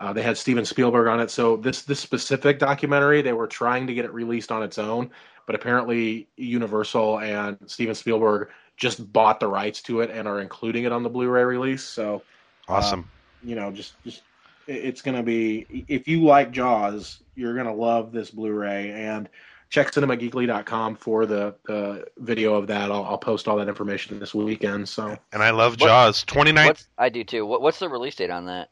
Uh, 0.04 0.12
they 0.12 0.22
had 0.22 0.38
Steven 0.38 0.66
Spielberg 0.66 1.08
on 1.08 1.22
it. 1.22 1.32
So 1.32 1.56
this 1.56 1.84
this 1.84 1.98
specific 1.98 2.60
documentary, 2.60 3.22
they 3.22 3.32
were 3.32 3.48
trying 3.48 3.88
to 3.88 3.94
get 3.94 4.04
it 4.04 4.14
released 4.14 4.52
on 4.52 4.62
its 4.62 4.78
own, 4.78 5.10
but 5.46 5.56
apparently 5.56 6.28
Universal 6.36 7.20
and 7.20 7.58
Steven 7.68 7.96
Spielberg 7.96 8.50
just 8.76 9.14
bought 9.14 9.40
the 9.40 9.48
rights 9.48 9.82
to 9.84 10.02
it 10.02 10.12
and 10.12 10.28
are 10.28 10.42
including 10.42 10.84
it 10.84 10.92
on 10.92 11.04
the 11.04 11.10
Blu-ray 11.10 11.46
release. 11.46 11.84
So 11.86 12.22
awesome. 12.68 13.10
you 13.46 13.56
know, 13.56 13.72
just 13.72 13.94
just 14.04 14.24
it's 14.68 15.02
gonna 15.02 15.24
be 15.24 15.86
if 15.88 16.06
you 16.06 16.22
like 16.22 16.52
Jaws, 16.52 17.20
you're 17.36 17.56
gonna 17.56 17.74
love 17.74 18.12
this 18.12 18.30
Blu-ray 18.30 18.92
and 18.92 19.30
check 19.70 19.90
cinemageekly.com 19.92 20.98
for 20.98 21.26
the, 21.26 21.56
the 21.66 22.06
video 22.18 22.56
of 22.56 22.68
that. 22.68 22.92
I'll, 22.92 23.06
I'll 23.06 23.18
post 23.18 23.48
all 23.48 23.56
that 23.56 23.70
information 23.70 24.20
this 24.20 24.36
weekend. 24.36 24.90
So 24.90 25.18
and 25.32 25.42
I 25.42 25.52
love 25.52 25.80
What- 25.80 25.88
Jaws. 25.88 26.26
29th, 26.26 26.66
What's 26.66 26.88
I 26.98 27.08
do 27.08 27.24
too. 27.24 27.46
What, 27.46 27.62
what's 27.62 27.80
the 27.80 27.88
release 27.88 28.16
date 28.16 28.32
on 28.32 28.48
that? 28.48 28.68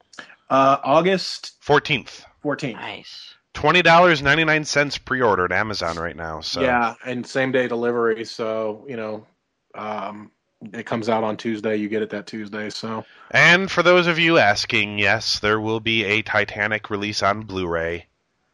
Uh, 0.52 0.78
August 0.84 1.54
14th. 1.66 2.24
14th. 2.44 2.74
Nice. 2.74 3.34
Twenty 3.54 3.82
dollars 3.82 4.22
ninety 4.22 4.46
nine 4.46 4.64
cents 4.64 4.98
pre 4.98 5.22
order 5.22 5.44
at 5.44 5.52
Amazon 5.52 5.98
right 5.98 6.16
now. 6.16 6.40
So 6.40 6.62
Yeah, 6.62 6.96
and 7.06 7.28
same 7.28 7.52
day 7.52 7.68
delivery. 7.68 8.24
So 8.24 8.86
you 8.88 8.96
know, 8.96 9.28
um, 9.76 10.32
it 10.74 10.86
comes 10.86 11.10
out 11.10 11.26
on 11.26 11.36
Tuesday. 11.36 11.76
You 11.76 11.90
get 11.90 12.02
it 12.02 12.12
that 12.12 12.28
Tuesday. 12.28 12.70
So 12.70 13.04
And 13.30 13.70
for 13.70 13.84
those 13.84 14.08
of 14.08 14.20
you 14.20 14.38
asking, 14.38 15.00
yes, 15.00 15.40
there 15.40 15.60
will 15.60 15.82
be 15.82 16.06
a 16.06 16.22
Titanic 16.22 16.90
release 16.90 17.22
on 17.22 17.42
Blu-ray. 17.42 18.06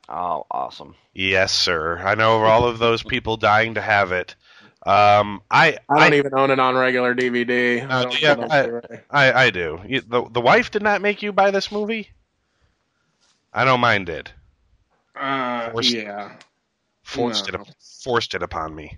Oh, 0.09 0.45
awesome. 0.49 0.95
Yes, 1.13 1.51
sir. 1.51 1.99
I 1.99 2.15
know 2.15 2.43
all 2.43 2.65
of 2.65 2.79
those 2.79 3.03
people 3.03 3.37
dying 3.37 3.75
to 3.75 3.81
have 3.81 4.11
it. 4.11 4.35
Um, 4.87 5.41
I, 5.51 5.77
I 5.89 5.99
don't 5.99 6.13
I, 6.13 6.17
even 6.17 6.33
own 6.33 6.49
it 6.51 6.59
on 6.59 6.75
regular 6.75 7.13
DVD. 7.13 7.81
I 7.81 7.85
Uh, 7.85 8.03
don't 8.03 8.21
yeah, 8.21 8.31
own 8.31 8.43
it 8.43 8.51
on 8.51 8.91
I- 9.11 9.29
I, 9.29 9.43
I 9.45 9.49
do. 9.49 9.81
You- 9.85 10.01
The 10.01 10.23
the 10.29 10.41
wife 10.41 10.71
did 10.71 10.81
not 10.81 11.01
make 11.01 11.21
you 11.21 11.31
buy 11.33 11.51
this 11.51 11.71
movie. 11.71 12.09
I 13.53 13.65
know 13.65 13.77
mine 13.77 14.05
did. 14.05 14.31
Uh, 15.15 15.71
Forced- 15.71 15.91
yeah. 15.91 16.33
Forced 17.03 17.51
No. 17.51 17.61
it 17.61 17.75
forced 18.03 18.33
it 18.35 18.43
upon 18.43 18.75
me. 18.75 18.97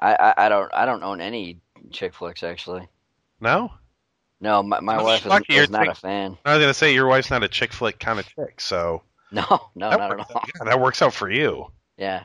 I, 0.00 0.14
I, 0.14 0.46
I 0.46 0.48
don't 0.48 0.74
I 0.74 0.86
don't 0.86 1.02
own 1.02 1.20
any 1.20 1.60
chick 1.90 2.12
flicks 2.14 2.42
actually. 2.42 2.86
No, 3.40 3.72
No, 4.40 4.62
my, 4.62 4.80
my 4.80 5.02
wife 5.02 5.20
is, 5.20 5.26
lucky 5.26 5.54
is 5.54 5.70
not 5.70 5.88
a 5.88 5.94
fan. 5.94 6.36
I 6.44 6.54
was 6.54 6.62
gonna 6.62 6.74
say 6.74 6.92
your 6.94 7.06
wife's 7.06 7.30
not 7.30 7.42
a 7.44 7.48
chick 7.48 7.72
flick 7.72 7.98
kind 7.98 8.18
of 8.18 8.26
chick, 8.26 8.60
so 8.60 9.02
No, 9.30 9.44
no, 9.74 9.90
that 9.90 9.98
not 9.98 10.10
at 10.12 10.18
works, 10.18 10.30
all. 10.34 10.42
yeah, 10.58 10.64
that 10.64 10.80
works 10.80 11.00
out 11.02 11.14
for 11.14 11.30
you. 11.30 11.70
Yeah. 11.96 12.24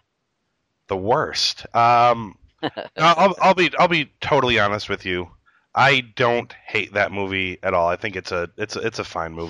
The 0.88 0.98
worst. 0.98 1.66
Um, 1.76 2.38
I'll, 2.98 3.36
I'll 3.42 3.54
be 3.54 3.72
I'll 3.80 3.88
be 3.88 4.12
totally 4.22 4.60
honest 4.60 4.90
with 4.90 5.06
you. 5.06 5.30
I 5.76 6.02
don't 6.16 6.52
hate 6.66 6.94
that 6.94 7.12
movie 7.12 7.60
at 7.64 7.74
all. 7.74 7.88
I 7.88 7.96
think 7.96 8.16
it's 8.16 8.32
a 8.32 8.50
it's 8.58 8.76
a, 8.76 8.80
it's 8.80 9.00
a 9.00 9.04
fine 9.04 9.34
movie. 9.34 9.48